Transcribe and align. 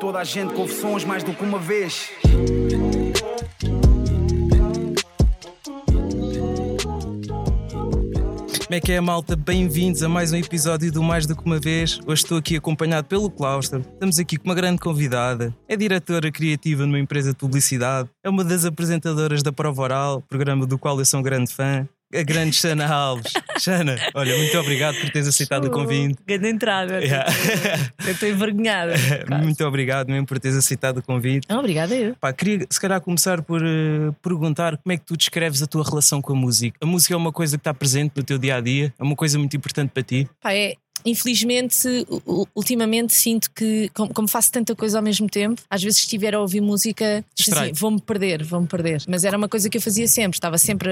toda 0.00 0.18
a 0.18 0.24
gente 0.24 0.54
confissões 0.54 1.04
mais 1.04 1.22
do 1.22 1.34
que 1.34 1.44
uma 1.44 1.58
vez. 1.58 2.10
Como 8.64 8.76
é 8.76 8.80
que 8.80 8.92
é, 8.92 9.00
malta? 9.00 9.36
Bem-vindos 9.36 10.02
a 10.02 10.08
mais 10.08 10.32
um 10.32 10.36
episódio 10.36 10.90
do 10.90 11.02
Mais 11.02 11.26
do 11.26 11.36
que 11.36 11.44
uma 11.44 11.58
vez. 11.58 12.00
Hoje 12.06 12.22
estou 12.22 12.38
aqui 12.38 12.56
acompanhado 12.56 13.08
pelo 13.08 13.30
Claustro. 13.30 13.80
Estamos 13.80 14.18
aqui 14.18 14.38
com 14.38 14.48
uma 14.48 14.54
grande 14.54 14.78
convidada. 14.78 15.54
É 15.68 15.76
diretora 15.76 16.32
criativa 16.32 16.86
numa 16.86 16.98
empresa 16.98 17.30
de 17.30 17.36
publicidade. 17.36 18.08
É 18.24 18.30
uma 18.30 18.42
das 18.42 18.64
apresentadoras 18.64 19.42
da 19.42 19.52
Prova 19.52 19.82
Oral, 19.82 20.22
programa 20.22 20.66
do 20.66 20.78
qual 20.78 20.98
eu 20.98 21.04
sou 21.04 21.20
um 21.20 21.22
grande 21.22 21.52
fã 21.52 21.86
a 22.14 22.22
grande 22.22 22.56
Xana 22.56 22.86
Alves. 22.86 23.32
Xana, 23.58 23.96
olha, 24.14 24.36
muito 24.36 24.58
obrigado 24.58 24.98
por 25.00 25.10
teres 25.10 25.28
aceitado 25.28 25.66
o 25.66 25.70
convite. 25.70 26.18
Grande 26.26 26.48
entrada. 26.48 27.00
Yeah. 27.00 27.32
Eu 28.04 28.12
estou 28.12 28.28
envergonhada. 28.28 28.94
muito 29.42 29.64
obrigado 29.64 30.08
mesmo 30.08 30.26
por 30.26 30.38
teres 30.38 30.56
aceitado 30.56 30.98
o 30.98 31.02
convite. 31.02 31.46
Ah, 31.48 31.58
obrigada 31.58 31.94
eu. 31.94 32.16
Pá, 32.16 32.32
queria 32.32 32.66
se 32.68 32.80
calhar 32.80 33.00
começar 33.00 33.42
por 33.42 33.62
uh, 33.62 34.12
perguntar 34.22 34.76
como 34.78 34.92
é 34.92 34.96
que 34.96 35.04
tu 35.04 35.16
descreves 35.16 35.62
a 35.62 35.66
tua 35.66 35.84
relação 35.84 36.20
com 36.20 36.32
a 36.32 36.36
música. 36.36 36.78
A 36.82 36.86
música 36.86 37.14
é 37.14 37.16
uma 37.16 37.32
coisa 37.32 37.56
que 37.56 37.60
está 37.60 37.72
presente 37.72 38.12
no 38.16 38.22
teu 38.22 38.38
dia 38.38 38.56
a 38.56 38.60
dia, 38.60 38.92
é 38.98 39.02
uma 39.02 39.16
coisa 39.16 39.38
muito 39.38 39.56
importante 39.56 39.90
para 39.90 40.02
ti. 40.02 40.28
Pá, 40.42 40.52
é, 40.54 40.74
infelizmente, 41.04 42.06
ultimamente 42.54 43.14
sinto 43.14 43.50
que, 43.50 43.90
como, 43.94 44.28
faço 44.28 44.52
tanta 44.52 44.74
coisa 44.74 44.98
ao 44.98 45.02
mesmo 45.02 45.28
tempo, 45.28 45.62
às 45.68 45.82
vezes 45.82 46.00
estiver 46.00 46.34
a 46.34 46.40
ouvir 46.40 46.60
música, 46.60 47.24
assim, 47.38 47.72
vou-me 47.72 48.00
perder, 48.00 48.44
vou-me 48.44 48.66
perder. 48.66 49.02
Mas 49.08 49.24
era 49.24 49.36
uma 49.36 49.48
coisa 49.48 49.68
que 49.68 49.78
eu 49.78 49.82
fazia 49.82 50.06
sempre, 50.06 50.36
estava 50.36 50.58
sempre, 50.58 50.90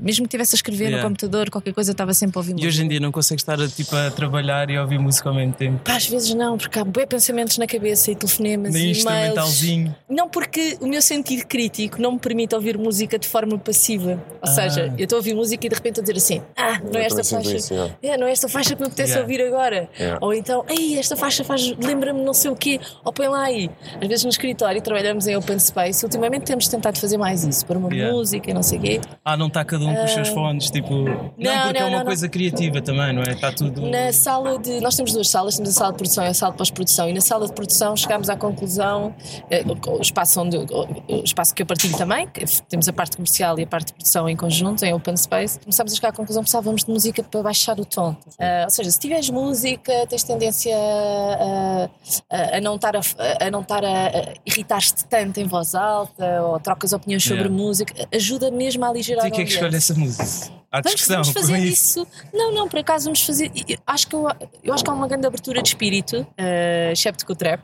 mesmo 0.00 0.24
que 0.24 0.28
estivesse 0.28 0.54
a 0.54 0.56
escrever 0.56 0.84
yeah. 0.84 1.02
no 1.02 1.08
computador, 1.08 1.50
qualquer 1.50 1.72
coisa, 1.72 1.92
estava 1.92 2.14
sempre 2.14 2.38
a 2.38 2.40
ouvir 2.40 2.50
e 2.50 2.54
música. 2.54 2.66
E 2.66 2.68
hoje 2.68 2.84
em 2.84 2.88
dia 2.88 3.00
não 3.00 3.12
consegues 3.12 3.42
estar 3.42 3.58
tipo, 3.68 3.94
a 3.94 4.10
trabalhar 4.10 4.70
e 4.70 4.76
a 4.76 4.82
ouvir 4.82 4.98
música 4.98 5.28
ao 5.28 5.34
mesmo 5.34 5.52
tempo? 5.52 5.80
Pá, 5.84 5.96
às 5.96 6.06
vezes 6.06 6.34
não, 6.34 6.56
porque 6.56 6.78
há 6.78 6.84
bem 6.84 7.06
pensamentos 7.06 7.58
na 7.58 7.66
cabeça 7.66 8.10
e 8.10 8.16
telefonemas 8.16 8.72
Nem 8.72 8.86
e 8.86 8.90
instrumentalzinho. 8.90 9.94
Não, 10.08 10.28
porque 10.28 10.76
o 10.80 10.86
meu 10.86 11.02
sentido 11.02 11.46
crítico 11.46 12.00
não 12.00 12.12
me 12.12 12.18
permite 12.18 12.54
ouvir 12.54 12.78
música 12.78 13.18
de 13.18 13.26
forma 13.26 13.58
passiva. 13.58 14.12
Ou 14.12 14.38
ah. 14.42 14.46
seja, 14.46 14.94
eu 14.96 15.04
estou 15.04 15.16
a 15.16 15.20
ouvir 15.20 15.34
música 15.34 15.66
e 15.66 15.68
de 15.68 15.74
repente 15.74 16.00
a 16.00 16.02
dizer 16.02 16.16
assim: 16.16 16.42
Ah, 16.56 16.80
não 16.80 16.98
é 16.98 17.06
esta 17.06 17.24
faixa. 17.24 17.56
Isso, 17.56 17.74
é. 18.02 18.16
não 18.16 18.26
é 18.26 18.32
esta 18.32 18.48
faixa 18.48 18.74
que 18.74 18.80
me 18.80 18.86
apetece 18.86 19.12
yeah. 19.12 19.22
ouvir 19.22 19.40
agora. 19.48 19.88
Yeah. 19.98 20.18
Ou 20.20 20.32
então, 20.32 20.64
ei, 20.68 20.98
esta 20.98 21.16
faixa 21.16 21.44
faz, 21.44 21.74
lembra-me 21.78 22.20
não 22.22 22.34
sei 22.34 22.50
o 22.50 22.56
quê, 22.56 22.80
ou 23.04 23.12
põe 23.12 23.28
lá 23.28 23.44
aí. 23.44 23.70
Às 24.00 24.08
vezes 24.08 24.24
no 24.24 24.30
escritório 24.30 24.80
trabalhamos 24.80 25.26
em 25.26 25.36
open 25.36 25.58
space, 25.58 26.04
ultimamente 26.04 26.44
temos 26.44 26.68
tentado 26.68 26.98
fazer 26.98 27.18
mais 27.18 27.44
isso, 27.44 27.66
para 27.66 27.78
uma 27.78 27.92
yeah. 27.92 28.14
música 28.14 28.50
e 28.50 28.54
não 28.54 28.62
sei 28.62 28.78
o 28.78 28.82
quê. 28.82 29.00
Ah, 29.24 29.36
não 29.36 29.48
está 29.48 29.64
cada 29.64 29.84
um 29.84 29.94
com 29.94 30.04
os 30.04 30.10
seus 30.10 30.28
ah, 30.28 30.32
fones, 30.32 30.70
tipo. 30.70 30.94
Não, 30.94 31.04
não 31.06 31.62
porque 31.62 31.78
não, 31.78 31.86
é 31.86 31.90
uma 31.90 31.98
não, 31.98 32.04
coisa 32.04 32.28
criativa 32.28 32.80
também, 32.80 33.12
não 33.12 33.22
é? 33.22 33.32
Está 33.32 33.52
tudo. 33.52 33.82
Na 33.82 34.12
sala 34.12 34.58
de. 34.58 34.80
Nós 34.80 34.96
temos 34.96 35.12
duas 35.12 35.28
salas, 35.28 35.56
temos 35.56 35.70
a 35.70 35.72
sala 35.72 35.92
de 35.92 35.98
produção 35.98 36.24
e 36.24 36.28
a 36.28 36.34
sala 36.34 36.52
de 36.52 36.58
pós-produção, 36.58 37.08
e 37.08 37.12
na 37.12 37.20
sala 37.20 37.46
de 37.46 37.52
produção 37.52 37.96
chegámos 37.96 38.28
à 38.28 38.36
conclusão, 38.36 39.14
eh, 39.50 39.64
o 39.86 40.00
espaço, 40.00 40.40
onde, 40.40 40.56
o 40.56 41.24
espaço 41.24 41.54
que 41.54 41.62
eu 41.62 41.66
partilho 41.66 41.96
também, 41.96 42.26
que 42.28 42.44
temos 42.62 42.88
a 42.88 42.92
parte 42.92 43.16
comercial 43.16 43.58
e 43.58 43.62
a 43.62 43.66
parte 43.66 43.88
de 43.88 43.92
produção 43.94 44.28
em 44.28 44.36
conjunto, 44.36 44.84
em 44.84 44.92
open 44.92 45.16
space, 45.16 45.58
começámos 45.60 45.92
a 45.92 45.96
chegar 45.96 46.08
à 46.08 46.12
conclusão 46.12 46.42
que 46.42 46.50
precisávamos 46.50 46.84
de 46.84 46.90
música 46.90 47.22
para 47.22 47.42
baixar 47.42 47.78
o 47.78 47.84
tom. 47.84 48.10
Uh, 48.10 48.64
ou 48.64 48.70
seja, 48.70 48.90
se 48.90 48.98
tiveres 48.98 49.30
música, 49.38 50.06
tens 50.08 50.22
tendência 50.22 50.74
a, 50.76 51.88
a, 52.30 52.56
a 52.56 52.60
não 52.60 52.76
estar 52.76 52.96
a, 52.96 53.00
a, 53.40 53.50
não 53.50 53.60
estar 53.60 53.84
a, 53.84 54.34
irritar-te 54.44 55.04
tanto 55.06 55.40
em 55.40 55.46
voz 55.46 55.74
alta 55.74 56.42
ou 56.42 56.58
trocas 56.60 56.92
opiniões 56.92 57.22
sobre 57.22 57.44
yeah. 57.44 57.56
música, 57.56 57.94
ajuda 58.12 58.50
mesmo 58.50 58.84
a 58.84 58.88
aligerar 58.88 59.26
o 59.26 59.30
que 59.30 59.42
é 59.42 59.44
que 59.44 59.52
escolhe 59.52 59.76
essa 59.76 59.94
música? 59.94 60.58
Há 60.70 60.80
discussão 60.82 61.22
vamos 61.22 61.28
fazer 61.30 61.58
isso. 61.58 62.06
Não, 62.32 62.52
não, 62.52 62.68
por 62.68 62.78
acaso 62.78 63.04
vamos 63.04 63.24
fazer. 63.24 63.50
Acho 63.86 64.06
que 64.06 64.14
eu, 64.14 64.28
eu 64.62 64.74
acho 64.74 64.84
que 64.84 64.90
há 64.90 64.92
uma 64.92 65.08
grande 65.08 65.26
abertura 65.26 65.62
de 65.62 65.68
espírito, 65.68 66.20
uh, 66.20 66.92
excepto 66.92 67.24
com 67.24 67.32
o 67.32 67.36
trap. 67.36 67.62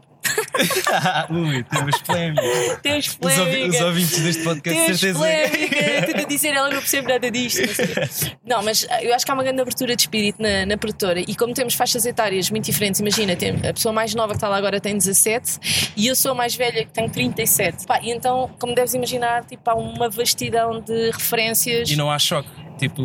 Ui, 1.30 1.62
temos 1.64 2.00
polémicas. 2.02 2.78
Temos 2.82 3.14
polémicas. 3.16 3.74
Os, 3.74 3.80
ouvintes 3.80 4.20
deste 4.20 4.44
podcast, 4.44 4.80
temos 4.80 5.00
certeza. 5.00 5.18
Polémica. 5.18 6.20
a 6.20 6.24
dizer, 6.24 6.48
ela 6.54 6.70
não 6.70 6.78
percebe 6.78 7.08
nada 7.08 7.30
disto. 7.30 7.60
Não, 8.44 8.62
mas 8.62 8.86
eu 9.02 9.14
acho 9.14 9.24
que 9.24 9.30
há 9.30 9.34
uma 9.34 9.42
grande 9.42 9.60
abertura 9.60 9.96
de 9.96 10.02
espírito 10.02 10.40
na, 10.40 10.66
na 10.66 10.76
produtora. 10.76 11.20
E 11.20 11.34
como 11.34 11.52
temos 11.54 11.74
faixas 11.74 12.06
etárias 12.06 12.50
muito 12.50 12.64
diferentes, 12.64 13.00
imagina, 13.00 13.34
tem, 13.36 13.56
a 13.68 13.72
pessoa 13.72 13.92
mais 13.92 14.14
nova 14.14 14.32
que 14.32 14.36
está 14.36 14.48
lá 14.48 14.56
agora 14.56 14.80
tem 14.80 14.96
17 14.96 15.92
e 15.96 16.06
eu 16.06 16.14
sou 16.16 16.32
a 16.32 16.34
mais 16.34 16.54
velha 16.54 16.84
que 16.84 16.92
tenho 16.92 17.10
37. 17.10 17.86
Pá, 17.86 18.00
e 18.02 18.10
então, 18.10 18.50
como 18.58 18.74
deves 18.74 18.94
imaginar, 18.94 19.44
tipo, 19.44 19.68
há 19.68 19.74
uma 19.74 20.08
vastidão 20.08 20.80
de 20.80 21.10
referências. 21.10 21.90
E 21.90 21.96
não 21.96 22.10
há 22.10 22.18
choque, 22.18 22.48
tipo, 22.78 23.02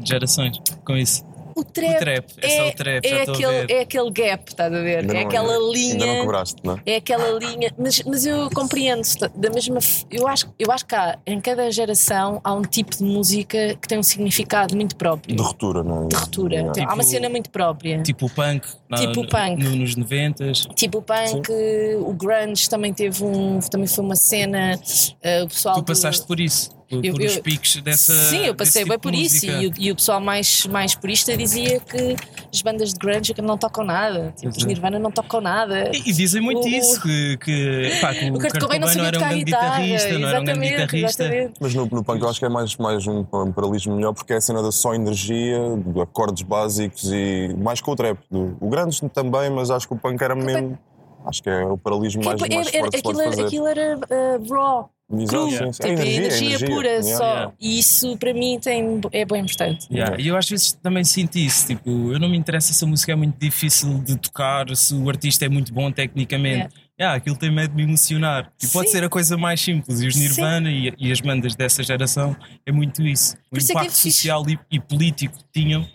de 0.00 0.08
gerações 0.08 0.58
com 0.84 0.96
isso. 0.96 1.35
O 1.56 1.64
trap, 1.64 1.96
o 1.96 1.98
trap 1.98 2.30
é, 2.42 2.56
é, 2.58 2.68
o 2.68 2.74
trap, 2.74 3.06
é, 3.06 3.22
aquele, 3.22 3.72
é 3.72 3.80
aquele 3.80 4.10
gap, 4.10 4.44
estás 4.46 4.70
a 4.70 4.78
ver? 4.82 4.98
Ainda 4.98 5.14
é 5.14 5.22
aquela 5.22 5.54
ainda, 5.54 5.72
linha. 5.72 5.92
Ainda 5.92 6.06
não 6.06 6.20
cobraste, 6.20 6.56
não 6.62 6.74
é? 6.74 6.80
É 6.84 6.96
aquela 6.96 7.30
linha. 7.38 7.72
Mas, 7.78 8.02
mas 8.02 8.26
eu 8.26 8.50
compreendo 8.50 9.00
da 9.34 9.48
mesma. 9.48 9.78
Eu 10.10 10.28
acho, 10.28 10.52
eu 10.58 10.70
acho 10.70 10.84
que 10.84 10.94
há, 10.94 11.18
em 11.26 11.40
cada 11.40 11.70
geração 11.70 12.42
há 12.44 12.52
um 12.52 12.60
tipo 12.60 12.94
de 12.94 13.02
música 13.02 13.74
que 13.80 13.88
tem 13.88 13.98
um 13.98 14.02
significado 14.02 14.76
muito 14.76 14.96
próprio. 14.96 15.34
De 15.34 15.42
ruptura, 15.42 15.82
não 15.82 16.04
é? 16.04 16.08
De 16.08 16.16
ruptura. 16.16 16.72
Tipo, 16.72 16.90
há 16.90 16.92
uma 16.92 17.02
tipo 17.02 17.10
cena 17.10 17.28
muito 17.30 17.48
própria. 17.48 18.02
Tipo 18.02 18.26
o 18.26 18.30
punk. 18.30 18.66
Tipo 18.94 19.20
o 19.22 19.26
punk. 19.26 19.64
No, 19.64 19.76
nos 19.76 19.96
90 19.96 20.52
Tipo 20.74 20.98
o 20.98 21.02
punk, 21.02 21.46
Sim. 21.46 21.96
o 22.00 22.12
grunge 22.12 22.68
também 22.68 22.92
teve 22.92 23.24
um. 23.24 23.60
Também 23.60 23.86
foi 23.86 24.04
uma 24.04 24.16
cena. 24.16 24.78
Uh, 25.24 25.44
o 25.44 25.48
pessoal. 25.48 25.76
Tu 25.76 25.84
passaste 25.84 26.20
do, 26.20 26.26
por 26.26 26.38
isso 26.38 26.75
por, 26.88 27.04
eu, 27.04 27.14
por 27.14 27.22
os 27.22 27.36
picos 27.38 27.76
dessa. 27.76 28.14
Sim, 28.14 28.46
eu 28.46 28.54
passei 28.54 28.82
tipo 28.82 28.90
bem 28.90 28.98
por 28.98 29.14
isso. 29.14 29.44
E 29.46 29.66
o, 29.66 29.72
e, 29.78 29.90
o 29.90 29.96
pessoal 29.96 30.20
mais, 30.20 30.66
mais 30.66 30.94
purista 30.94 31.36
dizia 31.36 31.80
que 31.80 32.16
as 32.52 32.62
bandas 32.62 32.92
de 32.92 32.98
grunge 32.98 33.34
não 33.42 33.58
tocam 33.58 33.84
nada. 33.84 34.32
Tipo, 34.36 34.56
os 34.56 34.64
Nirvana 34.64 34.98
não 34.98 35.10
tocam 35.10 35.40
nada. 35.40 35.90
E, 35.92 36.10
e 36.10 36.12
dizem 36.12 36.40
muito 36.40 36.64
o, 36.64 36.68
isso, 36.68 37.00
que, 37.02 37.36
que, 37.38 37.90
pá, 38.00 38.14
que 38.14 38.24
o, 38.30 38.34
o 38.34 38.38
Kurt 38.38 38.58
Cobain 38.58 38.78
não, 38.78 38.94
não 38.94 39.04
era 39.04 39.18
um 39.18 39.20
grande 39.20 39.44
guitarrista, 39.44 40.18
não 40.18 40.28
era 40.28 40.40
um 40.40 40.44
grande 40.44 40.68
guitarrista. 40.68 41.24
Exatamente. 41.24 41.52
Mas 41.60 41.74
no, 41.74 41.86
no 41.86 42.04
punk 42.04 42.22
eu 42.22 42.28
acho 42.28 42.38
que 42.38 42.46
é 42.46 42.48
mais, 42.48 42.76
mais 42.76 43.06
um, 43.06 43.20
um 43.20 43.52
paralelismo 43.52 43.96
melhor 43.96 44.12
porque 44.12 44.32
é 44.32 44.36
a 44.36 44.40
cena 44.40 44.62
da 44.62 44.70
só 44.70 44.94
energia, 44.94 45.58
de 45.84 46.00
acordes 46.00 46.42
básicos 46.42 47.10
e 47.12 47.54
mais 47.58 47.80
com 47.80 47.90
o 47.90 47.96
trap. 47.96 48.18
Do, 48.30 48.56
o 48.60 48.68
grunge 48.68 49.00
também, 49.12 49.50
mas 49.50 49.70
acho 49.70 49.88
que 49.88 49.94
o 49.94 49.96
punk 49.96 50.22
era 50.22 50.34
mesmo. 50.34 50.78
Acho 51.26 51.42
que 51.42 51.50
é 51.50 51.64
o 51.64 51.76
paralelismo 51.76 52.24
mais, 52.24 52.40
mais 52.40 52.70
forte 52.70 53.02
pode 53.02 53.24
fazer. 53.24 53.44
Aquilo 53.46 53.66
era 53.66 53.96
uh, 53.96 54.52
raw 54.52 54.90
cru, 55.08 55.48
tipo, 55.48 55.86
é 55.86 55.88
energia, 55.88 56.16
energia, 56.16 56.48
energia, 56.48 56.68
pura 56.68 56.88
yeah, 56.88 57.16
só. 57.16 57.24
Yeah. 57.24 57.52
E 57.60 57.78
isso 57.78 58.16
para 58.16 58.34
mim 58.34 58.58
tem, 58.60 59.00
é 59.12 59.24
bem 59.24 59.42
importante. 59.42 59.86
Yeah. 59.90 60.20
E 60.20 60.28
eu 60.28 60.36
às 60.36 60.48
vezes 60.48 60.72
também 60.72 61.04
sinto 61.04 61.36
isso, 61.36 61.66
tipo, 61.66 62.12
eu 62.12 62.18
não 62.18 62.28
me 62.28 62.36
interessa 62.36 62.72
se 62.72 62.84
a 62.84 62.88
música 62.88 63.12
é 63.12 63.14
muito 63.14 63.38
difícil 63.38 63.98
de 64.00 64.16
tocar, 64.16 64.74
se 64.74 64.94
o 64.94 65.08
artista 65.08 65.44
é 65.44 65.48
muito 65.48 65.72
bom 65.72 65.90
tecnicamente. 65.92 66.56
Yeah. 66.56 66.74
Yeah, 66.98 67.18
aquilo 67.18 67.36
tem 67.36 67.50
medo 67.52 67.72
de 67.72 67.76
me 67.76 67.82
emocionar. 67.82 68.50
E 68.62 68.66
pode 68.68 68.88
ser 68.88 69.04
a 69.04 69.08
coisa 69.10 69.36
mais 69.36 69.60
simples. 69.60 70.00
E 70.00 70.06
os 70.06 70.16
Nirvana 70.16 70.70
e, 70.70 70.94
e, 70.98 71.12
as 71.12 71.20
bandas 71.20 71.54
dessa 71.54 71.82
geração 71.82 72.34
é 72.64 72.72
muito 72.72 73.02
isso. 73.02 73.36
O 73.52 73.56
Por 73.56 73.60
impacto 73.60 73.82
é, 73.82 73.86
é 73.88 73.90
social 73.90 74.42
e, 74.48 74.58
e 74.70 74.80
político 74.80 75.36
que 75.36 75.44
tinham 75.60 75.86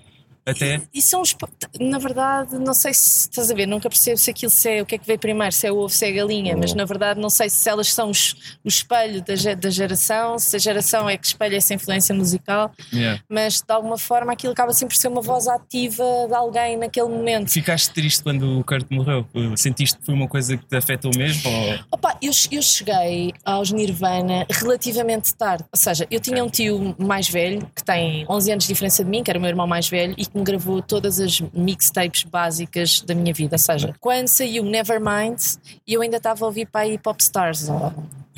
até. 0.45 0.81
São 1.01 1.21
os. 1.21 1.35
Na 1.79 1.97
verdade, 1.97 2.57
não 2.57 2.73
sei 2.73 2.93
se 2.93 3.29
estás 3.29 3.51
a 3.51 3.53
ver, 3.53 3.65
nunca 3.65 3.89
percebo 3.89 4.17
se 4.17 4.29
aquilo 4.29 4.51
se 4.51 4.69
é 4.69 4.81
o 4.81 4.85
que 4.85 4.95
é 4.95 4.97
que 4.97 5.05
veio 5.05 5.19
primeiro, 5.19 5.51
se 5.51 5.67
é 5.67 5.71
o 5.71 5.77
ovo, 5.77 5.93
se 5.93 6.05
é 6.05 6.09
a 6.09 6.11
galinha, 6.11 6.55
mas 6.57 6.73
na 6.73 6.85
verdade 6.85 7.19
não 7.19 7.29
sei 7.29 7.49
se 7.49 7.69
elas 7.69 7.93
são 7.93 8.09
os, 8.09 8.57
o 8.63 8.67
espelho 8.67 9.21
da, 9.21 9.33
da 9.55 9.69
geração, 9.69 10.37
se 10.39 10.55
a 10.55 10.59
geração 10.59 11.09
é 11.09 11.17
que 11.17 11.25
espelha 11.25 11.57
essa 11.57 11.73
influência 11.73 12.13
musical, 12.13 12.71
yeah. 12.93 13.21
mas 13.29 13.61
de 13.61 13.73
alguma 13.73 13.97
forma 13.97 14.33
aquilo 14.33 14.53
acaba 14.53 14.73
sempre 14.73 14.95
por 14.95 15.01
ser 15.01 15.07
uma 15.07 15.21
voz 15.21 15.47
ativa 15.47 16.03
de 16.27 16.33
alguém 16.33 16.77
naquele 16.77 17.09
momento. 17.09 17.49
Ficaste 17.49 17.91
triste 17.93 18.23
quando 18.23 18.59
o 18.59 18.63
Kurt 18.63 18.87
morreu? 18.89 19.25
Sentiste 19.55 19.97
que 19.97 20.05
foi 20.05 20.15
uma 20.15 20.27
coisa 20.27 20.57
que 20.57 20.65
te 20.65 20.75
afetou 20.75 21.11
mesmo? 21.15 21.49
Ou... 21.49 21.79
Opa, 21.91 22.17
eu, 22.21 22.31
eu 22.51 22.61
cheguei 22.61 23.33
aos 23.43 23.71
Nirvana 23.71 24.45
relativamente 24.49 25.33
tarde, 25.35 25.63
ou 25.71 25.77
seja, 25.77 26.07
eu 26.09 26.19
tinha 26.19 26.43
um 26.43 26.49
tio 26.49 26.95
mais 26.97 27.29
velho 27.29 27.69
que 27.75 27.83
tem 27.83 28.25
11 28.29 28.51
anos 28.51 28.63
de 28.63 28.73
diferença 28.73 29.03
de 29.03 29.09
mim, 29.09 29.23
que 29.23 29.29
era 29.29 29.37
o 29.37 29.41
meu 29.41 29.49
irmão 29.49 29.67
mais 29.67 29.87
velho, 29.87 30.13
e 30.17 30.25
que 30.25 30.37
me 30.41 30.45
gravou 30.45 30.81
todas 30.81 31.19
as 31.19 31.39
mixtapes 31.53 32.23
básicas 32.23 33.01
da 33.01 33.15
minha 33.15 33.33
vida. 33.33 33.55
Ou 33.55 33.59
seja, 33.59 33.95
quando 33.99 34.27
saiu 34.27 34.63
Nevermind, 34.63 35.39
eu 35.87 36.01
ainda 36.01 36.17
estava 36.17 36.43
a 36.43 36.47
ouvir 36.47 36.67
para 36.67 36.81
aí 36.81 36.97
Pop 36.97 37.21
Stars. 37.21 37.69
Ou, 37.69 37.93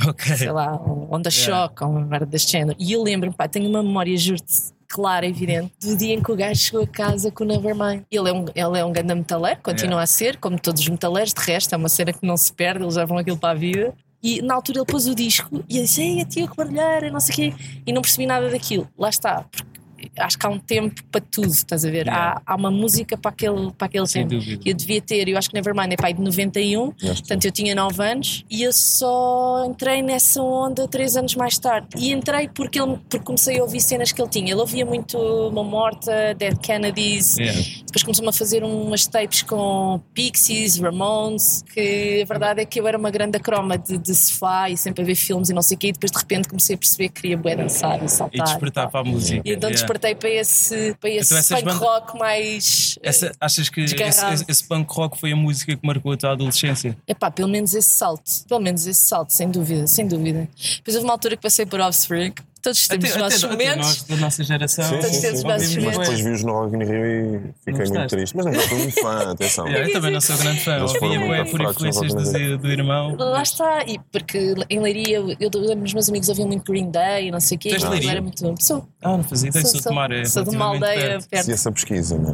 okay. 0.08 0.36
Sei 0.36 0.52
lá, 0.52 0.76
Onda 1.10 1.30
yeah. 1.30 1.68
Shock, 1.68 1.84
ou 1.84 1.90
uma 1.90 2.02
merda 2.02 2.26
deste 2.26 2.52
género. 2.52 2.78
E 2.80 2.92
eu 2.92 3.02
lembro-me, 3.02 3.36
pá, 3.36 3.48
tenho 3.48 3.70
uma 3.70 3.82
memória, 3.82 4.16
juro-te, 4.18 4.74
clara, 4.88 5.26
evidente, 5.26 5.74
do 5.82 5.98
dia 5.98 6.14
em 6.14 6.22
que 6.22 6.32
o 6.32 6.36
gajo 6.36 6.60
chegou 6.60 6.84
a 6.84 6.88
casa 6.88 7.32
com 7.32 7.44
o 7.44 7.48
Nevermind. 7.48 8.04
Ele 8.12 8.30
é 8.30 8.34
um, 8.34 8.46
ele 8.54 8.80
é 8.80 8.86
um 8.86 8.92
grande 8.92 9.16
metaleiro, 9.16 9.60
continua 9.64 9.94
yeah. 9.94 10.04
a 10.04 10.08
ser, 10.08 10.38
como 10.38 10.60
todos 10.60 10.82
os 10.82 10.88
metaleiros, 10.88 11.34
de 11.34 11.42
resto, 11.42 11.74
é 11.74 11.78
uma 11.78 11.90
cena 11.90 12.14
que 12.14 12.26
não 12.26 12.38
se 12.38 12.54
perde, 12.54 12.84
eles 12.84 12.96
levam 12.96 13.18
aquilo 13.18 13.38
para 13.38 13.52
a 13.52 13.56
vida. 13.56 13.94
E 14.22 14.42
na 14.42 14.54
altura 14.54 14.80
ele 14.80 14.86
pôs 14.86 15.06
o 15.06 15.14
disco 15.14 15.64
e 15.68 15.78
eu 15.78 15.84
disse, 15.84 16.02
ei, 16.02 16.22
a 16.22 16.26
tia 16.26 16.48
que 16.48 16.56
barulheira, 16.56 17.12
não 17.12 17.20
sei 17.20 17.34
o 17.34 17.36
quê, 17.36 17.54
e 17.86 17.92
não 17.92 18.02
percebi 18.02 18.26
nada 18.26 18.50
daquilo. 18.50 18.88
Lá 18.98 19.10
está, 19.10 19.44
porque 19.52 19.73
acho 20.18 20.38
que 20.38 20.46
há 20.46 20.50
um 20.50 20.60
tempo 20.60 21.04
para 21.12 21.22
tudo, 21.22 21.48
estás 21.48 21.84
a 21.84 21.90
ver? 21.90 22.06
Yeah. 22.06 22.42
Há, 22.46 22.54
há, 22.54 22.56
uma 22.56 22.72
música 22.72 23.18
para 23.18 23.32
aquele, 23.32 23.72
para 23.72 23.88
aquele 23.88 24.08
Sem 24.08 24.28
tempo. 24.28 24.42
Dúvida. 24.42 24.62
Eu 24.66 24.74
devia 24.74 25.02
ter, 25.02 25.28
eu 25.28 25.38
acho 25.38 25.50
que 25.50 25.56
Nevermind 25.56 25.94
é 25.94 25.96
pai 25.96 26.14
de 26.14 26.22
91, 26.22 26.92
portanto 26.92 27.46
eu 27.46 27.52
tinha 27.52 27.76
9 27.76 28.04
anos 28.04 28.46
e 28.50 28.64
eu 28.64 28.72
só 28.74 29.66
entrei 29.68 30.02
nessa 30.02 30.42
onda 30.42 30.88
3 30.88 31.18
anos 31.18 31.36
mais 31.36 31.58
tarde. 31.58 31.88
E 31.98 32.12
entrei 32.12 32.48
porque, 32.48 32.80
ele, 32.80 32.98
porque 33.10 33.26
comecei 33.26 33.60
a 33.60 33.64
ouvir 33.64 33.82
cenas 33.82 34.12
que 34.12 34.22
ele 34.22 34.30
tinha. 34.30 34.52
Ele 34.52 34.62
ouvia 34.62 34.86
muito 34.86 35.18
Uma 35.18 35.64
Morta, 35.64 36.34
Dead 36.38 36.58
Kennedys, 36.58 37.38
yeah. 37.38 37.60
depois 37.86 38.04
começou-me 38.04 38.30
a 38.30 38.34
fazer 38.34 38.64
umas 38.64 39.06
tapes 39.08 39.42
com 39.42 40.02
Pixies, 40.14 40.80
Ramones, 40.80 41.64
que 41.74 42.22
a 42.22 42.26
verdade 42.26 42.62
é 42.62 42.66
que 42.66 42.80
eu 42.80 42.88
era 42.88 42.98
uma 42.98 43.10
grande 43.10 43.40
croma 43.40 43.78
de, 43.78 43.98
de 43.98 44.16
sofá 44.16 44.70
e 44.70 44.78
sempre 44.78 45.04
a 45.04 45.06
ver 45.06 45.16
filmes 45.16 45.50
e 45.50 45.54
não 45.54 45.62
sei 45.62 45.76
o 45.76 45.80
quê, 45.80 45.88
e 45.88 45.92
depois 45.92 46.12
de 46.12 46.18
repente 46.18 46.48
comecei 46.48 46.76
a 46.76 46.78
perceber 46.78 47.10
que 47.10 47.22
queria 47.22 47.38
bué 47.38 47.56
dançar 47.56 48.04
e 48.04 48.10
saltar. 48.10 48.40
E 48.40 48.44
despertar 48.44 48.84
tal. 48.84 48.92
para 48.92 49.10
a 49.10 49.12
música. 49.12 49.42
E 49.44 49.54
então 49.54 49.70
Yeah. 49.74 49.82
Despertei 50.04 50.16
para 50.16 50.30
esse, 50.30 50.96
para 51.00 51.10
esse 51.10 51.34
Então 51.34 51.58
punk 51.58 51.64
bandas- 51.66 51.80
rock 51.82 52.20
mais. 52.20 53.00
Essa, 53.02 53.32
achas 53.40 53.70
que 53.70 53.82
esse, 53.82 53.96
esse- 53.96 54.46
esse 54.48 54.64
punk 54.68 54.92
rock 54.94 55.20
foi 55.20 55.32
a 55.32 55.36
música 55.36 55.76
que 55.76 55.86
marcou 55.86 56.12
a 56.12 56.18
tua 56.18 56.32
adolescência? 56.32 56.98
É 57.08 57.14
pá, 57.14 57.32
pelo 57.32 57.48
menos 57.48 57.74
esse 57.74 57.90
salto. 57.90 58.30
Pelo 58.48 58.60
menos 58.60 58.86
esse 58.86 59.02
salto, 59.06 59.32
sem 59.32 59.50
dúvida, 59.50 59.88
sem 59.88 60.08
dúvida. 60.08 60.48
Depois 60.78 60.96
houve 60.96 61.06
uma 61.08 61.14
altura 61.14 61.36
que 61.38 61.44
passei 61.44 61.66
por 61.66 61.80
Offspring. 61.80 62.34
Todos 62.64 62.88
temos 62.88 63.10
os 63.12 63.16
nossos 63.18 63.44
até 63.44 63.54
momentos. 63.54 63.78
nós, 63.86 64.04
da 64.04 64.16
nossa 64.16 64.44
geração. 64.44 64.86
Sim, 64.86 65.00
Todos 65.00 65.16
sim, 65.16 65.22
temos 65.22 65.40
sim, 65.42 65.48
bases 65.48 65.68
sim. 65.70 65.76
Mas 65.82 65.84
diferentes. 65.92 66.00
depois 66.10 66.20
vi-os 66.22 66.44
no 66.44 66.54
Rock 66.54 66.76
in 66.76 66.80
Rio 66.80 67.06
e 67.06 67.54
fiquei 67.66 67.86
muito 67.90 68.08
triste. 68.08 68.38
Mas 68.38 68.46
não 68.46 68.54
sou 68.54 68.78
muito 68.78 69.02
fã, 69.02 69.32
atenção. 69.32 69.68
Eu 69.68 69.92
também 69.92 70.12
não 70.12 70.22
sou 70.22 70.38
grande 70.38 70.60
fã. 70.62 70.78
Eles 70.78 70.92
foram 70.94 71.08
muito 71.10 71.28
bué 71.28 71.44
por 71.44 71.62
influências 71.62 72.14
do, 72.14 72.58
do 72.58 72.72
irmão. 72.72 73.16
Lá 73.18 73.44
está, 73.44 73.84
e 73.86 74.00
porque 74.12 74.56
em 74.70 74.80
Leiria 74.80 75.18
eu, 75.18 75.30
eu 75.40 75.50
lembro 75.56 75.86
os 75.86 75.94
meus 75.94 76.08
amigos 76.10 76.30
ouviam 76.30 76.48
muito 76.48 76.72
Green 76.72 76.90
Day 76.90 77.28
e 77.28 77.32
não 77.32 77.40
sei 77.42 77.58
o 77.58 77.60
quê. 77.60 77.78
Leiria? 77.78 78.12
era 78.12 78.22
muito. 78.22 78.42
Sou, 78.66 78.88
Ah, 79.02 79.18
não 79.18 79.24
fazia 79.24 79.50
ideia, 79.50 79.66
sou, 79.66 79.78
de 79.80 79.84
Tomar. 79.84 80.12
é 80.14 80.26
sou 80.26 80.44
de 80.44 80.56
uma 80.56 80.66
aldeia 80.66 81.20
perto. 81.30 81.46
Se 81.46 81.52
essa 81.52 81.72
pesquisa, 81.72 82.18
não 82.18 82.32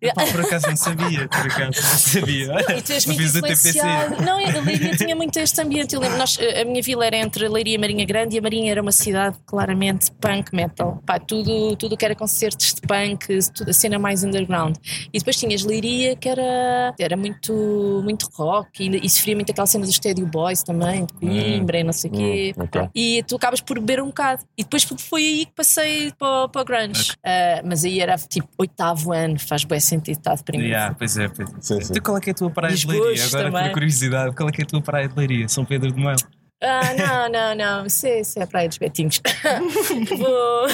é? 0.00 0.12
Por 0.30 0.40
acaso 0.42 0.68
não 0.68 0.76
sabia, 0.76 1.28
por 1.28 1.40
acaso 1.40 1.70
não 1.82 1.98
sabia. 1.98 2.52
E 2.78 2.82
tu 2.82 2.92
és 2.92 3.04
Não 3.06 3.14
muito 3.14 3.36
influenciado. 3.38 4.22
Não, 4.22 4.38
a 4.38 4.60
Leiria 4.62 4.96
tinha 4.96 5.16
muito 5.16 5.36
este 5.38 5.60
ambiente. 5.60 5.94
Eu 5.94 6.00
lembro, 6.00 6.22
a 6.22 6.64
minha 6.64 6.82
vila 6.82 7.04
era 7.06 7.16
entre 7.16 7.48
Leiria 7.48 7.74
e 7.74 7.78
Marinha 7.78 8.04
Grande 8.04 8.36
e 8.36 8.38
a 8.38 8.42
Marinha 8.42 8.70
era 8.70 8.80
uma 8.82 8.92
cidade 8.92 9.36
claramente 9.72 10.12
punk 10.12 10.54
metal. 10.54 11.02
Pá, 11.06 11.18
tudo 11.18 11.74
tudo 11.76 11.96
que 11.96 12.04
era 12.04 12.14
concertos 12.14 12.74
de 12.74 12.80
punk, 12.82 13.26
tudo, 13.54 13.70
a 13.70 13.72
cena 13.72 13.98
mais 13.98 14.22
underground. 14.22 14.76
E 15.12 15.18
depois 15.18 15.36
tinhas 15.36 15.64
Leiria 15.64 16.14
que 16.16 16.28
era, 16.28 16.94
era 16.98 17.16
muito, 17.16 18.00
muito 18.04 18.28
rock 18.34 18.84
e, 18.84 19.04
e 19.04 19.10
sofria 19.10 19.34
muito 19.34 19.50
aquela 19.50 19.66
cena 19.66 19.84
dos 19.84 19.94
Stadio 19.94 20.26
Boys 20.26 20.62
também, 20.62 21.06
de 21.06 21.12
Coimbra 21.14 21.78
e 21.80 21.84
não 21.84 21.92
sei 21.92 22.10
o 22.10 22.14
quê. 22.14 22.54
Hum, 22.56 22.62
ok. 22.64 22.88
E 22.94 23.22
tu 23.26 23.36
acabas 23.36 23.60
por 23.60 23.78
beber 23.80 24.02
um 24.02 24.06
bocado. 24.06 24.44
E 24.56 24.62
depois 24.62 24.84
foi 24.84 25.22
aí 25.22 25.46
que 25.46 25.52
passei 25.52 26.12
para, 26.18 26.48
para 26.48 26.62
o 26.62 26.64
grunge. 26.64 27.12
Ah, 27.24 27.62
mas 27.64 27.84
aí 27.84 28.00
era 28.00 28.16
tipo 28.16 28.48
oitavo 28.58 29.12
ano, 29.12 29.38
faz 29.38 29.64
bem 29.64 29.80
sentido 29.80 30.18
estar 30.18 30.34
deprimido. 30.34 30.68
Yeah, 30.68 30.94
pois 30.94 31.16
é, 31.16 31.28
pois 31.28 31.48
é. 31.48 31.52
Sim, 31.60 31.80
sim. 31.80 31.92
Então 31.92 32.02
qual 32.02 32.18
é 32.18 32.20
que 32.20 32.30
é 32.30 32.32
a 32.32 32.36
tua 32.36 32.50
praia 32.50 32.74
de 32.74 32.86
Leiria? 32.86 33.24
Agora, 33.24 33.44
também. 33.44 33.64
por 33.64 33.72
curiosidade, 33.72 34.34
qual 34.34 34.48
é 34.48 34.52
que 34.52 34.62
é 34.62 34.64
a 34.64 34.68
tua 34.68 34.82
praia 34.82 35.08
de 35.08 35.16
Leiria? 35.16 35.48
São 35.48 35.64
Pedro 35.64 35.92
de 35.92 36.00
Mel? 36.02 36.16
Ah, 36.62 36.94
não, 36.94 37.28
não, 37.28 37.54
não. 37.54 37.86
Isso 37.86 38.06
é, 38.06 38.20
isso 38.20 38.38
é 38.38 38.42
a 38.42 38.46
Praia 38.46 38.68
dos 38.68 38.78
Betinhos. 38.78 39.20
Vou... 40.16 40.66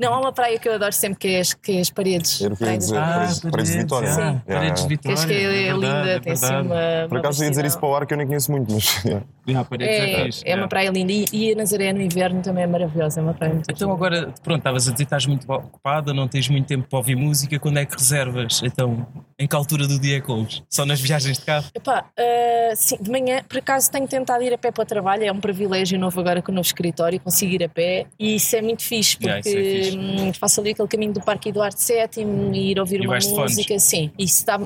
Não, 0.00 0.14
há 0.14 0.20
uma 0.20 0.32
praia 0.32 0.58
que 0.58 0.68
eu 0.68 0.74
adoro 0.74 0.92
sempre 0.92 1.18
que 1.18 1.28
é 1.28 1.40
as, 1.40 1.52
que 1.54 1.76
é 1.76 1.80
as 1.80 1.90
paredes. 1.90 2.40
Era 2.40 2.54
o 2.54 2.56
que 2.56 2.62
eu 2.64 2.68
ia 2.68 2.78
Praia 2.78 2.78
dos 2.78 2.86
dizer. 2.86 3.00
Paredes- 3.00 3.40
Paredes 3.50 3.72
de 3.72 3.78
Vitória. 3.78 4.08
Ah, 4.08 4.14
Sim. 4.14 4.40
Paredes 4.46 4.86
de 4.86 4.88
Yeah. 4.88 4.88
Que 4.88 4.88
Vitória. 4.88 5.18
acho 5.18 5.26
que 5.26 5.34
é, 5.34 5.48
verdade, 5.48 5.78
linda, 5.80 6.20
tem 6.20 6.32
assim 6.32 6.46
verdade. 6.46 6.66
uma. 6.68 7.08
Por 7.08 7.18
acaso 7.18 7.44
ia 7.44 7.50
dizer 7.50 7.64
isso 7.64 7.78
para 7.78 7.88
o 7.88 7.94
ar 7.96 8.06
que 8.06 8.14
eu 8.14 8.18
nem 8.18 8.26
conheço 8.26 8.50
muito, 8.52 8.72
mas. 8.72 9.04
yeah. 9.04 9.26
Yeah, 9.48 9.68
Paredes 9.68 9.96
é, 9.96 10.00
É, 10.00 10.12
é 10.12 10.20
uma 10.20 10.28
yeah. 10.46 10.68
praia 10.68 10.90
linda 10.90 11.12
e, 11.12 11.24
e 11.32 11.52
a 11.52 11.56
Nazaré 11.56 11.92
no 11.92 12.02
inverno 12.02 12.42
também 12.42 12.64
é 12.64 12.66
maravilhosa, 12.66 13.20
é 13.20 13.22
uma 13.22 13.34
praia 13.34 13.54
muito 13.54 13.70
Então 13.70 13.90
agora, 13.90 14.32
pronto, 14.42 14.58
estavas 14.58 14.88
a 14.88 14.92
dizer 14.92 14.96
que 14.96 15.02
estás 15.04 15.26
muito 15.26 15.50
ocupada, 15.50 16.12
não 16.12 16.28
tens 16.28 16.48
muito 16.48 16.66
tempo 16.66 16.86
para 16.88 16.98
ouvir 16.98 17.16
música, 17.16 17.58
quando 17.58 17.78
é 17.78 17.86
que 17.86 17.94
reservas? 17.96 18.60
Então, 18.62 19.06
em 19.38 19.46
que 19.48 19.56
altura 19.56 19.86
do 19.88 19.98
dia 19.98 20.18
é 20.18 20.20
que 20.20 20.30
ouves? 20.30 20.62
Só 20.68 20.84
nas 20.84 21.00
viagens 21.00 21.38
de 21.38 21.44
carro? 21.44 21.64
Epá, 21.74 22.04
ah, 22.18 22.72
sim, 22.76 22.96
de 23.00 23.10
manhã, 23.10 23.42
por 23.48 23.58
acaso 23.58 23.90
tenho 23.90 24.06
tentado 24.06 24.42
ir 24.44 24.52
a 24.52 24.58
pé 24.58 24.70
para 24.70 24.82
o 24.82 24.86
trabalho, 24.86 25.07
é 25.16 25.32
um 25.32 25.40
privilégio 25.40 25.98
novo 25.98 26.20
agora 26.20 26.42
com 26.42 26.52
o 26.52 26.54
novo 26.54 26.66
escritório, 26.66 27.18
consigo 27.20 27.52
ir 27.54 27.64
a 27.64 27.68
pé 27.68 28.06
e 28.18 28.36
isso 28.36 28.54
é 28.56 28.62
muito 28.62 28.82
fixe, 28.82 29.16
porque 29.16 29.28
Yeah, 29.28 29.40
é 29.50 29.82
fixe. 29.84 29.98
hum, 29.98 30.32
faço 30.34 30.60
ali 30.60 30.70
aquele 30.70 30.88
caminho 30.88 31.12
do 31.12 31.20
Parque 31.20 31.48
Eduardo 31.50 31.76
VII 31.78 32.24
e 32.54 32.70
ir 32.72 32.80
ouvir 32.80 33.00
E 33.02 33.06
uma 33.06 33.18
música, 33.18 33.78
sim, 33.78 34.10
isso 34.18 34.44
dá 34.46 34.58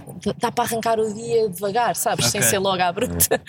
para 0.52 0.64
arrancar 0.64 0.98
o 0.98 1.12
dia 1.12 1.48
devagar, 1.48 1.94
sabes, 1.96 2.26
sem 2.26 2.40
Ok. 2.40 2.50
ser 2.50 2.58
logo 2.58 2.82
à 2.82 2.92
bruta, 2.92 3.40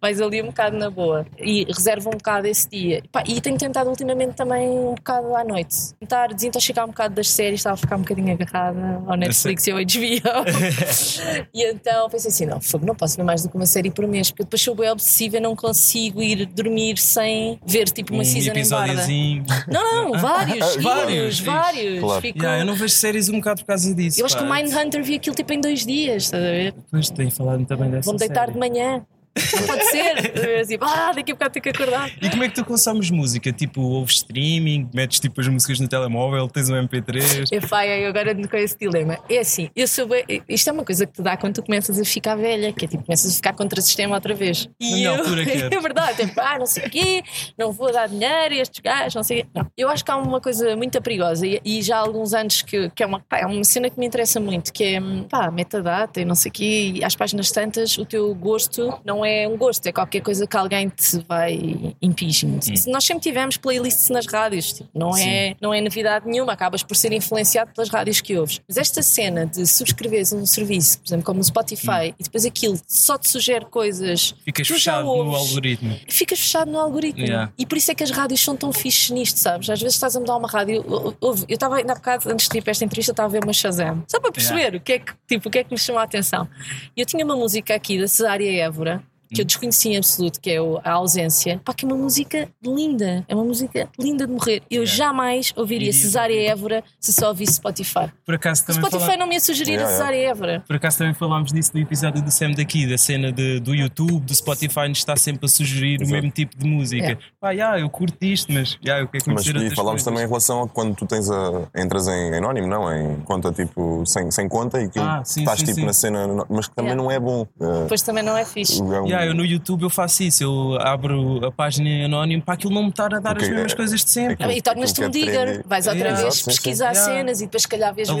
mas 0.00 0.20
ali 0.20 0.42
um 0.42 0.46
bocado 0.46 0.76
na 0.76 0.90
boa. 0.90 1.26
E 1.38 1.64
reservo 1.64 2.08
um 2.08 2.12
bocado 2.16 2.46
esse 2.46 2.68
dia. 2.68 3.02
E 3.26 3.40
tenho 3.40 3.56
tentado 3.56 3.88
ultimamente 3.90 4.34
também 4.34 4.68
um 4.68 4.94
bocado 4.94 5.34
à 5.36 5.44
noite, 5.44 5.94
tentar 6.00 6.28
desintoxicar 6.34 6.84
um 6.84 6.88
bocado 6.88 7.14
das 7.14 7.28
séries, 7.28 7.60
estava 7.60 7.74
a 7.74 7.76
ficar 7.76 7.96
um 7.96 8.00
bocadinho 8.00 8.32
agarrada 8.32 9.02
ao 9.06 9.16
Netflix 9.16 9.66
e 9.66 9.70
ao 9.70 9.78
HBO. 9.78 10.52
E 11.54 11.64
então 11.70 12.08
pensei 12.08 12.30
assim: 12.30 12.46
não, 12.46 12.60
fogo, 12.60 12.86
não 12.86 12.94
posso 12.94 13.16
ver 13.16 13.22
mais 13.22 13.42
do 13.42 13.48
que 13.48 13.56
uma 13.56 13.66
série 13.66 13.90
por 13.90 14.06
mês, 14.06 14.30
porque 14.30 14.44
depois 14.44 14.60
sou 14.62 14.74
bem 14.74 14.90
obsessiva 14.90 15.36
e 15.36 15.40
não 15.40 15.54
consigo 15.54 16.22
ir 16.22 16.41
dormir 16.46 16.98
sem 16.98 17.58
ver 17.66 17.84
tipo 17.90 18.12
uma 18.12 18.22
um 18.22 18.24
season 18.24 18.50
em 18.52 18.68
barda. 18.68 18.92
episódiozinho. 18.92 19.44
Não, 19.68 20.04
não, 20.12 20.12
vários, 20.20 20.58
Vários, 20.76 20.82
vários, 20.82 21.40
vários. 21.40 22.00
Claro. 22.00 22.20
Fico- 22.20 22.38
Yeah, 22.38 22.62
eu 22.62 22.66
não 22.66 22.74
vejo 22.74 22.94
séries 22.94 23.28
um 23.28 23.34
bocado 23.38 23.60
por 23.62 23.66
causa 23.66 23.94
disso. 23.94 24.20
eu 24.20 24.26
acho 24.26 24.36
que 24.36 24.42
pá. 24.44 24.48
o 24.48 24.52
Mindhunter 24.54 25.02
vi 25.04 25.14
aquilo 25.16 25.34
tipo 25.36 25.52
em 25.52 25.60
dois 25.60 25.84
dias, 25.86 26.24
estás 26.24 26.42
a 26.42 26.50
ver? 26.50 26.72
Depois 26.72 27.10
tenho 27.10 27.30
falado 27.30 27.64
também 27.66 27.90
dessa 27.90 28.04
Vou-me 28.06 28.18
deitar 28.18 28.40
série. 28.46 28.52
de 28.52 28.58
manhã. 28.58 29.04
Não 29.34 29.66
pode 29.66 29.84
ser. 29.86 30.60
Assim, 30.60 30.76
ah, 30.80 31.12
daqui 31.14 31.32
a 31.32 31.34
bocado 31.34 31.52
tenho 31.54 31.62
que 31.62 31.68
acordar. 31.70 32.10
E 32.20 32.28
como 32.28 32.44
é 32.44 32.48
que 32.48 32.54
tu 32.54 32.64
consomes 32.64 33.10
música? 33.10 33.52
Tipo, 33.52 33.80
ouves 33.80 34.16
streaming, 34.16 34.88
metes 34.92 35.18
tipo 35.20 35.40
as 35.40 35.48
músicas 35.48 35.80
no 35.80 35.88
telemóvel, 35.88 36.48
tens 36.48 36.68
um 36.68 36.74
MP3? 36.74 37.50
Epá, 37.50 37.86
eu 37.86 38.08
agora 38.08 38.32
ando 38.32 38.48
com 38.48 38.56
esse 38.56 38.76
dilema. 38.78 39.18
É 39.28 39.38
assim, 39.38 39.70
eu 39.74 39.88
sou 39.88 40.06
bem, 40.06 40.24
isto 40.48 40.68
é 40.68 40.72
uma 40.72 40.84
coisa 40.84 41.06
que 41.06 41.14
te 41.14 41.22
dá 41.22 41.36
quando 41.36 41.54
tu 41.54 41.62
começas 41.62 41.98
a 41.98 42.04
ficar 42.04 42.36
velha, 42.36 42.72
que 42.72 42.84
é 42.84 42.88
tipo, 42.88 43.02
começas 43.04 43.32
a 43.32 43.34
ficar 43.34 43.54
contra 43.54 43.80
o 43.80 43.82
sistema 43.82 44.14
outra 44.14 44.34
vez. 44.34 44.68
Minha 44.80 45.08
eu, 45.08 45.14
altura 45.14 45.44
que 45.44 45.50
era. 45.50 45.72
é 45.74 45.80
verdade, 45.80 46.26
tipo, 46.26 46.40
ah, 46.40 46.58
não 46.58 46.66
sei 46.66 46.86
o 46.86 46.90
quê, 46.90 47.22
não 47.58 47.72
vou 47.72 47.92
dar 47.92 48.08
dinheiro 48.08 48.54
a 48.54 48.58
estes 48.58 48.80
gajos, 48.80 49.14
não 49.14 49.22
sei 49.22 49.40
o 49.40 49.42
quê. 49.42 49.48
Não, 49.54 49.66
eu 49.76 49.88
acho 49.88 50.04
que 50.04 50.10
há 50.10 50.16
uma 50.16 50.40
coisa 50.40 50.76
muito 50.76 51.00
perigosa 51.00 51.46
e, 51.46 51.60
e 51.64 51.82
já 51.82 51.96
há 51.96 52.00
alguns 52.00 52.34
anos 52.34 52.60
que, 52.60 52.90
que 52.90 53.02
é, 53.02 53.06
uma, 53.06 53.20
pá, 53.20 53.38
é 53.38 53.46
uma 53.46 53.64
cena 53.64 53.88
que 53.88 53.98
me 53.98 54.06
interessa 54.06 54.38
muito, 54.38 54.72
que 54.72 54.84
é, 54.84 55.00
pá, 55.28 55.50
metadata 55.50 56.20
e 56.20 56.24
não 56.24 56.34
sei 56.34 56.50
o 56.50 56.52
quê, 56.52 56.92
e 56.96 57.04
às 57.04 57.16
páginas 57.16 57.50
tantas 57.50 57.96
o 57.96 58.04
teu 58.04 58.34
gosto 58.34 59.00
não 59.04 59.21
é 59.24 59.46
um 59.48 59.56
gosto, 59.56 59.86
é 59.86 59.92
qualquer 59.92 60.20
coisa 60.20 60.46
que 60.46 60.56
alguém 60.56 60.88
te 60.88 61.18
vai 61.28 61.94
impingir. 62.00 62.48
Nós 62.88 63.04
sempre 63.04 63.22
tivemos 63.22 63.56
playlists 63.56 64.08
nas 64.10 64.26
rádios, 64.26 64.72
tipo, 64.72 64.88
não, 64.94 65.16
é, 65.16 65.54
não 65.60 65.72
é 65.74 65.80
novidade 65.80 66.26
nenhuma, 66.28 66.52
acabas 66.52 66.82
por 66.82 66.96
ser 66.96 67.12
influenciado 67.12 67.72
pelas 67.74 67.88
rádios 67.88 68.20
que 68.20 68.36
ouves. 68.36 68.60
Mas 68.68 68.76
esta 68.76 69.02
cena 69.02 69.46
de 69.46 69.66
subscreveres 69.66 70.32
um 70.32 70.44
serviço, 70.46 70.98
por 71.00 71.08
exemplo, 71.08 71.24
como 71.24 71.40
o 71.40 71.44
Spotify, 71.44 72.14
e 72.18 72.22
depois 72.22 72.44
aquilo 72.44 72.78
só 72.86 73.16
te 73.18 73.28
sugere 73.28 73.64
coisas 73.66 74.34
Ficas 74.44 74.66
fechado 74.68 75.04
no 75.04 75.10
ouves, 75.10 75.48
algoritmo. 75.48 75.98
ficas 76.08 76.38
fechado 76.40 76.70
no 76.70 76.78
algoritmo. 76.78 77.24
Yeah. 77.24 77.52
E 77.58 77.66
por 77.66 77.78
isso 77.78 77.90
é 77.90 77.94
que 77.94 78.02
as 78.02 78.10
rádios 78.10 78.40
são 78.40 78.56
tão 78.56 78.72
fixes 78.72 79.10
nisto, 79.10 79.38
sabes? 79.38 79.68
Às 79.70 79.80
vezes 79.80 79.94
estás 79.96 80.16
a 80.16 80.20
mudar 80.20 80.36
uma 80.36 80.48
rádio. 80.48 80.84
ou- 80.88 81.16
ouve, 81.20 81.44
Eu 81.48 81.54
estava 81.54 81.76
ainda 81.76 81.92
há 81.92 81.96
bocado, 81.96 82.30
antes 82.30 82.48
de 82.48 82.58
ir 82.58 82.62
para 82.62 82.70
esta 82.70 82.84
entrevista, 82.84 83.12
estava 83.12 83.28
a 83.28 83.32
ver 83.32 83.44
uma 83.44 83.52
Shazam. 83.52 84.02
Só 84.08 84.18
para 84.20 84.32
perceber 84.32 84.74
o, 84.76 84.80
que 84.80 84.92
é 84.92 84.98
que, 84.98 85.12
tipo, 85.28 85.48
o 85.48 85.50
que 85.50 85.58
é 85.58 85.64
que 85.64 85.70
me 85.72 85.78
chamou 85.78 86.00
a 86.00 86.04
atenção. 86.04 86.48
E 86.96 87.00
eu 87.00 87.06
tinha 87.06 87.24
uma 87.24 87.36
música 87.36 87.74
aqui 87.74 87.98
da 87.98 88.08
Cesária 88.08 88.50
Évora. 88.62 89.02
Que 89.34 89.40
eu 89.40 89.44
desconhecia 89.44 89.92
em 89.92 89.96
absoluto, 89.96 90.40
que 90.40 90.50
é 90.50 90.60
o- 90.60 90.78
a 90.84 90.92
ausência. 90.92 91.60
Pá, 91.64 91.72
que 91.74 91.84
é 91.84 91.88
uma 91.88 91.96
música 91.96 92.48
linda. 92.64 93.24
É 93.28 93.34
uma 93.34 93.44
música 93.44 93.88
linda 93.98 94.26
de 94.26 94.32
morrer. 94.32 94.62
Eu 94.70 94.82
Yeah. 94.82 94.96
jamais 94.96 95.52
ouviria 95.56 95.92
Cesária. 95.92 96.50
Évora 96.50 96.82
se 97.00 97.12
só 97.12 97.28
ouvisse 97.28 97.54
Spotify. 97.54 98.10
Por 98.24 98.34
acaso 98.34 98.62
O 98.62 98.66
também 98.66 98.80
Spotify 98.82 99.04
fala- 99.06 99.16
não 99.18 99.26
me 99.26 99.34
ia 99.34 99.40
sugerir 99.40 99.72
Yeah, 99.72 99.86
a 99.86 99.90
yeah. 99.90 100.04
Cesária 100.12 100.28
Évora. 100.30 100.64
Por 100.66 100.76
acaso 100.76 100.98
também 100.98 101.14
falámos 101.14 101.52
disso 101.52 101.70
no 101.74 101.80
episódio 101.80 102.22
do 102.22 102.30
Sam 102.30 102.52
daqui, 102.52 102.86
da 102.86 102.98
cena 102.98 103.32
de- 103.32 103.60
do 103.60 103.74
YouTube, 103.74 104.20
do 104.24 104.34
Spotify, 104.34 104.88
nos 104.88 104.98
está 104.98 105.16
sempre 105.16 105.46
a 105.46 105.48
sugerir 105.48 106.00
o 106.00 106.02
Exato. 106.02 106.12
mesmo 106.12 106.30
tipo 106.30 106.56
de 106.56 106.66
música. 106.66 107.02
Yeah. 107.02 107.20
Pá, 107.40 107.50
yeah, 107.52 107.80
eu 107.80 107.88
curto 107.90 108.22
isto, 108.24 108.52
mas 108.52 108.78
yeah, 108.84 109.02
eu 109.02 109.08
quero 109.08 109.24
Mas 109.26 109.34
conhecer 109.34 109.50
e 109.54 109.58
outras 109.58 109.74
falámos 109.74 110.02
coisas. 110.02 110.04
também 110.04 110.24
em 110.24 110.26
relação 110.28 110.62
a 110.62 110.68
quando 110.68 110.94
tu 110.94 111.06
tens 111.06 111.30
a, 111.30 111.68
entras 111.76 112.06
em 112.08 112.34
anónimo, 112.34 112.66
não? 112.66 112.92
Em 112.92 113.20
conta 113.20 113.52
tipo 113.52 114.04
sem, 114.06 114.30
sem 114.30 114.48
conta 114.48 114.80
e 114.80 114.84
aquilo 114.84 115.04
Ah, 115.04 115.22
sim, 115.24 115.40
estás 115.40 115.58
sim, 115.60 115.64
tipo 115.66 115.80
sim. 115.80 115.86
na 115.86 115.92
cena, 115.92 116.26
mas 116.48 116.68
que 116.68 116.74
também 116.74 116.92
Yeah. 116.92 117.02
não 117.02 117.10
é 117.10 117.18
bom. 117.20 117.46
Uh, 117.60 117.82
Depois 117.82 118.02
também 118.02 118.22
não 118.22 118.36
é 118.36 118.44
fixe. 118.44 118.80
é 118.80 118.84
um- 118.84 119.06
Yeah, 119.06 119.21
eu 119.26 119.34
no 119.34 119.44
YouTube 119.44 119.82
eu 119.82 119.90
faço 119.90 120.22
isso, 120.22 120.42
eu 120.42 120.78
abro 120.80 121.44
a 121.46 121.50
página 121.52 121.88
em 121.88 122.04
anónimo 122.04 122.42
para 122.42 122.54
aquilo 122.54 122.72
não 122.74 122.84
me 122.84 122.90
estar 122.90 123.12
a 123.14 123.18
dar 123.20 123.30
Porque 123.34 123.44
as 123.44 123.50
mesmas 123.50 123.72
é- 123.72 123.76
coisas 123.76 124.04
de 124.04 124.10
sempre. 124.10 124.34
aquilo- 124.34 124.52
E 124.52 124.62
tornas-te 124.62 125.00
um 125.00 125.04
é 125.04 125.08
digger, 125.08 125.62
vais 125.66 125.86
outra 125.86 126.00
Yeah. 126.00 126.22
vez 126.22 126.34
Exato, 126.34 126.34
sim, 126.34 126.40
sim. 126.42 126.50
pesquisar 126.50 126.90
Yeah. 126.92 127.12
cenas 127.12 127.40
e 127.40 127.44
depois, 127.46 127.62
se 127.62 127.68
calhar, 127.68 127.94
vês 127.94 128.08
e 128.08 128.12
não 128.12 128.18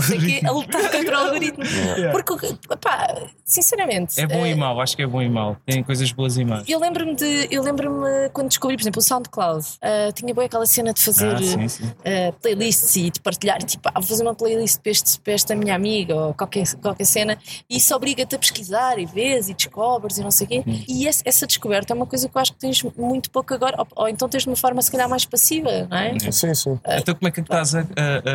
sei 0.00 0.18
o 0.18 0.20
quê, 0.20 0.40
a 0.44 0.50
lutar 0.50 0.90
contra 0.90 1.16
o 1.18 1.20
algoritmo. 1.24 1.64
Yeah. 1.96 2.12
Porque, 2.12 2.54
pá, 2.80 3.14
sinceramente. 3.44 4.20
É 4.20 4.26
bom 4.26 4.44
eh, 4.44 4.50
e 4.50 4.54
mau, 4.54 4.80
acho 4.80 4.96
que 4.96 5.02
é 5.02 5.06
bom 5.06 5.22
e 5.22 5.28
mau. 5.28 5.56
Tem 5.64 5.82
coisas 5.82 6.10
boas 6.12 6.36
e 6.36 6.44
más. 6.44 6.68
Eu 6.68 6.78
lembro-me 6.80 7.14
de, 7.14 7.48
eu 7.50 7.62
lembro-me 7.62 8.28
quando 8.32 8.48
descobri, 8.48 8.76
por 8.76 8.82
exemplo, 8.82 9.00
o 9.00 9.02
SoundCloud, 9.04 9.66
ah, 9.82 10.10
tinha 10.12 10.34
boa 10.34 10.46
aquela 10.46 10.66
cena 10.66 10.92
de 10.92 11.00
fazer 11.02 11.34
Ah, 11.34 11.38
sim, 11.38 11.68
sim. 11.68 11.84
ah, 12.04 12.32
playlists 12.42 12.96
e 12.96 13.10
de 13.10 13.20
partilhar, 13.20 13.58
tipo, 13.62 13.88
ah, 13.88 13.92
vou 14.00 14.02
fazer 14.02 14.22
uma 14.22 14.34
playlist 14.34 14.80
para, 14.80 14.90
este, 14.92 15.20
para 15.20 15.32
esta 15.32 15.54
minha 15.54 15.74
amiga 15.74 16.14
ou 16.14 16.34
qualquer, 16.34 16.64
qualquer 16.82 17.04
cena, 17.04 17.38
e 17.68 17.76
isso 17.78 17.94
obriga-te 17.94 18.34
a 18.34 18.38
pesquisar 18.38 18.98
e 18.98 19.06
vês 19.06 19.48
e 19.48 19.54
descobres 19.54 20.05
e 20.18 20.20
não 20.22 20.30
sei 20.30 20.46
o 20.46 20.48
quê. 20.50 20.64
Hum. 20.66 20.84
E 20.88 21.06
esse- 21.06 21.22
essa 21.24 21.46
descoberta 21.46 21.92
é 21.92 21.96
uma 21.96 22.06
coisa 22.06 22.28
que 22.28 22.36
eu 22.36 22.40
acho 22.40 22.52
que 22.52 22.58
tens 22.58 22.82
muito 22.96 23.30
pouco 23.30 23.52
agora, 23.54 23.76
ou, 23.78 23.86
ou 23.96 24.08
então 24.08 24.28
tens 24.28 24.42
de 24.44 24.48
uma 24.48 24.56
forma 24.56 24.80
se 24.82 24.90
calhar 24.90 25.08
mais 25.08 25.24
passiva, 25.24 25.86
não 25.90 25.96
é? 25.96 26.18
Sim, 26.30 26.54
sim. 26.54 26.78
Então 26.86 27.14
como 27.14 27.28
é 27.28 27.30
que 27.30 27.40
estás 27.40 27.74
a, 27.74 27.80
a- 27.80 27.84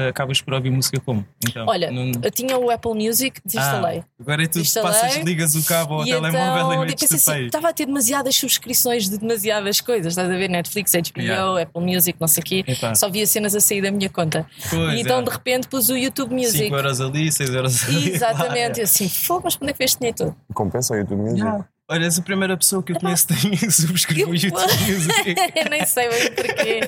a- 0.06 0.08
acabas 0.10 0.42
por 0.42 0.54
ouvir 0.54 0.70
música 0.72 1.00
como? 1.00 1.26
Então, 1.48 1.66
Olha, 1.68 1.92
não- 1.92 2.12
eu 2.24 2.32
tinha 2.32 2.58
o 2.58 2.70
Apple 2.70 2.94
Music, 2.94 3.40
desinstalei. 3.46 4.00
Ah, 4.00 4.06
agora 4.22 4.44
é 4.44 4.48
tudo, 4.48 4.62
Instalei. 4.62 4.92
passas, 4.92 5.16
ligas 5.24 5.56
o 5.56 5.64
cabo 5.66 5.96
ao 5.96 6.02
E 6.06 6.10
telemóvel 6.10 6.38
então, 6.38 6.72
e 6.72 6.76
eu 6.76 6.80
metes 6.82 7.08
pensei 7.10 7.18
de 7.18 7.32
assim, 7.40 7.46
estava 7.48 7.70
a 7.70 7.74
ter 7.74 7.86
demasiadas 7.86 8.36
subscrições 8.36 9.10
de 9.10 9.18
demasiadas 9.18 9.80
coisas, 9.82 10.08
estás 10.14 10.30
a 10.30 10.36
ver? 10.36 10.50
Netflix, 10.50 10.92
HBO, 10.94 11.22
Yeah. 11.22 11.62
Apple 11.64 11.82
Music, 11.84 12.18
não 12.20 12.28
sei 12.28 12.42
o 12.42 12.46
quê. 12.46 12.64
Epá. 12.68 12.96
Só 12.96 13.10
via 13.10 13.26
cenas 13.28 13.56
a 13.56 13.60
sair 13.62 13.82
da 13.82 13.92
minha 13.92 14.10
conta. 14.10 14.46
Pois, 14.70 14.94
e 14.98 15.02
então 15.02 15.20
é. 15.20 15.24
de 15.24 15.30
repente 15.30 15.68
pus 15.68 15.90
o 15.90 15.96
YouTube 15.98 16.34
Music. 16.34 16.58
5 16.66 16.76
euros 16.76 17.00
ali, 17.02 17.32
6 17.32 17.50
euros 17.54 17.84
ali. 17.88 18.10
Exatamente, 18.16 18.80
e 18.80 18.84
assim, 18.84 19.08
fogo, 19.10 19.42
mas 19.46 19.56
quando 19.56 19.70
é 19.70 19.74
que 19.74 19.78
fez 19.78 19.96
dinheiro 19.96 20.18
todo? 20.18 20.36
Compensa 20.54 20.94
o 20.94 20.98
YouTube 20.98 21.20
Music. 21.22 21.40
Yeah. 21.42 21.61
Olha, 21.92 22.06
és 22.06 22.18
a 22.18 22.22
primeira 22.22 22.56
pessoa 22.56 22.82
que 22.82 22.94
eu 22.94 23.00
conheço 23.00 23.28
que 23.28 23.34
tem 23.36 23.58
subscreveu 23.70 24.30
o 24.30 24.34
YouTube 24.36 24.54
Music. 24.88 25.36
Eu 25.56 25.70
nem 25.70 25.86
sei 25.86 26.10
bem 26.10 26.32
porquê. 26.32 26.80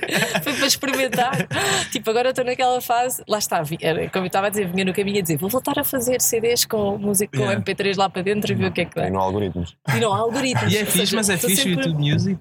Foi 0.42 0.54
para 0.54 0.66
experimentar. 0.68 1.48
Tipo, 1.92 2.10
agora 2.10 2.30
estou 2.30 2.46
naquela 2.46 2.80
fase. 2.80 3.22
Lá 3.28 3.38
está, 3.38 3.62
era, 3.82 4.10
como 4.10 4.24
eu 4.26 4.28
estava 4.28 4.48
a 4.48 4.50
dizer, 4.50 4.68
vinha 4.68 4.86
no 4.86 4.94
caminho 4.94 5.20
a 5.20 5.22
dizer: 5.22 5.38
vou 5.38 5.50
voltar 5.50 5.78
a 5.78 5.84
fazer 5.84 6.22
CDs 6.22 6.64
com 6.66 6.98
música 6.98 7.38
com 7.38 7.44
Yeah. 7.44 7.62
MP3 7.62 7.98
lá 7.98 8.10
para 8.10 8.22
dentro 8.22 8.52
e 8.52 8.56
ver 8.56 8.68
o 8.68 8.72
que 8.72 8.82
é 8.82 8.86
que 8.86 8.98
E 8.98 9.04
dá. 9.04 9.10
no 9.10 9.20
algoritmos. 9.20 9.76
E 9.94 10.00
não 10.00 10.14
há 10.14 10.20
algoritmos. 10.20 10.72
E 10.74 10.78
é 10.78 10.86
fixe, 10.86 10.98
seja, 11.00 11.16
mas 11.18 11.30
é 11.30 11.38
fixe 11.38 11.54
o 11.54 11.58
sempre- 11.58 11.88
YouTube 11.90 12.12
Music. 12.14 12.40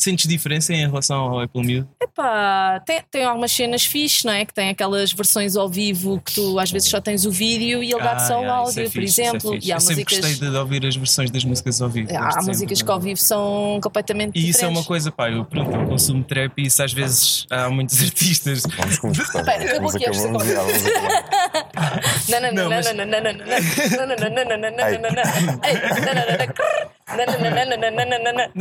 Sentes 0.00 0.26
diferença 0.26 0.72
em 0.72 0.86
relação 0.86 1.18
ao 1.18 1.40
Apple 1.40 1.60
Music? 1.62 1.86
Epá, 2.02 2.80
tem, 2.86 3.02
tem 3.10 3.24
algumas 3.24 3.52
cenas 3.52 3.84
fixe, 3.84 4.24
não 4.24 4.32
é? 4.32 4.46
Que 4.46 4.54
tem 4.54 4.70
aquelas 4.70 5.12
versões 5.12 5.56
ao 5.56 5.68
vivo 5.68 6.18
que 6.24 6.32
tu 6.32 6.58
às 6.58 6.70
vezes 6.70 6.88
só 6.88 7.02
tens 7.02 7.26
o 7.26 7.30
vídeo 7.30 7.82
e 7.82 7.92
ele 7.92 8.02
dá-te 8.02 8.26
só 8.26 8.38
o 8.38 8.40
yeah, 8.40 8.54
é 8.54 8.58
áudio, 8.60 8.84
por 8.84 8.90
fixe, 9.02 9.20
é 9.20 9.26
exemplo. 9.26 9.52
fixe. 9.52 9.68
e 9.68 9.72
há 9.72 9.76
eu 9.76 9.80
sempre 9.80 10.04
músicas. 10.04 10.18
gostei 10.30 10.48
de 10.50 10.56
ouvir 10.56 10.86
as 10.86 10.96
versões 10.96 11.30
das 11.30 11.44
músicas 11.44 11.82
ao 11.82 11.90
vivo. 11.90 12.08
Há 12.16 12.30
sempre, 12.30 12.46
músicas 12.46 12.78
não 12.78 12.82
é? 12.82 12.86
que 12.86 12.92
ao 12.92 13.00
vivo 13.00 13.20
são 13.20 13.78
completamente 13.82 14.38
E 14.38 14.48
isso 14.48 14.64
é 14.64 14.68
uma 14.68 14.82
coisa, 14.82 15.12
pá, 15.12 15.30
eu, 15.30 15.44
pronto, 15.44 15.70
eu 15.70 15.86
consumo 15.86 16.24
trap 16.24 16.52
e 16.58 16.66
isso 16.66 16.82
às 16.82 16.92
vezes 16.94 17.44
há 17.50 17.68
muitos 17.68 18.02
artistas. 18.02 18.62
Vamos 18.78 18.98
começar. 18.98 19.22
Espera, 19.38 19.64
acabou 19.64 19.90
aqui 19.90 20.04
esta 20.06 20.22
acabamos, 20.28 20.48
já, 20.48 20.62
vamos 20.62 20.86
acabar. 20.86 22.10
Não, 22.28 22.40
não, 22.40 22.52
não, 22.52 22.62
Não, 22.62 22.70
mas- 22.70 22.86
não, 22.86 22.94
não, 22.94 23.04
não, 23.04 23.20
não, 23.20 23.32
não, 23.32 23.44
não, 23.44 24.06
não, 24.06 24.16
não, 24.16 24.16
não, 24.16 24.44
não, 24.46 24.56
não, 24.56 24.70
não, 24.70 24.70
não, 24.70 25.00
não, 25.00 25.10
não. 25.10 25.60
Ei, 25.62 25.74
não, 25.74 25.90
não, 25.90 26.14
não, 26.14 26.38
não, 26.38 26.54
crrr. 26.54 26.70
Não, 26.70 26.70
não, 26.70 26.70
não, 26.70 26.70
não, 26.70 26.70
não, 26.70 26.70
não, 26.70 26.70
não, 26.70 26.70
não, 26.70 26.70
não. 26.70 26.80
Não, 26.80 26.99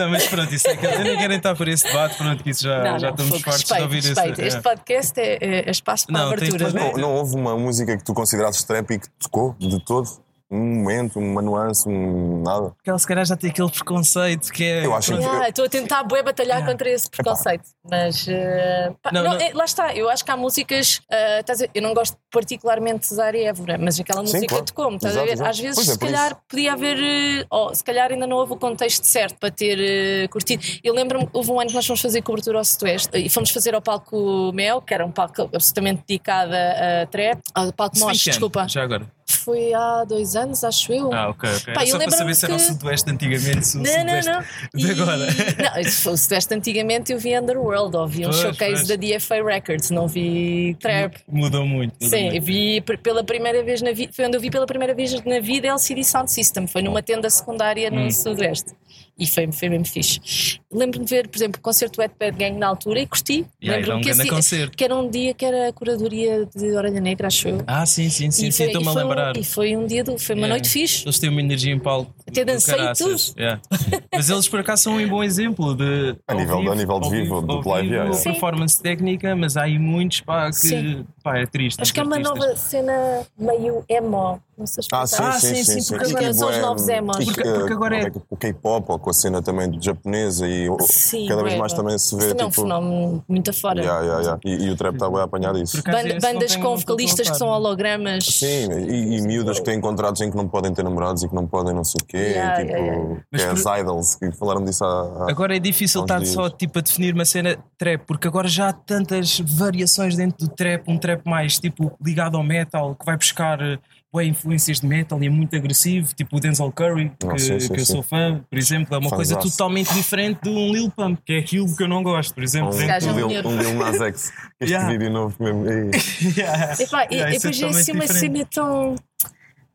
mas 0.09 0.27
pronto, 0.27 0.53
isso 0.53 0.67
é 0.67 0.75
que 0.77 0.85
eu 0.85 0.99
nem 0.99 1.17
quero 1.17 1.33
entrar 1.33 1.55
por 1.55 1.67
esse 1.67 1.83
debate, 1.85 2.17
pronto, 2.17 2.43
que 2.43 2.49
isso 2.49 2.63
já, 2.63 2.77
Não, 2.83 2.99
já 2.99 3.07
não, 3.07 3.15
estamos 3.15 3.31
fogo, 3.31 3.43
fartos 3.43 3.63
de 3.77 3.81
ouvir 3.81 4.03
respeito. 4.03 4.31
esse. 4.41 4.47
Este 4.47 4.57
é. 4.59 4.61
podcast 4.61 5.19
é, 5.19 5.37
é- 5.41 5.67
é 5.67 5.71
espaço 5.71 6.07
para 6.07 6.13
Não, 6.19 6.29
tem 6.35 6.47
abertura. 6.49 6.65
todo- 6.71 6.79
Não, 6.79 6.91
não 6.93 7.15
houve 7.15 7.35
uma 7.35 7.57
música 7.57 7.97
que 7.97 8.03
tu 8.03 8.13
considerasses 8.13 8.63
trap 8.63 8.89
e 8.91 8.99
que 8.99 9.07
tocou 9.19 9.55
de 9.59 9.83
todo? 9.83 10.09
Um 10.51 10.79
momento, 10.81 11.19
uma 11.19 11.41
nuance, 11.43 11.87
um 11.87 12.41
nada? 12.41 12.71
Porque 12.71 12.89
ela 12.89 12.97
se 12.97 13.05
calhar 13.07 13.23
já 13.23 13.35
tem 13.37 13.51
aquele 13.51 13.69
preconceito 13.69 14.51
que 14.51 14.63
é. 14.63 14.85
Eu 14.85 14.95
acho 14.95 15.13
que- 15.13 15.19
Yeah, 15.21 15.49
Estou 15.49 15.65
a 15.65 15.69
tentar 15.69 16.03
bué 16.03 16.23
batalhar 16.23 16.65
contra 16.65 16.89
esse 16.89 17.07
preconceito. 17.09 17.65
Mas 17.87 18.25
eh, 18.27 18.91
pá, 19.01 19.11
Não, 19.13 19.23
não, 19.23 19.33
não. 19.33 19.39
é- 19.39 19.51
lá 19.53 19.65
está, 19.65 19.93
eu 19.95 20.09
acho 20.09 20.25
que 20.25 20.31
há 20.31 20.37
músicas. 20.37 21.01
eh, 21.11 21.39
estás 21.41 21.59
a 21.61 21.65
ver, 21.65 21.71
eu 21.75 21.81
não 21.83 21.93
gosto 21.93 22.17
particularmente 22.31 23.07
de 23.09 23.13
Zara 23.15 23.37
e 23.37 23.43
Évora, 23.45 23.77
mas 23.79 23.99
aquela 23.99 24.25
Sim, 24.25 24.33
música 24.33 24.47
claro. 24.47 24.65
tocou-me. 24.65 24.95
Estás 24.95 25.15
a 25.17 25.19
Exato, 25.23 25.27
ver? 25.27 25.33
exato. 25.33 25.49
Às 25.51 25.59
vezes, 25.59 25.75
Pois 25.75 25.89
é, 25.89 25.91
se 25.93 25.99
calhar, 25.99 26.31
isso. 26.31 26.41
podia 26.49 26.73
haver. 26.73 26.97
eh, 26.97 27.45
oh, 27.51 27.73
se 27.75 27.83
calhar 27.83 28.11
ainda 28.11 28.25
não 28.25 28.37
houve 28.37 28.53
o 28.53 28.57
contexto 28.57 29.03
certo 29.05 29.37
para 29.39 29.51
ter 29.51 29.77
eh, 29.79 30.27
curtido. 30.29 30.63
Eu 30.83 30.95
lembro-me, 30.95 31.29
houve 31.31 31.51
um 31.51 31.59
ano 31.59 31.69
que 31.69 31.75
nós 31.75 31.85
fomos 31.85 32.01
fazer 32.01 32.23
cobertura 32.23 32.57
ao 32.57 32.65
Sudoeste 32.65 33.15
e 33.17 33.29
fomos 33.29 33.51
fazer 33.51 33.75
ao 33.75 33.81
palco 33.83 34.51
Mel, 34.53 34.81
que 34.81 34.93
era 34.95 35.05
um 35.05 35.11
palco 35.11 35.43
absolutamente 35.53 36.03
dedicado 36.07 36.53
a 36.55 37.05
trap. 37.05 37.39
Ao 37.53 37.71
palco 37.71 38.03
ano? 38.03 38.13
desculpa. 38.13 38.67
Já 38.67 38.81
agora. 38.83 39.05
Foi 39.49 39.73
há 39.73 40.03
dois 40.05 40.35
anos, 40.35 40.63
acho 40.63 40.93
eu. 40.93 41.11
Ah, 41.11 41.29
ok, 41.29 41.49
ok. 41.57 41.73
Pá, 41.73 41.83
só 41.87 41.97
para 41.97 42.11
saber 42.11 42.35
se 42.35 42.45
era 42.45 42.53
o 42.53 42.57
que- 42.57 42.63
Sudoeste 42.63 43.09
antigamente, 43.09 43.65
se 43.67 43.77
o 43.77 43.81
Não, 43.81 43.91
não, 43.91 44.21
Sudoeste 44.21 44.29
não. 44.31 44.41
de 44.75 44.87
E- 44.87 44.91
agora. 44.91 45.17
Não, 45.75 45.91
fosse 45.91 46.23
Sudoeste 46.23 46.53
antigamente 46.53 47.11
eu 47.11 47.17
vi 47.17 47.35
Underworld, 47.37 47.97
ou 47.97 48.07
vi 48.07 48.25
um 48.27 48.29
Pois, 48.29 48.35
showcase 48.41 48.73
pois. 48.73 48.87
da 48.87 48.95
DFA 48.95 49.43
Records, 49.43 49.89
não 49.89 50.07
vi 50.07 50.75
Trap. 50.79 51.15
Mudou 51.27 51.65
muito. 51.65 51.93
mudou 51.93 52.09
Sim, 52.09 52.25
eu 52.27 52.31
muito. 52.33 52.45
vi 52.45 52.81
pela 53.01 53.23
primeira 53.23 53.63
vez 53.63 53.81
na 53.81 53.91
vida, 53.91 54.13
foi 54.13 54.25
onde 54.25 54.37
eu 54.37 54.41
vi 54.41 54.51
pela 54.51 54.67
primeira 54.67 54.93
vez 54.93 55.13
na 55.25 55.39
vida 55.39 55.67
LCD 55.67 56.03
Sound 56.03 56.31
System, 56.31 56.67
foi 56.67 56.81
numa 56.83 57.01
tenda 57.01 57.27
secundária 57.29 57.89
Hum. 57.91 58.05
no 58.05 58.11
Sudoeste. 58.11 58.71
E 59.19 59.27
foi, 59.27 59.51
foi 59.51 59.67
mesmo 59.69 59.85
fixe. 59.85 60.59
Lembro-me 60.71 61.05
de 61.05 61.13
ver, 61.13 61.27
por 61.27 61.37
exemplo, 61.37 61.59
o 61.59 61.61
concerto 61.61 61.97
do 61.97 62.01
Wet 62.01 62.13
Bad 62.17 62.37
Gang 62.37 62.57
na 62.57 62.67
altura 62.67 63.01
e 63.01 63.05
curti. 63.07 63.45
Yeah, 63.61 63.95
um 63.95 64.01
que, 64.01 64.29
concerto. 64.29 64.77
que 64.77 64.83
era 64.83 64.95
um 64.95 65.09
dia 65.09 65.33
que 65.33 65.43
era 65.43 65.67
a 65.69 65.73
curadoria 65.73 66.45
de 66.55 66.71
Orelha 66.71 67.01
Negra, 67.01 67.27
acho 67.27 67.49
eu. 67.49 67.61
Ah, 67.67 67.85
sim, 67.85 68.09
sim, 68.09 68.31
sim, 68.31 68.49
sim, 68.49 68.63
estou-me 68.65 68.87
e 68.87 68.89
a 68.89 68.93
foi 68.93 69.03
um- 69.03 69.07
lembrar. 69.07 69.37
e 69.37 69.43
foi 69.43 69.75
um 69.75 69.85
dia, 69.85 70.03
do, 70.03 70.17
foi 70.17 70.35
uma 70.35 70.43
Yeah. 70.47 70.53
noite 70.55 70.69
fixe. 70.69 71.03
Eles 71.05 71.19
têm 71.19 71.29
uma 71.29 71.41
energia 71.41 71.73
em 71.73 71.79
palco. 71.79 72.13
Até 72.27 72.45
dancei 72.45 72.75
caraças. 72.75 73.33
Yeah. 73.37 73.61
Mas 74.13 74.29
eles 74.29 74.47
por 74.47 74.59
acaso 74.61 74.83
são 74.83 74.95
um 74.97 75.07
bom 75.09 75.23
exemplo 75.23 75.75
de. 75.75 76.15
A 76.27 76.33
nível- 76.33 76.71
a 76.71 76.75
nível 76.75 76.99
de 76.99 77.05
ao 77.05 77.11
vivo, 77.11 77.41
do 77.41 77.67
live, 77.69 77.89
yeah. 77.89 78.13
Sim. 78.13 78.31
performance 78.31 78.81
técnica, 78.81 79.35
mas 79.35 79.57
há 79.57 79.63
aí 79.63 79.77
muitos 79.77 80.21
pá, 80.21 80.47
que 80.49 80.55
Sim. 80.55 81.05
Pá, 81.31 81.37
é 81.39 81.45
triste. 81.45 81.81
Acho 81.81 81.89
os 81.89 81.91
que 81.91 81.99
é 81.99 82.03
uma 82.03 82.15
artistas. 82.17 82.39
nova 82.39 82.55
cena 82.57 83.21
meio 83.37 83.83
emo. 83.89 84.39
Não 84.57 84.67
sei 84.67 84.83
Ah, 84.91 85.03
explicar. 85.05 85.29
Ah, 85.29 85.39
sim, 85.39 85.47
sim, 85.47 85.55
sim, 85.55 85.63
sim, 85.63 85.79
sim, 85.81 85.93
porque 85.95 86.09
agora 86.11 86.25
que 86.27 86.33
são 86.33 86.49
os 86.49 86.57
novos 86.57 86.87
emos. 86.89 87.15
e 87.17 87.19
que- 87.19 87.33
Porque- 87.33 87.49
porque 87.53 87.73
agora 87.73 87.97
é- 87.97 88.11
O 88.29 88.35
K-pop, 88.35 88.91
ou 88.91 88.99
com 88.99 89.09
a 89.09 89.13
cena 89.13 89.41
também 89.41 89.81
japonesa 89.81 90.45
e 90.45 90.67
Sim, 90.89 91.27
cada 91.29 91.43
vez 91.43 91.55
mais 91.57 91.71
também 91.71 91.97
se 91.97 92.07
Isso 92.07 92.17
vê 92.17 92.27
também 92.27 92.43
é 92.43 92.45
um 92.45 92.49
tipo. 92.49 92.61
fenómeno 92.63 93.23
muito 93.27 93.49
afora. 93.51 93.79
Yeah, 93.81 94.01
yeah, 94.01 94.21
yeah. 94.21 94.39
E, 94.43 94.65
e 94.67 94.69
o 94.69 94.75
trap 94.75 94.95
está 94.95 95.09
bem 95.09 95.19
a 95.19 95.23
apanhar 95.23 95.55
isso. 95.55 95.77
Esse 95.77 95.87
não 95.87 96.19
bandas 96.19 96.55
com 96.57 96.75
vocalistas 96.75 97.29
que 97.29 97.37
são 97.37 97.47
não. 97.47 97.55
hologramas. 97.55 98.25
Sim, 98.25 98.69
e, 98.89 99.17
e 99.17 99.21
miúdas 99.21 99.59
que 99.59 99.65
têm 99.65 99.79
contratos 99.79 100.21
em 100.21 100.29
que 100.29 100.35
não 100.35 100.45
podem 100.45 100.73
ter 100.73 100.83
namorados 100.83 101.23
e 101.23 101.29
que 101.29 101.35
não 101.35 101.47
podem 101.47 101.73
não 101.73 101.85
sei 101.85 101.99
o 102.01 102.05
quê, 102.05 102.17
Yeah, 102.17 102.57
tipo, 102.57 102.71
yeah, 102.71 102.85
yeah. 102.97 103.21
que 103.31 103.41
é 103.41 103.47
por- 103.55 103.69
as 103.71 103.79
idols, 103.79 104.15
que 104.15 104.31
falaram 104.33 104.65
disso 104.65 104.83
há. 104.83 104.87
há- 105.25 105.31
Agora 105.31 105.55
é 105.55 105.59
difícil 105.59 106.01
estar 106.01 106.17
dias. 106.19 106.31
só 106.33 106.49
tipo, 106.49 106.79
a 106.79 106.81
definir 106.81 107.13
uma 107.13 107.23
cena 107.23 107.57
trap, 107.77 108.01
porque 108.05 108.27
agora 108.27 108.49
já 108.49 108.67
há 108.67 108.73
tantas 108.73 109.39
variações 109.39 110.17
dentro 110.17 110.45
do 110.45 110.53
trap, 110.53 110.83
um 110.89 110.97
trap 110.97 111.18
mais 111.27 111.57
tipo 111.57 111.91
ligado 112.03 112.37
ao 112.37 112.43
metal, 112.43 112.95
que 112.95 113.05
vai 113.05 113.17
buscar 113.17 113.59
eh, 113.61 113.79
bué 114.11 114.25
influências 114.25 114.79
de 114.79 114.87
metal 114.87 115.21
e 115.23 115.27
é 115.27 115.29
muito 115.29 115.55
agressivo, 115.55 116.13
tipo 116.15 116.37
o 116.37 116.39
Denzel 116.39 116.71
Curry, 116.71 117.11
que, 117.19 117.27
Ah, 117.27 117.37
sim, 117.37 117.59
sim, 117.59 117.73
que 117.73 117.79
eu 117.81 117.85
sou 117.85 118.01
fã, 118.03 118.41
por 118.49 118.57
exemplo, 118.57 118.95
é 118.95 118.97
uma 118.97 119.09
coisa 119.09 119.35
totalmente 119.37 119.93
diferente 119.93 120.39
de 120.41 120.49
um 120.49 120.71
Lil 120.73 120.89
Pump, 120.89 121.19
que 121.25 121.33
é 121.33 121.39
aquilo 121.39 121.75
que 121.75 121.83
eu 121.83 121.87
não 121.87 122.01
gosto, 122.01 122.33
por 122.33 122.43
exemplo. 122.43 122.75
Um, 122.75 122.81
é 122.81 122.97
um, 122.97 123.29
Lil, 123.29 123.47
um 123.47 123.57
Lil 123.61 123.73
Nas 123.75 124.01
X. 124.01 124.31
Este 124.59 124.73
Yeah. 124.73 124.89
vídeo 124.91 125.09
novo 125.09 125.35
mesmo. 125.39 125.65
Ei. 125.69 125.91
Yeah. 126.37 126.73
Epá, 126.81 127.05
e- 127.05 127.15
Yeah, 127.15 127.33
e 127.33 127.35
é 127.35 127.39
depois 127.39 127.61
é 127.61 127.65
assim 127.67 127.91
uma 127.93 128.07
cena 128.07 128.45
tão. 128.53 128.95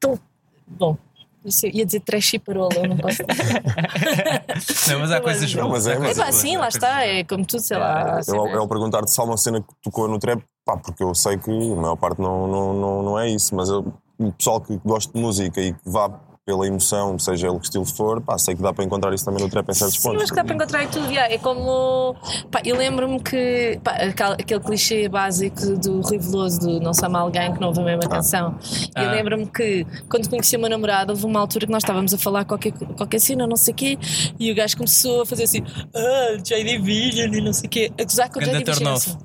tão. 0.01 0.19
Bom. 0.67 0.99
Isso 1.45 1.67
Ia 1.67 1.85
dizer 1.85 2.01
trash 2.01 2.35
e 2.35 2.39
parola, 2.39 2.75
eu 2.77 2.89
não 2.89 2.97
posso. 2.97 3.23
Não, 4.91 5.01
mas 5.01 5.11
há 5.13 5.21
coisas 5.21 5.55
Não, 5.55 5.69
boas. 5.69 5.85
mas 5.85 5.95
é, 5.95 5.99
mas- 5.99 6.17
Epá, 6.17 6.25
boas, 6.25 6.35
sim, 6.37 6.57
lá 6.57 6.69
está, 6.69 7.05
é 7.05 7.25
como 7.25 7.45
tudo, 7.45 7.61
sei 7.63 7.77
Yeah, 7.77 8.05
lá. 8.05 8.19
Eu, 8.19 8.23
cenas- 8.25 8.53
eu 8.55 8.69
perguntar-te 8.69 9.11
se 9.11 9.21
há 9.21 9.25
uma 9.25 9.37
cena 9.37 9.61
que 9.61 9.69
tocou 9.83 10.09
no 10.09 10.19
trap, 10.19 10.43
pá, 10.65 10.77
porque 10.77 11.03
eu 11.03 11.15
sei 11.15 11.37
que 11.39 11.51
a 11.51 11.77
maior 11.77 11.97
parte 11.97 12.21
não, 12.21 12.47
não, 12.47 12.73
não, 12.75 13.03
não 13.03 13.19
é 13.19 13.29
isso, 13.29 13.55
mas 13.55 13.69
eu, 13.69 13.93
o 14.19 14.33
pessoal 14.33 14.61
que 14.61 14.79
gosta 14.85 15.13
de 15.13 15.21
música 15.21 15.61
e 15.61 15.73
que 15.73 15.81
vá 15.85 16.09
pela 16.45 16.67
emoção, 16.67 17.19
seja 17.19 17.49
ele 17.49 17.59
que 17.59 17.65
estilo 17.65 17.87
for, 17.87 18.21
pá, 18.21 18.37
sei 18.37 18.55
que 18.55 18.61
dá 18.61 18.71
para 18.73 18.85
encontrar 18.85 19.15
isso 19.15 19.25
também 19.25 19.43
no 19.43 19.49
trap 19.49 19.67
em 19.71 19.73
certos 19.75 19.97
Sim, 19.97 20.03
pontos. 20.03 20.21
mas 20.21 20.31
que 20.31 20.37
dá 20.37 20.45
para 20.45 20.55
encontrar 20.55 20.85
em 20.85 20.89
tudo. 20.89 21.07
yeah. 21.11 21.33
É 21.33 21.39
como. 21.39 22.15
Pá, 22.51 22.61
eu 22.65 22.77
lembro-me 22.77 23.19
que. 23.23 23.81
pá, 23.83 23.93
aquele, 23.93 24.33
aquele 24.33 24.61
clichê 24.61 25.09
básico 25.09 25.75
do 25.79 26.03
Rui 26.03 26.19
Veloso, 26.19 26.61
do 26.61 26.81
Não 26.81 26.93
Sama 26.93 27.21
Alguém 27.21 27.53
que 27.55 27.61
não 27.61 27.69
ouve 27.69 27.81
a 27.81 27.85
mesma 27.85 28.09
canção. 28.09 28.59
Eu 28.95 29.09
Ah. 29.09 29.11
lembro-me 29.13 29.47
que, 29.47 29.87
quando 30.09 30.29
conheci 30.29 30.57
o 30.57 30.61
meu 30.61 30.69
namorado, 30.69 31.13
houve 31.13 31.25
uma 31.25 31.41
altura 31.41 31.65
que 31.67 31.73
nós 31.73 31.83
estávamos 31.83 32.13
a 32.13 32.19
falar 32.19 32.45
qualquer, 32.45 32.73
qualquer 32.73 33.21
cena, 33.21 33.47
não 33.47 33.57
sei 33.57 33.73
o 33.73 33.77
quê, 33.77 33.99
e 34.39 34.53
o 34.53 34.55
gajo 34.55 34.77
começou 34.77 35.23
a 35.23 35.27
fazer 35.27 35.45
assim. 35.45 35.63
Ah, 35.95 36.37
J 36.43 36.63
Division 36.63 37.33
e 37.33 37.41
não 37.41 37.55
sei 37.55 37.67
o 37.67 37.71
quê. 37.71 37.91
A 37.99 38.05
gozar 38.05 38.29
com 38.31 38.39
o 38.41 38.43
J 38.45 38.59
Division. 38.63 38.93
assim, 38.93 39.17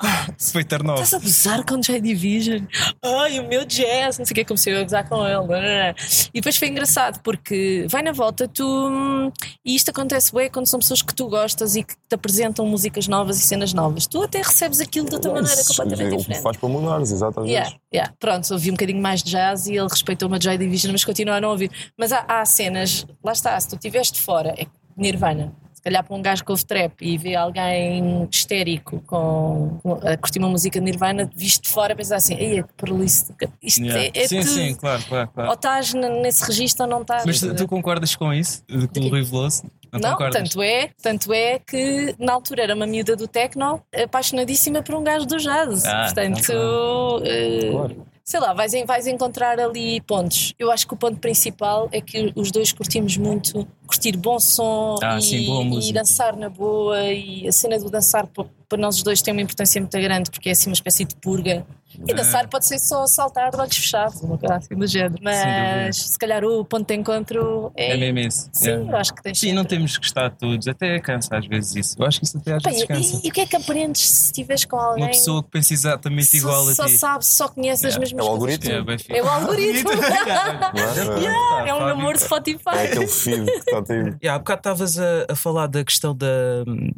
a 0.00 0.26
foi 0.52 0.64
turn 0.64 0.88
off. 0.90 1.02
Estás 1.02 1.14
a 1.14 1.18
gozar 1.18 1.64
com 1.66 1.78
J 1.80 2.00
Division? 2.00 2.62
Ai, 3.04 3.38
o 3.40 3.46
meu 3.46 3.66
jazz, 3.66 4.18
não 4.18 4.24
sei 4.24 4.32
o 4.32 4.34
que, 4.36 4.44
comecei 4.46 4.74
a 4.74 4.82
gozar 4.82 5.06
com 5.06 5.26
ele. 5.26 5.94
E 6.32 6.40
depois 6.40 6.56
foi 6.56 6.68
engraçado 6.68 7.20
porque 7.22 7.86
vai 7.88 8.02
na 8.02 8.12
volta, 8.12 8.46
tu. 8.48 9.32
E 9.64 9.74
isto 9.74 9.90
acontece 9.90 10.32
bem 10.34 10.50
quando 10.50 10.66
são 10.66 10.78
pessoas 10.80 11.02
que 11.02 11.14
tu 11.14 11.28
gostas 11.28 11.76
e 11.76 11.82
que 11.82 11.94
te 11.94 12.14
apresentam 12.14 12.66
músicas 12.66 13.06
novas 13.08 13.38
e 13.38 13.42
cenas 13.42 13.72
novas. 13.72 14.06
Tu 14.06 14.22
até 14.22 14.38
recebes 14.38 14.80
aquilo 14.80 15.08
de 15.08 15.14
outra 15.14 15.32
maneira 15.32 15.62
completamente 15.64 16.14
é 16.14 16.16
diferente. 16.16 16.42
faz 16.42 16.56
para 16.56 16.68
mudares, 16.68 17.10
exatamente. 17.10 17.52
Yeah, 17.52 17.74
yeah. 17.92 18.12
Pronto, 18.18 18.52
ouvi 18.52 18.70
um 18.70 18.74
bocadinho 18.74 19.02
mais 19.02 19.22
de 19.22 19.30
jazz 19.30 19.66
e 19.66 19.76
ele 19.76 19.88
respeitou-me 19.88 20.36
a 20.36 20.40
Joy 20.40 20.58
Division, 20.58 20.92
mas 20.92 21.04
continua 21.04 21.36
a 21.36 21.40
não 21.40 21.50
ouvir. 21.50 21.70
Mas 21.96 22.12
há, 22.12 22.24
há 22.28 22.44
cenas, 22.44 23.06
lá 23.24 23.32
está, 23.32 23.58
se 23.60 23.68
tu 23.68 23.76
estiveste 23.76 24.20
fora, 24.20 24.54
é 24.56 24.66
Nirvana. 24.96 25.52
Se 25.80 25.84
calhar 25.84 26.04
para 26.04 26.14
um 26.14 26.20
gajo 26.20 26.44
que 26.44 26.50
ouve 26.50 26.62
trap 26.66 26.92
e 27.00 27.16
vê 27.16 27.34
alguém 27.34 28.28
histérico 28.30 29.00
com, 29.06 29.78
com- 29.82 29.94
a 30.06 30.14
curtir 30.18 30.38
uma 30.38 30.50
música 30.50 30.78
de 30.78 30.84
Nirvana, 30.84 31.30
visto 31.34 31.62
de 31.62 31.68
fora, 31.70 31.96
pensar 31.96 32.16
assim, 32.16 32.34
ei, 32.34 32.62
que 32.62 32.72
prolice. 32.76 33.32
Isto 33.62 33.80
Yeah. 33.82 34.04
é, 34.04 34.10
é 34.24 34.28
sim, 34.28 34.40
tudo. 34.40 34.50
sim, 34.50 34.74
claro, 34.74 35.02
claro, 35.08 35.30
claro. 35.34 35.48
Ou 35.48 35.54
estás 35.54 35.94
nesse 35.94 36.44
registro 36.44 36.84
ou 36.84 36.90
não 36.90 37.00
estás. 37.00 37.24
Mas 37.24 37.40
tu, 37.40 37.54
tu 37.54 37.66
concordas 37.66 38.14
com 38.14 38.30
isso? 38.34 38.62
Com 38.94 39.00
o 39.00 39.08
Rui 39.08 39.22
Veloso? 39.22 39.62
Não, 39.90 39.98
Não, 40.00 40.10
concordas? 40.10 40.42
tanto 40.42 40.62
é, 40.62 40.90
tanto 41.02 41.32
é 41.32 41.58
que 41.58 42.14
na 42.18 42.34
altura 42.34 42.62
era 42.64 42.74
uma 42.74 42.86
miúda 42.86 43.16
do 43.16 43.26
techno 43.26 43.82
apaixonadíssima 44.04 44.82
por 44.82 44.94
um 44.94 45.02
gajo 45.02 45.24
do 45.24 45.38
jazz. 45.38 45.84
Ah, 45.86 46.04
Portanto, 46.04 46.38
então, 46.40 47.22
eh, 47.24 47.70
Claro. 47.72 48.06
Sei 48.30 48.38
lá, 48.38 48.52
vais, 48.52 48.72
vais 48.86 49.08
encontrar 49.08 49.58
ali 49.58 50.00
pontos. 50.02 50.54
Eu 50.56 50.70
acho 50.70 50.86
que 50.86 50.94
o 50.94 50.96
ponto 50.96 51.18
principal 51.18 51.88
é 51.90 52.00
que 52.00 52.32
os 52.36 52.52
dois 52.52 52.72
curtimos 52.72 53.16
muito 53.16 53.66
curtir 53.84 54.16
bom 54.16 54.38
som 54.38 54.94
ah, 55.02 55.18
e, 55.18 55.22
sim, 55.22 55.88
e 55.88 55.92
dançar 55.92 56.36
na 56.36 56.48
boa. 56.48 57.02
E 57.12 57.48
a 57.48 57.50
cena 57.50 57.76
do 57.76 57.90
dançar 57.90 58.28
para 58.28 58.78
nós 58.78 58.98
os 58.98 59.02
dois 59.02 59.20
tem 59.20 59.32
uma 59.32 59.42
importância 59.42 59.80
muito 59.80 59.98
grande 59.98 60.30
porque 60.30 60.48
é 60.48 60.52
assim 60.52 60.70
uma 60.70 60.74
espécie 60.74 61.04
de 61.04 61.16
purga 61.16 61.66
e 62.06 62.14
dançar 62.14 62.48
pode 62.48 62.66
ser 62.66 62.78
só 62.78 63.06
saltar 63.06 63.50
de 63.50 63.56
olhos 63.56 63.76
fechados, 63.76 64.20
uma 64.22 64.38
coisa 64.38 64.56
assim 64.56 64.74
do 64.74 64.86
género. 64.86 65.22
Mas 65.22 65.96
se 65.96 66.18
calhar 66.18 66.44
o 66.44 66.64
ponto 66.64 66.86
de 66.86 66.94
encontro 66.94 67.72
é. 67.76 67.92
É 67.92 67.96
mesmo 67.96 68.18
isso. 68.18 68.48
Sim, 68.52 68.70
é. 68.70 68.74
eu 68.74 68.96
acho 68.96 69.14
que 69.14 69.22
tens 69.22 69.38
Sim, 69.38 69.52
não 69.52 69.64
temos 69.64 69.98
que 69.98 70.04
estar 70.04 70.30
todos, 70.30 70.66
até 70.66 70.98
cansa 71.00 71.36
às 71.36 71.46
vezes 71.46 71.76
isso. 71.76 71.96
Eu 71.98 72.06
acho 72.06 72.18
que 72.18 72.26
isso 72.26 72.38
até 72.38 72.54
às 72.54 72.62
vezes 72.62 72.84
cansa. 72.84 73.20
E, 73.22 73.26
e, 73.26 73.30
o 73.30 73.32
que 73.32 73.40
é 73.40 73.46
que 73.46 73.56
aprendes 73.56 74.08
se 74.08 74.26
estiveres 74.26 74.64
com 74.64 74.76
alguém? 74.76 75.04
Uma 75.04 75.10
pessoa 75.10 75.42
que 75.42 75.50
pensa 75.50 75.72
exatamente 75.72 76.26
só, 76.26 76.36
igual 76.36 76.68
a 76.68 76.70
ti. 76.70 76.76
Só 76.76 76.88
sabe, 76.88 77.26
só 77.26 77.48
conhece 77.48 77.86
as 77.86 77.96
mesmas 77.96 78.26
é 78.26 78.30
o 78.30 78.38
coisas. 78.38 78.68
algoritmo. 78.68 79.14
É, 79.14 79.18
é 79.18 79.22
o 79.22 79.28
algoritmo. 79.28 79.90
é, 81.64 81.68
é 81.68 81.74
um 81.74 81.80
namoro 81.80 82.18
Spotify. 82.18 82.70
É 82.74 82.84
aquele 82.84 83.06
feed 83.06 83.44
que 83.44 83.50
está 83.50 83.78
a 83.78 83.82
ter. 83.82 84.00
Yeah, 84.22 84.36
há 84.36 84.38
bocado 84.38 84.60
estavas 84.60 84.98
a, 84.98 85.26
a, 85.30 85.36
falar 85.36 85.66
da 85.66 85.84
questão 85.84 86.14
da, 86.14 86.26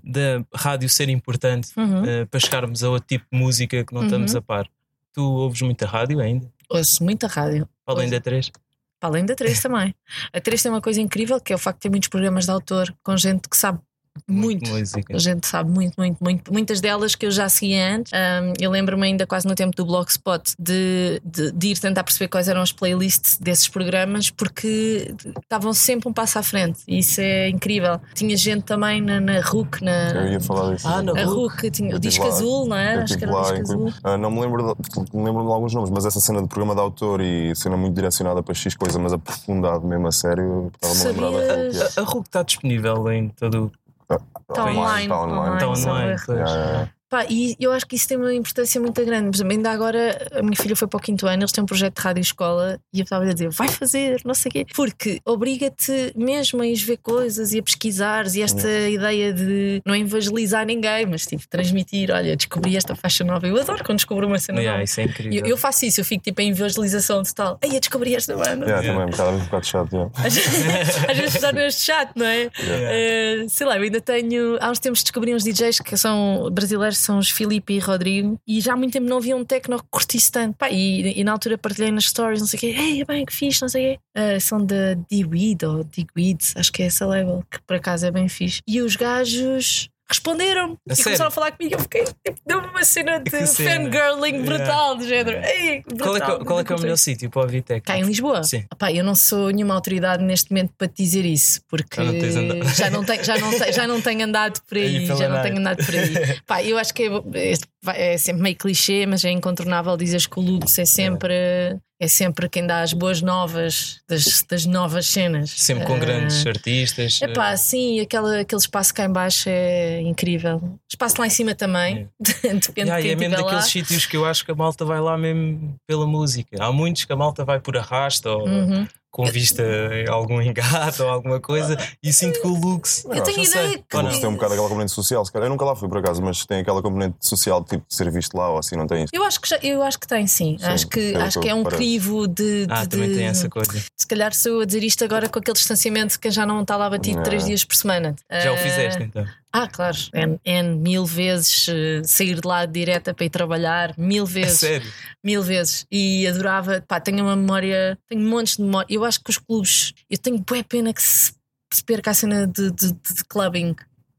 da 0.02 0.44
rádio 0.54 0.88
ser 0.88 1.08
importante 1.08 1.70
uhum. 1.76 2.02
uh, 2.02 2.26
para 2.26 2.40
chegarmos 2.40 2.82
a 2.82 2.90
outro 2.90 3.06
tipo 3.06 3.24
de 3.30 3.38
música 3.38 3.84
que 3.84 3.92
não 3.92 4.00
uhum. 4.00 4.06
estamos 4.06 4.34
a 4.34 4.42
par. 4.42 4.68
Tu 5.12 5.22
ouves 5.22 5.60
muita 5.62 5.86
rádio 5.86 6.20
ainda? 6.20 6.50
Ouço 6.70 7.04
muita 7.04 7.26
rádio. 7.26 7.68
Para 7.84 7.98
além 7.98 8.10
da 8.10 8.20
3? 8.20 8.50
Para 8.98 9.08
além 9.10 9.26
da 9.26 9.34
3 9.34 9.60
também. 9.60 9.94
A 10.32 10.40
3 10.40 10.62
tem 10.62 10.72
uma 10.72 10.80
coisa 10.80 11.00
incrível 11.00 11.40
que 11.40 11.52
é 11.52 11.56
o 11.56 11.58
facto 11.58 11.78
de 11.78 11.82
ter 11.82 11.90
muitos 11.90 12.08
programas 12.08 12.44
de 12.46 12.50
autor 12.50 12.94
com 13.02 13.16
gente 13.16 13.48
que 13.48 13.56
sabe 13.56 13.80
muito. 14.28 14.70
Música. 14.70 15.14
A 15.14 15.18
gente 15.18 15.46
sabe 15.46 15.70
muito, 15.70 15.94
muito, 15.96 16.22
muito. 16.22 16.52
Muitas 16.52 16.80
delas 16.80 17.14
que 17.14 17.26
eu 17.26 17.30
já 17.30 17.48
seguia 17.48 17.96
antes. 17.96 18.12
Um, 18.12 18.52
eu 18.60 18.70
lembro-me 18.70 19.06
ainda 19.06 19.26
quase 19.26 19.46
no 19.46 19.54
tempo 19.54 19.74
do 19.76 19.84
Blogspot 19.84 20.54
de, 20.58 21.20
de, 21.24 21.50
de, 21.52 21.68
ir 21.68 21.78
tentar 21.78 22.04
perceber 22.04 22.28
quais 22.28 22.48
eram 22.48 22.60
as 22.60 22.72
playlists 22.72 23.38
desses 23.38 23.68
programas 23.68 24.30
porque 24.30 25.14
estavam 25.42 25.72
sempre 25.72 26.08
um 26.08 26.12
passo 26.12 26.38
à 26.38 26.42
frente. 26.42 26.80
E 26.86 26.98
isso 26.98 27.20
é 27.20 27.48
incrível. 27.48 28.00
Tinha 28.14 28.36
gente 28.36 28.64
também 28.64 29.00
na, 29.00 29.20
na 29.20 29.40
RUC. 29.40 29.82
Na, 29.82 30.10
eu 30.10 30.32
ia 30.32 30.40
falar 30.40 30.74
disso. 30.74 30.88
Ah, 30.88 31.02
na 31.02 31.12
a 31.12 31.24
RUC. 31.24 31.70
Tinha, 31.70 31.96
o 31.96 31.98
disco 31.98 32.24
lá, 32.24 32.30
azul, 32.30 32.66
não 32.66 32.76
é? 32.76 32.94
Acho 32.96 33.16
que 33.16 33.24
era 33.24 33.34
o 33.34 33.42
disco 33.42 33.60
azul. 33.60 33.88
Uh, 34.04 34.18
não 34.18 34.30
me 34.30 34.40
lembro, 34.40 34.74
de, 34.74 35.16
me 35.16 35.24
lembro 35.24 35.42
de 35.42 35.52
alguns 35.52 35.74
nomes, 35.74 35.90
mas 35.90 36.04
essa 36.04 36.20
cena 36.20 36.42
de 36.42 36.48
programa 36.48 36.74
de 36.74 36.80
autor 36.80 37.20
e 37.20 37.54
cena 37.56 37.76
muito 37.76 37.94
direcionada 37.94 38.42
para 38.42 38.54
X 38.54 38.74
coisa, 38.74 38.98
mas 38.98 39.12
aprofundado 39.12 39.86
mesmo 39.86 40.06
a 40.06 40.12
sério, 40.12 40.70
estava-me 40.74 41.00
a 41.00 41.28
lembrar 41.28 41.30
da 41.30 41.54
RUC. 41.54 41.98
A, 41.98 42.00
a 42.00 42.04
RUC 42.04 42.26
está 42.26 42.42
disponível 42.42 43.10
em 43.10 43.28
todo 43.28 43.72
Está 44.14 44.64
online. 44.64 45.02
Está 45.02 45.20
online. 45.20 45.54
Está 45.54 45.68
online. 45.68 46.14
Está 46.14 46.32
online 46.32 47.01
Pá, 47.12 47.26
e 47.28 47.54
eu 47.60 47.70
acho 47.72 47.86
que 47.86 47.94
isso 47.94 48.08
tem 48.08 48.16
uma 48.16 48.32
importância 48.32 48.80
muito 48.80 49.04
grande. 49.04 49.28
Por 49.28 49.36
exemplo, 49.36 49.52
ainda 49.52 49.70
agora 49.70 50.30
a 50.32 50.42
minha 50.42 50.56
filha 50.56 50.74
foi 50.74 50.88
para 50.88 50.96
o 50.96 51.00
quinto 51.00 51.26
ano, 51.26 51.42
eles 51.42 51.52
têm 51.52 51.62
um 51.62 51.66
projeto 51.66 51.94
de 51.94 52.00
rádio 52.00 52.22
escola 52.22 52.80
e 52.90 53.00
eu 53.00 53.04
estava 53.04 53.22
a 53.26 53.32
dizer, 53.34 53.50
vai 53.50 53.68
fazer, 53.68 54.22
não 54.24 54.32
sei 54.32 54.48
o 54.48 54.52
quê, 54.52 54.66
porque 54.74 55.20
obriga-te 55.26 56.14
mesmo 56.16 56.62
a 56.62 56.66
ir 56.66 56.76
ver 56.76 56.96
coisas 56.96 57.52
e 57.52 57.58
a 57.58 57.62
pesquisares 57.62 58.34
e 58.34 58.40
esta 58.40 58.66
ideia 58.88 59.30
de 59.30 59.82
não 59.84 59.94
evangelizar 59.94 60.64
ninguém, 60.64 61.04
mas 61.04 61.26
tipo, 61.26 61.46
transmitir, 61.50 62.10
olha, 62.10 62.34
descobri 62.34 62.78
esta 62.78 62.96
faixa 62.96 63.22
nova. 63.22 63.46
Eu 63.46 63.60
adoro 63.60 63.84
quando 63.84 63.98
descobro 63.98 64.26
uma 64.26 64.38
cena 64.38 64.60
yeah, 64.60 64.78
nova. 64.78 64.84
Isso 64.84 64.98
é 64.98 65.04
incrível. 65.04 65.38
Eu, 65.38 65.46
eu, 65.48 65.56
faço 65.58 65.84
isso, 65.84 66.00
eu 66.00 66.06
fico 66.06 66.24
tipo 66.24 66.40
em 66.40 66.52
evangelização 66.52 67.22
total. 67.24 67.58
Ei, 67.60 67.76
eu 67.76 67.80
descobri 67.80 68.14
esta 68.14 68.34
banda. 68.34 68.64
Yeah, 68.64 68.88
também, 68.88 69.04
um 69.04 69.10
bocado, 69.10 69.36
um 69.36 69.40
bocado 69.40 69.66
chato. 69.66 69.92
Yeah. 69.92 70.12
Às 71.12 71.18
vezes 71.18 71.34
está 71.34 71.52
neste 71.52 71.82
chato, 71.82 72.12
não 72.16 72.24
é? 72.24 72.48
Yeah. 72.58 73.44
Uh, 73.44 73.50
sei 73.50 73.66
lá, 73.66 73.76
eu 73.76 73.82
ainda 73.82 74.00
tenho. 74.00 74.56
Há 74.62 74.70
uns 74.70 74.78
tempos 74.78 75.02
descobri 75.02 75.34
uns 75.34 75.44
DJs 75.44 75.80
que 75.80 75.94
são 75.98 76.48
brasileiros, 76.50 77.01
são 77.02 77.18
os 77.18 77.30
Filipe 77.30 77.74
e 77.74 77.78
Rodrigo, 77.78 78.38
e 78.46 78.60
já 78.60 78.72
há 78.72 78.76
muito 78.76 78.92
tempo 78.92 79.06
não 79.06 79.18
havia 79.18 79.36
um 79.36 79.44
techno 79.44 79.78
que 79.78 79.88
curtisse 79.90 80.30
tanto. 80.30 80.56
Pá, 80.56 80.70
e, 80.70 81.18
e, 81.18 81.24
na 81.24 81.32
altura 81.32 81.58
partilhei 81.58 81.90
nas 81.90 82.04
stories, 82.04 82.40
não 82.40 82.46
sei 82.46 82.56
o 82.56 82.60
quê, 82.60 82.66
ei, 82.78 83.04
bem, 83.04 83.24
que 83.24 83.34
fixe, 83.34 83.62
não 83.62 83.68
sei 83.68 83.94
o 83.94 83.94
quê. 83.94 84.00
Uh, 84.16 84.40
são 84.40 84.64
da 84.64 84.94
D-Weed 85.10 85.64
ou 85.64 85.84
D-Weed, 85.84 86.40
acho 86.56 86.72
que 86.72 86.82
é 86.82 86.86
essa 86.86 87.06
label, 87.06 87.44
que 87.50 87.60
por 87.62 87.76
acaso 87.76 88.06
é 88.06 88.10
bem 88.10 88.28
fixe. 88.28 88.60
E 88.66 88.80
os 88.80 88.96
gajos 88.96 89.88
responderam 90.12 90.76
e 90.86 90.94
sério? 90.94 91.04
começaram 91.04 91.28
a 91.28 91.30
falar 91.30 91.52
comigo. 91.52 91.74
Eu 91.74 91.80
fiquei, 91.80 92.04
tipo, 92.04 92.38
deu-me 92.46 92.68
uma 92.68 92.84
cena 92.84 93.18
de 93.18 93.30
Que 93.30 93.46
cena. 93.46 93.90
fangirling 93.90 94.42
brutal, 94.42 94.96
do 94.96 95.06
género. 95.06 95.38
Ei, 95.44 95.82
Qual 96.00 96.16
é, 96.16 96.20
que, 96.20 96.26
brutal, 96.26 96.44
qual 96.44 96.60
é 96.60 96.64
que 96.64 96.72
é 96.72 96.76
o 96.76 96.80
melhor 96.80 96.96
sítio 96.96 97.30
para 97.30 97.42
ouvir 97.42 97.62
tech? 97.62 97.80
Cá 97.84 97.98
em 97.98 98.02
Lisboa? 98.02 98.42
Sim. 98.44 98.64
Eu 98.94 99.04
não 99.04 99.14
sou 99.14 99.50
nenhuma 99.50 99.74
autoridade 99.74 100.22
neste 100.22 100.50
momento 100.50 100.72
para 100.76 100.88
te 100.88 101.02
dizer 101.02 101.24
isso, 101.24 101.60
porque 101.68 101.96
Já 101.96 102.04
não 102.04 102.12
tens 102.12 102.34
já 102.76 102.90
não, 102.90 103.04
tenho, 103.04 103.24
já, 103.24 103.38
não 103.38 103.50
tenho, 103.50 103.72
já 103.72 103.86
não 103.86 104.00
tenho 104.00 104.24
andado 104.24 104.60
por 104.68 104.76
aí, 104.78 105.06
já 105.06 105.28
não 105.28 105.42
tenho 105.42 105.58
andado 105.58 105.84
por 105.84 105.94
aí. 105.94 106.40
Pá, 106.46 106.62
eu 106.62 106.78
acho 106.78 106.92
que 106.94 107.04
é, 107.04 107.52
é, 107.94 108.12
é 108.14 108.18
sempre 108.18 108.42
meio 108.42 108.56
clichê, 108.56 109.06
mas 109.06 109.24
é 109.24 109.30
incontornável 109.30 109.96
dizeres 109.96 110.26
que 110.26 110.38
o 110.38 110.42
Lux 110.42 110.78
é 110.78 110.84
sempre. 110.84 111.32
É 111.34 111.76
sempre 112.08 112.48
quem 112.48 112.66
dá 112.66 112.82
as 112.82 112.92
boas 112.92 113.20
novas 113.22 114.00
das, 114.08 114.42
das 114.48 114.66
novas 114.66 115.06
cenas. 115.06 115.50
Sempre 115.50 115.84
com 115.86 115.94
Ah, 115.94 115.98
grandes 115.98 116.46
artistas. 116.46 117.20
Epá, 117.22 117.56
sim, 117.56 118.00
aquele, 118.00 118.40
aquele 118.40 118.60
espaço 118.60 118.92
cá 118.94 119.04
em 119.04 119.10
baixo 119.12 119.48
é 119.48 120.00
incrível. 120.00 120.78
Espaço 120.90 121.16
lá 121.20 121.26
em 121.26 121.30
cima 121.30 121.54
também. 121.54 122.08
Depende 122.20 122.68
Yeah, 122.78 122.96
de 122.96 123.00
e 123.00 123.02
quem 123.02 123.12
é 123.12 123.16
mesmo 123.16 123.22
estiver 123.24 123.28
lá. 123.36 123.42
daqueles 123.42 123.66
sítios 123.70 124.06
que 124.06 124.16
eu 124.16 124.24
acho 124.24 124.44
que 124.44 124.50
a 124.50 124.54
malta 124.54 124.84
vai 124.84 125.00
lá 125.00 125.16
mesmo 125.16 125.76
pela 125.86 126.06
música. 126.06 126.56
Há 126.62 126.72
muitos 126.72 127.04
que 127.04 127.12
a 127.12 127.16
malta 127.16 127.44
vai 127.44 127.60
por 127.60 127.76
arrasto 127.76 128.28
ou 128.28 128.48
Uhum. 128.48 128.86
Com 129.12 129.24
vista 129.26 129.62
em 129.94 130.08
algum 130.08 130.40
engate 130.42 131.02
ou 131.02 131.08
alguma 131.10 131.38
coisa 131.38 131.76
e 132.02 132.12
sinto 132.12 132.40
que 132.40 132.46
o 132.46 132.54
Lux. 132.58 133.04
Eu 133.04 133.22
tenho 133.22 133.44
ideia 133.44 133.78
que- 133.88 133.96
O? 133.96 134.00
Lux 134.00 134.18
tem 134.18 134.28
um 134.28 134.32
bocado 134.32 134.54
aquela 134.54 134.68
componente 134.68 134.90
social, 134.90 135.24
se 135.24 135.30
calhar. 135.30 135.46
Eu 135.46 135.50
nunca 135.50 135.64
lá 135.66 135.76
fui 135.76 135.88
por 135.88 135.98
acaso, 135.98 136.22
mas 136.22 136.44
tem 136.46 136.60
aquela 136.60 136.80
componente 136.82 137.16
social 137.20 137.62
tipo 137.62 137.84
de 137.86 137.94
ser 137.94 138.10
visto 138.10 138.34
lá 138.34 138.48
ou 138.50 138.58
assim, 138.58 138.74
não 138.74 138.86
tem 138.86 139.04
isso. 139.04 139.10
Eu 139.14 139.22
acho 139.22 139.38
que, 139.40 139.48
já- 139.50 139.58
eu 139.62 139.82
acho 139.82 140.00
que 140.00 140.06
tem, 140.08 140.26
sim. 140.26 140.56
Sim, 140.58 140.64
acho 140.66 140.88
que, 140.88 141.14
acho 141.14 141.38
que 141.40 141.48
é 141.48 141.54
um 141.54 141.62
parece. 141.62 141.76
crivo 141.82 142.26
de. 142.26 142.66
Ah, 142.70 142.82
de- 142.82 142.88
também 142.88 143.10
de- 143.10 143.16
tem 143.16 143.26
essa 143.26 143.48
coisa. 143.50 143.70
Se 143.96 144.06
calhar 144.06 144.34
sou 144.34 144.52
eu 144.52 144.60
a 144.62 144.64
dizer 144.64 144.82
isto 144.82 145.04
agora 145.04 145.28
com 145.28 145.38
aquele 145.38 145.54
distanciamento 145.56 146.18
que 146.18 146.30
já 146.30 146.46
não 146.46 146.62
está 146.62 146.76
lá 146.76 146.88
batido 146.88 147.18
Não. 147.18 147.22
três 147.22 147.44
dias 147.44 147.64
por 147.64 147.76
semana. 147.76 148.16
Já 148.30 148.50
o 148.50 148.54
Ah, 148.54 148.58
fizeste 148.58 149.02
então? 149.02 149.24
Ah, 149.52 149.68
claro. 149.68 149.96
N, 150.14 150.40
N 150.44 150.76
mil 150.76 151.04
vezes 151.04 151.66
eh, 151.68 152.00
sair 152.04 152.40
de 152.40 152.46
lá 152.48 152.64
direta 152.64 153.12
para 153.12 153.26
ir 153.26 153.30
trabalhar, 153.30 153.94
mil 153.98 154.24
vezes. 154.24 154.60
sério? 154.60 154.90
Mil 155.22 155.42
vezes. 155.42 155.86
E 155.90 156.26
adorava, 156.26 156.82
pá, 156.88 156.98
tenho 156.98 157.22
uma 157.24 157.36
memória, 157.36 157.98
tenho 158.08 158.22
montes 158.22 158.56
de 158.56 158.62
memória. 158.62 158.86
Eu 158.88 159.04
acho 159.04 159.20
que 159.22 159.30
os 159.30 159.36
clubes, 159.38 159.92
eu 160.08 160.16
tenho 160.16 160.38
boa 160.38 160.64
pena 160.64 160.92
que 160.94 161.02
se, 161.02 161.32
se 161.72 161.84
perca 161.84 162.12
a 162.12 162.14
cena 162.14 162.46
de, 162.46 162.70
de, 162.70 162.92
de- 162.92 163.14
de 163.14 163.24
clubbing. 163.28 163.74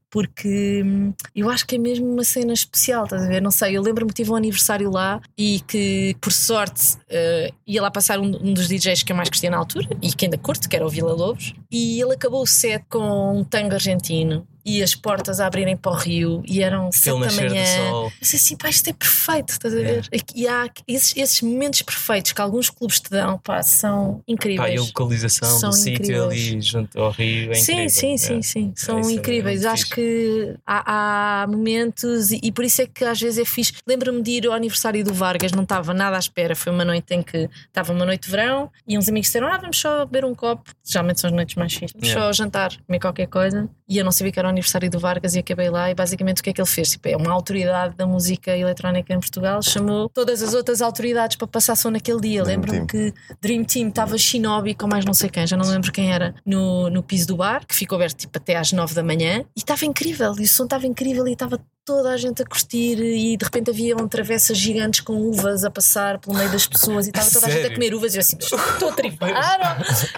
Porque 0.08 0.80
hum, 0.84 1.12
eu 1.34 1.50
acho 1.50 1.66
que 1.66 1.74
é 1.74 1.78
mesmo 1.78 2.06
uma 2.08 2.22
cena 2.22 2.52
especial, 2.52 3.02
estás 3.02 3.24
a 3.24 3.26
ver? 3.26 3.42
Não 3.42 3.50
sei, 3.50 3.76
eu 3.76 3.82
lembro-me 3.82 4.10
que 4.12 4.22
tive 4.22 4.30
um 4.30 4.36
aniversário 4.36 4.88
lá 4.88 5.20
e 5.36 5.58
que, 5.66 6.14
por 6.20 6.32
sorte, 6.32 6.96
eh, 7.08 7.52
ia 7.66 7.82
lá 7.82 7.90
passar 7.90 8.20
um, 8.20 8.26
um 8.26 8.54
dos 8.54 8.68
DJs 8.68 9.02
que 9.02 9.10
eu 9.10 9.16
mais 9.16 9.28
gostia 9.28 9.50
na 9.50 9.56
altura 9.56 9.88
e 10.00 10.12
que 10.12 10.26
ainda 10.26 10.38
curto, 10.38 10.68
que 10.68 10.76
era 10.76 10.86
o 10.86 10.88
Vila 10.88 11.12
Lobos. 11.12 11.52
E 11.68 12.00
ele 12.00 12.14
acabou 12.14 12.42
o 12.42 12.46
set 12.46 12.84
com 12.88 13.40
um 13.40 13.42
tango 13.42 13.74
argentino 13.74 14.46
e 14.64 14.82
as 14.82 14.94
portas 14.94 15.40
a 15.40 15.46
abrirem 15.46 15.76
para 15.76 15.92
o 15.92 15.94
rio 15.94 16.42
e 16.46 16.62
eram 16.62 16.90
sete 16.90 17.10
Aquele 17.24 17.26
da 17.48 17.50
manhã. 17.50 17.64
sol. 17.90 18.04
Eu 18.06 18.12
disse 18.20 18.36
assim, 18.36 18.56
pá, 18.56 18.68
isto 18.68 18.88
é 18.88 18.92
perfeito, 18.92 19.50
estás 19.50 19.74
a 19.74 19.76
ver? 19.78 20.08
E 20.34 20.48
há 20.48 20.68
esses, 20.88 21.14
esses 21.16 21.42
momentos 21.42 21.82
perfeitos 21.82 22.32
que 22.32 22.40
alguns 22.40 22.70
clubes 22.70 23.00
te 23.00 23.10
dão, 23.10 23.38
pá, 23.38 23.62
são 23.62 24.14
Pá, 24.18 24.22
incríveis. 24.28 24.74
e 24.74 24.78
a 24.78 24.80
localização 24.80 25.58
São 25.58 25.70
do 25.70 25.76
sítio 25.76 26.24
ali 26.24 26.60
junto 26.60 26.98
ao 27.00 27.10
rio 27.10 27.50
é 27.52 27.54
sim, 27.54 27.72
incrível. 27.72 27.90
sim, 27.90 28.14
é. 28.14 28.16
sim, 28.18 28.42
sim, 28.42 28.72
são 28.76 29.00
isso 29.00 29.10
é 29.10 29.12
incríveis. 29.12 29.64
Acho 29.64 29.82
fixe. 29.84 29.94
que 29.94 30.54
há, 30.66 31.42
há 31.42 31.46
momentos 31.46 32.30
e, 32.30 32.40
e 32.42 32.52
por 32.52 32.64
isso 32.64 32.82
é 32.82 32.86
que 32.86 33.04
às 33.04 33.20
vezes 33.20 33.38
é 33.38 33.44
fixe. 33.44 33.72
Lembro-me 33.86 34.22
de 34.22 34.30
ir 34.32 34.46
ao 34.46 34.52
aniversário 34.52 35.04
do 35.04 35.12
Vargas, 35.12 35.52
não 35.52 35.62
estava 35.62 35.92
nada 35.92 36.16
à 36.16 36.18
espera. 36.18 36.54
Foi 36.56 36.72
uma 36.72 36.84
noite 36.84 37.14
em 37.14 37.22
que 37.22 37.48
estava 37.66 37.92
uma 37.92 38.04
noite 38.06 38.24
de 38.24 38.30
verão 38.30 38.70
e 38.86 38.96
uns 38.96 39.08
amigos 39.08 39.26
disseram: 39.28 39.48
Ah, 39.48 39.58
vamos 39.58 39.78
só 39.78 40.04
beber 40.06 40.24
um 40.24 40.34
copo. 40.34 40.70
Geralmente 40.84 41.20
são 41.20 41.28
as 41.28 41.34
noites 41.36 41.54
mais 41.56 41.72
fixas. 41.72 41.92
Vamos 41.92 42.04
Yeah. 42.08 42.26
só 42.26 42.32
jantar, 42.32 42.70
comer 42.86 42.98
qualquer 43.00 43.26
coisa. 43.26 43.68
E 43.88 43.98
eu 43.98 44.04
não 44.04 44.12
sabia 44.12 44.32
que 44.32 44.38
era 44.38 44.48
o 44.48 44.50
aniversário 44.50 44.90
do 44.90 44.98
Vargas 44.98 45.34
e 45.34 45.40
acabei 45.40 45.68
lá. 45.68 45.90
E 45.90 45.94
basicamente 45.94 46.40
o 46.40 46.44
que 46.44 46.50
é 46.50 46.52
que 46.52 46.60
ele 46.60 46.68
fez? 46.68 46.90
Tipo, 46.90 47.08
é 47.08 47.16
uma 47.16 47.32
autoridade 47.32 47.94
da 47.96 48.06
música 48.06 48.56
eletrónica 48.56 49.12
em 49.12 49.20
Portugal, 49.20 49.62
chamou 49.62 50.08
todas 50.08 50.42
as 50.42 50.54
outras 50.54 50.80
autoridades 50.80 51.36
para 51.36 51.46
passar 51.46 51.76
som 51.76 51.90
naquele 51.90 52.20
dia. 52.20 52.42
Lembro-me 52.42 52.86
que 52.86 53.12
Dream 53.40 53.64
Team 53.64 53.88
estava 53.88 54.16
Shinobi 54.16 54.74
com 54.74 54.86
mais 54.86 55.04
não 55.04 55.14
sei 55.14 55.28
quem, 55.28 55.46
já 55.46 55.56
não 55.56 55.68
lembro 55.68 55.92
quem 55.92 56.12
era, 56.12 56.34
no, 56.44 56.88
no 56.90 57.02
piso 57.02 57.26
do 57.28 57.36
bar, 57.36 57.66
que 57.66 57.74
ficou 57.74 57.96
aberto 57.96 58.16
tipo 58.16 58.38
até 58.38 58.56
às 58.56 58.72
9 58.72 58.94
da 58.94 59.02
manhã, 59.02 59.44
e 59.56 59.60
estava 59.60 59.84
incrível, 59.84 60.34
e 60.38 60.44
o 60.44 60.48
som 60.48 60.64
estava 60.64 60.86
incrível, 60.86 61.26
e 61.28 61.32
estava 61.32 61.60
toda 61.84 62.10
a 62.10 62.16
gente 62.16 62.42
a 62.42 62.46
curtir, 62.46 62.98
e 62.98 63.36
de 63.36 63.44
repente 63.44 63.70
havia 63.70 63.96
um 63.96 64.08
travessas 64.08 64.56
gigantes 64.56 65.00
com 65.00 65.14
uvas 65.14 65.64
a 65.64 65.70
passar 65.70 66.18
pelo 66.18 66.36
meio 66.36 66.50
das 66.50 66.66
pessoas, 66.66 67.06
e 67.06 67.10
estava 67.10 67.30
toda 67.30 67.46
a 67.46 67.50
gente 67.50 67.66
a 67.66 67.74
comer 67.74 67.94
uvas, 67.94 68.14
e 68.14 68.16
eu 68.16 68.20
assim, 68.20 68.38
estou 68.40 68.88
a 68.88 68.92
tripar, 68.96 69.30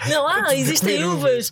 não 0.09 0.27
há, 0.27 0.55
existem 0.55 0.97
comer 0.97 1.05
uvas. 1.05 1.51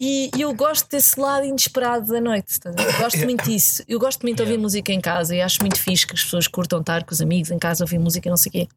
E, 0.00 0.30
e 0.36 0.40
eu 0.42 0.54
gosto 0.54 0.88
desse 0.88 1.18
lado 1.18 1.44
inesperado 1.44 2.06
da 2.06 2.20
noite, 2.20 2.54
gosto 2.98 3.18
muito 3.24 3.44
disso. 3.44 3.82
Eu 3.88 3.98
gosto 3.98 4.22
muito 4.22 4.36
de 4.36 4.42
ouvir 4.42 4.58
música 4.58 4.92
em 4.92 5.00
casa 5.00 5.34
e 5.34 5.40
acho 5.40 5.60
muito 5.60 5.78
fixe 5.78 6.06
que 6.06 6.14
as 6.14 6.22
pessoas 6.22 6.46
curtam 6.46 6.80
estar 6.80 7.04
com 7.04 7.12
os 7.12 7.20
amigos 7.20 7.50
em 7.50 7.58
casa, 7.58 7.84
ouvir 7.84 7.98
música, 7.98 8.28
não 8.30 8.36
sei 8.36 8.50
o 8.50 8.52
quê. 8.52 8.68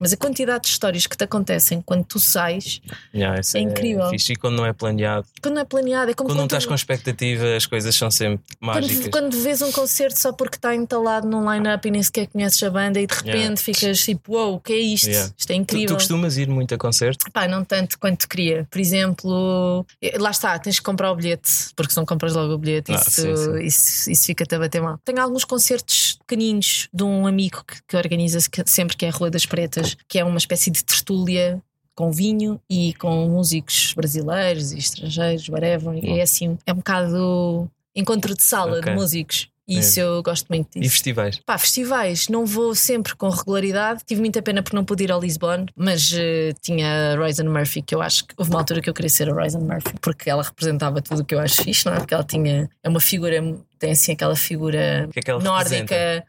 Mas 0.00 0.12
a 0.12 0.16
quantidade 0.16 0.62
de 0.64 0.68
histórias 0.68 1.06
que 1.06 1.16
te 1.16 1.24
acontecem 1.24 1.80
quando 1.82 2.04
tu 2.04 2.18
sais, 2.20 2.80
Yeah, 3.14 3.40
isso 3.40 3.56
É 3.56 3.60
incrível. 3.60 4.08
fixe. 4.10 4.32
E 4.32 4.36
quando 4.36 4.56
não 4.56 4.64
é 4.66 4.72
planeado, 4.72 5.26
quando 5.42 5.54
não 5.54 5.62
é 5.62 5.64
planeado, 5.64 6.10
é 6.10 6.14
como 6.14 6.28
quando 6.28 6.36
não 6.38 6.44
quando, 6.44 6.50
estás 6.52 6.66
com 6.66 6.74
expectativa, 6.74 7.56
as 7.56 7.66
coisas 7.66 7.94
são 7.94 8.10
sempre 8.10 8.44
mágicas. 8.60 8.98
quando, 9.08 9.10
quando 9.10 9.42
vês 9.42 9.60
um 9.62 9.72
concerto 9.72 10.18
só 10.20 10.32
porque 10.32 10.56
está 10.56 10.74
entalado 10.74 11.26
num 11.28 11.50
line-up 11.52 11.86
e 11.86 11.90
nem 11.90 12.02
sequer 12.02 12.26
conheces 12.28 12.62
a 12.62 12.70
banda 12.70 13.00
e 13.00 13.06
de 13.06 13.14
repente 13.14 13.28
Yeah. 13.38 13.56
ficas 13.56 14.00
tipo, 14.04 14.32
uou, 14.34 14.54
o 14.54 14.60
que 14.60 14.72
é 14.72 14.78
isto? 14.78 15.08
Yeah. 15.08 15.32
Isto 15.36 15.50
é 15.50 15.54
Tu, 15.54 15.60
incrível. 15.60 15.88
tu 15.88 15.94
costumas 15.94 16.36
ir 16.36 16.48
muito 16.48 16.74
a 16.74 16.78
concertos? 16.78 17.26
Pá, 17.32 17.48
não 17.48 17.64
tanto 17.64 17.98
quanto 17.98 18.28
queria. 18.28 18.66
Por 18.70 18.80
exemplo, 18.80 19.84
eh, 20.00 20.16
lá 20.18 20.30
está, 20.30 20.58
tens 20.58 20.78
que 20.78 20.84
comprar 20.84 21.10
o 21.10 21.16
bilhete, 21.16 21.50
porque 21.74 21.92
se 21.92 21.96
não 21.98 22.06
compras 22.06 22.34
logo 22.34 22.52
o 22.54 22.58
bilhete, 22.58 22.92
Ah, 22.92 22.96
isso, 22.96 23.10
sim, 23.10 23.36
sim. 23.36 23.58
isso, 23.64 24.10
isso 24.10 24.24
fica-te 24.26 24.54
a 24.54 24.58
bater 24.58 24.80
mal. 24.80 24.98
Tenho 25.04 25.20
alguns 25.20 25.44
concertos 25.44 26.18
pequeninos 26.26 26.88
de 26.92 27.02
um 27.02 27.26
amigo 27.26 27.64
que, 27.66 27.76
que 27.86 27.96
organiza 27.96 28.38
sempre 28.66 28.96
que 28.96 29.04
é 29.04 29.08
a 29.08 29.12
Rua 29.12 29.30
das 29.30 29.44
Pretas, 29.46 29.87
que 30.08 30.18
é 30.18 30.24
uma 30.24 30.38
espécie 30.38 30.70
de 30.70 30.84
tertúlia 30.84 31.62
com 31.94 32.12
vinho 32.12 32.60
e 32.70 32.94
com 32.94 33.28
músicos 33.28 33.92
brasileiros 33.94 34.72
e 34.72 34.78
estrangeiros, 34.78 35.48
whatever. 35.48 35.94
E 36.02 36.20
é 36.20 36.22
assim, 36.22 36.56
é 36.64 36.72
um 36.72 36.76
bocado 36.76 37.68
encontro 37.94 38.34
de 38.34 38.42
sala 38.42 38.78
Ok. 38.78 38.82
de 38.82 38.90
músicos. 38.98 39.48
E 39.68 39.78
isso 39.80 40.00
eu 40.00 40.22
gosto 40.22 40.46
muito 40.48 40.76
E 40.76 40.80
disso. 40.80 40.92
festivais? 40.92 41.40
Pá, 41.44 41.58
festivais, 41.58 42.28
não 42.28 42.46
vou 42.46 42.74
sempre 42.74 43.14
com 43.14 43.28
regularidade. 43.28 44.02
Tive 44.06 44.20
muita 44.22 44.40
pena 44.40 44.62
por 44.62 44.72
não 44.72 44.82
poder 44.84 45.04
ir 45.04 45.12
ao 45.12 45.20
Lisbon, 45.20 45.66
mas 45.76 46.10
eh, 46.14 46.54
tinha 46.62 47.12
a 47.12 47.16
Roisin 47.16 47.44
Murphy, 47.44 47.82
que 47.82 47.94
eu 47.94 48.00
acho 48.00 48.26
que 48.26 48.34
houve 48.38 48.50
uma 48.50 48.60
altura 48.60 48.80
que 48.80 48.88
eu 48.88 48.94
queria 48.94 49.10
ser 49.10 49.28
a 49.28 49.34
Roisin 49.34 49.58
Murphy, 49.58 49.92
porque 50.00 50.30
ela 50.30 50.42
representava 50.42 51.02
tudo 51.02 51.20
o 51.20 51.24
que 51.24 51.34
eu 51.34 51.40
acho 51.40 51.62
fixe, 51.62 51.84
não 51.84 51.92
é? 51.92 51.98
Porque 51.98 52.14
ela 52.14 52.24
tinha, 52.24 52.70
é 52.82 52.88
uma 52.88 53.00
figura, 53.00 53.36
tem 53.78 53.92
assim 53.92 54.12
aquela 54.12 54.34
figura 54.34 55.08
que 55.12 55.18
é 55.18 55.22
que 55.22 55.32
nórdica, 55.32 56.24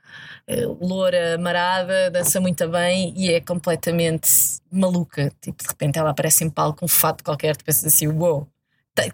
eh, 0.47 0.65
loura, 0.82 1.38
marada, 1.38 2.12
dança 2.12 2.41
muito 2.41 2.67
bem 2.67 3.13
e 3.15 3.32
é 3.32 3.39
completamente 3.39 4.30
maluca. 4.71 5.32
Tipo, 5.41 5.63
de 5.63 5.69
repente 5.69 5.97
ela 5.97 6.10
aparece 6.10 6.43
em 6.43 6.49
palco 6.49 6.80
com 6.80 6.86
um 6.86 6.89
fato 6.89 7.23
qualquer, 7.23 7.56
tu 7.56 7.63
pensas 7.63 7.86
assim, 7.86 8.08
uou. 8.08 8.41
Tá- 8.41 8.47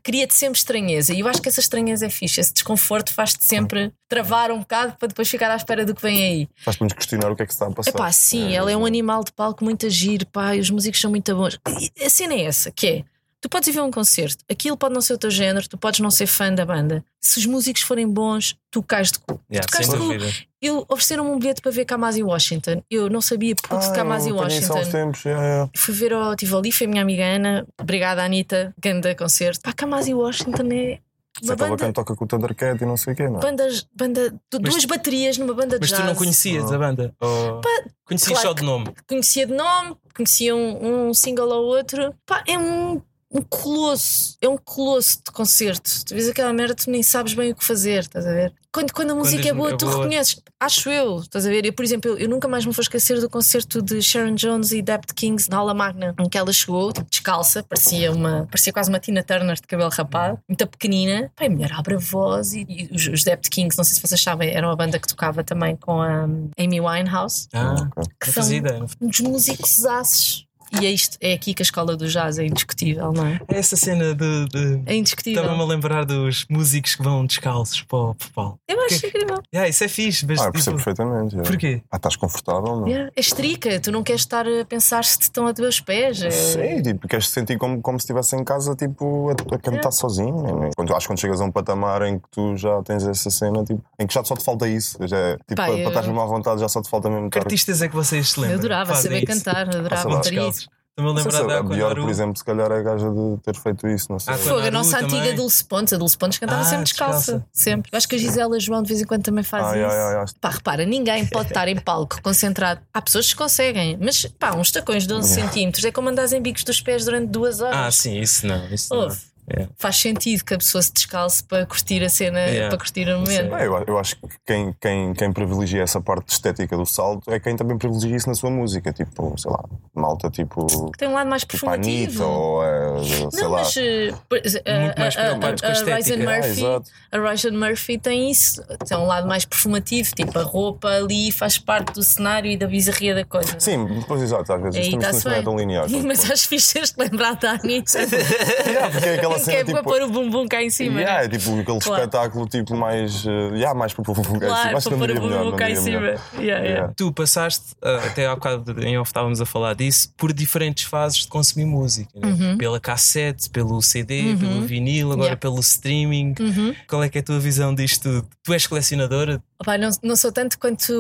Cria-te 0.02 0.34
sempre 0.34 0.58
estranheza 0.58 1.14
e 1.14 1.20
eu 1.20 1.28
acho 1.28 1.42
que 1.42 1.50
essa 1.50 1.60
estranheza 1.60 2.06
é 2.06 2.10
fixe. 2.10 2.42
Esse 2.42 2.54
desconforto 2.54 3.14
faz-te 3.14 3.46
sempre 3.46 3.92
travar 4.08 4.52
um 4.52 4.60
bocado 4.60 4.96
para 4.98 5.08
depois 5.08 5.30
ficar 5.30 5.52
à 5.52 5.56
espera 5.56 5.86
do 5.86 5.94
que 5.94 6.02
vem 6.02 6.24
aí. 6.24 6.50
Faz-nos 6.64 6.94
questionar 6.94 7.32
o 7.32 7.36
que 7.36 7.44
é 7.44 7.46
que 7.46 7.54
se 7.54 7.58
está 7.58 7.68
a 7.68 7.72
passar. 7.72 7.90
É 7.90 7.94
pá, 7.94 8.12
sim, 8.12 8.56
ela 8.56 8.72
é 8.72 8.78
um 8.78 8.86
animal 8.86 9.24
de 9.24 9.32
palco 9.32 9.64
muito 9.64 9.86
agir, 9.86 10.26
pá, 10.26 10.56
os 10.56 10.70
músicos 10.70 11.00
são 11.00 11.10
muito 11.10 11.36
bons. 11.36 11.60
E 11.98 12.04
a 12.04 12.10
cena 12.10 12.34
é 12.34 12.44
essa, 12.46 12.72
que 12.72 12.88
é. 12.88 13.15
Tu 13.46 13.50
podes 13.50 13.68
ir 13.68 13.74
ver 13.74 13.82
um 13.82 13.92
concerto, 13.92 14.44
aquilo 14.50 14.76
pode 14.76 14.96
não 14.96 15.02
ser 15.02 15.14
o 15.14 15.20
teu 15.20 15.30
género, 15.30 15.70
tu 15.70 15.78
podes 15.78 16.00
não 16.00 16.10
ser 16.10 16.26
fã 16.26 16.52
da 16.52 16.66
banda. 16.66 17.06
Se 17.22 17.38
os 17.38 17.46
músicos 17.46 17.84
forem 17.84 18.08
bons, 18.12 18.56
tu 18.72 18.82
cais 18.82 19.12
de 19.12 19.20
cu. 19.20 19.40
Yeah, 19.52 19.68
tu 19.68 19.72
cais 19.72 19.88
de 19.88 19.96
cu. 19.96 20.48
Eu 20.60 20.84
ofereceram-me 20.90 21.30
um 21.30 21.38
bilhete 21.38 21.62
para 21.62 21.70
ver 21.72 21.86
Kamasi 21.86 22.24
Washington. 22.24 22.82
Eu 22.90 23.08
não 23.08 23.22
sabia 23.22 23.56
puto 23.56 23.78
de 23.78 23.94
Kamasi 23.94 24.30
Ah, 24.30 24.32
há 24.32 24.36
uns 24.36 24.42
Washington. 24.42 24.90
tempos, 24.92 25.26
yeah, 25.26 25.46
yeah. 25.46 25.72
Fui 25.78 25.94
ver 25.94 26.12
ao 26.14 26.36
Tivoli, 26.36 26.72
foi 26.72 26.88
a 26.88 26.90
minha 26.90 27.04
amiga 27.04 27.24
Ana. 27.24 27.68
Obrigada, 27.80 28.24
Anitta. 28.24 28.74
Ganda 28.82 29.14
concerto. 29.14 29.62
Pá, 29.62 29.74
Kamasi 29.74 30.12
Washington 30.16 30.64
é 30.72 31.00
uma 31.44 31.54
aquela 31.54 31.70
banda. 31.70 31.84
quem 31.84 31.94
toca 31.94 32.16
com 32.16 32.26
o 32.26 32.28
Thundercat 32.28 32.82
e 32.82 32.86
não 32.88 32.98
sei 32.98 33.14
o 33.14 33.16
quê, 33.16 33.30
não 33.30 33.38
é? 33.38 33.42
Bandas, 33.44 33.86
banda, 33.96 34.34
Mas- 34.60 34.72
duas 34.74 34.86
baterias 34.86 35.38
numa 35.38 35.54
banda 35.54 35.78
de 35.78 35.82
Mas 35.82 35.90
jazz. 35.92 36.02
tu 36.02 36.06
não 36.08 36.16
conhecias 36.16 36.72
a 36.72 36.80
banda? 36.80 37.14
Ou... 37.22 37.62
Conhecias 38.06 38.32
claro 38.40 38.48
só 38.48 38.54
de 38.56 38.64
nome? 38.64 38.92
conhecia 39.08 39.46
de 39.46 39.54
nome, 39.54 39.96
conhecia 40.16 40.56
um, 40.56 41.10
um 41.10 41.14
single 41.14 41.50
ou 41.50 41.66
outro. 41.66 42.12
Pá, 42.26 42.44
é 42.48 42.58
um, 42.58 43.00
um 43.32 43.42
colosso, 43.42 44.38
é 44.42 44.48
um 44.48 44.58
colosso 44.58 45.18
de 45.26 45.32
concerto. 45.32 45.90
Tu 46.06 46.14
vês 46.14 46.30
aquela 46.30 46.54
merda, 46.54 46.76
tu 46.76 46.90
nem 46.90 47.04
sabes 47.04 47.34
bem 47.34 47.52
o 47.52 47.56
que 47.56 47.64
fazer, 47.66 48.02
estás 48.02 48.26
a 48.26 48.32
ver? 48.32 48.54
Quando, 48.72 48.92
quando 48.92 49.12
a 49.12 49.16
música 49.16 49.46
é 49.48 49.52
é 49.52 49.54
boa, 49.54 49.78
tu 49.78 49.86
boa. 49.86 49.98
reconheces. 50.00 50.42
Acho 50.60 50.90
eu, 50.90 51.20
estás 51.20 51.46
a 51.46 51.50
ver? 51.50 51.66
Eu, 51.66 51.72
por 51.74 51.84
exemplo, 51.84 52.12
eu, 52.12 52.18
eu 52.18 52.30
nunca 52.30 52.46
mais 52.48 52.66
me 52.66 52.74
vou 52.74 52.82
esquecer 52.82 53.20
do 53.22 53.30
concerto 53.30 53.82
de 53.82 54.02
Sharon 54.02 54.36
Jones 54.36 54.72
e 54.72 54.82
Dept 54.82 55.14
Kings 55.14 55.50
na 55.50 55.58
Aula 55.58 55.74
Magna, 55.74 56.14
em 56.20 56.28
que 56.28 56.38
ela 56.38 56.52
chegou, 56.52 56.92
tipo, 56.92 57.10
descalça, 57.10 57.64
parecia, 57.64 58.12
uma, 58.12 58.46
parecia 58.52 58.74
quase 58.74 58.90
uma 58.90 59.00
Tina 59.00 59.24
Turner 59.24 59.56
de 59.56 59.62
cabelo 59.62 59.90
rapado, 59.90 60.38
muito 60.48 60.68
pequenina. 60.68 61.32
A 61.38 61.50
mulher 61.50 61.72
abre 61.74 61.96
a 61.96 61.98
voz 61.98 62.54
e, 62.54 62.66
e 62.68 62.90
os, 62.94 63.08
os 63.08 63.24
Dept 63.24 63.50
Kings, 63.50 63.78
não 63.78 63.84
sei 63.86 63.96
se 63.96 64.02
vocês 64.02 64.22
sabem, 64.22 64.54
era 64.54 64.68
uma 64.68 64.76
banda 64.76 65.00
que 65.00 65.08
tocava 65.08 65.42
também 65.44 65.76
com 65.78 66.02
a 66.02 66.24
Amy 66.58 66.82
Winehouse 66.82 67.48
Ah, 67.54 67.76
que 68.20 68.26
são 68.32 68.34
fazia 68.44 68.58
ideia. 68.58 68.86
uns 69.02 69.20
músicos 69.22 69.86
aços. 69.86 70.45
E 70.82 70.86
é, 70.86 70.92
isto, 70.92 71.18
é 71.22 71.34
aqui 71.34 71.54
que 71.54 71.62
a 71.62 71.66
escola 71.66 71.96
do 71.96 72.08
jazz 72.08 72.38
é 72.40 72.46
indiscutível, 72.46 73.12
não 73.14 73.26
é? 73.26 73.40
É 73.48 73.58
essa 73.60 73.76
cena 73.76 74.14
de. 74.14 74.46
de... 74.50 74.82
É 74.86 74.96
indiscutível. 74.96 75.42
Estava-me 75.44 75.64
a 75.64 75.66
lembrar 75.68 76.06
dos 76.06 76.46
músicos 76.50 76.96
que 76.96 77.04
vão 77.04 77.26
descalços 77.26 77.82
para 77.84 77.98
o 77.98 78.16
palco. 78.34 78.60
Eu 78.68 78.82
acho 78.86 79.00
Que- 79.00 79.08
incrível. 79.08 79.42
Yeah, 79.54 79.70
isso 79.70 79.84
é 79.84 79.88
fixe, 79.88 80.26
mas 80.26 80.40
Ah, 80.40 80.44
eu 80.44 80.46
tipo, 80.48 80.54
percebo 80.54 80.76
perfeitamente. 80.78 81.34
yeah. 81.36 81.50
porquê? 81.50 81.82
Ah, 81.92 81.96
estás 81.98 82.16
confortável, 82.16 82.76
não? 82.82 82.88
Yeah, 82.88 83.12
É 83.16 83.20
estrica, 83.20 83.80
tu 83.80 83.92
não 83.92 84.04
queres 84.04 84.22
estar 84.22 84.46
a 84.48 84.66
pensar 84.66 85.04
se 85.06 85.18
te 85.18 85.22
estão 85.24 85.48
a 85.48 85.54
teus 85.54 85.80
pés. 85.80 86.22
é- 86.22 86.30
Sim, 86.32 86.82
tipo, 86.82 87.08
queres 87.08 87.28
te 87.28 87.32
sentir 87.32 87.58
como, 87.58 87.82
como 87.82 88.00
se 88.00 88.04
estivesse 88.04 88.36
em 88.36 88.44
casa, 88.44 88.76
tipo, 88.76 89.30
a, 89.30 89.56
a 89.56 89.60
cantar 89.60 89.92
sozinho. 89.92 90.60
né? 90.60 90.70
Quando, 90.76 90.94
acho 90.94 91.02
que 91.08 91.14
quando 91.14 91.20
chegas 91.20 91.40
a 91.42 91.46
um 91.46 91.52
patamar 91.52 92.02
em 92.04 92.20
que 92.20 92.26
tu 92.32 92.56
já 92.58 92.82
tens 92.84 93.06
essa 93.06 93.30
cena, 93.30 93.64
tipo, 93.64 93.82
em 94.00 94.06
que 94.08 94.14
já 94.14 94.24
só 94.24 94.36
te 94.36 94.44
falta 94.44 94.68
isso. 94.68 94.98
Já, 95.08 95.18
é, 95.18 95.34
tipo, 95.38 95.56
Pá, 95.56 95.66
para, 95.68 95.72
eu- 95.74 95.78
para 95.84 95.88
estar 95.90 96.02
mesmo 96.04 96.22
à 96.22 96.26
vontade, 96.26 96.60
já 96.62 96.68
só 96.70 96.82
te 96.82 96.90
falta 96.90 97.10
mesmo 97.10 97.30
Que 97.30 97.40
artistas 97.40 97.82
é 97.82 97.88
que 97.88 97.96
vocês 97.96 98.30
se 98.32 98.40
lembram? 98.40 98.56
Eu 98.56 98.60
adorava 98.60 98.94
Fazem 98.96 99.12
saber 99.12 99.24
isso? 99.32 99.44
cantar, 99.44 99.70
adorava 99.76 100.10
lá. 100.10 100.18
fazer 100.24 100.42
isso. 100.50 100.65
Estou-me 100.98 101.12
a 101.12 101.14
lembrar 101.24 101.42
se 101.42 101.48
da 101.48 101.60
Aquanaru. 101.60 102.02
por 102.04 102.10
exemplo, 102.10 102.38
se 102.38 102.46
calhar 102.46 102.72
é 102.72 102.80
a 102.80 102.82
gaja 102.82 103.10
de 103.10 103.38
ter 103.44 103.54
feito 103.56 103.86
isso, 103.86 104.10
não 104.10 104.18
sei. 104.18 104.34
Ah, 104.34 104.38
Fogo, 104.38 104.60
a 104.62 104.72
nossa 104.72 105.00
também. 105.02 105.20
antiga 105.20 105.36
Dulce 105.36 105.66
Pontes, 105.66 105.92
a 105.94 105.98
Dulce 105.98 106.18
Pontes 106.18 106.40
cantava 106.40 106.62
Ah, 106.62 106.64
sempre 106.64 106.84
descalça. 106.86 107.18
descalça. 107.34 107.46
Sempre. 107.52 107.90
Eu 107.92 107.98
acho 107.98 108.08
que 108.08 108.16
a 108.16 108.18
Gisela 108.18 108.58
João 108.62 108.82
de 108.82 108.88
vez 108.88 109.02
em 109.02 109.06
quando 109.06 109.22
também 109.24 109.44
faz 109.44 109.66
Ah, 109.66 109.70
isso. 109.72 109.78
yeah, 109.78 110.10
yeah. 110.12 110.32
Pá, 110.40 110.50
repara, 110.52 110.86
ninguém 110.86 111.26
pode 111.26 111.50
estar 111.50 111.68
em 111.68 111.76
palco 111.78 112.22
concentrado. 112.22 112.80
Há 112.94 113.02
pessoas 113.02 113.28
que 113.28 113.36
conseguem, 113.36 113.98
mas 114.00 114.26
pá, 114.40 114.54
uns 114.56 114.72
tacões 114.72 115.06
de 115.06 115.14
11 115.14 115.32
Yeah. 115.34 115.52
centímetros 115.52 115.84
é 115.84 115.92
como 115.92 116.08
andares 116.08 116.32
em 116.32 116.42
bicos 116.42 116.64
dos 116.64 116.80
pés 116.80 117.04
durante 117.04 117.28
duas 117.28 117.60
horas. 117.60 117.76
Ah, 117.78 117.92
sim, 117.92 118.18
isso 118.18 118.48
não. 118.48 118.66
Isso 118.70 118.96
não. 118.96 119.10
Yeah. 119.48 119.72
Faz 119.78 119.98
sentido 119.98 120.44
que 120.44 120.54
a 120.56 120.58
pessoa 120.58 120.82
se 120.82 120.92
descalce 120.92 121.44
para 121.44 121.66
curtir 121.68 122.04
a 122.04 122.10
cena, 122.10 122.40
Yeah. 122.40 122.70
para 122.70 122.78
curtir 122.80 123.08
o 123.10 123.20
momento. 123.20 123.54
Ah, 123.54 123.64
eu, 123.64 123.84
eu 123.88 123.98
acho 124.00 124.16
que 124.16 124.28
quem, 124.46 124.76
quem, 124.82 125.14
quem 125.14 125.32
privilegia 125.32 125.84
essa 125.84 126.02
parte 126.02 126.30
estética 126.34 126.76
do 126.76 126.86
salto 126.86 127.30
é 127.32 127.40
quem 127.40 127.56
também 127.56 127.78
privilegia 127.78 128.16
isso 128.16 128.28
na 128.28 128.34
sua 128.34 128.50
música. 128.50 128.92
Tipo, 128.92 129.36
sei 129.38 129.52
lá, 129.52 129.64
malta 129.94 130.32
tipo. 130.32 130.66
Tem 130.98 131.08
um 131.08 131.14
lado 131.14 131.30
mais 131.30 131.44
Tipo 131.46 131.70
a 131.70 131.74
Anitta 131.74 132.26
ou 132.26 132.64
eh, 132.64 133.04
sei 133.32 133.44
não, 133.44 133.52
lá. 133.52 133.60
mas 133.60 133.78
eh, 133.78 134.12
Muito 134.12 135.00
mais 135.00 135.16
a- 135.18 135.22
a- 135.22 135.68
a 135.68 135.70
a 135.70 135.72
estética. 135.72 136.16
Ryan 136.16 136.30
Ah, 136.30 136.36
Murphy, 136.38 136.50
exato. 136.60 136.92
a 137.12 137.18
Ryan 137.18 137.52
Murphy 137.70 137.98
tem 138.00 138.32
isso, 138.32 138.64
tem 138.88 138.98
um 138.98 139.06
lado 139.06 139.28
mais 139.28 139.46
performativo, 139.46 140.16
tipo 140.16 140.40
a 140.40 140.44
roupa 140.44 140.88
ali 140.90 141.32
faz 141.32 141.60
parte 141.60 141.94
do 141.94 142.02
cenário 142.04 142.50
e 142.50 142.58
da 142.58 142.66
bizarria 142.68 143.14
da 143.14 143.24
coisa. 143.26 143.60
Sim, 143.60 144.04
pois 144.08 144.22
exato, 144.24 144.52
às 144.54 144.62
vezes 144.62 144.88
isto 144.88 145.00
isto 145.00 145.30
não 145.30 145.36
é 145.36 145.42
tão 145.44 145.56
linear. 145.56 145.88
Mas 146.04 146.30
acho 146.32 146.48
fixe 146.48 146.80
este 146.80 147.00
lembrar 147.00 147.36
da 147.36 147.52
Anitta. 147.52 148.00
Yeah, 148.66 148.90
porque 148.90 149.08
é 149.10 149.16
aquela 149.16 149.35
que 149.40 149.46
cena 149.46 149.58
é 149.60 149.64
para 149.64 149.74
tipo. 149.78 149.84
pôr 149.84 150.02
o 150.02 150.10
bumbum 150.10 150.48
cá 150.48 150.64
em 150.64 150.70
cima. 150.70 151.00
Yeah, 151.02 151.20
né? 151.22 151.26
é 151.26 151.30
tipo 151.30 151.50
aquele 151.60 151.80
Claro. 151.80 152.02
espetáculo 152.04 152.48
tipo 152.48 152.76
mais. 152.76 153.26
Uh, 153.26 153.30
yeah, 153.56 153.74
mais 153.78 153.94
para 153.94 154.04
pôr 154.04 154.16
Claro, 154.16 154.36
Acho 154.46 154.72
para 154.72 154.82
que 154.82 154.90
não 154.90 154.98
pôr 154.98 155.12
o 155.12 155.20
bumbum 155.46 155.56
cá 155.58 155.70
em 155.70 155.76
cima. 155.76 156.00
Yeah, 156.02 156.22
yeah. 156.40 156.66
Yeah. 156.66 156.94
Tu 156.96 157.12
passaste, 157.14 157.76
ah, 157.82 158.02
até 158.06 158.26
há 158.28 158.36
bocado 158.36 158.82
em 158.84 158.98
off 158.98 159.10
estávamos 159.10 159.40
a 159.42 159.46
falar 159.46 159.76
disso, 159.76 160.14
por 160.18 160.34
diferentes 160.34 160.84
fases 160.86 161.20
de 161.20 161.28
consumir 161.28 161.66
música. 161.66 162.10
né? 162.20 162.28
Uhum. 162.28 162.58
Pela 162.58 162.80
cassete, 162.80 163.50
pelo 163.50 163.82
CD, 163.82 164.36
pelo 164.40 164.62
vinil, 164.62 165.08
agora 165.12 165.26
Yeah. 165.26 165.40
pelo 165.40 165.60
streaming. 165.60 166.36
Uhum. 166.40 166.76
Qual 166.88 167.04
é 167.04 167.10
que 167.10 167.18
é 167.18 167.22
a 167.22 167.24
tua 167.24 167.40
visão 167.40 167.74
disto 167.74 168.04
tudo? 168.04 168.28
Tu 168.44 168.54
és 168.54 168.68
colecionadora? 168.68 169.42
Opa, 169.66 169.80
não, 169.80 169.90
não 170.04 170.16
sou 170.16 170.32
tanto 170.32 170.60
quanto 170.60 170.94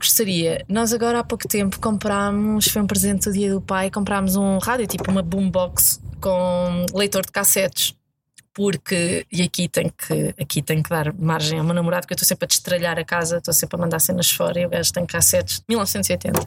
gostaria. 0.00 0.64
Nós 0.70 0.90
agora 0.94 1.18
há 1.18 1.24
pouco 1.24 1.46
tempo 1.46 1.78
comprámos, 1.78 2.66
foi 2.66 2.80
um 2.80 2.86
presente 2.86 3.26
do 3.26 3.32
dia 3.34 3.52
do 3.52 3.60
pai, 3.60 3.90
comprámos 3.90 4.36
um 4.36 4.56
rádio, 4.56 4.86
tipo 4.86 5.10
uma 5.10 5.20
boombox 5.20 6.00
com 6.18 6.86
leitor 6.94 7.26
de 7.26 7.30
cassetes. 7.30 7.94
Porque, 8.54 9.26
e 9.30 9.42
aqui 9.42 9.68
tem 9.68 9.90
que, 9.90 10.34
aqui 10.40 10.62
tem 10.62 10.82
que 10.82 10.88
dar 10.88 11.12
margem 11.12 11.58
ao 11.58 11.64
meu 11.66 11.74
namorado, 11.74 12.06
que 12.06 12.14
eu 12.14 12.16
estou 12.16 12.26
sempre 12.26 12.46
a 12.46 12.48
destralhar 12.48 12.98
a 12.98 13.04
casa, 13.04 13.36
estou 13.36 13.52
sempre 13.52 13.76
a 13.76 13.80
mandar 13.80 13.98
cenas 13.98 14.30
fora 14.30 14.58
e 14.60 14.64
o 14.64 14.70
gajo 14.70 14.90
tem 14.94 15.04
cassetes 15.04 15.58
de 15.58 15.64
1980. 15.68 16.40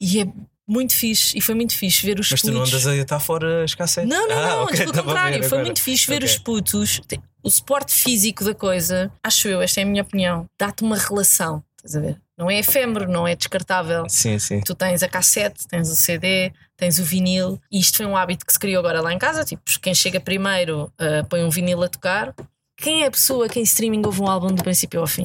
E 0.00 0.22
é 0.22 0.26
muito 0.66 0.94
fixe, 0.94 1.36
e 1.38 1.40
foi 1.40 1.54
muito 1.54 1.76
fixe 1.76 2.04
ver 2.04 2.18
os 2.18 2.30
Mas 2.30 2.40
tu 2.40 2.50
não 2.50 2.60
putos- 2.60 2.72
andas 2.74 2.86
a 2.86 2.96
estar 2.96 3.20
fora 3.20 3.64
as 3.64 3.74
cassetes? 3.74 4.10
não, 4.10 4.28
não, 4.28 4.36
Ah, 4.38 4.46
não, 4.48 4.62
ok, 4.64 4.72
antes 4.80 4.92
pelo 4.92 5.04
contrário, 5.04 5.44
foi 5.48 5.62
muito 5.62 5.80
fixe 5.82 6.06
ver 6.06 6.16
Ok. 6.16 6.26
os 6.28 6.38
putos. 6.38 7.00
O 7.42 7.50
suporte 7.50 7.92
físico 7.92 8.44
da 8.44 8.54
coisa, 8.54 9.10
acho 9.22 9.46
eu, 9.48 9.62
esta 9.62 9.80
é 9.80 9.84
a 9.84 9.86
minha 9.86 10.02
opinião, 10.02 10.46
dá-te 10.58 10.82
uma 10.82 10.96
relação, 10.98 11.62
estás 11.76 11.94
a 11.94 12.00
ver? 12.00 12.20
Não 12.36 12.50
é 12.50 12.58
efêmero, 12.58 13.08
não 13.10 13.26
é 13.26 13.34
descartável. 13.36 14.04
Sim, 14.10 14.38
sim. 14.38 14.60
Tu 14.60 14.74
tens 14.74 15.02
a 15.02 15.08
cassete, 15.08 15.66
tens 15.68 15.88
o 15.88 15.94
CD, 15.94 16.52
tens 16.76 16.98
o 16.98 17.04
vinil, 17.04 17.58
e 17.72 17.78
isto 17.78 17.96
foi 17.98 18.04
um 18.06 18.16
hábito 18.16 18.44
que 18.44 18.52
se 18.52 18.58
criou 18.58 18.80
agora 18.80 19.00
lá 19.00 19.10
em 19.12 19.18
casa. 19.18 19.42
Tipo, 19.44 19.62
quem 19.80 19.94
chega 19.94 20.20
primeiro 20.20 20.92
ah, 20.98 21.24
põe 21.30 21.42
um 21.44 21.48
vinil 21.48 21.82
a 21.82 21.88
tocar. 21.88 22.34
Quem 22.76 23.04
é 23.04 23.06
a 23.06 23.10
pessoa 23.10 23.48
que 23.48 23.58
em 23.58 23.62
streaming 23.62 24.02
ouve 24.04 24.20
um 24.20 24.28
álbum 24.28 24.48
do 24.48 24.62
princípio 24.62 25.00
ao 25.00 25.06
fim? 25.06 25.22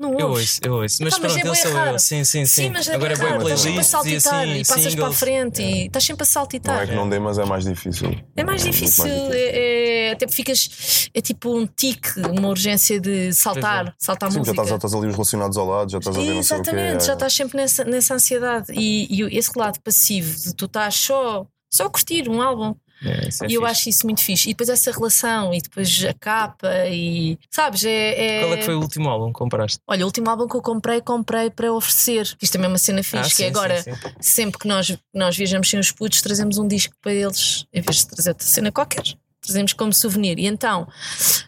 Não 0.00 0.18
Eu 0.18 0.28
ouves. 0.28 0.42
ouço, 0.44 0.60
eu 0.64 0.72
ouço. 0.74 0.96
Mas 1.04 1.12
Epá, 1.12 1.22
mas 1.22 1.32
pronto, 1.34 1.46
é 1.46 1.50
eu 1.50 1.54
sou 1.54 1.72
raro. 1.72 1.90
eu. 1.90 1.98
Sim, 1.98 2.24
sim, 2.24 2.46
sim. 2.46 2.62
Sim, 2.62 2.70
mas 2.70 2.88
é 2.88 2.94
Agora 2.94 3.12
é 3.12 3.16
raro, 3.16 3.42
estás 3.42 3.60
sempre 3.60 3.80
a 3.80 3.84
playlists 3.84 3.86
e 3.86 3.90
saltitar 3.90 4.42
assim, 4.42 4.52
e 4.52 4.64
passas 4.66 4.74
para 4.74 4.86
a 4.86 4.90
singles. 5.12 5.18
frente 5.18 5.62
e 5.62 5.86
estás 5.86 6.04
sempre 6.04 6.22
a 6.22 6.26
saltitar. 6.26 6.74
Não 6.76 6.82
é 6.82 6.86
que 6.86 6.94
não 6.94 7.08
dê, 7.10 7.18
mas 7.18 7.38
é 7.38 7.44
mais 7.44 7.64
difícil. 7.64 8.16
É 8.34 8.42
mais 8.42 8.62
muito 8.62 8.72
difícil, 8.74 9.04
difícil. 9.04 9.32
é, 9.32 10.08
é- 10.08 10.12
até 10.12 10.26
ficas. 10.26 11.10
É 11.12 11.20
tipo 11.20 11.54
um 11.54 11.66
tique, 11.66 12.18
uma 12.20 12.48
urgência 12.48 12.98
de 12.98 13.32
saltar, 13.34 13.94
saltar 13.98 14.30
Sim, 14.30 14.36
já 14.36 14.38
música. 14.40 14.52
estás, 14.52 14.68
já 14.70 14.76
estás 14.76 14.94
ali 14.94 15.06
os 15.08 15.12
relacionados 15.12 15.56
ao 15.58 15.66
lado, 15.66 15.90
já 15.92 15.98
estás 15.98 16.16
a 16.16 16.20
ver 16.20 16.32
não 16.32 16.42
sei 16.42 16.58
o 16.58 16.62
quê. 16.62 16.70
Exatamente, 16.70 17.02
é. 17.02 17.06
já 17.06 17.12
estás 17.12 17.34
sempre 17.34 17.56
nessa, 17.58 17.84
nessa 17.84 18.14
ansiedade. 18.14 18.72
E, 18.72 19.06
e 19.22 19.38
esse 19.38 19.50
lado 19.54 19.78
passivo 19.82 20.34
de 20.34 20.54
tu 20.54 20.64
estás 20.64 20.94
só, 20.94 21.46
só 21.70 21.84
a 21.84 21.90
curtir 21.90 22.26
um 22.28 22.40
álbum. 22.40 22.74
É, 23.04 23.28
é 23.44 23.48
e 23.48 23.54
eu 23.54 23.64
acho 23.64 23.88
isso 23.88 24.06
muito 24.06 24.22
fixe. 24.22 24.48
E 24.50 24.52
depois 24.52 24.68
essa 24.68 24.90
relação, 24.92 25.54
e 25.54 25.60
depois 25.60 26.04
a 26.04 26.12
capa, 26.14 26.68
e 26.88 27.38
sabes? 27.50 27.84
É, 27.84 28.38
é- 28.38 28.40
Qual 28.40 28.52
é 28.54 28.56
que 28.58 28.64
foi 28.64 28.74
o 28.74 28.80
último 28.80 29.08
álbum 29.08 29.28
que 29.28 29.38
compraste? 29.38 29.78
Olha, 29.86 30.02
o 30.04 30.06
último 30.06 30.28
álbum 30.28 30.46
que 30.46 30.56
eu 30.56 30.62
comprei, 30.62 31.00
comprei 31.00 31.50
para 31.50 31.72
oferecer. 31.72 32.36
Isto 32.40 32.52
também 32.52 32.66
é 32.66 32.68
uma 32.68 32.78
cena 32.78 33.02
fixe, 33.02 33.16
Ah, 33.18 33.22
que 33.22 33.30
sim, 33.30 33.44
é 33.44 33.48
agora, 33.48 33.82
sim, 33.82 33.94
sim. 33.94 34.10
sempre 34.20 34.58
que 34.58 34.68
nós, 34.68 34.96
nós 35.14 35.36
viajamos 35.36 35.68
sem 35.70 35.80
os 35.80 35.90
putos, 35.90 36.20
trazemos 36.20 36.58
um 36.58 36.68
disco 36.68 36.94
para 37.00 37.12
eles, 37.12 37.64
em 37.72 37.80
vez 37.80 37.98
de 37.98 38.08
trazer 38.08 38.30
outra 38.30 38.46
cena 38.46 38.70
qualquer. 38.70 39.02
Trazemos 39.42 39.72
como 39.72 39.92
souvenir. 39.92 40.38
E 40.38 40.46
então 40.46 40.86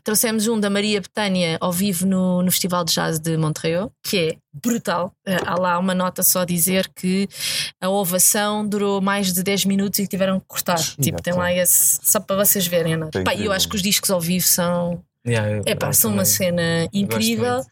trouxemos 0.03 0.47
um 0.49 0.59
da 0.59 0.71
Maria 0.71 1.01
Betânia 1.01 1.59
ao 1.61 1.71
vivo 1.73 2.07
no, 2.07 2.43
no 2.43 2.51
Festival 2.51 2.85
de 2.85 2.93
Jazz 2.95 3.19
de 3.19 3.37
Montreal, 3.37 3.93
que 4.03 4.17
é 4.19 4.37
brutal. 4.53 5.13
Eh, 5.27 5.37
Há 5.45 5.55
lá 5.59 5.79
uma 5.79 5.95
nota 5.95 6.23
só 6.23 6.41
a 6.41 6.45
dizer 6.45 6.91
que 6.95 7.29
a 7.81 7.89
ovação 7.89 8.67
durou 8.67 9.01
mais 9.01 9.33
de 9.33 9.43
10 9.43 9.67
minutos 9.67 9.99
e 9.99 10.07
tiveram 10.07 10.41
que 10.41 10.47
cortar. 10.47 10.79
tipo, 11.01 11.23
tem 11.23 11.35
lá 11.35 11.53
esse. 11.53 12.01
Só 12.03 12.19
para 12.21 12.37
vocês 12.37 12.67
verem 12.67 12.95
a 12.95 12.97
nota. 12.97 13.19
É 13.21 13.25
Pá, 13.25 13.35
eu 13.35 13.53
acho 13.53 13.69
que 13.69 13.77
os 13.77 13.83
discos 13.83 14.11
ao 14.11 14.21
vivo 14.21 14.47
são. 14.47 15.03
Yeah, 15.27 15.49
eu- 15.51 15.63
É 15.67 15.93
são 15.93 16.11
uma 16.11 16.25
também. 16.25 16.25
cena 16.25 16.89
incrível. 16.93 17.63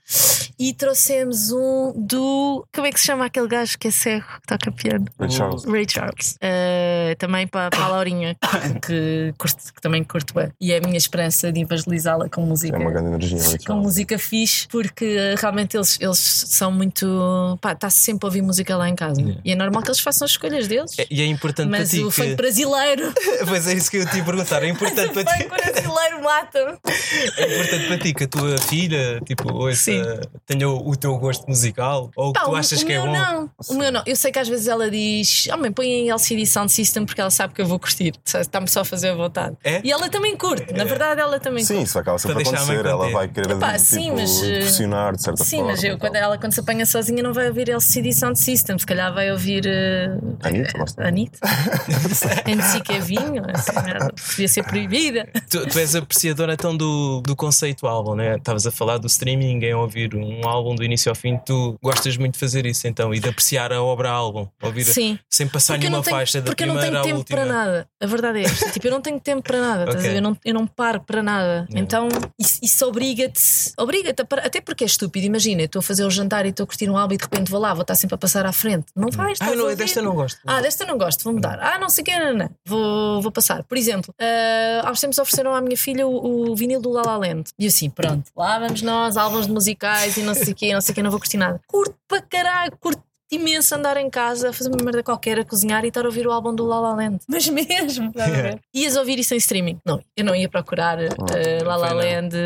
E 0.59 0.75
trouxemos 0.75 1.51
um 1.51 1.93
do. 1.97 2.67
Como 2.75 2.87
é 2.87 2.93
que 2.93 3.01
se 3.01 3.07
chama 3.07 3.25
aquele 3.25 3.49
gajo 3.49 3.79
que 3.79 3.89
é 3.89 3.91
cego 3.91 4.27
que 4.43 4.47
toca 4.47 4.71
piano? 4.71 5.07
Ray 5.19 5.31
Charles. 5.31 5.65
Ray 5.65 5.87
Charles. 5.89 6.35
Uh, 6.37 7.17
também 7.19 7.47
para, 7.47 7.71
para 7.71 7.83
a 7.85 7.89
Laurinha, 7.89 8.37
que, 8.87 9.33
curte- 9.39 9.73
que 9.73 9.81
também 9.81 10.05
curto 10.05 10.35
bem. 10.35 10.53
E 10.61 10.71
é 10.73 10.77
a 10.77 10.81
minha 10.81 10.99
esperança 10.99 11.51
de 11.51 11.61
evangelizá-la 11.63 12.29
com 12.29 12.43
música. 12.43 12.77
É 12.77 12.79
uma 12.79 12.91
grande 12.91 13.09
energia. 13.09 13.39
Ray 13.43 13.59
Com 13.67 13.77
música 13.77 14.19
fixe, 14.19 14.69
porque 14.69 15.17
uh, 15.17 15.41
realmente 15.41 15.77
eles, 15.79 15.99
eles 15.99 16.19
são 16.19 16.71
muito. 16.71 17.59
pá, 17.63 17.73
está 17.73 17.89
sempre 17.89 18.27
a 18.27 18.29
ouvir 18.29 18.43
música 18.43 18.77
lá 18.77 18.87
em 18.89 18.95
casa. 18.95 19.21
E 19.43 19.51
é 19.53 19.55
normal 19.57 19.83
que 19.83 19.89
eles 19.89 20.01
façam 20.01 20.27
as 20.27 20.33
escolhas 20.33 20.69
deles. 20.69 20.99
É- 20.99 21.07
E 21.11 21.23
é 21.23 21.27
importante 21.27 21.71
Mas 21.71 21.89
para 21.89 21.99
ti 21.99 22.05
o 22.05 22.09
que... 22.11 22.17
funk 22.17 22.35
brasileiro, 22.35 23.13
Pois 23.49 23.67
é 23.67 23.73
isso 23.73 23.91
que 23.91 23.97
eu 23.97 24.07
te 24.07 24.19
ia 24.19 24.25
perguntar. 24.25 24.63
É 24.63 24.69
importante 24.69 25.09
o 25.09 25.13
para 25.15 25.25
ti, 25.25 25.45
funk 25.45 25.49
brasileiro 25.49 26.23
mata-me. 26.23 26.79
é 27.41 27.55
importante 27.55 27.87
para 27.87 27.99
ti 27.99 28.15
que 28.15 28.25
a 28.25 28.29
tua 28.29 28.59
filha 28.59 29.21
tipo, 29.25 29.53
ouça, 29.53 29.77
Sim. 29.77 30.03
tenha 30.47 30.69
o, 30.69 30.89
o 30.91 30.97
teu 30.97 31.17
gosto 31.19 31.47
musical 31.49 32.11
ou 32.17 32.31
o 32.31 32.33
que 32.33 32.41
Pá, 32.41 32.47
tu 32.47 32.55
achas 32.57 32.83
o 32.83 32.87
que 32.87 32.93
é 32.93 33.01
bom. 33.01 33.13
não. 33.13 33.51
O 33.69 33.75
meu 33.75 33.91
não. 33.93 34.03
Eu 34.07 34.17
sei 34.17 34.31
que 34.33 34.39
às 34.39 34.49
vezes 34.49 34.69
ela 34.69 34.91
diz: 34.91 35.49
Oh, 35.53 35.57
mãe, 35.57 35.73
põe 35.73 35.87
em 35.87 36.11
LCD 36.11 36.47
Sound 36.47 36.71
System 36.73 37.05
porque 37.05 37.21
ela 37.21 37.31
sabe 37.31 37.55
que 37.55 37.61
eu 37.63 37.67
vou 37.67 37.79
curtir. 37.79 38.13
Está-me 38.25 38.69
só 38.69 38.81
a 38.81 38.85
fazer 38.85 39.11
a 39.11 39.15
vontade. 39.15 39.57
É? 39.65 39.81
E 39.85 39.91
ela 39.91 40.09
também 40.09 40.37
curte. 40.37 40.73
Na 40.73 40.85
verdade, 40.85 41.21
ela 41.21 41.39
também 41.41 41.65
Sim, 41.65 41.75
curte. 41.75 41.89
isso 41.89 41.99
acaba 41.99 42.19
sempre 42.19 42.39
a 42.39 42.41
acontecer. 42.43 42.87
Ela 42.87 43.11
vai 43.11 43.29
querer 43.29 43.51
Epá, 43.53 43.73
tipo, 43.73 43.85
sim, 43.85 44.13
mas, 44.13 44.43
eh, 44.43 44.59
pressionar 44.61 45.15
de 45.17 45.23
certa 45.23 45.45
Sim, 45.45 45.57
forma. 45.57 45.73
mas 45.73 45.85
eu, 45.85 45.95
e 45.95 45.99
quando 45.99 46.17
ela 46.17 46.39
quando 46.39 46.53
se 46.53 46.61
apanha 46.61 46.87
sozinha 46.87 47.23
não 47.23 47.33
vai 47.33 47.49
ouvir 47.49 47.69
LCD 47.69 48.13
Sound 48.13 48.39
System, 48.39 48.79
se 48.79 48.87
calhar 48.87 49.13
vai 49.13 49.31
ouvir 49.31 49.65
uh, 49.67 50.37
Anitta, 50.43 50.83
está. 50.85 51.07
Anitta. 51.07 51.39
NC 52.47 52.81
que 52.81 52.93
é 52.93 52.99
vinho, 53.01 53.43
essa 53.49 53.81
merda 53.83 54.13
devia 54.15 54.49
ser 54.49 54.63
proibida. 54.65 55.29
Tu, 55.49 55.67
tu 55.67 55.79
és 55.79 55.95
apreciadora 55.95 56.55
então 56.55 56.77
do, 56.77 57.21
do 57.31 57.37
conceito 57.37 57.87
álbum, 57.87 58.15
né? 58.17 58.37
Estavas 58.37 58.67
a 58.67 58.71
falar 58.73 58.99
do 58.99 59.07
streaming, 59.07 59.65
em 59.65 59.73
ouvir 59.75 60.15
um 60.17 60.47
álbum 60.49 60.75
do 60.75 60.83
início 60.83 61.09
ao 61.11 61.15
fim. 61.15 61.39
Tu 61.47 61.79
gostas 61.81 62.17
muito 62.17 62.33
de 62.35 62.41
fazer 62.41 62.67
isso 62.67 62.89
então 62.89 63.15
e 63.15 63.21
de 63.21 63.29
apreciar 63.29 63.73
a 63.73 63.81
obra 63.83 64.11
álbum, 64.11 64.49
ouvir 64.63 64.85
Sim. 64.85 65.17
sem 65.31 65.47
passar 65.47 65.75
Porque 65.75 65.87
nenhuma 65.87 65.99
não 65.99 66.03
tenho, 66.05 66.17
faixa 66.17 66.41
da 66.41 66.47
porque 66.47 66.65
eu 66.65 66.67
não 66.67 66.75
primeira 66.75 66.91
tenho 66.91 67.01
à 67.01 67.05
tempo 67.05 67.19
última. 67.19 67.37
para 67.39 67.47
nada. 67.47 67.89
A 68.03 68.07
verdade 68.07 68.39
é 68.41 68.43
esta. 68.43 68.71
Tipo, 68.73 68.87
eu 68.89 68.91
não 68.91 69.01
tenho 69.01 69.21
tempo 69.21 69.43
para 69.43 69.61
nada. 69.61 69.81
estás 69.85 69.97
a 69.97 69.99
Ok. 70.01 70.11
ver? 70.11 70.17
Eu, 70.17 70.23
não, 70.23 70.37
eu 70.45 70.55
não 70.55 70.67
paro 70.67 71.01
para 71.01 71.23
nada. 71.23 71.67
Yeah. 71.71 71.81
Então 71.81 72.09
isso, 72.39 72.59
isso 72.63 72.85
obriga-te. 72.87 73.41
Obriga-te. 73.79 74.23
Até 74.23 74.61
porque 74.61 74.83
é 74.83 74.87
estúpido. 74.89 75.25
Imagina, 75.27 75.63
estou 75.63 75.79
a 75.81 75.83
fazer 75.83 76.05
o 76.05 76.11
jantar 76.11 76.47
e 76.47 76.49
estou 76.49 76.65
a 76.65 76.67
curtir 76.67 76.91
um 76.91 76.97
álbum 76.97 77.15
e 77.15 77.17
de 77.17 77.23
repente 77.25 77.49
vou 77.51 77.61
lá, 77.61 77.73
vou 77.73 77.83
estar 77.83 77.95
sempre 77.95 78.15
a 78.17 78.19
passar 78.19 78.45
à 78.45 78.53
frente. 78.53 78.87
Não 78.97 79.09
vais, 79.11 79.39
Ah, 79.41 79.55
não, 79.55 79.65
ouvir. 79.65 79.77
desta 79.77 80.03
não 80.03 80.15
gosto. 80.15 80.41
Ah, 80.47 80.61
desta 80.61 80.85
não 80.85 80.99
gosto, 80.99 81.23
vou 81.23 81.33
mudar. 81.35 81.59
Ah, 81.61 81.79
não 81.79 81.89
sei 81.89 82.03
o 82.03 82.05
que, 82.05 82.19
não, 82.19 82.35
não. 82.37 82.51
Vou, 82.67 83.23
vou 83.23 83.31
passar. 83.31 83.63
Por 83.65 83.79
exemplo, 83.79 84.13
ah, 84.21 84.83
há 84.85 84.91
uns 84.91 85.01
tempos 85.01 85.19
ofereceram 85.19 85.55
à 85.55 85.61
minha 85.61 85.77
filha 85.77 86.07
o, 86.07 86.51
o 86.51 86.57
vinil 86.57 86.81
do 86.81 86.91
La 86.91 87.03
Land. 87.21 87.51
E 87.59 87.67
assim, 87.67 87.89
pronto, 87.91 88.31
lá 88.37 88.59
vamos 88.59 88.83
nós, 88.83 89.17
álbuns 89.17 89.47
de 89.47 89.53
musicais 89.53 90.17
e 90.17 90.23
não 90.23 90.35
sei 90.35 90.53
o 90.53 90.57
que, 90.57 90.73
não 90.73 90.81
sei 90.81 90.93
o 90.93 90.95
que, 90.95 91.03
não 91.03 91.11
vou 91.11 91.21
curtir 91.21 91.37
nada. 91.37 91.61
Curto 91.67 91.95
para 92.09 92.23
caralho, 92.23 92.77
curto 92.79 93.03
imenso 93.31 93.75
andar 93.75 93.97
em 93.97 94.11
casa, 94.11 94.51
a 94.51 94.53
fazer 94.53 94.71
uma 94.71 94.85
merda 94.85 95.03
qualquer, 95.03 95.39
a 95.39 95.45
cozinhar 95.45 95.85
e 95.85 95.89
estar 95.89 96.05
a 96.05 96.09
ouvir 96.09 96.27
o 96.27 96.33
álbum 96.33 96.55
do 96.55 96.67
La 96.67 96.81
La 96.81 96.95
Land. 96.95 97.21
Mas 97.29 97.49
mesmo, 97.49 98.09
estás 98.09 98.33
a 98.33 98.43
ver? 98.43 98.61
Ias 98.75 98.97
ouvir 98.97 99.19
isso 99.19 99.35
em 99.35 99.39
streaming? 99.39 99.79
Não, 99.85 100.03
eu 100.17 100.25
não 100.25 100.35
ia 100.35 100.49
procurar 100.49 100.99
ah, 100.99 101.65
La 101.65 101.77
La 101.77 101.89
foi 101.89 101.97
não. 101.97 102.05
Land 102.05 102.37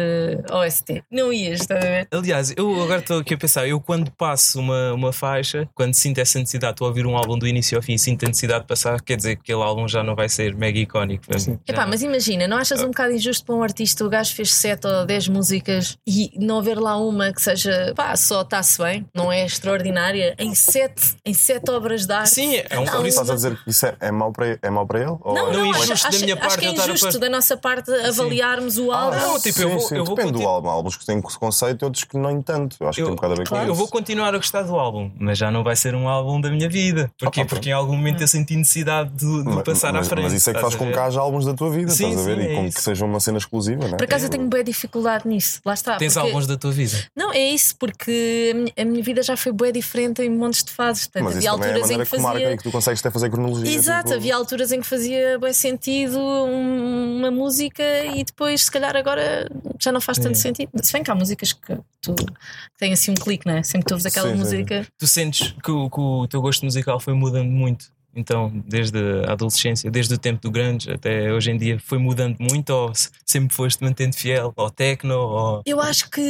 ah, 0.51 0.59
OST. 0.59 1.05
Não 1.11 1.33
ias, 1.33 1.61
estás 1.61 1.85
a 1.85 1.89
ver? 1.89 2.09
Aliás, 2.11 2.55
eu 2.57 2.83
agora 2.83 3.01
estou 3.01 3.19
aqui 3.19 3.35
a 3.35 3.39
pensar, 3.39 3.67
eu 3.67 3.81
quando 3.81 4.11
passo 4.13 4.61
uma, 4.61 4.93
uma 4.93 5.13
faixa, 5.13 5.69
quando 5.75 5.95
sinto 5.95 6.19
essa 6.19 6.39
necessidade, 6.39 6.75
estou 6.75 6.87
a 6.87 6.89
ouvir 6.89 7.07
um 7.07 7.17
álbum 7.17 7.39
do 7.39 7.47
início 7.47 7.77
ao 7.77 7.83
fim 7.83 7.95
e 7.95 7.99
sinto 7.99 8.25
a 8.25 8.29
necessidade 8.29 8.61
de 8.61 8.67
passar, 8.67 9.01
quer 9.01 9.17
dizer 9.17 9.37
que 9.37 9.43
aquele 9.43 9.63
álbum 9.63 9.89
já 9.89 10.03
não 10.03 10.15
vai 10.15 10.29
ser 10.29 10.55
mega 10.55 10.79
icónico. 10.79 11.25
Epá, 11.67 11.87
mas 11.87 12.03
imagina, 12.03 12.47
não 12.47 12.57
achas 12.57 12.83
um 12.83 12.89
bocado 12.89 13.13
injusto 13.13 13.45
para 13.45 13.55
um 13.55 13.63
artista 13.63 14.05
o 14.05 14.09
gajo 14.09 14.35
fez 14.35 14.53
7 14.55 14.87
ou 14.87 15.07
10 15.07 15.29
músicas 15.29 15.99
e 16.07 16.31
não 16.37 16.59
haver 16.59 16.79
lá 16.79 16.97
uma 16.97 17.33
que 17.33 17.41
seja, 17.41 17.93
pá, 17.97 18.15
só 18.17 18.43
está-se 18.43 18.83
bem, 18.83 19.07
não 19.15 19.33
é 19.33 19.45
extraordinária, 19.45 20.35
em 20.39 20.55
7 20.75 21.17
em 21.25 21.33
sete 21.35 21.71
obras 21.71 22.05
de 22.07 22.13
arte. 22.13 22.31
Sim, 22.31 22.57
é 22.69 22.79
um 22.79 22.85
Não, 22.85 22.99
uma- 22.99 23.09
estás 23.09 23.31
a 23.31 23.35
dizer 23.35 23.57
que 23.63 23.71
isso 23.71 23.87
é, 23.87 23.95
é 24.01 24.11
mau 24.11 24.33
para, 24.33 24.59
é 24.61 24.71
mau 24.71 24.87
para 24.87 25.01
ele? 25.01 25.17
Ou 25.21 25.35
Não, 25.35 25.49
é- 25.49 25.53
não, 25.53 25.61
Não, 25.65 25.71
acho, 25.71 25.83
injusto 25.85 26.03
da 26.03 26.09
acho- 26.09 26.21
minha 26.25 26.35
acho 26.35 26.43
parte 26.43 26.59
que 26.59 26.65
é 26.65 26.69
eu 26.69 26.73
injusto 26.73 27.07
fazer- 27.07 27.19
da 27.21 27.29
nossa 27.31 27.57
parte 27.57 27.91
avaliarmos 27.93 28.79
o 28.79 28.91
Ah, 28.91 29.01
álbum. 29.03 29.17
Não, 29.19 29.41
tipo, 29.41 29.61
eu 29.61 29.69
sim, 29.71 29.77
vou- 29.77 29.89
sim, 29.89 29.97
eu 29.97 30.05
vou 30.05 30.15
depende 30.17 30.33
conti- 30.35 30.43
do 30.43 30.49
álbum. 30.49 30.69
Há 30.69 30.73
álbuns 30.73 30.97
que 30.97 31.07
têm 31.07 31.21
conceito 31.21 31.83
e 31.83 31.85
outros 31.85 32.05
que 32.05 32.19
nem 32.19 32.43
tanto. 32.43 32.77
Eu 32.81 32.89
acho 32.89 32.97
que 32.97 33.03
Eu, 33.03 33.07
tem 33.07 33.13
um 33.13 33.17
bocado 33.17 33.35
a 33.35 33.37
ver 33.37 33.49
com 33.49 33.57
eu 33.57 33.65
isso. 33.65 33.75
vou 33.75 33.89
continuar 33.89 34.35
a 34.35 34.37
gostar 34.37 34.63
do 34.63 34.75
álbum, 34.77 35.11
mas 35.19 35.39
já 35.39 35.51
não 35.51 35.63
vai 35.63 35.77
ser 35.77 35.95
um 35.95 36.09
álbum 36.09 36.41
da 36.41 36.51
minha 36.51 36.69
vida. 36.69 37.11
Porquê? 37.19 37.43
Ah, 37.43 37.47
Porque 37.47 37.69
em 37.69 37.73
algum 37.73 37.97
momento 37.97 38.21
eu 38.23 38.29
senti 38.29 38.57
necessidade 38.57 39.11
de, 39.11 39.27
de 39.27 39.45
Ma- 39.45 39.63
passar 39.63 39.93
mas, 39.93 40.07
à 40.07 40.11
frente. 40.11 40.25
Mas 40.25 40.33
isso 40.33 40.51
é 40.51 40.55
que 40.55 40.61
faz 40.61 40.75
com 40.75 40.91
que 40.91 40.99
haja 40.99 41.21
álbuns 41.21 41.45
da 41.45 41.55
tua 41.55 41.71
vida, 41.71 41.91
Sim, 41.93 42.09
estás 42.11 42.27
a 42.27 42.31
ver? 42.31 42.37
sim, 42.43 42.49
e 42.49 42.53
é 42.53 42.55
com 42.57 42.73
que 42.73 42.81
seja 42.83 43.05
uma 43.05 43.21
cena 43.21 43.39
exclusiva, 43.39 43.87
não 43.87 43.95
é? 43.95 43.97
Por 43.97 44.05
acaso 44.05 44.25
eu 44.27 44.31
tenho 44.31 44.47
boa 44.49 44.65
dificuldade 44.65 45.29
nisso. 45.29 45.61
Lá 45.65 45.75
está. 45.75 45.97
Tens 45.97 46.17
álbuns 46.17 46.47
da 46.47 46.57
tua 46.57 46.73
vida. 46.73 46.97
Não, 47.15 47.33
é 47.33 47.51
isso, 47.51 47.77
porque 47.77 48.51
a 48.53 48.55
minha, 48.57 48.73
a 48.79 48.85
minha 48.85 49.03
vida 49.05 49.23
já 49.23 49.37
foi 49.37 49.53
boa 49.53 49.71
diferente 49.71 50.23
em 50.23 50.31
montes 50.31 50.63
de 50.65 50.73
fases. 50.73 51.07
Portanto, 51.07 51.25
Mas 51.25 51.37
havia 51.37 51.49
é 51.49 51.51
a 51.51 51.53
alturas 51.53 51.77
em 51.77 51.81
maneira 51.83 52.05
que 52.05 52.11
que 52.11 52.17
marca 52.23 52.39
fazia. 52.39 52.53
e 52.55 52.57
que 52.57 52.63
tu 52.63 52.71
consegues 52.73 53.01
até 53.01 53.11
fazer 53.11 53.31
cronologia. 53.31 53.73
Exato, 53.75 54.03
tipo- 54.05 54.15
havia 54.15 54.37
alturas 54.37 54.73
em 54.73 54.81
que 54.81 54.87
fazia 54.87 55.39
bem 55.39 55.53
sentido 55.53 56.19
um- 56.19 57.19
uma 57.19 57.31
música 57.31 57.83
e 58.15 58.25
depois, 58.25 58.63
se 58.65 58.71
calhar, 58.71 58.97
agora 58.97 59.49
já 59.81 59.93
não 59.93 60.01
faz 60.01 60.19
tanto 60.19 60.33
É. 60.33 60.41
sentido. 60.41 60.71
Se 60.83 60.93
bem 60.93 61.03
que 61.03 61.11
há 61.11 61.15
músicas 61.15 61.53
que 61.53 61.77
tu 62.01 62.15
que 62.15 62.79
têm 62.79 62.93
assim 62.93 63.11
um 63.13 63.15
clique, 63.15 63.47
não 63.47 63.55
é? 63.57 63.63
Sempre 63.63 63.81
que 63.81 63.87
tu 63.89 63.93
ouves 63.95 64.07
aquela 64.07 64.29
Sim, 64.29 64.35
sim, 64.35 64.39
música. 64.41 64.87
Tu 64.99 65.07
sentes 65.07 65.55
que, 65.63 65.71
o- 65.71 65.89
que 65.91 66.01
o 66.01 66.27
teu 66.29 66.41
gosto 66.43 66.65
musical 66.65 66.99
foi 67.01 67.15
mudando 67.15 67.51
muito? 67.51 67.94
Então, 68.17 68.53
desde 68.67 68.99
a 69.27 69.33
adolescência, 69.33 69.91
desde 69.91 70.15
o 70.15 70.19
tempo 70.19 70.41
do 70.41 70.51
grunge 70.51 70.91
até 70.91 71.33
hoje 71.33 71.51
em 71.51 71.57
dia, 71.59 71.79
foi 71.81 71.99
mudando 71.99 72.37
muito 72.39 72.71
ou 72.71 72.95
se- 72.95 73.11
sempre 73.27 73.55
foste 73.55 73.83
mantendo 73.83 74.15
fiel 74.17 74.53
ao 74.57 74.71
techno? 74.71 75.15
Ou... 75.17 75.63
Eu 75.67 75.81
acho 75.81 76.09
que. 76.11 76.21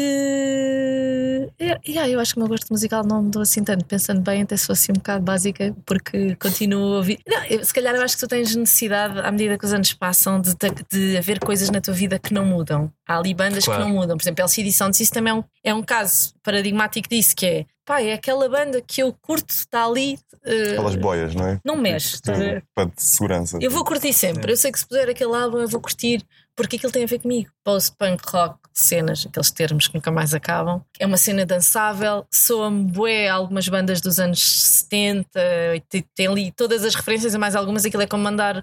Yeah, 1.61 2.09
eu 2.09 2.21
acho 2.21 2.33
que 2.35 2.39
o 2.39 2.43
meu 2.43 2.49
gosto 2.49 2.71
musical 2.71 3.05
não 3.05 3.23
mudou 3.23 3.43
assim 3.43 3.63
tanto. 3.63 3.85
Pensando 3.85 4.21
bem, 4.21 4.43
até 4.43 4.57
se 4.57 4.67
fosse 4.67 4.91
um 4.91 4.95
bocado 4.95 5.23
básica, 5.25 5.75
porque 5.85 6.35
continuo 6.37 6.95
a 6.95 6.97
ouvir. 6.99 7.19
Não, 7.27 7.45
eu- 7.45 7.65
se 7.65 7.73
calhar 7.73 7.95
eu 7.95 8.03
acho 8.03 8.15
que 8.17 8.21
tu 8.21 8.29
tens 8.29 8.55
necessidade, 8.55 9.19
à 9.21 9.31
medida 9.31 9.59
que 9.59 9.65
os 9.65 9.73
anos 9.73 9.93
passam, 9.93 10.41
de, 10.41 10.55
de 10.91 11.17
haver 11.17 11.39
coisas 11.41 11.71
na 11.71 11.81
tua 11.81 11.95
vida 11.95 12.19
que 12.19 12.33
não 12.33 12.45
mudam. 12.45 12.91
Há 13.07 13.19
ali 13.19 13.35
bandas 13.35 13.65
Claro. 13.65 13.83
que 13.83 13.89
não 13.89 13.95
mudam. 13.97 14.17
Por 14.17 14.23
exemplo, 14.23 14.43
LCD 14.43 14.73
Sound 14.73 14.97
System 14.97 15.29
é 15.29 15.35
um, 15.35 15.45
é 15.63 15.75
um 15.75 15.83
caso 15.83 16.35
paradigmático 16.43 17.09
disso, 17.09 17.35
que 17.37 17.47
é. 17.47 17.67
Pá, 17.85 18.01
é 18.01 18.15
aquela 18.15 18.49
banda 18.49 18.81
que 18.81 19.03
eu 19.03 19.13
curto, 19.13 19.51
está 19.51 19.85
ali. 19.85 20.19
eh, 20.45 20.73
Aquelas 20.73 20.97
boias, 20.97 21.35
não 21.35 21.47
é? 21.47 21.61
Não 21.65 21.77
mexe, 21.77 22.19
a 22.27 22.33
ver? 22.33 22.65
Para 22.75 22.87
de 22.89 23.03
segurança. 23.03 23.59
Eu 23.61 23.71
vou 23.71 23.85
curtir 23.85 24.13
sempre. 24.13 24.53
Eu 24.53 24.57
sei 24.57 24.73
que 24.73 24.79
se 24.79 24.87
puser 24.87 25.09
aquele 25.11 25.35
álbum, 25.35 25.59
eu 25.59 25.69
vou 25.69 25.81
curtir, 25.81 26.23
porque 26.57 26.77
aquilo 26.77 26.93
tem 26.93 27.05
a 27.05 27.07
ver 27.07 27.19
comigo. 27.19 27.51
Post-punk, 27.65 28.23
rock, 28.29 28.59
cenas, 28.73 29.27
aqueles 29.27 29.51
termos 29.51 29.89
que 29.89 29.95
nunca 29.95 30.11
mais 30.11 30.35
acabam. 30.35 30.83
É 30.99 31.07
uma 31.07 31.17
cena 31.17 31.47
dançável, 31.47 32.27
soa-me 32.31 32.85
bué 32.91 33.29
algumas 33.29 33.69
bandas 33.69 34.01
dos 34.01 34.19
anos 34.19 34.41
70, 34.41 35.41
e 35.77 35.81
te- 35.81 36.07
tem 36.15 36.27
ali 36.27 36.53
todas 36.53 36.85
as 36.85 36.95
referências 36.95 37.35
e 37.35 37.39
mais 37.39 37.55
algumas. 37.57 37.85
Aquilo 37.85 38.03
é 38.03 38.07
como 38.07 38.23
mandar 38.25 38.63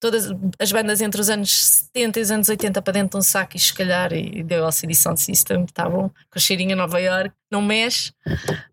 todas 0.00 0.30
as 0.58 0.72
bandas 0.72 1.00
entre 1.00 1.20
os 1.20 1.28
anos 1.30 1.66
70 1.94 2.18
e 2.18 2.22
os 2.22 2.30
anos 2.30 2.48
80 2.48 2.80
para 2.82 2.92
dentro 2.92 3.10
de 3.10 3.16
um 3.18 3.22
saco 3.22 3.56
e 3.56 3.58
escalhar 3.58 4.12
e 4.12 4.42
deu 4.42 4.62
LCD 4.64 4.94
Sound 4.94 5.20
System, 5.20 5.66
tá 5.66 5.88
bom, 5.88 6.10
com 6.30 6.38
cheirinho 6.38 6.72
a 6.74 6.76
Nova 6.76 7.00
York, 7.00 7.32
não 7.50 7.62
mexe. 7.62 8.12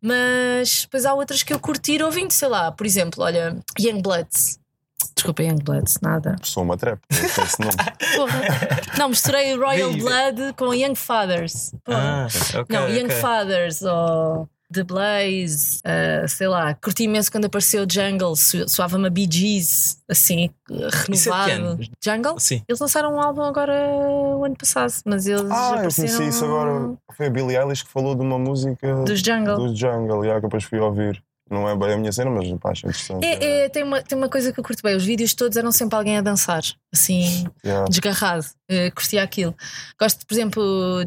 Mas 0.01 0.81
depois 0.83 1.05
há 1.05 1.13
outras 1.13 1.43
que 1.43 1.53
eu 1.53 1.59
curtir 1.59 2.03
ouvindo, 2.03 2.31
sei 2.31 2.47
lá, 2.49 2.71
por 2.71 2.85
exemplo, 2.85 3.23
olha, 3.23 3.57
Young 3.79 4.01
Bloods. 4.01 4.59
Desculpa, 5.15 5.43
Youngblood, 5.43 5.91
nada. 6.01 6.35
Sou 6.41 6.63
uma 6.63 6.77
trap. 6.77 6.99
não 7.11 7.29
sei 7.29 7.43
esse 7.43 7.59
nome. 7.59 7.73
Porra. 8.15 8.41
Não, 8.97 9.09
misturei 9.09 9.55
Royal. 9.55 9.93
Blood 9.93 10.53
com 10.57 10.73
Young 10.73 10.95
Fathers. 10.95 11.73
Porra. 11.83 12.27
Ah, 12.27 12.59
ok. 12.59 12.65
não, 12.77 12.89
Young 12.89 13.05
ok. 13.05 13.15
Fathers 13.17 13.81
ou 13.83 14.49
The 14.73 14.83
Blaze, 14.83 15.79
uh, 15.85 16.27
sei 16.27 16.47
lá, 16.47 16.73
curti 16.73 17.03
imenso 17.03 17.31
quando 17.31 17.45
apareceu 17.45 17.85
Jungle, 17.87 18.35
soava-me 18.67 19.05
a 19.05 19.09
Bee 19.11 19.27
Gees, 19.31 19.99
assim, 20.09 20.49
Isso 21.11 21.29
é 21.29 21.45
renovado. 21.45 21.51
ano? 21.51 21.79
Jungle? 22.03 22.39
Sim. 22.39 22.63
Eles 22.67 22.79
lançaram 22.79 23.13
um 23.13 23.21
álbum 23.21 23.43
agora 23.43 23.71
o 23.87 24.43
ano 24.43 24.55
passado, 24.57 24.91
mas 25.05 25.27
eles 25.27 25.43
Ah, 25.51 25.69
eu 25.73 25.73
apareceram 25.75 26.17
conheci 26.17 26.27
isso 26.35 26.43
agora. 26.45 26.93
Foi 27.15 27.27
a 27.27 27.29
Billie 27.29 27.55
Eilish 27.55 27.83
que 27.85 27.91
falou 27.91 28.15
de 28.15 28.21
uma 28.23 28.39
música 28.39 28.95
dos 29.03 29.19
Jungle. 29.19 29.57
dos 29.57 29.77
Jungle, 29.77 30.23
yeah, 30.23 30.39
que 30.39 30.45
eu 30.47 30.49
depois 30.49 30.63
fui 30.63 30.79
ouvir. 30.79 31.23
Não 31.53 31.69
é 31.69 31.75
bem 31.77 31.93
a 31.93 31.97
minha 31.97 32.11
cena, 32.11 32.29
mas 32.31 32.51
pá, 32.59 32.71
acho 32.71 32.87
interessante. 32.87 33.25
É, 33.25 33.65
é, 33.65 33.69
tem, 33.69 33.83
uma, 33.83 34.01
tem 34.01 34.17
uma 34.17 34.27
coisa 34.29 34.51
que 34.51 34.59
eu 34.59 34.63
curto 34.63 34.81
bem. 34.83 34.95
Os 34.95 35.05
vídeos 35.05 35.33
todos 35.33 35.55
eram 35.57 35.71
sempre 35.71 35.95
alguém 35.97 36.17
a 36.17 36.21
dançar, 36.21 36.61
assim, 36.93 37.45
Yeah. 37.63 37.85
desgarrado. 37.89 38.45
Uh, 38.71 38.91
curtia 38.95 39.21
aquilo. 39.21 39.53
Gosto, 39.99 40.25
por 40.25 40.33
exemplo, 40.33 40.63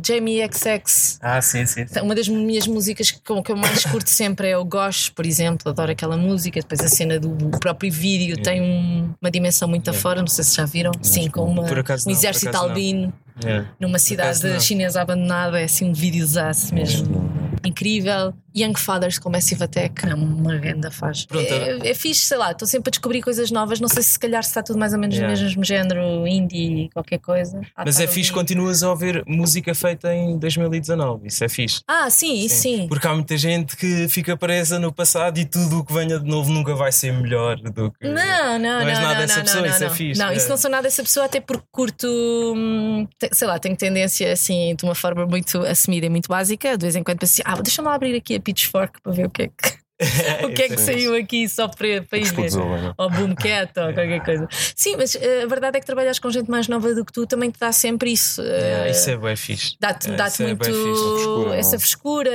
Jamie 0.07 0.41
XX. 0.53 1.19
Ah, 1.21 1.41
sim, 1.43 1.67
sim. 1.67 1.87
sim. 1.87 2.01
Uma 2.01 2.15
das 2.15 2.29
minhas 2.29 2.67
músicas 2.67 3.11
que, 3.11 3.21
que 3.43 3.53
eu 3.53 3.57
mais 3.57 3.85
curto 3.85 4.09
sempre 4.09 4.49
é 4.51 4.57
o 4.57 4.65
Gosh, 4.65 5.09
por 5.11 5.27
exemplo. 5.27 5.69
Adoro 5.71 5.91
aquela 5.91 6.17
música. 6.17 6.61
Depois 6.61 6.81
a 6.81 6.89
cena 6.89 7.19
do 7.19 7.31
próprio 7.59 7.91
vídeo 7.91 8.41
tem 8.41 8.61
um- 8.63 9.13
uma 9.21 9.31
dimensão 9.31 9.67
muito 9.69 9.89
afora. 9.91 10.21
Não 10.21 10.29
sei 10.29 10.45
se 10.45 10.55
já 10.57 10.65
viram. 10.65 10.93
Sim, 11.03 11.29
com 11.29 11.45
uma, 11.45 11.63
um 11.63 12.11
exército 12.11 12.53
não. 12.53 12.61
albino 12.63 13.13
Yeah. 13.45 13.69
numa 13.81 13.99
cidade 13.99 14.63
chinesa 14.63 15.03
abandonada. 15.03 15.61
É 15.61 15.65
assim 15.65 15.85
um 15.91 15.93
videozaço 15.93 16.75
mesmo. 16.75 17.31
Incrível. 17.65 18.33
Young 18.57 18.75
Fathers 18.77 19.19
com 19.19 19.31
Massive 19.31 19.63
Attack 19.65 20.07
é 20.07 20.15
uma 20.15 20.57
grande 20.57 20.91
faz. 20.91 21.25
Pronto. 21.27 21.47
É, 21.53 21.91
é 21.91 21.95
fixe, 21.95 22.23
sei 22.23 22.37
lá, 22.37 22.53
estou 22.53 22.67
sempre 22.67 22.89
a 22.89 22.93
descobrir 22.93 23.23
coisas 23.23 23.51
novas. 23.51 23.79
Não 23.81 23.89
sei 23.89 24.03
se 24.03 24.17
se 24.17 24.19
calhar 24.19 24.43
se 24.43 24.49
está 24.49 24.63
tudo 24.63 24.79
mais 24.79 24.93
ou 24.93 24.99
menos 24.99 25.17
Yeah. 25.17 25.35
no 25.35 25.47
mesmo 25.47 25.65
género, 25.65 26.27
indie, 26.27 26.91
qualquer 26.93 27.19
coisa. 27.19 27.61
Mas 27.77 28.01
é 28.01 28.07
fixe, 28.07 28.33
continuas 28.33 28.83
a 28.83 28.91
ouvir 28.91 29.23
música 29.27 29.75
feita 29.75 30.13
em 30.13 30.39
2019. 30.39 31.29
Isso 31.29 31.45
é 31.45 31.49
fixe. 31.49 31.81
Ah, 31.87 32.09
sim, 32.11 32.45
isso 32.45 32.63
sim. 32.63 32.87
Porque 32.89 33.07
há 33.07 33.15
muita 33.15 33.37
gente 33.37 33.77
que 33.77 34.09
fica 34.09 34.37
presa 34.37 34.79
no 34.79 34.93
passado 34.93 35.39
e 35.39 35.45
tudo 35.45 35.81
o 35.81 35.85
que 35.85 35.93
venha 35.93 36.19
de 36.19 36.27
novo 36.27 36.51
nunca 36.51 36.75
vai 36.75 36.91
ser 36.93 37.13
melhor 37.13 37.57
do 37.57 37.91
que. 37.91 38.09
Não, 38.09 38.59
não, 38.59 38.81
não. 38.81 38.89
és 38.89 38.99
nada 38.99 39.15
não, 39.15 39.21
dessa 39.21 39.37
não, 39.37 39.45
pessoa, 39.45 39.63
não, 39.63 39.71
isso 39.71 39.85
é 39.85 39.89
não. 39.89 39.95
fixe, 39.95 40.21
Não, 40.21 40.29
é. 40.29 40.37
isso 40.37 40.49
não 40.49 40.57
sou 40.57 40.71
nada 40.71 40.83
dessa 40.85 41.03
pessoa, 41.03 41.27
até 41.27 41.41
porque 41.41 41.65
curto, 41.71 42.07
hum, 42.07 43.07
sei 43.33 43.47
lá, 43.49 43.59
tenho 43.59 43.77
tendência 43.77 44.33
assim, 44.33 44.75
de 44.75 44.85
uma 44.85 44.95
forma 44.95 45.27
muito 45.27 45.59
assumida 45.59 46.07
e 46.07 46.09
muito 46.09 46.29
básica. 46.29 46.77
De 46.77 46.83
vez 46.83 46.97
em 46.97 47.03
quando 47.03 47.19
penso 47.19 47.35
assim, 47.35 47.43
ah, 47.45 47.61
deixa-me 47.61 47.89
lá 47.89 47.95
abrir 47.95 48.17
aqui 48.17 48.37
a 48.37 48.41
Pitchfork 48.47 49.01
para 49.03 49.13
ver 49.13 49.27
o 49.27 49.31
que 49.31 49.43
é 49.43 49.49
que, 49.49 49.77
o 50.45 50.53
que, 50.53 50.63
é 50.65 50.69
que 50.69 50.77
saiu 50.79 51.15
aqui 51.17 51.49
só 51.49 51.67
para, 51.69 52.03
para 52.03 52.19
ir 52.19 52.31
ver. 52.35 52.51
É? 52.53 52.93
Ou 52.99 53.09
Boomcat 53.11 53.73
ou 53.81 53.95
qualquer 53.95 54.23
coisa. 54.23 54.47
Sim, 54.75 54.95
mas 54.99 55.15
eh, 55.15 55.43
a 55.45 55.47
verdade 55.47 55.79
é 55.79 55.81
que 55.81 55.87
trabalhas 55.87 56.19
com 56.19 56.31
gente 56.31 56.51
mais 56.51 56.69
nova 56.69 56.95
do 56.95 57.03
que 57.03 57.11
tu 57.11 57.27
também 57.27 57.51
te 57.51 57.59
dá 57.59 57.73
sempre 57.73 58.13
isso. 58.13 58.43
Yeah, 58.43 58.87
Eh, 58.87 58.91
isso 58.91 59.09
é 59.11 59.17
bem 59.17 59.35
fixe. 59.37 59.75
Dá-te 59.81 60.11
É, 60.11 60.15
dá-te 60.15 60.33
isso 60.35 60.43
é 60.43 60.47
muito 60.49 60.65
frescura, 60.65 61.57
é? 61.57 61.59
essa 61.59 61.79
frescura. 61.79 62.31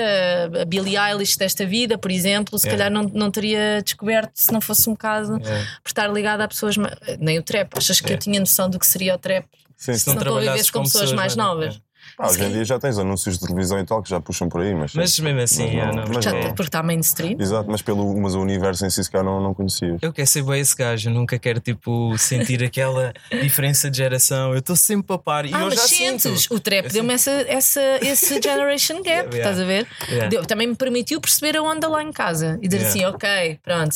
A 0.62 0.66
Billie 0.66 0.98
Eilish 0.98 1.38
desta 1.38 1.64
vida, 1.66 2.00
por 2.00 2.10
exemplo, 2.12 2.58
se 2.58 2.68
É. 2.68 2.72
calhar 2.72 2.90
não, 2.92 3.04
não 3.04 3.30
teria 3.30 3.80
descoberto 3.84 4.32
se 4.34 4.52
não 4.52 4.60
fosse 4.60 4.90
um 4.90 4.96
caso 4.96 5.36
É. 5.36 5.64
por 5.84 5.88
estar 5.90 6.08
ligada 6.12 6.44
a 6.44 6.48
pessoas. 6.48 6.76
Nem 7.20 7.38
o 7.38 7.44
trap. 7.44 7.70
Achas 7.78 8.02
que 8.02 8.12
É. 8.12 8.16
eu 8.16 8.18
tinha 8.20 8.40
noção 8.40 8.70
do 8.72 8.80
que 8.80 8.88
seria 8.88 9.14
o 9.14 9.20
trap? 9.20 9.46
Sim, 9.78 9.94
Se 9.94 10.00
sim. 10.00 10.10
não 10.16 10.24
não 10.24 10.34
convivesse 10.34 10.72
com 10.72 10.82
pessoas 10.82 11.12
mais 11.12 11.36
novas. 11.36 11.80
É. 12.22 12.26
Ah, 12.26 12.30
hoje 12.30 12.44
em 12.44 12.52
dia 12.52 12.66
já 12.66 12.80
tens 12.80 12.98
anúncios 12.98 13.38
de 13.38 13.46
televisão 13.46 13.80
e 13.80 13.86
tal 13.86 14.02
que 14.02 14.10
já 14.10 14.20
puxam 14.20 14.48
por 14.50 14.62
aí, 14.62 14.74
mas. 14.74 14.94
Mas 14.94 15.20
mesmo 15.20 15.40
assim, 15.42 15.76
Mas 15.76 15.88
não- 15.96 16.04
não. 16.04 16.14
mas 16.14 16.24
Já, 16.26 16.32
não. 16.32 16.42
porque 16.54 16.62
está 16.64 16.84
mainstream. 16.84 17.36
Exato, 17.40 17.70
mas, 17.70 17.82
pelo, 17.82 18.16
mas 18.20 18.36
o 18.36 18.42
universo 18.42 18.86
em 18.86 18.90
si, 18.90 19.04
se 19.04 19.10
calhar, 19.12 19.26
não, 19.26 19.42
não 19.42 19.54
conhecias. 19.54 19.98
Eu 20.02 20.14
quero 20.14 20.28
ser 20.28 20.44
bem 20.44 20.60
esse 20.60 20.76
gajo, 20.76 21.10
eu 21.10 21.14
nunca 21.14 21.38
quero 21.40 21.60
tipo 21.60 22.18
sentir 22.18 22.64
aquela 22.64 23.14
diferença 23.42 23.90
de 23.90 23.98
geração. 23.98 24.52
Eu 24.54 24.60
estou 24.60 24.76
sempre 24.76 25.16
a 25.16 25.18
par 25.18 25.46
e 25.46 25.54
Ah, 25.54 25.60
eu 25.62 25.66
mas 25.66 25.76
já 25.76 25.88
sentes, 25.88 26.42
sinto. 26.42 26.56
o 26.56 26.60
trap 26.60 26.86
Eu 26.86 26.92
deu-me 26.92 27.14
essa, 27.14 27.32
essa, 27.48 27.82
esse 28.02 28.40
generation 28.42 29.02
gap, 29.04 29.12
Yeah. 29.32 29.38
estás 29.38 29.60
a 29.60 29.64
ver? 29.66 29.88
Yeah. 30.10 30.28
Deu- 30.30 30.46
também 30.46 30.68
me 30.68 30.76
permitiu 30.76 31.20
perceber 31.22 31.58
a 31.58 31.62
onda 31.64 31.88
lá 31.88 32.04
em 32.04 32.12
casa 32.12 32.58
e 32.62 32.68
dizer 32.68 32.84
Yeah. 32.86 32.90
assim: 32.90 33.16
ok, 33.16 33.60
pronto, 33.64 33.96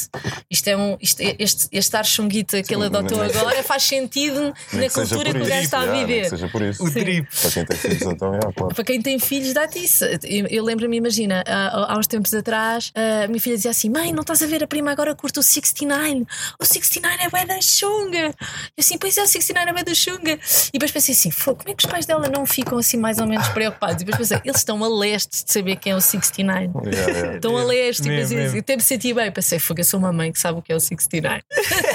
isto 0.49 0.67
é 0.67 0.77
um, 0.77 0.97
isto, 1.01 1.19
este, 1.39 1.67
este 1.71 1.95
ar 1.97 2.05
chunguito 2.05 2.61
que 2.63 2.73
ele 2.73 2.85
adotou 2.85 3.21
agora 3.21 3.63
faz 3.63 3.83
sentido 3.83 4.53
na 4.73 4.89
cultura 4.89 5.31
que 5.33 5.39
o 5.41 5.45
gajo 5.45 5.61
está 5.61 5.81
a 5.81 5.85
viver. 5.88 6.29
seja 6.29 6.47
por 6.47 6.61
isso. 6.61 6.83
O 6.83 6.89
drip. 6.89 7.27
Para 7.41 7.51
quem 7.51 7.65
tem 7.65 7.77
então, 8.15 8.34
é, 8.34 8.39
claro. 8.39 8.73
Para 8.73 8.84
quem 8.84 9.01
tem 9.01 9.19
filhos, 9.19 9.54
dá-te 9.54 9.84
isso. 9.84 10.04
Eu, 10.23 10.47
eu 10.47 10.63
lembro-me, 10.63 10.97
imagina, 10.97 11.43
há, 11.47 11.93
há 11.93 11.97
uns 11.97 12.08
tempos 12.08 12.34
atrás, 12.34 12.91
a 12.95 13.28
minha 13.28 13.39
filha 13.39 13.56
dizia 13.56 13.71
assim: 13.71 13.89
Mãe, 13.89 14.12
não 14.12 14.21
estás 14.21 14.41
a 14.41 14.47
ver? 14.47 14.63
A 14.63 14.67
prima 14.67 14.91
agora 14.91 15.13
curte 15.15 15.39
o 15.39 15.43
69. 15.43 16.25
O 16.60 16.65
69 16.65 17.23
é 17.23 17.30
bué 17.30 17.45
da 17.45 17.62
chunga. 17.62 18.28
Eu 18.28 18.34
assim, 18.80 18.97
pois 18.97 19.17
é, 19.17 19.23
o 19.23 19.28
69 19.28 19.69
é 19.69 19.73
bué 19.73 19.84
da 19.84 19.93
chunga. 19.93 20.39
E 20.69 20.71
depois 20.73 20.91
pensei 20.91 21.13
assim: 21.13 21.32
como 21.32 21.62
é 21.67 21.73
que 21.73 21.86
os 21.86 21.91
pais 21.91 22.06
dela 22.06 22.30
não 22.30 22.45
ficam 22.45 22.78
assim 22.78 22.97
mais 22.97 23.19
ou 23.19 23.28
menos 23.28 23.47
preocupados? 23.49 24.01
E 24.01 24.06
depois 24.06 24.17
pensei: 24.17 24.41
Eles 24.43 24.58
estão 24.58 24.84
a 24.84 24.88
leste 24.88 25.45
de 25.45 25.51
saber 25.51 25.75
quem 25.78 25.91
é 25.91 25.95
o 25.95 26.01
69. 26.01 26.69
Yeah, 26.86 27.12
yeah. 27.12 27.36
Estão 27.36 27.58
a 27.58 27.63
leste, 27.63 28.01
assim, 28.01 28.36
mesmo. 28.36 28.58
e 28.58 28.60
até 28.60 28.75
me 28.75 28.82
senti 28.82 29.13
bem. 29.13 29.32
Pensei: 29.32 29.60
Fogo, 29.60 29.80
eu 29.80 29.86
sou 29.86 29.99
uma 29.99 30.12
mãe 30.12 30.32
que 30.32 30.39
sabe 30.39 30.60
o 30.60 30.62
que 30.62 30.71
é 30.71 30.75
o 30.75 30.80
69. 30.80 31.41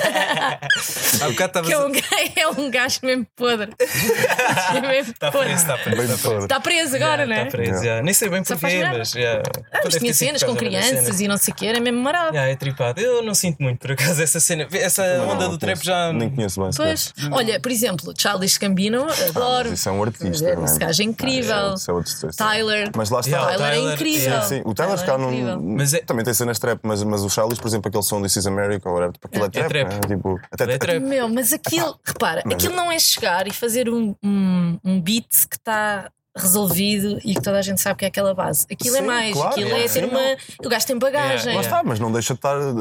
Há 1.22 1.28
bocado 1.28 1.62
Que 1.62 1.72
é 1.72 1.78
um, 1.78 1.92
é 2.36 2.48
um 2.60 2.70
gajo 2.70 3.00
mesmo 3.02 3.26
podre. 3.36 3.70
É 3.78 4.80
mesmo 4.80 5.12
Está 5.12 5.30
podre. 5.30 5.48
preso, 5.48 5.62
está 5.62 5.78
preso. 5.78 6.02
Está 6.12 6.28
preso. 6.28 6.42
Está 6.44 6.60
preso 6.60 6.96
agora, 6.96 7.26
não 7.26 7.34
é? 7.34 7.38
Está 7.46 7.50
preso, 7.56 7.70
Yeah. 7.70 7.84
yeah. 7.84 8.02
Nem 8.04 8.14
sei 8.14 8.28
bem 8.28 8.42
porquê, 8.42 8.84
mas. 8.84 9.14
Yeah. 9.14 9.42
Ah, 9.72 9.80
mas 9.84 9.94
tinha 9.94 10.12
sido 10.12 10.26
cenas 10.26 10.42
com 10.42 10.56
crianças 10.56 11.04
cena. 11.16 11.22
e 11.22 11.28
não 11.28 11.36
sei 11.36 11.52
o 11.52 11.56
que, 11.56 11.66
era 11.66 11.80
mesmo 11.80 12.00
marado. 12.00 12.34
Yeah, 12.34 12.52
é 12.52 12.56
tripado. 12.56 13.00
Eu 13.00 13.22
não 13.22 13.34
sinto 13.34 13.62
muito, 13.62 13.78
por 13.78 13.92
acaso, 13.92 14.22
essa 14.22 14.40
cena. 14.40 14.66
Essa 14.72 15.18
Não, 15.18 15.28
onda 15.30 15.44
não 15.44 15.50
do 15.50 15.58
trap 15.58 15.82
já. 15.84 16.12
Nem 16.12 16.30
conheço 16.30 16.60
bem. 16.60 16.70
Pois, 16.76 17.12
olha, 17.32 17.60
por 17.60 17.70
exemplo, 17.70 18.12
Charles 18.16 18.56
Gambino, 18.58 19.06
adoro. 19.28 19.70
Mas 19.70 19.78
isso 19.80 19.88
é 19.88 19.92
um 19.92 20.02
artista. 20.02 20.28
Esse 20.50 20.54
não 20.56 20.66
é? 20.66 20.78
gajo 20.78 21.02
é 21.02 21.04
incrível. 21.04 21.54
Ah, 21.54 21.74
é 21.88 21.92
outro 21.92 22.10
stress. 22.12 22.36
Tyler. 22.36 22.90
Mas 22.96 23.10
lá 23.10 23.20
está. 23.20 23.30
Yeah, 23.30 23.56
Tyler, 23.56 23.70
Tyler, 23.72 23.90
é 23.90 23.94
incrível. 23.94 24.20
yeah. 24.22 24.46
Sim, 24.46 24.62
o 24.64 24.74
Tyler, 24.74 24.98
incrível. 24.98 25.60
não, 25.60 25.76
também 26.06 26.24
tem 26.24 26.34
cenas 26.34 26.58
trap, 26.58 26.80
mas, 26.82 27.02
o 27.02 27.28
Charles, 27.30 27.58
por 27.58 27.68
exemplo, 27.68 27.88
aquele 27.88 28.02
som 28.02 28.20
This 28.22 28.36
is 28.36 28.46
America, 28.46 28.88
ou 28.88 28.94
whatever, 28.96 29.12
tipo, 29.12 29.26
aquilo 29.26 29.44
é, 29.44 29.46
É 29.46 29.68
trap. 29.68 30.00
Tipo, 30.20 30.38
até, 30.52 30.64
É 30.74 30.78
trap. 30.78 31.00
Meu, 31.00 31.28
mas 31.28 31.52
aquilo, 31.52 31.98
repara, 32.04 32.42
mas- 32.44 32.54
aquilo 32.54 32.74
não 32.74 32.92
é 32.92 32.98
chegar 32.98 33.46
e 33.48 33.52
fazer 33.52 33.88
um, 33.88 34.14
um, 34.22 34.78
um 34.84 35.00
beat 35.00 35.46
que 35.48 35.56
está 35.56 36.10
resolvido 36.36 37.18
e 37.24 37.34
que 37.34 37.40
toda 37.42 37.58
a 37.58 37.62
gente 37.62 37.80
sabe 37.80 37.98
que 37.98 38.04
é 38.04 38.08
aquela 38.08 38.32
base. 38.34 38.64
Aquilo 38.70 38.96
é 38.96 39.00
Sim, 39.00 39.06
mais, 39.06 39.32
claro, 39.34 39.50
aquilo 39.50 39.66
yeah, 39.68 39.84
é 39.84 39.88
ter 39.88 40.04
sim, 40.04 40.10
uma. 40.10 40.36
O 40.64 40.68
gajo 40.68 40.86
tem 40.86 40.98
bagagem. 40.98 41.54
Lá 41.54 41.60
está, 41.60 41.82
mas 41.82 41.98
não 41.98 42.12
deixa 42.12 42.34
de 42.34 42.38
estar. 42.38 42.56
de- 42.58 42.74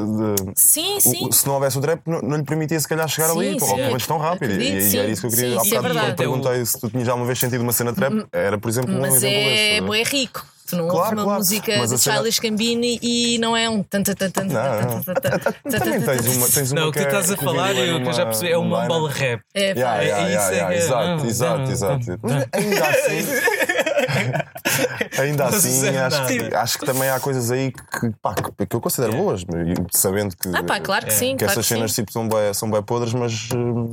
de- 0.44 0.52
Sim, 0.54 0.96
o- 0.96 1.00
sim. 1.00 1.32
se 1.32 1.46
não 1.46 1.54
houvesse 1.54 1.76
o 1.76 1.80
trap, 1.80 2.00
não, 2.06 2.20
não 2.20 2.36
lhe 2.36 2.44
permitia 2.44 2.78
se 2.78 2.86
calhar 2.86 3.08
chegar 3.08 3.28
Sim, 3.30 3.38
ali, 3.38 3.58
sim. 3.60 3.66
ou 3.66 3.74
pelo 3.74 3.86
menos 3.88 4.06
tão 4.06 4.18
rápido. 4.18 4.50
E, 4.52 4.54
Acredito, 4.54 4.76
e, 4.76 4.82
sim. 4.90 4.98
era 4.98 5.08
isso 5.08 5.20
que 5.22 5.26
eu 5.26 5.30
queria. 5.30 5.48
Sim, 5.50 5.56
Há 5.56 5.60
é 5.60 5.64
bocado, 5.64 5.82
verdade. 5.82 6.06
quando 6.06 6.16
perguntei 6.16 6.64
se 6.66 6.80
tu 6.80 6.90
tinhas 6.90 7.08
alguma 7.08 7.26
vez 7.26 7.38
sentido 7.40 7.62
uma 7.62 7.72
cena 7.72 7.92
trap, 7.92 8.24
era, 8.32 8.56
por 8.58 8.68
exemplo, 8.68 8.94
um 8.94 9.00
Mas 9.00 9.14
exemplo 9.14 9.36
é, 9.36 9.80
desse. 9.80 10.00
é 10.00 10.04
rico. 10.04 10.46
Tu 10.70 10.76
não 10.76 10.86
Claro, 10.88 10.98
ouves 11.02 11.12
uma 11.18 11.24
claro. 11.24 11.38
música 11.40 11.76
Mas 11.78 11.90
de 11.90 11.98
cena- 11.98 12.14
Charles 12.16 12.38
Gambini 12.38 12.98
e 13.02 13.38
não 13.38 13.56
é 13.56 13.68
um. 13.68 13.82
tan, 13.82 14.02
tan, 14.02 14.14
tan, 14.14 14.30
tan, 14.30 14.44
Não, 14.44 14.52
tan, 14.52 14.80
não. 14.86 15.02
tan, 15.02 15.14
tan, 15.14 15.38
tan, 15.38 15.78
Também 15.78 16.00
tens 16.00 16.36
uma. 16.36 16.48
Tens 16.48 16.72
uma 16.72 16.80
Não, 16.80 16.88
o 16.88 16.92
que 16.92 16.98
tu 17.00 17.04
é- 17.04 17.06
estás 17.08 17.30
a 17.32 17.36
que 17.36 17.44
falar, 17.44 17.74
vem 17.74 17.88
eu 17.88 18.00
que 18.02 18.08
eu 18.08 18.12
já 18.12 18.24
percebi, 18.24 18.52
é 18.52 18.58
um 18.58 18.64
mumble 18.64 19.08
rap. 19.12 19.42
É, 19.52 19.74
pá, 19.74 19.80
Yeah, 19.80 20.02
yeah, 20.02 20.02
É 20.02 20.04
yeah, 20.04 20.28
isso, 20.44 20.52
yeah, 20.52 20.74
é- 20.74 20.78
exato, 20.78 21.26
exato, 21.26 21.70
exato. 21.72 22.20
ainda 22.52 22.88
assim, 22.88 23.26
ainda 25.18 25.44
Não 25.50 25.56
assim 25.56 25.96
acho, 25.96 26.26
que, 26.26 26.54
acho 26.54 26.78
que 26.78 26.86
também 26.86 27.08
há 27.10 27.20
coisas 27.20 27.50
aí 27.50 27.72
que, 27.72 28.10
pá, 28.22 28.34
que, 28.34 28.66
que 28.66 28.76
eu 28.76 28.80
considero 28.80 29.12
boas, 29.14 29.42
e 29.42 29.96
sabendo 29.98 30.36
que, 30.36 30.48
Ah, 30.54 30.62
pá, 30.62 30.80
claro 30.80 31.06
que 31.06 31.12
sim. 31.12 31.32
que 31.36 31.44
claro 31.44 31.52
essas 31.52 31.66
que 31.68 31.74
cenas 31.74 31.92
sim. 31.92 32.02
tipo, 32.02 32.12
são, 32.12 32.28
bem, 32.28 32.54
são 32.54 32.70
bem 32.70 32.82
podres, 32.82 33.12
mas 33.14 33.48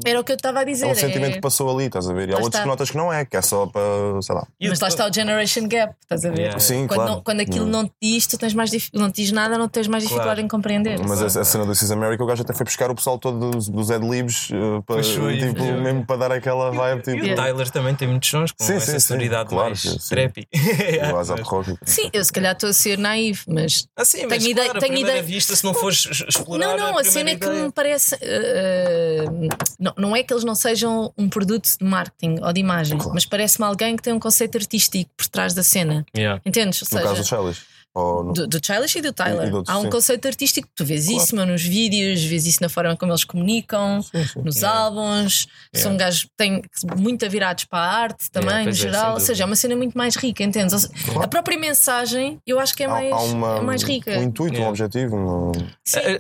eh, 0.06 0.10
Era 0.10 0.20
o 0.20 0.24
que 0.24 0.32
eu 0.32 0.36
estava 0.36 0.60
a 0.60 0.64
dizer. 0.64 0.86
é 0.88 0.92
um 0.92 0.96
sentimento 0.96 1.32
é- 1.32 1.36
que 1.36 1.42
passou 1.42 1.70
ali, 1.74 1.86
estás 1.86 2.10
a 2.10 2.14
ver? 2.14 2.30
E 2.30 2.34
há 2.34 2.38
outros 2.38 2.62
que 2.62 2.68
notas 2.68 2.90
que 2.92 2.98
não 2.98 3.12
é, 3.12 3.26
que 3.26 3.36
é 3.38 3.42
só 3.42 3.66
para, 3.68 3.82
sei 4.22 4.36
lá. 4.36 4.46
E 4.60 4.70
Mas 4.70 4.80
lá 4.80 4.88
está 4.88 5.08
o 5.08 5.14
Generation 5.14 5.68
Gap, 5.68 5.94
estás 6.02 6.26
a 6.26 6.30
ver? 6.30 6.38
Yeah. 6.40 6.60
Sim, 6.60 6.88
Quando, 6.88 6.96
claro. 6.98 7.12
não- 7.16 7.22
quando 7.24 7.40
aquilo 7.42 7.66
não 7.66 7.86
te 7.86 7.94
diz, 8.02 8.28
tu 8.28 8.38
tens 8.38 8.54
mais 8.54 8.70
dif- 8.70 8.90
não 8.94 9.12
te 9.12 9.22
diz 9.24 9.32
nada, 9.32 9.58
não 9.58 9.68
tens 9.68 9.88
mais 9.88 10.04
dificuldade 10.04 10.28
Claro. 10.36 10.42
em 10.42 10.48
compreender. 10.48 11.00
Mas 11.08 11.22
a, 11.38 11.42
a 11.42 11.46
cena 11.46 11.66
do 11.66 11.74
Cis 11.76 11.92
America, 11.92 12.24
o 12.24 12.28
gajo 12.28 12.42
até 12.44 12.54
foi 12.54 12.64
buscar 12.66 12.90
o 12.92 12.96
pessoal 12.96 13.18
todo 13.18 13.52
dos, 13.52 13.70
dos 13.70 13.92
Ad 13.92 14.08
Libs 14.08 14.50
eh, 14.52 14.82
para, 14.86 15.04
foi, 15.04 15.38
tipo, 15.38 15.64
mesmo 15.64 16.06
para 16.06 16.18
dar 16.18 16.32
aquela 16.32 16.72
vibe. 16.72 17.00
E 17.00 17.02
Tipo, 17.18 17.26
o 17.32 17.36
Tyler 17.36 17.70
também 17.70 17.96
tem 17.96 18.08
muitos 18.08 18.30
sons 18.30 18.52
com 18.52 18.64
Sim, 18.64 18.74
essa 18.74 18.86
sim, 18.88 18.92
sim, 18.94 19.00
sonoridade 19.00 19.50
claro 19.50 19.70
mais 19.70 19.82
que 21.66 21.72
o. 21.72 21.78
Sim, 21.86 22.10
eu 22.14 22.24
se 22.24 22.32
calhar 22.32 22.54
estou 22.54 22.70
a 22.70 22.74
ser 22.74 22.98
naive, 22.98 23.42
mas. 23.48 23.88
Ah, 23.96 24.04
sim, 24.06 24.26
mas 24.30 24.40
Tenho 24.40 24.52
ideia- 24.52 24.70
claro, 24.72 24.80
tenho 24.80 24.98
a 24.98 25.00
ideia- 25.00 25.24
vista, 25.24 25.56
se 25.56 25.64
não 25.64 25.74
fores 25.74 26.08
es- 26.12 26.24
explorar 26.28 26.66
Não, 26.68 26.78
não, 26.78 26.84
a, 26.90 27.02
primeira 27.02 27.12
cena 27.12 27.30
é 27.32 27.36
que 27.36 27.46
ideia. 27.46 27.64
me 27.66 27.72
parece. 27.72 28.16
eh, 28.22 29.26
não, 29.80 29.94
não 29.98 30.16
é 30.16 30.24
que 30.24 30.34
eles 30.34 30.44
não 30.44 30.56
sejam 30.56 31.14
um 31.18 31.30
produto 31.30 31.68
de 31.78 31.86
marketing 31.86 32.38
ou 32.42 32.52
de 32.54 32.60
imagem, 32.60 32.98
Claro. 32.98 33.14
mas 33.14 33.26
parece-me 33.26 33.66
alguém 33.66 33.96
que 33.96 34.04
tem 34.04 34.14
um 34.14 34.20
conceito 34.20 34.58
artístico 34.58 35.10
por 35.16 35.28
trás 35.28 35.54
da 35.54 35.64
cena. 35.64 36.06
Yeah. 36.16 36.42
Entendes? 36.46 36.82
Ou 36.82 36.88
No 36.92 37.04
caso 37.04 37.16
seja, 37.16 37.24
do 37.24 37.28
Chalice. 37.30 37.62
Ou 37.98 38.24
no... 38.26 38.34
Do, 38.34 38.48
do 38.48 38.60
Childish 38.66 38.96
e 38.96 39.02
do 39.02 39.12
Tyler. 39.14 39.48
E 39.48 39.50
do 39.50 39.58
outro, 39.58 39.74
Há 39.74 39.78
um 39.80 39.84
sim. 39.84 39.90
conceito 39.90 40.28
artístico, 40.28 40.68
tu 40.76 40.86
vês 40.86 41.06
Claro. 41.08 41.24
isso 41.24 41.36
meu, 41.36 41.46
nos 41.46 41.64
vídeos, 41.64 42.24
vês 42.24 42.46
isso 42.46 42.60
na 42.62 42.70
forma 42.70 42.96
como 42.96 43.12
eles 43.12 43.24
comunicam, 43.24 44.02
Sim, 44.04 44.24
sim. 44.26 44.42
nos 44.44 44.56
Yeah. 44.58 44.80
álbuns. 44.80 45.48
São 45.74 45.92
Yeah. 45.94 46.06
gajos 46.06 46.24
que 46.24 46.30
têm 46.38 46.62
muito 46.98 47.28
virados 47.30 47.66
para 47.66 47.80
a 47.80 47.96
arte 48.04 48.30
também, 48.32 48.50
Yeah, 48.50 48.66
no 48.66 48.72
pois 48.72 48.80
é, 48.80 48.82
geral. 48.82 49.14
Ou 49.16 49.20
seja, 49.20 49.44
é 49.44 49.46
uma 49.46 49.56
cena 49.56 49.76
muito 49.76 49.98
mais 49.98 50.16
rica, 50.16 50.44
entendes? 50.44 50.74
Ou 50.74 50.80
seja, 50.80 50.94
A 51.22 51.28
própria 51.28 51.58
mensagem 51.58 52.40
eu 52.46 52.60
acho 52.60 52.76
que 52.76 52.84
é 52.84 52.86
Há- 52.86 52.90
mais, 52.90 53.12
há 53.12 53.18
uma- 53.22 53.58
é 53.58 53.62
mais 53.62 53.84
rica. 53.84 54.12
Um 54.20 54.24
intuito, 54.24 54.54
Yeah. 54.54 54.68
um 54.68 54.70
objetivo. 54.70 55.16
um- 55.18 55.52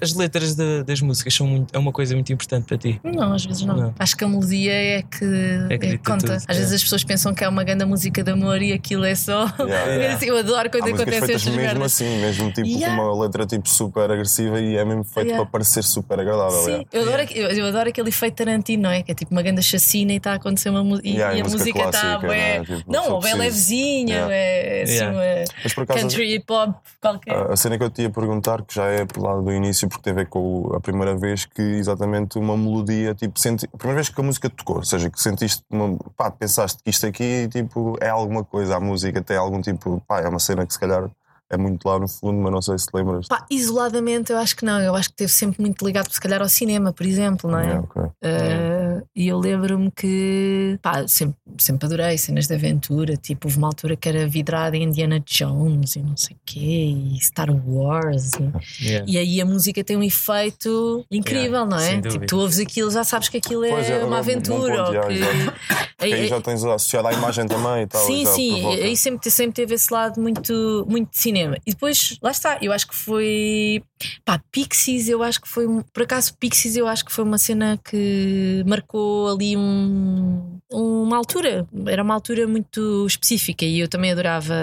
As 0.01 0.13
letras 0.13 0.55
da- 0.55 0.83
das 0.83 1.01
músicas 1.01 1.33
são 1.33 1.45
muito, 1.47 1.75
é 1.75 1.77
uma 1.77 1.91
coisa 1.91 2.13
muito 2.13 2.31
importante 2.33 2.65
para 2.65 2.77
ti. 2.77 2.99
Não, 3.03 3.33
às 3.33 3.45
vezes 3.45 3.61
não. 3.63 3.75
Não. 3.75 3.95
Acho 3.99 4.15
que 4.17 4.23
a 4.23 4.27
melodia 4.27 4.71
é 4.73 5.01
que, 5.03 5.23
É 5.25 5.73
é 5.73 5.77
que 5.77 5.77
que 5.77 5.87
dita 5.97 6.11
conta. 6.11 6.25
tudo, 6.39 6.43
Às 6.47 6.55
é. 6.55 6.59
vezes 6.59 6.73
as 6.73 6.83
pessoas 6.83 7.03
pensam 7.03 7.33
que 7.33 7.43
é 7.43 7.49
uma 7.49 7.63
grande 7.63 7.85
música 7.85 8.23
de 8.23 8.31
amor 8.31 8.61
e 8.61 8.73
aquilo 8.73 9.03
é 9.05 9.13
só. 9.15 9.45
Yeah, 9.59 9.91
yeah. 10.17 10.25
Eu 10.25 10.37
adoro 10.37 10.69
quando 10.69 10.83
Há 10.85 10.89
acontecem 10.95 11.35
estas 11.35 11.43
mesmo 11.69 11.83
assim, 11.85 12.17
mesmo 12.21 12.51
tipo 12.51 12.67
Yeah. 12.67 12.95
com 12.95 13.01
uma 13.11 13.21
letra 13.23 13.45
tipo 13.45 13.67
super 13.69 14.11
agressiva 14.11 14.59
e 14.59 14.75
é 14.77 14.85
mesmo 14.85 15.03
feito 15.03 15.27
Yeah. 15.27 15.43
para 15.43 15.51
parecer 15.51 15.83
super 15.83 16.19
agradável. 16.19 16.61
Sim, 16.63 16.69
yeah. 16.71 16.89
eu 16.93 17.01
adoro, 17.03 17.21
eu, 17.33 17.49
eu 17.49 17.65
adoro 17.67 17.89
aquele 17.89 18.09
efeito 18.09 18.35
Tarantino, 18.35 18.83
não 18.83 18.89
é? 18.89 19.01
Que 19.03 19.11
é 19.11 19.15
tipo 19.15 19.31
uma 19.31 19.41
grande 19.41 19.61
chacina 19.63 20.11
e 20.13 20.17
está 20.17 20.31
a 20.33 20.35
acontecer 20.35 20.69
uma 20.69 20.83
música. 20.83 21.07
Yeah, 21.07 21.33
e 21.35 21.37
e 21.39 21.41
a 21.41 21.43
música 21.43 21.79
está 21.85 22.17
bué- 22.19 22.59
né? 22.59 22.65
Tipo, 22.65 22.91
Não, 22.91 23.11
ou 23.11 23.19
preciso. 23.19 23.39
levezinha, 23.41 24.15
Yeah. 24.15 24.33
é 24.35 24.83
assim, 24.83 25.81
acaso 25.83 25.85
country 26.01 26.35
hip 26.35 26.51
hop 26.51 26.75
qualquer. 27.01 27.35
a 27.35 27.53
a 27.53 27.55
cena 27.57 27.77
que 27.77 27.83
eu 27.83 27.89
te 27.89 28.01
ia 28.03 28.09
perguntar, 28.09 28.61
que 28.63 28.75
já 28.75 28.85
é 28.87 29.05
lá 29.17 29.35
do 29.41 29.51
início, 29.51 29.87
porque 29.87 30.03
tem 30.03 30.13
a 30.13 30.15
ver 30.17 30.27
com 30.27 30.71
a 30.75 30.79
primeira 30.79 31.15
vez 31.17 31.45
que 31.45 31.61
exatamente 31.61 32.37
uma 32.37 32.55
melodia, 32.57 33.13
tipo, 33.15 33.39
senti, 33.39 33.65
a 33.73 33.77
primeira 33.77 33.95
vez 34.01 34.09
que 34.09 34.19
a 34.19 34.23
música 34.23 34.49
tocou, 34.49 34.77
ou 34.77 34.83
seja, 34.83 35.09
que 35.09 35.19
sentiste, 35.21 35.63
uma, 35.69 35.97
pá, 36.15 36.29
pensaste 36.31 36.81
que 36.83 36.89
isto 36.89 37.05
aqui 37.07 37.47
tipo, 37.51 37.97
é 38.01 38.09
alguma 38.09 38.43
coisa, 38.43 38.75
a 38.75 38.79
música 38.79 39.21
tem 39.21 39.37
algum 39.37 39.61
tipo, 39.61 40.01
pá, 40.07 40.21
é 40.21 40.27
uma 40.27 40.39
cena 40.39 40.65
que 40.65 40.73
se 40.73 40.79
calhar 40.79 41.09
é 41.49 41.57
muito 41.57 41.85
lá 41.87 41.97
no 41.99 42.07
fundo, 42.07 42.39
mas 42.41 42.51
não 42.51 42.61
sei 42.61 42.77
se 42.77 42.87
te 42.87 42.95
lembras. 42.95 43.27
Pá, 43.27 43.45
isoladamente 43.49 44.31
eu 44.31 44.37
acho 44.37 44.55
que 44.55 44.65
não, 44.65 44.79
eu 44.81 44.95
acho 44.95 45.09
que 45.09 45.13
esteve 45.13 45.31
sempre 45.31 45.61
muito 45.61 45.85
ligado, 45.85 46.11
se 46.11 46.19
calhar, 46.19 46.41
ao 46.41 46.49
cinema, 46.49 46.91
por 46.91 47.05
exemplo, 47.05 47.49
não 47.49 47.59
é? 47.59 47.63
Yeah, 47.65 47.83
ok. 47.89 48.03
Uh, 48.03 49.07
e 49.15 49.27
eu 49.27 49.39
lembro-me 49.39 49.91
que 49.91 50.79
pá, 50.81 51.07
sempre, 51.07 51.37
sempre 51.57 51.85
adorei 51.85 52.17
cenas 52.17 52.47
de 52.47 52.53
aventura. 52.53 53.15
Tipo, 53.17 53.47
houve 53.47 53.57
uma 53.57 53.67
altura 53.67 53.95
que 53.95 54.07
era 54.09 54.27
vidrada 54.27 54.75
em 54.77 54.83
Indiana 54.83 55.19
Jones 55.25 55.95
e 55.95 55.99
não 56.01 56.17
sei 56.17 56.35
o 56.35 56.39
quê, 56.45 56.59
e 56.59 57.17
Star 57.21 57.49
Wars. 57.67 58.31
E, 58.33 58.47
Yeah. 58.87 59.05
e 59.07 59.17
aí 59.17 59.41
a 59.41 59.45
música 59.45 59.83
tem 59.83 59.97
um 59.97 60.03
efeito 60.03 61.05
incrível, 61.11 61.65
Yeah, 61.65 61.69
não 61.69 61.79
é? 61.79 62.01
Tipo, 62.01 62.25
tu 62.25 62.37
ouves 62.39 62.59
aquilo, 62.59 62.91
já 62.91 63.03
sabes 63.03 63.29
que 63.29 63.37
aquilo 63.37 63.63
é, 63.63 63.69
Pois 63.69 63.89
é, 63.89 64.03
uma 64.03 64.15
é 64.15 64.17
um 64.17 64.19
aventura. 64.19 64.85
ponto, 64.85 64.97
ou 64.97 65.07
que... 65.07 65.19
Aí- 65.99 66.13
Aí 66.13 66.27
já 66.27 66.39
tens 66.39 66.63
associado 66.63 67.07
à 67.07 67.13
imagem 67.13 67.47
também 67.47 67.81
e 67.81 67.87
tal. 67.87 68.05
Sim, 68.05 68.23
sim, 68.27 68.61
provoca. 68.61 68.83
aí 68.83 68.95
sempre, 68.95 69.31
sempre 69.31 69.53
teve 69.53 69.73
esse 69.73 69.91
lado 69.91 70.21
muito, 70.21 70.85
muito 70.87 71.09
de 71.11 71.17
cinema. 71.19 71.36
E 71.65 71.71
depois, 71.71 72.17
lá 72.21 72.31
está, 72.31 72.57
eu 72.61 72.71
acho 72.71 72.87
que 72.87 72.95
foi. 72.95 73.83
Pá, 74.23 74.41
Pixies, 74.51 75.07
eu 75.07 75.23
acho 75.23 75.41
que 75.41 75.47
foi. 75.47 75.65
Por 75.93 76.03
acaso, 76.03 76.35
Pixies, 76.37 76.75
eu 76.75 76.87
acho 76.87 77.05
que 77.05 77.11
foi 77.11 77.23
uma 77.23 77.37
cena 77.37 77.79
que 77.83 78.63
marcou 78.65 79.29
ali 79.29 79.55
um, 79.55 80.59
uma 80.71 81.17
altura. 81.17 81.67
Era 81.87 82.03
uma 82.03 82.13
altura 82.13 82.47
muito 82.47 83.05
específica 83.05 83.65
e 83.65 83.79
eu 83.79 83.87
também 83.87 84.11
adorava, 84.11 84.55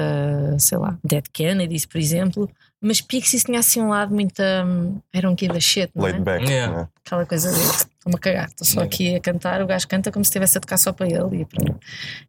sei 0.58 0.78
lá, 0.78 0.98
Dead 1.04 1.24
Kennedys, 1.32 1.86
por 1.86 1.98
exemplo. 1.98 2.50
Mas 2.86 3.00
Pixies 3.00 3.44
tinha 3.44 3.60
assim 3.60 3.80
um 3.80 3.88
lado 3.88 4.14
muito. 4.14 4.42
Um, 4.42 5.00
era 5.10 5.30
um 5.30 5.34
give 5.38 5.56
a 5.56 5.60
shit, 5.60 5.90
não 5.94 6.06
é? 6.06 6.10
Laid 6.10 6.22
back. 6.22 6.44
Yeah. 6.44 6.76
né? 6.76 6.88
Aquela 7.02 7.24
coisa 7.24 7.50
de 7.50 7.58
estou-me 7.58 8.16
a 8.16 8.18
cagar, 8.18 8.46
estou 8.48 8.66
só 8.66 8.82
aqui 8.82 9.16
a 9.16 9.20
cantar, 9.20 9.62
o 9.62 9.66
gajo 9.66 9.88
canta 9.88 10.12
como 10.12 10.22
se 10.22 10.28
estivesse 10.28 10.58
a 10.58 10.60
tocar 10.60 10.76
só 10.76 10.92
para 10.92 11.06
ele. 11.06 11.40
E, 11.40 11.44
pronto. 11.46 11.80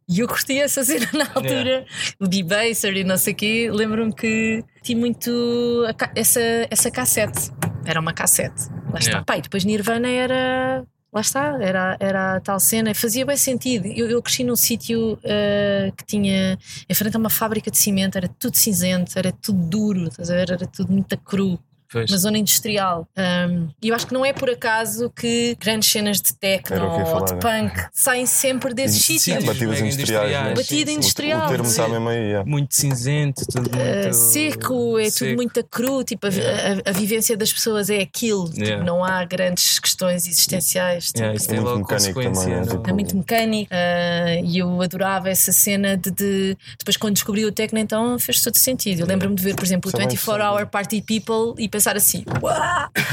e 0.08 0.20
eu 0.20 0.26
curti 0.26 0.58
essa 0.58 0.82
cena 0.82 1.06
na 1.12 1.26
altura, 1.34 1.84
o 2.18 2.26
B-Baser 2.26 2.96
e 2.96 3.04
não 3.04 3.18
sei 3.18 3.34
o 3.34 3.36
quê. 3.36 3.70
Lembro-me 3.70 4.14
que 4.14 4.64
tinha 4.82 4.98
muito 4.98 5.84
essa, 6.14 6.40
essa 6.70 6.90
cassete. 6.90 7.50
Era 7.84 8.00
uma 8.00 8.14
cassete. 8.14 8.70
Lá 8.90 8.98
está. 8.98 9.10
Yeah. 9.10 9.24
Pá, 9.26 9.36
e 9.36 9.42
depois 9.42 9.62
Nirvana 9.62 10.08
era. 10.08 10.84
Lá 11.16 11.22
está, 11.22 11.56
era, 11.62 11.96
era 11.98 12.36
a 12.36 12.40
tal 12.40 12.60
cena, 12.60 12.94
fazia 12.94 13.24
bem 13.24 13.38
sentido. 13.38 13.86
Eu, 13.86 14.06
eu 14.10 14.20
cresci 14.20 14.44
num 14.44 14.54
sítio 14.54 15.18
eh, 15.24 15.90
que 15.96 16.04
tinha 16.04 16.58
em 16.86 16.94
frente 16.94 17.16
a 17.16 17.18
uma 17.18 17.30
fábrica 17.30 17.70
de 17.70 17.78
cimento, 17.78 18.18
era 18.18 18.28
tudo 18.28 18.54
cinzento, 18.54 19.18
era 19.18 19.32
tudo 19.32 19.58
duro? 19.66 20.10
Era 20.28 20.66
tudo 20.66 20.92
muito 20.92 21.16
cru 21.16 21.58
Pois. 21.90 22.10
uma 22.10 22.18
zona 22.18 22.38
industrial. 22.38 23.06
Um, 23.16 23.68
E 23.82 23.88
eu 23.88 23.94
acho 23.94 24.06
que 24.06 24.14
não 24.14 24.24
é 24.24 24.32
por 24.32 24.50
acaso 24.50 25.10
que 25.10 25.56
grandes 25.60 25.90
cenas 25.90 26.20
de 26.20 26.34
techno 26.34 26.76
o 26.84 26.90
ou 26.90 27.24
de 27.24 27.30
falar, 27.30 27.36
punk 27.38 27.86
saem 27.92 28.26
sempre 28.26 28.74
desses 28.74 29.02
sítios. 29.04 29.22
sim, 29.40 29.46
Batidas 29.46 29.80
mega 29.80 29.86
industriais. 29.94 30.30
né? 30.32 30.54
Batida 30.54 30.90
industrial. 30.90 31.46
O 31.46 31.48
termo 31.48 31.64
sim. 31.64 31.70
está 31.70 31.88
mesmo 31.88 32.08
aí. 32.08 32.16
yeah. 32.18 32.48
Muito 32.50 32.74
cinzento, 32.74 33.44
tudo 33.46 33.70
muito. 33.70 34.08
Uh, 34.08 34.12
seco, 34.14 34.98
é 34.98 35.04
tudo 35.04 35.12
seco. 35.12 35.36
muito 35.36 35.64
cru, 35.64 36.04
tipo, 36.04 36.26
a, 36.26 36.30
Yeah. 36.30 36.82
a- 36.86 36.90
a 36.90 36.92
vivência 36.92 37.36
das 37.36 37.52
pessoas 37.52 37.88
é 37.90 38.00
aquilo, 38.00 38.48
tipo, 38.50 38.62
Yeah. 38.64 38.84
não 38.84 39.04
há 39.04 39.24
grandes 39.24 39.78
questões 39.78 40.26
existenciais. 40.26 41.06
tipo, 41.06 41.18
Yeah, 41.18 41.36
isso 41.36 41.46
É 41.46 41.48
tem 41.48 41.60
muito 41.60 41.72
logo 41.74 41.86
consequência. 41.88 42.42
também, 42.42 42.56
é 42.58 42.60
no- 42.60 42.66
tipo- 42.66 42.90
é 42.90 42.92
muito 42.92 43.16
mecânico 43.16 43.72
uh, 43.72 44.44
e 44.44 44.58
eu 44.58 44.82
adorava 44.82 45.28
essa 45.30 45.52
cena 45.52 45.96
de, 45.96 46.10
de- 46.10 46.56
depois 46.78 46.96
quando 46.96 47.14
descobri 47.14 47.44
o 47.44 47.52
techno 47.52 47.78
então 47.78 48.18
fez 48.18 48.40
todo 48.42 48.56
sentido 48.56 49.00
eu 49.00 49.06
lembro-me 49.06 49.34
de 49.34 49.42
ver 49.42 49.54
por 49.54 49.64
exemplo 49.64 49.88
o 49.88 49.90
Isso 49.90 49.96
é 49.96 50.00
bem 50.00 50.08
24 50.16 50.44
Hour 50.44 50.66
Party 50.66 51.00
People 51.02 51.54
e 51.62 51.68
pensar 51.76 51.96
assim! 51.96 52.24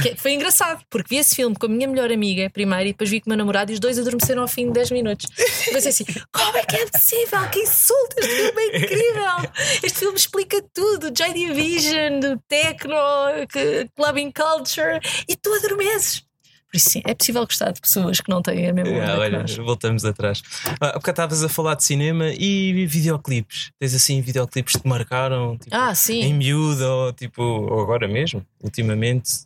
Que 0.01 0.15
foi 0.15 0.33
engraçado 0.33 0.83
porque 0.89 1.15
vi 1.15 1.17
esse 1.17 1.35
filme 1.35 1.55
com 1.55 1.65
a 1.65 1.69
minha 1.69 1.87
melhor 1.87 2.11
amiga 2.11 2.49
primeiro 2.49 2.89
e 2.89 2.91
depois 2.93 3.09
vi 3.09 3.19
com 3.19 3.27
o 3.27 3.31
meu 3.31 3.37
namorado 3.37 3.71
e 3.71 3.73
os 3.73 3.79
dois 3.79 3.99
adormeceram 3.99 4.41
ao 4.41 4.47
fim 4.47 4.67
de 4.67 4.73
10 4.73 4.91
minutos. 4.91 5.27
Pensei 5.71 5.89
assim 5.89 6.05
como 6.31 6.57
é 6.57 6.63
que 6.63 6.75
é 6.77 6.85
possível? 6.85 7.49
Que 7.51 7.59
insulto! 7.59 8.15
Este 8.17 8.35
filme 8.35 8.61
é 8.61 8.77
incrível! 8.77 9.51
Este 9.83 9.99
filme 9.99 10.17
explica 10.17 10.63
tudo 10.73 11.11
Joy 11.15 11.33
Division 11.33 12.19
do 12.19 12.39
techno 12.47 12.95
clubbing 13.95 14.31
culture 14.31 14.99
e 15.27 15.35
tu 15.35 15.53
adormeces 15.53 16.23
por 16.73 16.77
isso 16.77 16.89
sim, 16.89 17.01
é 17.05 17.13
possível 17.13 17.45
gostar 17.45 17.71
de 17.71 17.79
pessoas 17.79 18.19
que 18.19 18.27
não 18.31 18.41
têm 18.41 18.67
a 18.67 18.73
mesma 18.73 18.89
Yeah, 18.91 19.19
olha, 19.19 19.39
nós. 19.41 19.55
voltamos 19.57 20.03
atrás. 20.03 20.41
Ah, 20.81 20.87
há 20.89 20.93
bocado 20.93 21.11
estavas 21.11 21.43
a 21.43 21.49
falar 21.49 21.75
de 21.75 21.83
cinema 21.83 22.29
e 22.29 22.87
videoclipes. 22.87 23.69
Tens 23.79 23.93
assim 23.93 24.19
videoclipes 24.21 24.75
que 24.75 24.81
te 24.81 24.87
marcaram 24.87 25.55
tipo, 25.57 25.75
Ah, 25.75 25.93
sim. 25.93 26.21
em 26.21 26.33
miúdo 26.33 26.83
ou 26.83 27.13
tipo, 27.13 27.43
ou 27.43 27.79
agora 27.81 28.07
mesmo, 28.07 28.43
ultimamente. 28.63 29.43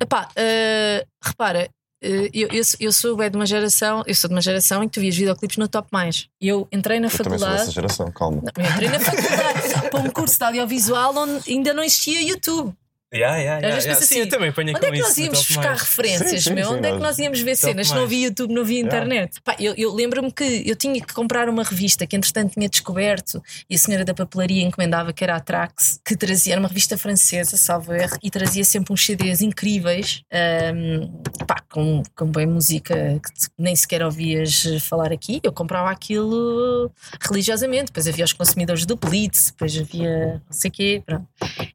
Epá, 0.00 0.28
eh, 0.34 1.06
repara, 1.22 1.68
eh, 2.02 2.28
eu, 2.34 2.48
eu, 2.80 2.92
sou- 2.92 3.22
eu 3.22 3.30
de 3.30 3.36
uma 3.36 3.46
geração, 3.46 4.02
eu 4.06 4.14
sou 4.16 4.26
de 4.28 4.34
uma 4.34 4.42
geração 4.42 4.82
em 4.82 4.88
que 4.88 4.94
tu 4.94 5.00
vias 5.00 5.14
videoclipes 5.16 5.56
no 5.56 5.68
Top 5.68 5.86
Mais. 5.92 6.26
Eu 6.40 6.66
entrei 6.72 6.98
na 6.98 7.06
Eu 7.06 7.10
também 7.12 7.38
sou 7.38 7.46
dessa 7.48 7.56
faculdade. 7.66 7.70
geração, 7.74 8.10
calma. 8.10 8.42
Não, 8.42 8.64
eu 8.64 8.70
entrei 8.72 8.88
na 8.88 8.98
faculdade 8.98 9.60
para 9.90 10.00
um 10.00 10.10
curso 10.10 10.36
de 10.38 10.44
audiovisual 10.44 11.14
onde 11.16 11.48
ainda 11.52 11.72
não 11.72 11.84
existia 11.84 12.20
YouTube. 12.20 12.74
Yeah, 13.14 13.36
yeah, 13.38 13.56
Às 13.58 13.62
yeah, 13.62 13.74
vezes 13.74 13.84
yeah. 13.84 14.00
penso 14.00 14.08
Sim, 14.08 14.14
eu 14.16 14.22
assim, 14.22 14.30
também 14.30 14.52
ponho 14.52 14.70
Onde 14.70 14.80
com 14.80 14.86
é 14.86 14.90
que 14.90 14.98
nós 15.00 15.16
íamos 15.18 15.38
buscar 15.46 15.64
Mais. 15.68 15.80
referências, 15.82 16.30
Sim, 16.30 16.50
sim, 16.50 16.54
meu? 16.54 16.68
sim, 16.68 16.74
Onde 16.74 16.88
é 16.88 16.92
que 16.92 16.98
nós- 16.98 17.18
íamos 17.18 17.40
ver 17.40 17.56
cenas? 17.56 17.88
Se 17.88 17.94
não 17.94 18.02
havia 18.02 18.26
YouTube, 18.26 18.52
não 18.52 18.62
havia 18.62 18.78
Yeah. 18.80 18.96
internet. 18.96 19.40
Pá, 19.42 19.54
eu 19.60 19.72
eu 19.76 19.94
lembro-me 19.94 20.32
que 20.32 20.62
eu 20.66 20.74
tinha 20.74 21.00
que 21.00 21.14
comprar 21.14 21.48
uma 21.48 21.62
revista 21.62 22.06
que 22.06 22.16
entretanto 22.16 22.54
tinha 22.54 22.68
descoberto 22.68 23.42
e 23.70 23.74
a 23.76 23.78
senhora 23.78 24.04
da 24.04 24.12
papelaria 24.14 24.62
encomendava, 24.62 25.12
que 25.12 25.22
era 25.22 25.36
a 25.36 25.40
Trax, 25.40 26.00
que 26.04 26.16
trazia, 26.16 26.54
era 26.54 26.60
uma 26.60 26.68
revista 26.68 26.98
francesa, 26.98 27.56
salvo 27.56 27.92
erro, 27.92 28.16
e 28.22 28.30
trazia 28.30 28.64
sempre 28.64 28.92
uns 28.92 29.04
CDs 29.04 29.40
incríveis, 29.42 30.22
ahm, 30.32 31.08
pá, 31.46 31.62
com, 31.70 32.02
com 32.16 32.26
bem 32.26 32.46
música 32.46 32.94
que 33.22 33.30
nem 33.58 33.76
sequer 33.76 34.02
ouvias 34.02 34.64
falar 34.80 35.12
aqui. 35.12 35.40
Eu 35.42 35.52
comprava 35.52 35.90
aquilo 35.90 36.90
religiosamente. 37.20 37.86
Depois 37.86 38.08
havia 38.08 38.24
os 38.24 38.32
consumidores 38.32 38.84
do 38.86 38.96
Blitz, 38.96 39.50
depois 39.52 39.76
havia 39.78 40.42
não 40.46 40.52
sei 40.52 40.68
o 40.68 40.72
quê. 40.72 41.02
Pronto. 41.06 41.26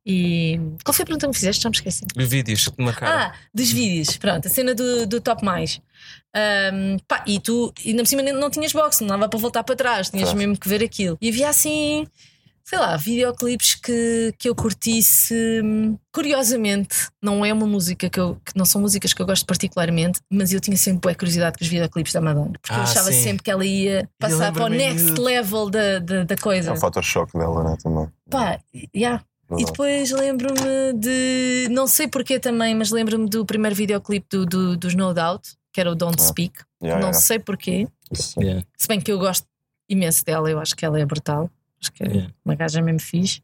E 0.05 0.59
qual 0.83 0.93
foi 0.93 1.03
a 1.03 1.05
pergunta 1.05 1.28
que 1.29 1.37
me 1.37 1.39
fizeste? 1.39 1.63
Já 1.63 1.69
me 1.69 1.75
esqueci. 1.75 2.05
Vídeos 2.15 2.67
que 2.67 2.83
marcaram. 2.83 3.19
Ah, 3.31 3.33
dos 3.53 3.71
vídeos, 3.71 4.17
pronto, 4.17 4.47
a 4.47 4.51
cena 4.51 4.73
do, 4.75 5.05
do 5.07 5.21
Top 5.21 5.43
Mais. 5.43 5.79
Ahm, 6.35 6.97
pá, 7.07 7.23
e 7.25 7.39
tu, 7.39 7.73
ainda 7.85 8.03
por 8.03 8.07
cima 8.09 8.21
não 8.21 8.49
tinhas 8.49 8.71
box, 8.71 9.01
não 9.01 9.07
dava 9.07 9.27
para 9.29 9.39
voltar 9.39 9.63
para 9.63 9.75
trás, 9.75 10.09
tinhas 10.09 10.25
Claro. 10.29 10.37
mesmo 10.37 10.57
que 10.57 10.69
ver 10.69 10.83
aquilo. 10.83 11.17
E 11.19 11.29
havia 11.29 11.49
assim, 11.49 12.05
sei 12.63 12.77
lá, 12.77 12.95
videoclipes 12.97 13.75
que, 13.75 14.33
que 14.37 14.47
eu 14.47 14.53
curtisse. 14.55 15.33
hum, 15.63 15.97
Curiosamente, 16.13 17.07
não 17.21 17.43
é 17.45 17.51
uma 17.53 17.65
música 17.65 18.09
que 18.09 18.19
eu, 18.19 18.35
que 18.45 18.51
não 18.55 18.65
são 18.65 18.81
músicas 18.81 19.13
que 19.13 19.21
eu 19.21 19.25
gosto 19.25 19.45
particularmente, 19.45 20.19
mas 20.29 20.51
eu 20.53 20.59
tinha 20.59 20.75
sempre 20.77 21.11
a 21.11 21.15
curiosidade 21.15 21.57
com 21.57 21.63
os 21.63 21.69
videoclipes 21.69 22.13
da 22.13 22.21
Madonna, 22.21 22.53
porque 22.61 22.71
eu 22.71 22.75
Ah, 22.77 22.83
achava 22.83 23.11
sim. 23.11 23.23
sempre 23.23 23.43
que 23.43 23.49
ela 23.51 23.65
ia 23.65 24.07
passar 24.19 24.51
para 24.53 24.65
o 24.65 24.67
next 24.69 25.11
de- 25.13 25.21
level 25.21 25.69
da, 25.69 25.99
da, 25.99 26.23
da 26.25 26.37
coisa. 26.37 26.69
É 26.71 26.73
o 26.73 26.77
fator 26.77 27.03
choque 27.03 27.37
dela, 27.37 27.63
né? 27.63 27.77
Também. 27.81 28.07
Pá, 28.29 28.59
yeah. 28.95 29.23
E 29.51 29.55
Verdade. 29.55 29.71
depois 29.71 30.11
lembro-me 30.11 30.93
de. 30.93 31.67
Não 31.71 31.87
sei 31.87 32.07
porquê 32.07 32.39
também, 32.39 32.75
mas 32.75 32.91
lembro-me 32.91 33.27
do 33.27 33.45
primeiro 33.45 33.75
videoclipe 33.75 34.27
do, 34.29 34.45
do, 34.45 34.77
dos 34.77 34.93
No 34.93 35.13
Doubt, 35.13 35.49
que 35.73 35.79
era 35.81 35.91
o 35.91 35.95
Don't 35.95 36.17
Ah. 36.19 36.23
Speak. 36.23 36.59
Yeah, 36.81 37.01
não 37.01 37.09
yeah. 37.09 37.19
sei 37.19 37.39
porquê. 37.39 37.87
Yeah. 38.37 38.63
Se 38.77 38.87
bem 38.87 39.01
que 39.01 39.11
eu 39.11 39.17
gosto 39.19 39.47
imenso 39.89 40.23
dela, 40.23 40.49
eu 40.49 40.59
acho 40.59 40.75
que 40.75 40.85
ela 40.85 40.99
é 40.99 41.05
brutal. 41.05 41.49
Acho 41.81 41.91
que 41.93 42.03
é 42.03 42.07
Yeah. 42.07 42.33
uma 42.45 42.55
gaja 42.55 42.81
mesmo 42.81 42.99
fixe. 42.99 43.41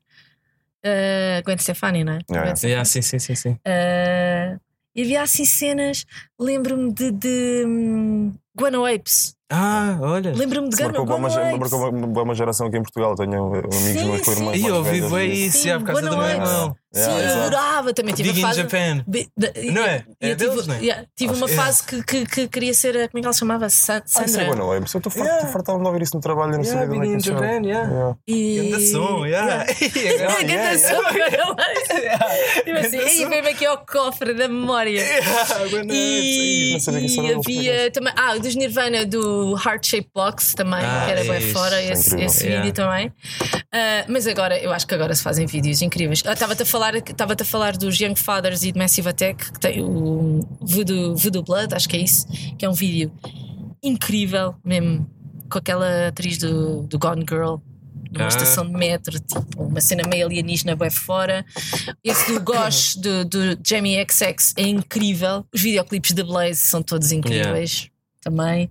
Uh, 0.85 1.41
Gwen 1.43 1.57
Stefani, 1.57 2.03
não 2.03 2.13
é? 2.13 2.19
Yeah, 2.29 2.53
Yeah, 2.63 2.85
sim, 2.85 3.01
sim, 3.01 3.17
sim, 3.17 3.33
sim. 3.35 3.51
Uh, 3.65 4.59
e 4.95 5.01
havia 5.01 5.23
assim 5.23 5.43
cenas, 5.43 6.05
lembro-me 6.39 6.93
de, 6.93 7.11
de 7.11 7.63
hum, 7.65 8.33
Guano 8.55 8.85
Apes, 8.85 9.34
Ah, 9.51 9.97
olha. 10.01 10.33
Lembro-me 10.33 10.69
de 10.69 10.81
Marcou 10.83 11.03
uma, 11.03 11.29
Gone 11.29 11.57
marcou 11.59 11.79
Waits. 11.79 12.03
uma, 12.03 12.21
uma 12.23 12.35
geração 12.35 12.65
aqui 12.67 12.77
em 12.77 12.81
Portugal. 12.81 13.13
Tenho 13.15 13.45
amigos 13.53 13.75
Sim, 13.75 14.05
meus 14.05 14.21
com 14.21 14.31
sim. 14.31 14.39
irmãs. 14.39 14.59
E 14.59 14.65
eu 14.65 14.75
ouvi 14.75 14.89
velhas 15.01 15.11
bem 15.11 15.29
e- 15.29 15.45
isso, 15.47 15.57
Sim, 15.59 15.67
já 15.67 15.79
por 15.79 15.85
causa 15.85 16.01
do 16.01 16.09
meu 16.09 16.17
Waits. 16.17 16.73
Irmão. 16.99 17.15
Sim, 17.15 17.15
Yeah, 17.15 17.21
eu 17.21 17.25
exato. 17.41 17.55
adorava. 17.57 17.93
Também 17.93 18.13
tive 18.15 18.29
Big 18.29 18.39
a 18.39 18.41
in 18.41 18.47
fase. 18.47 18.61
Japan. 18.61 19.03
Bi- 19.07 19.27
de- 19.37 19.71
Não 19.71 19.83
é? 19.83 20.05
e 20.21 20.25
É 20.27 20.31
eu 20.31 20.37
tive, 20.37 20.49
deles, 20.51 20.67
é? 20.69 20.79
yeah, 20.81 21.05
tive 21.15 21.31
Acho 21.31 21.41
uma 21.41 21.47
que- 21.47 21.55
fase 21.55 21.83
que, 21.83 22.03
que, 22.03 22.25
que 22.25 22.47
queria 22.47 22.73
ser. 22.73 22.97
a- 22.97 23.07
Como 23.09 23.19
é 23.19 23.21
que 23.21 23.25
ela 23.25 23.33
se 23.33 23.39
chamava? 23.39 23.69
Sa- 23.69 24.03
Ah, 24.15 24.23
é 24.23 24.27
Sandra. 24.27 24.45
bom, 24.45 24.55
não 24.55 24.73
é? 24.73 24.77
Eu 24.77 24.83
estou 24.83 25.01
Yeah. 25.15 25.47
fartado 25.47 25.79
de 25.79 25.85
ouvir 25.85 26.01
isso 26.01 26.15
no 26.15 26.21
trabalho 26.21 26.53
e 26.53 26.57
não 26.57 26.63
Yeah, 26.63 26.83
onde 26.91 26.99
Big 26.99 27.11
é 27.13 27.15
in 27.15 27.19
Japan, 27.19 27.61
yeah. 27.65 27.89
Yeah. 27.91 28.15
E... 28.27 28.69
Ganda 28.69 28.79
som, 28.85 29.25
yeah. 29.25 29.45
Yeah, 29.45 29.65
Yeah, 29.95 30.43
ganda 30.43 30.77
som, 30.79 31.01
E 32.65 32.71
assim, 32.71 32.97
Ganda 32.97 32.97
"Ei, 32.97 33.21
som. 33.23 33.29
vem-me 33.29 33.49
aqui 33.49 33.65
ao 33.65 33.77
cofre 33.85 34.33
da 34.33 34.47
memória. 34.47 35.01
Yeah, 35.05 35.85
E, 35.93 36.77
e 36.77 37.33
havia 37.33 37.91
também. 37.91 38.13
Ah, 38.15 38.35
o 38.35 38.39
dos 38.39 38.55
Nirvana 38.55 39.05
do 39.05 39.55
Heart 39.57 39.85
Shape 39.87 40.09
Box 40.13 40.53
também, 40.53 40.79
Ah, 40.83 41.03
que 41.05 41.11
era 41.11 41.23
bem 41.23 41.51
fora 41.51 41.81
é 41.81 41.91
esse, 41.91 42.15
Yeah. 42.15 42.61
vídeo 42.63 42.73
também. 42.73 43.11
Ah, 43.73 44.05
mas 44.07 44.27
agora, 44.27 44.57
eu 44.59 44.71
acho 44.71 44.85
que 44.87 44.93
agora 44.93 45.13
se 45.15 45.23
fazem 45.23 45.45
vídeos 45.45 45.81
incríveis. 45.81 46.23
Ah, 46.25 46.33
Estava-te 46.33 46.63
a 46.63 46.65
falar, 46.65 46.84
estava-te 46.93 47.41
a 47.41 47.45
falar 47.45 47.75
dos 47.77 47.99
Young 47.99 48.15
Fathers 48.15 48.63
e 48.63 48.71
de 48.71 48.77
Massive 48.77 49.09
Attack, 49.09 49.51
que 49.53 49.59
tem 49.59 49.81
o 49.81 50.41
Voodoo, 50.61 51.15
Voodoo 51.15 51.41
Blood, 51.43 51.73
acho 51.73 51.89
que 51.89 51.97
é 51.97 52.01
isso, 52.01 52.27
que 52.57 52.65
é 52.65 52.69
um 52.69 52.73
vídeo 52.73 53.11
incrível 53.81 54.55
mesmo, 54.63 55.09
com 55.49 55.57
aquela 55.57 56.07
atriz 56.07 56.37
do, 56.37 56.83
do 56.83 56.97
Gone 56.99 57.25
Girl. 57.27 57.55
Numa 58.11 58.25
Ah. 58.25 58.29
estação 58.29 58.65
de 58.65 58.71
metro, 58.71 59.19
tipo, 59.19 59.63
uma 59.63 59.81
cena 59.81 60.07
meio 60.07 60.25
alienígena 60.27 60.73
bem 60.75 60.89
fora. 60.89 61.45
Esse 62.01 62.31
do 62.31 62.39
Gosh, 62.39 62.95
do, 63.01 63.25
do 63.25 63.59
Jamie 63.65 63.97
XX, 64.09 64.53
é 64.55 64.61
incrível. 64.63 65.45
Os 65.53 65.61
videoclipes 65.61 66.13
da 66.13 66.23
Blaze 66.23 66.55
são 66.61 66.81
todos 66.81 67.11
incríveis 67.11 67.89
também. 68.21 68.69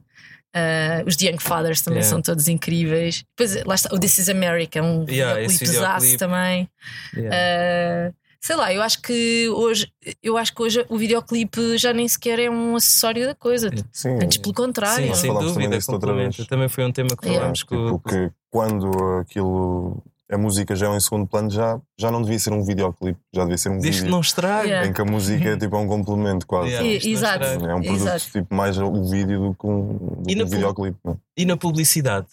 Ah, 0.54 1.02
os 1.06 1.16
The 1.16 1.26
Young 1.30 1.38
Fathers 1.40 1.80
também 1.82 1.98
Yeah. 1.98 2.10
são 2.10 2.22
todos 2.22 2.46
incríveis. 2.48 3.24
Depois, 3.36 3.64
lá 3.64 3.74
está, 3.74 3.92
o 3.94 3.98
This 3.98 4.18
is 4.18 4.28
America, 4.28 4.80
um 4.82 5.04
Yeah, 5.08 5.40
videoclipe 5.48 6.16
também. 6.16 6.68
Yeah. 7.16 7.36
Ah, 7.36 8.14
sei 8.40 8.56
lá, 8.56 8.72
eu 8.72 8.82
acho 8.82 9.02
que 9.02 9.48
hoje 9.48 9.88
eu 10.22 10.36
acho 10.36 10.54
que 10.54 10.62
hoje 10.62 10.84
o 10.88 10.96
videoclipe 10.98 11.76
já 11.78 11.92
nem 11.92 12.06
sequer 12.06 12.38
é 12.38 12.48
um 12.50 12.76
acessório 12.76 13.26
da 13.26 13.34
coisa. 13.34 13.70
Sim. 13.90 14.18
Antes, 14.22 14.38
pelo 14.38 14.54
contrário. 14.54 15.06
Sim, 15.06 15.14
sem 15.14 15.32
também 15.32 15.48
dúvida, 15.48 15.68
vez. 15.70 16.36
Também 16.46 16.68
foi 16.68 16.84
um 16.84 16.92
tema 16.92 17.08
que 17.16 17.24
Yeah. 17.24 17.40
falámos 17.40 17.62
com 17.64 17.96
Tipo, 17.96 18.08
que 18.08 18.30
quando 18.50 19.18
aquilo. 19.20 20.02
A 20.34 20.38
música 20.38 20.74
já 20.74 20.92
é 20.92 20.96
em 20.96 21.00
segundo 21.00 21.26
plano, 21.26 21.48
já, 21.50 21.78
já 21.98 22.10
não 22.10 22.20
devia 22.22 22.38
ser 22.38 22.52
um 22.52 22.64
videoclipe, 22.64 23.18
já 23.34 23.42
devia 23.42 23.56
ser 23.58 23.68
um 23.70 23.78
Diz 23.78 23.90
que 23.90 23.96
vídeo 24.02 24.10
não 24.10 24.20
estraga. 24.20 24.66
Yeah. 24.66 24.88
em 24.88 24.92
que 24.92 25.00
a 25.00 25.04
música 25.04 25.48
é 25.50 25.56
tipo 25.56 25.76
é 25.76 25.78
um 25.78 25.86
complemento 25.86 26.46
quase. 26.46 26.70
Yeah. 26.70 26.88
E- 26.88 27.12
exato. 27.12 27.44
É 27.44 27.74
um 27.74 27.82
produto 27.82 28.00
Exato. 28.02 28.30
tipo 28.32 28.54
mais 28.54 28.76
o 28.78 29.04
vídeo 29.08 29.40
do 29.48 29.54
que 29.54 29.66
um, 29.66 29.96
do 29.96 30.30
E 30.30 30.34
que 30.34 30.42
um 30.42 30.46
videoclipe. 30.46 30.98
não 31.04 31.12
é? 31.12 31.16
E 31.36 31.44
na 31.44 31.56
publicidade, 31.56 32.26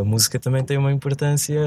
a 0.00 0.04
música 0.04 0.38
também 0.38 0.64
tem 0.64 0.76
uma 0.78 0.92
importância 0.92 1.60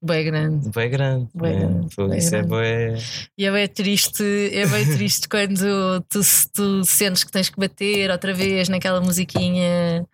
Bem 0.00 0.24
grande. 0.24 0.68
bem 0.70 0.90
grande. 0.90 1.28
Bem 1.34 1.52
né? 1.54 1.58
grande, 1.66 1.94
Foi- 1.94 2.08
bem 2.08 2.18
Isso 2.18 2.34
é 2.36 2.42
grande. 2.42 2.54
bem. 2.94 3.02
E 3.36 3.44
é 3.46 3.50
bem 3.52 3.68
triste, 3.68 4.22
é 4.52 4.66
bem 4.66 4.84
triste 4.96 5.28
quando 5.28 6.00
tu, 6.08 6.20
tu 6.54 6.84
sentes 6.84 7.24
que 7.24 7.32
tens 7.32 7.48
que 7.48 7.58
bater 7.58 8.10
outra 8.10 8.32
vez 8.32 8.68
naquela 8.68 9.00
musiquinha. 9.00 10.06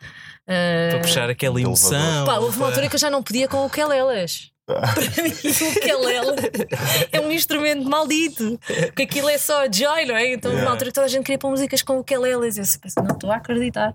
ah, 0.49 0.89
Para 0.91 1.01
puxar 1.01 1.29
aquela 1.31 1.61
Elevador. 1.61 1.93
emoção. 1.93 2.25
Pá, 2.27 2.39
houve 2.39 2.57
uma 2.57 2.67
altura 2.67 2.89
que 2.89 2.95
eu 2.95 3.01
já 3.01 3.11
não 3.11 3.23
podia 3.23 3.47
com 3.49 3.65
o 3.67 3.71
Kelelas. 3.71 4.51
Para 4.67 5.23
mim, 5.23 5.31
o 5.31 5.81
Kelele 5.81 6.37
é 7.13 7.21
um 7.21 7.31
instrumento 7.31 7.89
maldito, 7.89 8.59
porque 8.87 9.03
aquilo 9.03 9.29
é 9.29 9.37
só 9.37 9.65
joy, 9.71 10.07
não 10.07 10.17
é? 10.17 10.33
Então, 10.33 10.51
Yeah. 10.53 10.71
altura 10.71 10.91
que 10.91 10.95
toda 10.95 11.07
a 11.07 11.09
gente 11.09 11.25
queria 11.25 11.39
pôr 11.39 11.51
músicas 11.51 11.83
com 11.83 11.99
o 11.99 12.05
Kelelas. 12.05 12.57
Eu 12.57 12.63
assim, 12.63 12.79
"Pá, 12.79 13.03
não 13.03 13.15
estou 13.15 13.31
a 13.31 13.37
acreditar. 13.37 13.93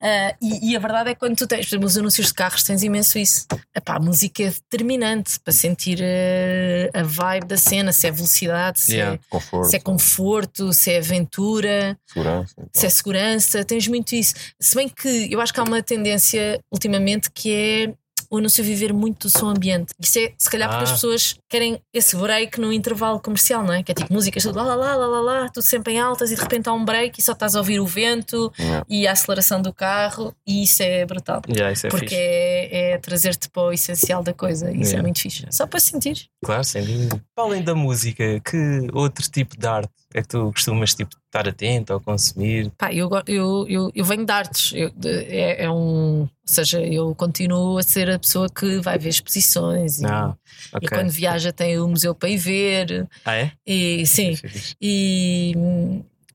Ah, 0.00 0.34
e, 0.42 0.72
e 0.72 0.76
a 0.76 0.78
verdade 0.80 1.10
é 1.10 1.14
que 1.14 1.20
quando 1.20 1.36
tu 1.36 1.46
tens, 1.46 1.66
por 1.66 1.70
exemplo, 1.74 1.86
os 1.86 1.96
anúncios 1.96 2.26
de 2.26 2.34
carros, 2.34 2.62
tens 2.62 2.82
imenso 2.82 3.18
isso. 3.18 3.46
Epá, 3.74 3.96
a 3.96 4.00
música 4.00 4.42
é 4.42 4.50
determinante 4.50 5.38
para 5.40 5.52
sentir 5.52 6.00
ah, 6.02 7.00
a 7.00 7.02
vibe 7.02 7.46
da 7.46 7.56
cena, 7.56 7.92
se 7.92 8.06
é 8.06 8.10
velocidade, 8.10 8.80
se, 8.80 8.92
Yeah. 8.96 9.14
é, 9.14 9.18
Conforto, 9.30 9.70
se 9.70 9.76
é 9.76 9.80
conforto, 9.80 10.72
se 10.74 10.90
é 10.92 10.98
aventura 10.98 11.98
segurança. 12.06 12.54
se 12.74 12.86
é 12.86 12.90
segurança, 12.90 13.64
tens 13.64 13.86
muito 13.88 14.14
isso. 14.14 14.34
Se 14.60 14.74
bem 14.74 14.88
que 14.88 15.32
eu 15.32 15.40
acho 15.40 15.52
que 15.54 15.60
há 15.60 15.62
uma 15.62 15.82
tendência 15.82 16.60
ultimamente 16.70 17.30
que 17.30 17.52
é 17.54 17.94
o 18.30 18.38
anúncio 18.38 18.62
viver 18.62 18.92
muito 18.92 19.26
do 19.28 19.30
som 19.38 19.48
ambiente. 19.48 19.92
Isso 19.98 20.18
é, 20.18 20.32
se 20.38 20.48
calhar, 20.48 20.68
porque 20.68 20.82
Ah. 20.82 20.84
as 20.84 20.92
pessoas 20.92 21.34
querem 21.48 21.80
esse 21.92 22.14
break 22.16 22.60
no 22.60 22.72
intervalo 22.72 23.18
comercial, 23.20 23.64
não 23.64 23.72
é? 23.74 23.82
Que 23.82 23.90
é 23.92 23.94
tipo 23.94 24.12
músicas, 24.12 24.42
tudo 24.44 24.56
lá, 24.56 24.62
lá, 24.62 24.74
lá, 24.76 24.94
lá, 24.94 25.06
lá, 25.06 25.20
lá, 25.20 25.48
tudo 25.48 25.64
sempre 25.64 25.94
em 25.94 25.98
altas 25.98 26.30
e 26.30 26.36
de 26.36 26.40
repente 26.40 26.68
há 26.68 26.72
um 26.72 26.84
break 26.84 27.18
e 27.18 27.22
só 27.22 27.32
estás 27.32 27.56
a 27.56 27.58
ouvir 27.58 27.80
o 27.80 27.86
vento 27.86 28.52
Yeah. 28.58 28.84
e 28.88 29.06
a 29.08 29.12
aceleração 29.12 29.60
do 29.60 29.72
carro 29.72 30.34
e 30.46 30.62
isso 30.62 30.82
é 30.82 31.04
brutal. 31.04 31.42
Yeah, 31.48 31.72
isso 31.72 31.86
é 31.86 31.90
porque 31.90 32.14
é, 32.14 32.92
é 32.92 32.98
trazer-te 32.98 33.48
para 33.50 33.62
o 33.64 33.72
essencial 33.72 34.22
da 34.22 34.32
coisa. 34.32 34.70
Isso 34.70 34.82
é 34.82 34.86
Yeah. 34.90 35.02
muito 35.02 35.20
fixe. 35.20 35.46
Só 35.50 35.66
para 35.66 35.80
sentir. 35.80 36.26
Claro, 36.44 36.62
sem 36.64 36.84
dúvida. 36.84 37.20
Para 37.34 37.44
além 37.44 37.62
da 37.62 37.74
música, 37.74 38.40
que 38.40 38.86
outro 38.92 39.28
tipo 39.30 39.58
de 39.58 39.66
arte 39.66 39.90
é 40.14 40.22
que 40.22 40.28
tu 40.28 40.52
costumas 40.52 40.94
tipo, 40.94 41.16
estar 41.30 41.48
atento 41.48 41.92
ou 41.94 42.00
consumir? 42.00 42.70
Pá, 42.76 42.92
eu, 42.92 43.08
eu, 43.26 43.66
eu, 43.68 43.92
eu 43.94 44.04
venho 44.04 44.26
de 44.26 44.32
artes. 44.32 44.72
Eu- 44.74 44.92
é, 45.04 45.64
é 45.64 45.70
um. 45.70 46.22
Ou 46.22 46.28
seja, 46.44 46.80
eu 46.80 47.14
continuo 47.14 47.78
a 47.78 47.82
ser 47.82 48.10
a 48.10 48.18
pessoa 48.18 48.48
que 48.48 48.80
vai 48.80 48.98
ver 48.98 49.10
exposições 49.10 50.00
e, 50.00 50.06
Ah, 50.06 50.34
e 50.74 50.76
ok. 50.86 50.88
quando 50.88 51.10
viaja 51.10 51.52
tem 51.52 51.78
o 51.78 51.86
museu 51.86 52.12
para 52.14 52.28
ir 52.28 52.36
ver. 52.36 53.08
Ah, 53.24 53.36
é? 53.36 53.52
E 53.64 54.04
sim, 54.04 54.34
Fixe. 54.34 54.74
e, 54.80 55.54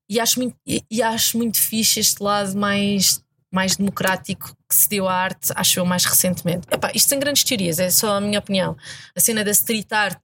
e, 0.10 0.20
acho 0.20 0.40
muito, 0.40 0.56
e, 0.66 0.82
e 0.90 1.02
acho 1.04 1.38
muito 1.38 1.60
fixe 1.60 2.00
este 2.00 2.24
lado 2.24 2.58
mais, 2.58 3.22
mais 3.52 3.76
democrático 3.78 4.56
que 4.68 4.76
se 4.76 4.90
deu 4.90 5.08
à 5.08 5.14
arte, 5.14 5.52
acho 5.56 5.80
eu, 5.80 5.86
mais 5.86 6.04
recentemente. 6.06 6.68
Epá, 6.72 6.92
isto 6.94 7.08
tem 7.10 7.20
grandes 7.20 7.44
teorias, 7.44 7.78
é 7.80 7.90
só 7.92 8.18
a 8.18 8.22
minha 8.22 8.40
opinião. 8.40 8.76
A 9.16 9.20
cena 9.20 9.44
da 9.44 9.52
street 9.52 9.92
art 9.94 10.20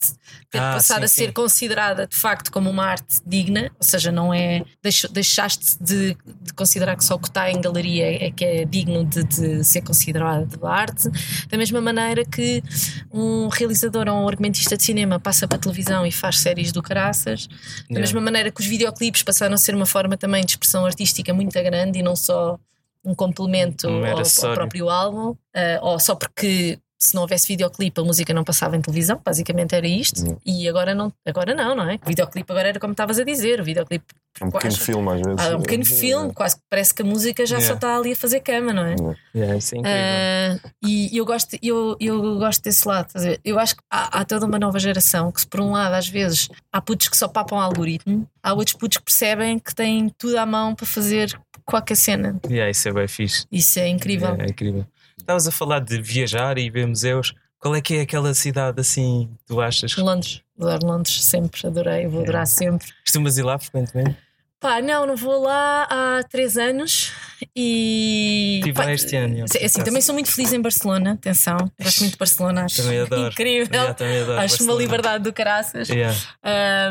ter 0.50 0.58
Ah, 0.58 0.74
passado 0.74 1.00
sim, 1.00 1.06
a 1.06 1.08
ser 1.08 1.26
sim. 1.28 1.32
considerada 1.32 2.08
de 2.08 2.16
facto 2.16 2.52
como 2.52 2.70
uma 2.70 2.84
arte 2.86 3.22
digna, 3.26 3.72
ou 3.80 3.84
seja, 3.86 4.12
não 4.12 4.34
é. 4.34 4.64
Deixaste 5.12 5.78
de, 5.80 6.18
de 6.42 6.54
considerar 6.54 6.96
que 6.98 7.06
só 7.06 7.16
o 7.16 7.20
que 7.20 7.28
está 7.28 7.52
em 7.52 7.62
galeria 7.62 8.26
é 8.26 8.32
que 8.32 8.44
é 8.44 8.66
digno 8.66 9.06
de, 9.06 9.24
de 9.24 9.64
ser 9.64 9.82
considerado 9.82 10.58
de 10.58 10.66
arte, 10.66 11.08
da 11.48 11.58
mesma 11.58 11.80
maneira 11.80 12.26
que 12.26 12.64
um 13.12 13.48
realizador 13.48 14.08
ou 14.10 14.16
um 14.24 14.28
argumentista 14.28 14.76
de 14.76 14.84
cinema 14.84 15.20
passa 15.20 15.48
para 15.48 15.58
a 15.58 15.62
televisão 15.62 16.06
e 16.06 16.12
faz 16.12 16.40
séries 16.40 16.72
do 16.72 16.82
caraças, 16.82 17.48
da 17.48 17.54
Yeah. 17.92 18.00
mesma 18.02 18.22
maneira 18.22 18.52
que 18.52 18.60
os 18.62 18.68
videoclipes 18.68 19.22
passaram 19.24 19.54
a 19.54 19.58
ser 19.58 19.76
uma 19.76 19.86
forma 19.86 20.18
também 20.18 20.44
de 20.44 20.52
expressão 20.54 20.86
artística 20.86 21.34
muito 21.34 21.52
grande 21.54 22.00
e 22.00 22.02
não 22.02 22.16
só 22.16 22.58
um 23.04 23.16
complemento 23.16 23.88
Um 23.88 24.00
mero 24.00 24.12
ao, 24.12 24.16
ao 24.18 24.22
acessório. 24.22 24.56
próprio 24.56 24.90
álbum, 24.90 25.36
ah, 25.56 25.80
ou 25.82 26.00
só 26.00 26.16
porque 26.16 26.78
se 27.04 27.16
não 27.16 27.24
houvesse 27.24 27.48
videoclipe 27.48 28.00
a 28.00 28.04
música 28.04 28.32
não 28.32 28.44
passava 28.44 28.78
em 28.78 28.82
televisão, 28.82 29.20
basicamente 29.26 29.74
era 29.74 29.88
isto, 29.88 30.22
Hum. 30.24 30.38
e 30.46 30.70
agora 30.70 30.94
não, 30.94 31.12
agora 31.26 31.56
não, 31.56 31.74
não 31.76 31.90
é? 31.90 31.96
O 31.96 32.08
videoclipe 32.08 32.52
agora 32.52 32.70
era 32.70 32.80
como 32.80 32.92
estavas 32.92 33.18
a 33.18 33.24
dizer, 33.24 33.60
o 33.60 33.64
videoclipe 33.64 34.06
É 34.40 34.46
um 34.46 34.52
pequeno 34.52 34.72
quase- 34.76 34.86
filme 34.86 35.10
às 35.10 35.20
vezes. 35.20 35.36
ah, 35.40 35.46
é 35.48 35.56
um 35.56 35.62
pequeno 35.62 35.82
É, 35.82 35.86
filme, 35.88 36.32
quase 36.32 36.58
que 36.58 36.62
parece 36.70 36.94
que 36.94 37.02
a 37.02 37.06
música 37.06 37.44
já 37.44 37.56
só 37.56 37.62
Yeah. 37.64 37.74
está 37.76 37.98
ali 37.98 38.12
a 38.12 38.16
fazer 38.16 38.40
cama, 38.42 38.72
não 38.72 38.86
é? 38.86 38.96
Yeah, 39.34 39.58
isso 39.58 39.74
é 39.74 39.78
incrível. 39.80 40.00
Ah, 40.00 40.70
e 40.86 41.18
eu 41.18 41.26
gosto, 41.26 41.58
eu, 41.60 41.98
eu 42.00 42.38
gosto 42.38 42.62
desse 42.62 42.88
lado. 42.88 43.08
Eu 43.44 43.58
acho 43.58 43.76
que 43.78 43.82
há, 43.90 44.20
há 44.20 44.24
toda 44.24 44.46
uma 44.46 44.60
nova 44.60 44.78
geração 44.78 45.32
que, 45.32 45.42
se 45.42 45.48
por 45.48 45.60
um 45.60 45.72
lado, 45.72 45.96
às 45.96 46.08
vezes 46.08 46.50
há 46.72 46.80
putos 46.80 47.08
que 47.10 47.18
só 47.18 47.28
papam 47.28 47.60
algoritmo, 47.60 48.28
há 48.44 48.54
outros 48.54 48.76
putos 48.78 49.00
que 49.00 49.06
percebem 49.06 49.58
que 49.58 49.74
têm 49.74 50.08
tudo 50.20 50.38
à 50.38 50.46
mão 50.46 50.76
para 50.76 50.86
fazer 50.86 51.36
qualquer 51.66 51.96
cena. 51.96 52.40
Yeah, 52.46 52.70
isso 52.70 52.88
é 52.90 52.94
bem 52.94 53.08
fixe. 53.08 53.46
Isso 53.52 53.80
é 53.80 53.88
incrível. 53.88 54.30
Yeah, 54.30 54.46
é 54.46 54.50
incrível. 54.50 54.86
Estavas 55.18 55.48
a 55.48 55.52
falar 55.52 55.80
de 55.80 56.02
viajar 56.02 56.58
e 56.58 56.70
ver 56.70 56.88
museus. 56.88 57.34
Qual 57.60 57.76
é 57.76 57.82
que 57.82 57.96
é 57.96 58.02
aquela 58.02 58.34
cidade 58.34 58.82
assim 58.82 59.30
que 59.38 59.46
tu 59.46 59.62
achas? 59.62 59.96
Londres, 59.96 60.42
adoro 60.60 60.88
Londres, 60.88 61.24
sempre 61.24 61.68
adorei, 61.68 62.08
vou 62.08 62.24
adorar 62.24 62.48
sempre. 62.48 62.88
Costumas 63.04 63.38
ir 63.38 63.44
lá 63.44 63.60
frequentemente? 63.60 64.18
Pá, 64.60 64.82
não, 64.82 65.06
não 65.06 65.16
vou 65.16 65.42
lá 65.44 65.88
há 65.90 66.24
três 66.24 66.58
anos 66.58 67.12
e. 67.56 68.58
Estive 68.60 68.80
lá 68.80 68.94
este 68.94 69.16
ano, 69.16 69.46
é 69.60 69.66
assim, 69.66 69.84
também 69.84 70.02
sou 70.02 70.14
muito 70.14 70.32
feliz 70.32 70.54
em 70.54 70.62
Barcelona, 70.62 71.14
atenção, 71.14 71.58
gosto 71.82 72.00
muito 72.02 72.14
de 72.14 72.18
Barcelona, 72.20 72.66
acho 72.66 72.82
Também 72.84 73.00
adoro. 73.00 73.28
incrível. 73.32 73.74
Yeah, 73.74 73.94
também 73.94 74.22
adoro 74.22 74.32
Acho 74.40 74.42
uma 74.42 74.48
Barcelona. 74.58 74.82
liberdade 74.82 75.24
do 75.24 75.34
caraças. 75.34 75.90
Yeah. 75.90 76.16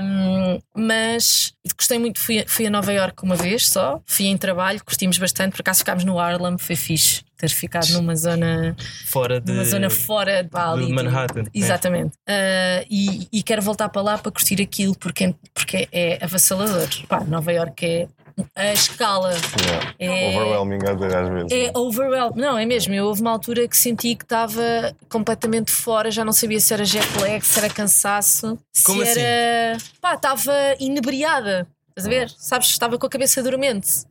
Um, 0.02 0.60
mas 0.74 1.52
gostei 1.76 1.98
muito, 1.98 2.18
fui, 2.20 2.44
fui 2.46 2.66
a 2.66 2.70
Nova 2.70 2.92
York 2.92 3.22
uma 3.22 3.36
vez 3.36 3.68
só, 3.68 4.00
fui 4.06 4.26
em 4.26 4.36
trabalho, 4.36 4.82
curtimos 4.84 5.18
bastante, 5.18 5.52
por 5.52 5.60
acaso 5.60 5.80
ficámos 5.80 6.04
no 6.04 6.18
Harlem, 6.18 6.56
foi 6.58 6.76
fixe 6.76 7.22
ter 7.36 7.48
ficado 7.48 7.88
numa 7.94 8.14
zona, 8.14 8.76
Fora 9.06 9.40
de. 9.40 9.50
numa 9.50 9.64
zona 9.64 9.88
fora 9.88 10.42
de, 10.42 10.50
pá, 10.50 10.72
ali, 10.72 10.86
de 10.86 10.92
Manhattan. 10.92 11.42
né? 11.44 11.48
Exatamente. 11.54 12.10
Uh, 12.28 12.84
e, 12.90 13.28
e 13.32 13.42
quero 13.42 13.62
voltar 13.62 13.88
para 13.88 14.02
lá 14.02 14.18
para 14.18 14.30
curtir 14.30 14.60
aquilo 14.60 14.94
porque, 14.98 15.34
porque 15.54 15.88
é 15.90 16.18
avassalador. 16.22 16.86
Pá, 17.08 17.20
Nova 17.24 17.50
York 17.50 17.82
é 17.86 18.08
a 18.54 18.72
escala. 18.72 19.32
Yeah. 19.60 19.94
É- 19.98 20.28
Overwhelming 20.36 20.78
às 20.86 20.98
vezes. 21.28 21.52
É 21.52 21.78
overwhelming. 21.78 22.40
Não, 22.40 22.58
é 22.58 22.66
mesmo. 22.66 22.92
Eu 22.94 23.06
houve 23.06 23.20
uma 23.20 23.30
altura 23.30 23.66
que 23.68 23.76
senti 23.76 24.14
que 24.14 24.24
estava 24.24 24.94
completamente 25.08 25.70
fora, 25.70 26.10
já 26.10 26.24
não 26.24 26.32
sabia 26.32 26.60
se 26.60 26.72
era 26.72 26.84
jet 26.84 27.06
lag, 27.18 27.44
se 27.44 27.58
era 27.58 27.68
cansaço, 27.68 28.58
Como 28.84 29.02
assim? 29.02 29.14
se 29.14 29.20
era. 29.20 29.78
Pá, 30.00 30.14
estava 30.14 30.52
inebriada. 30.78 31.66
Estás 31.90 32.06
a 32.06 32.08
ver? 32.10 32.30
Sabes? 32.38 32.68
Estava 32.68 32.98
com 32.98 33.06
a 33.06 33.10
cabeça 33.10 33.42
dormente. 33.42 34.04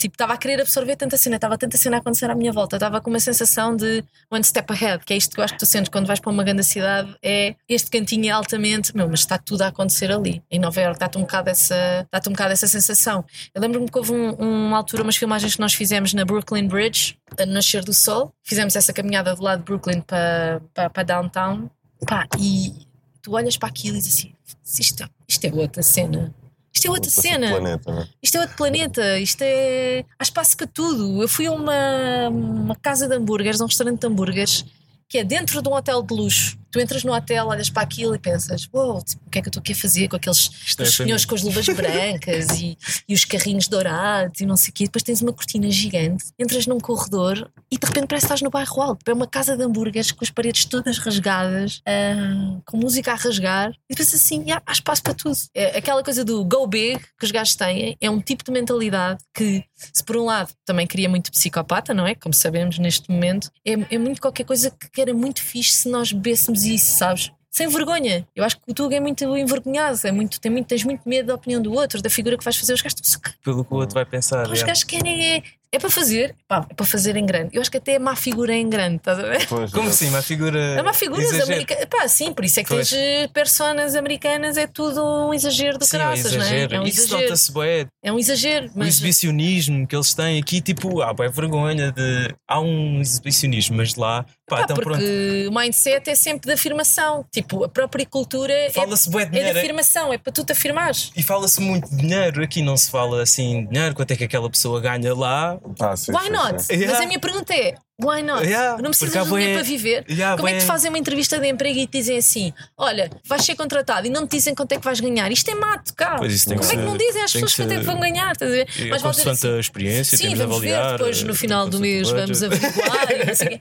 Tipo, 0.00 0.14
estava 0.14 0.32
a 0.32 0.36
querer 0.36 0.60
absorver 0.60 0.96
tanta 0.96 1.16
cena, 1.18 1.36
estava 1.36 1.58
tanta 1.58 1.76
cena 1.76 1.98
a 1.98 2.00
acontecer 2.00 2.30
à 2.30 2.34
minha 2.34 2.52
volta, 2.52 2.76
estava 2.76 3.00
com 3.00 3.10
uma 3.10 3.20
sensação 3.20 3.76
de 3.76 4.02
one 4.30 4.42
step 4.42 4.72
ahead, 4.72 5.04
que 5.04 5.12
é 5.12 5.16
isto 5.16 5.34
que 5.34 5.40
eu 5.40 5.44
acho 5.44 5.52
que 5.54 5.60
tu 5.60 5.66
sentes 5.66 5.90
quando 5.90 6.06
vais 6.06 6.18
para 6.18 6.32
uma 6.32 6.42
grande 6.42 6.64
cidade, 6.64 7.14
é 7.22 7.54
este 7.68 7.90
cantinho 7.90 8.26
é 8.26 8.30
altamente, 8.30 8.96
meu, 8.96 9.08
mas 9.08 9.20
está 9.20 9.36
tudo 9.36 9.62
a 9.62 9.66
acontecer 9.66 10.10
ali. 10.10 10.42
Em 10.50 10.58
Nova 10.58 10.80
York 10.80 10.98
dá-te 10.98 11.18
um 11.18 11.22
bocado 11.22 11.50
essa, 11.50 12.06
dá 12.10 12.20
um 12.26 12.32
bocado 12.32 12.52
essa 12.52 12.66
sensação. 12.66 13.24
Eu 13.54 13.60
lembro-me 13.60 13.88
que 13.90 13.98
houve 13.98 14.12
um, 14.12 14.32
uma 14.32 14.78
altura, 14.78 15.02
umas 15.02 15.16
filmagens 15.16 15.54
que 15.54 15.60
nós 15.60 15.74
fizemos 15.74 16.14
na 16.14 16.24
Brooklyn 16.24 16.66
Bridge, 16.66 17.18
a 17.38 17.44
Nascer 17.44 17.84
do 17.84 17.92
Sol, 17.92 18.32
fizemos 18.42 18.74
essa 18.76 18.92
caminhada 18.92 19.34
do 19.34 19.42
lado 19.42 19.58
de 19.58 19.64
Brooklyn 19.66 20.00
para, 20.00 20.62
para, 20.72 20.88
para 20.88 21.02
downtown, 21.02 21.70
pá, 22.06 22.26
e 22.38 22.72
tu 23.20 23.32
olhas 23.32 23.56
para 23.56 23.68
aquilo 23.68 23.96
e 23.96 24.00
dizes 24.00 24.14
assim: 24.14 24.34
isto, 24.80 25.08
isto 25.28 25.44
é 25.44 25.52
outra 25.52 25.82
cena. 25.82 26.34
Isto 26.72 26.86
é 26.86 26.90
outra 26.90 27.10
cena. 27.10 27.48
Planeta, 27.50 27.92
né? 27.92 28.08
Isto 28.22 28.36
é 28.36 28.40
outro 28.40 28.56
planeta. 28.56 29.18
Isto 29.18 29.42
é. 29.42 30.04
Há 30.18 30.22
espaço 30.22 30.56
para 30.56 30.66
tudo. 30.66 31.22
Eu 31.22 31.28
fui 31.28 31.46
a 31.46 31.52
uma, 31.52 32.28
uma 32.28 32.76
casa 32.76 33.08
de 33.08 33.14
hambúrgueres, 33.14 33.60
um 33.60 33.66
restaurante 33.66 34.00
de 34.00 34.06
hambúrgueres, 34.06 34.64
que 35.08 35.18
é 35.18 35.24
dentro 35.24 35.60
de 35.60 35.68
um 35.68 35.72
hotel 35.72 36.02
de 36.02 36.14
luxo 36.14 36.59
tu 36.70 36.80
entras 36.80 37.04
no 37.04 37.12
hotel, 37.12 37.46
olhas 37.46 37.68
para 37.68 37.82
aquilo 37.82 38.14
e 38.14 38.18
pensas: 38.18 38.68
Uou, 38.72 38.94
wow, 38.94 39.02
tipo, 39.02 39.22
o 39.26 39.30
que 39.30 39.38
é 39.38 39.42
que 39.42 39.48
eu 39.48 39.50
estou 39.50 39.60
aqui 39.60 39.72
a 39.72 39.76
fazer 39.76 40.08
com 40.08 40.16
aqueles 40.16 40.50
é 40.78 40.84
senhores 40.84 41.24
com 41.24 41.34
as 41.34 41.42
luvas 41.42 41.66
brancas 41.74 42.48
e, 42.60 42.78
e, 43.08 43.14
os 43.14 43.24
carrinhos 43.24 43.68
dourados 43.68 44.40
e 44.40 44.46
não 44.46 44.56
sei 44.56 44.70
o 44.70 44.72
quê. 44.72 44.84
Depois 44.84 45.02
tens 45.02 45.20
uma 45.20 45.32
cortina 45.32 45.70
gigante, 45.70 46.24
entras 46.38 46.66
num 46.66 46.78
corredor 46.78 47.50
e 47.70 47.78
de 47.78 47.86
repente 47.86 48.06
parece 48.06 48.26
que 48.26 48.32
estás 48.32 48.42
no 48.42 48.50
bairro 48.50 48.80
alto. 48.80 49.08
É 49.08 49.12
uma 49.12 49.26
casa 49.26 49.56
de 49.56 49.62
hambúrgueres 49.62 50.12
com 50.12 50.24
as 50.24 50.30
paredes 50.30 50.64
todas 50.64 50.98
rasgadas, 50.98 51.78
uh, 51.78 52.62
com 52.64 52.76
música 52.76 53.12
a 53.12 53.16
rasgar. 53.16 53.70
E 53.88 53.94
depois 53.94 54.14
assim: 54.14 54.42
yeah, 54.42 54.62
há 54.66 54.72
espaço 54.72 55.02
para 55.02 55.14
tudo. 55.14 55.36
É, 55.54 55.78
aquela 55.78 56.02
coisa 56.02 56.24
do 56.24 56.44
go 56.44 56.66
big 56.66 57.00
que 57.18 57.24
os 57.24 57.30
gajos 57.30 57.54
têm 57.56 57.96
é 58.00 58.10
um 58.10 58.20
tipo 58.20 58.44
de 58.44 58.50
mentalidade 58.50 59.22
que, 59.34 59.64
se 59.92 60.04
por 60.04 60.16
um 60.16 60.24
lado 60.24 60.52
também 60.64 60.86
cria 60.86 61.08
muito 61.08 61.30
psicopata, 61.30 61.94
não 61.94 62.06
é? 62.06 62.14
Como 62.14 62.34
sabemos 62.34 62.78
neste 62.78 63.10
momento, 63.10 63.50
é, 63.64 63.72
é 63.94 63.98
muito 63.98 64.20
qualquer 64.20 64.44
coisa 64.44 64.70
que 64.70 65.00
era 65.00 65.14
muito 65.14 65.42
fixe 65.42 65.72
se 65.72 65.88
nós 65.88 66.12
bebêssemos 66.12 66.64
isso, 66.64 66.96
sabes? 66.96 67.30
Sem 67.50 67.66
vergonha. 67.66 68.26
Eu 68.34 68.44
acho 68.44 68.56
que 68.56 68.70
o 68.70 68.74
Tuga 68.74 68.96
é 68.96 69.00
muito 69.00 69.24
envergonhado, 69.24 69.98
é 70.04 70.12
muito, 70.12 70.40
tem 70.40 70.52
muito, 70.52 70.68
tens 70.68 70.84
muito 70.84 71.08
medo 71.08 71.26
da 71.26 71.34
opinião 71.34 71.60
do 71.60 71.72
outro, 71.72 72.00
da 72.00 72.08
figura 72.08 72.38
que 72.38 72.44
vais 72.44 72.56
fazer. 72.56 72.72
Os 72.74 72.80
gajos 72.80 73.18
Pelo 73.42 73.64
que 73.64 73.74
o 73.74 73.76
outro 73.76 73.94
vai 73.94 74.04
pensar. 74.04 74.48
Os 74.48 74.62
gajos 74.62 74.84
querem 74.84 75.36
é 75.36 75.42
é 75.72 75.78
para 75.78 75.88
fazer, 75.88 76.34
pá, 76.48 76.66
é 76.68 76.74
para 76.74 76.84
fazer 76.84 77.16
em 77.16 77.24
grande. 77.24 77.50
Eu 77.56 77.60
acho 77.60 77.70
que 77.70 77.76
até 77.76 77.92
é 77.92 77.98
má 77.98 78.16
figura 78.16 78.52
em 78.52 78.68
grande, 78.68 78.96
estás 78.96 79.18
a 79.20 79.22
ver? 79.22 79.46
Pois, 79.46 79.70
Como 79.70 79.88
assim? 79.88 80.10
Má 80.10 80.20
figura. 80.20 80.58
É 80.58 80.82
má 80.82 80.92
figura 80.92 81.22
americanas. 81.44 81.86
Pá, 81.86 82.08
sim, 82.08 82.32
por 82.32 82.44
isso 82.44 82.58
é 82.58 82.64
que 82.64 82.70
pois. 82.70 82.90
tens 82.90 83.00
eh, 83.00 83.28
personas 83.28 83.94
americanas, 83.94 84.56
é 84.56 84.66
tudo 84.66 85.00
um 85.04 85.32
exagero 85.32 85.78
do 85.78 85.86
caraças, 85.86 86.34
não 86.34 86.44
é? 86.44 86.64
É 86.64 86.80
um 86.80 86.86
Isso 86.86 87.16
nota-se 87.16 87.52
bem. 87.52 87.86
É 88.02 88.12
um 88.12 88.18
exagero. 88.18 88.70
Mas... 88.74 88.86
O 88.86 88.88
exibicionismo 88.88 89.86
que 89.86 89.94
eles 89.94 90.12
têm 90.12 90.40
aqui, 90.40 90.60
tipo, 90.60 91.02
há 91.02 91.10
ah, 91.10 91.28
vergonha 91.28 91.92
de. 91.92 92.34
Há 92.48 92.60
um 92.60 93.00
exibicionismo, 93.00 93.76
mas 93.76 93.94
lá. 93.94 94.26
Pá, 94.50 94.62
então 94.62 94.76
porque 94.76 95.46
o 95.48 95.54
mindset 95.54 96.10
é 96.10 96.14
sempre 96.16 96.48
de 96.48 96.52
afirmação. 96.52 97.24
Tipo, 97.30 97.64
a 97.64 97.68
própria 97.68 98.04
cultura 98.04 98.52
é, 98.52 98.68
de, 98.68 98.78
é 98.78 99.52
de 99.52 99.58
afirmação, 99.58 100.12
é 100.12 100.18
para 100.18 100.32
tu 100.32 100.44
te 100.44 100.50
afirmares. 100.50 101.12
E 101.16 101.22
fala-se 101.22 101.60
muito 101.60 101.88
de 101.88 101.96
dinheiro. 101.96 102.42
Aqui 102.42 102.60
não 102.60 102.76
se 102.76 102.90
fala 102.90 103.22
assim 103.22 103.64
de 103.64 103.72
dinheiro, 103.72 103.94
quanto 103.94 104.10
é 104.10 104.16
que 104.16 104.24
aquela 104.24 104.50
pessoa 104.50 104.80
ganha 104.80 105.14
lá. 105.14 105.56
Ah, 105.78 105.96
sim, 105.96 106.12
Why 106.12 106.24
sim, 106.24 106.30
not? 106.30 106.62
Sim. 106.62 106.86
Mas 106.86 107.00
a 107.00 107.06
minha 107.06 107.20
pergunta 107.20 107.54
é: 107.54 107.74
Why 108.02 108.22
not? 108.22 108.44
Yeah, 108.44 108.80
não 108.80 108.90
precisas 108.90 109.24
de 109.24 109.30
dinheiro 109.30 109.54
para 109.54 109.62
viver. 109.62 110.04
Yeah, 110.08 110.36
Como 110.36 110.48
é 110.48 110.52
que 110.54 110.58
te 110.60 110.64
fazem 110.64 110.88
uma 110.88 110.98
entrevista 110.98 111.38
de 111.38 111.48
emprego 111.48 111.78
e 111.78 111.86
te 111.86 111.98
dizem 111.98 112.18
assim: 112.18 112.52
Olha, 112.76 113.10
vais 113.26 113.44
ser 113.44 113.54
contratado 113.54 114.06
e 114.06 114.10
não 114.10 114.26
te 114.26 114.36
dizem 114.36 114.54
quanto 114.54 114.72
é 114.72 114.78
que 114.78 114.84
vais 114.84 115.00
ganhar? 115.00 115.30
Isto 115.30 115.50
é 115.50 115.54
mato, 115.54 115.94
cara. 115.94 116.20
Tem 116.20 116.56
Como 116.56 116.60
que 116.60 116.74
é 116.74 116.78
que 116.78 116.84
não 116.84 116.96
dizem 116.96 117.22
às 117.22 117.32
pessoas 117.32 117.54
quanto 117.54 117.72
é 117.72 117.78
que 117.78 117.84
vão 117.84 118.00
ganhar? 118.00 118.32
Estás 118.32 118.50
a 118.50 118.54
ver? 118.54 118.68
É 118.78 118.84
Mas 118.86 119.02
consoante 119.02 119.30
assim, 119.30 119.56
a 119.56 119.60
experiência, 119.60 120.18
sim, 120.18 120.34
vamos 120.34 120.56
avaliar. 120.56 120.82
Ver, 120.82 120.98
depois 120.98 121.22
no 121.22 121.34
final 121.34 121.68
do 121.68 121.80
mês 121.80 122.10
vamos 122.10 122.42
averiguar. 122.42 123.06
sei 123.34 123.60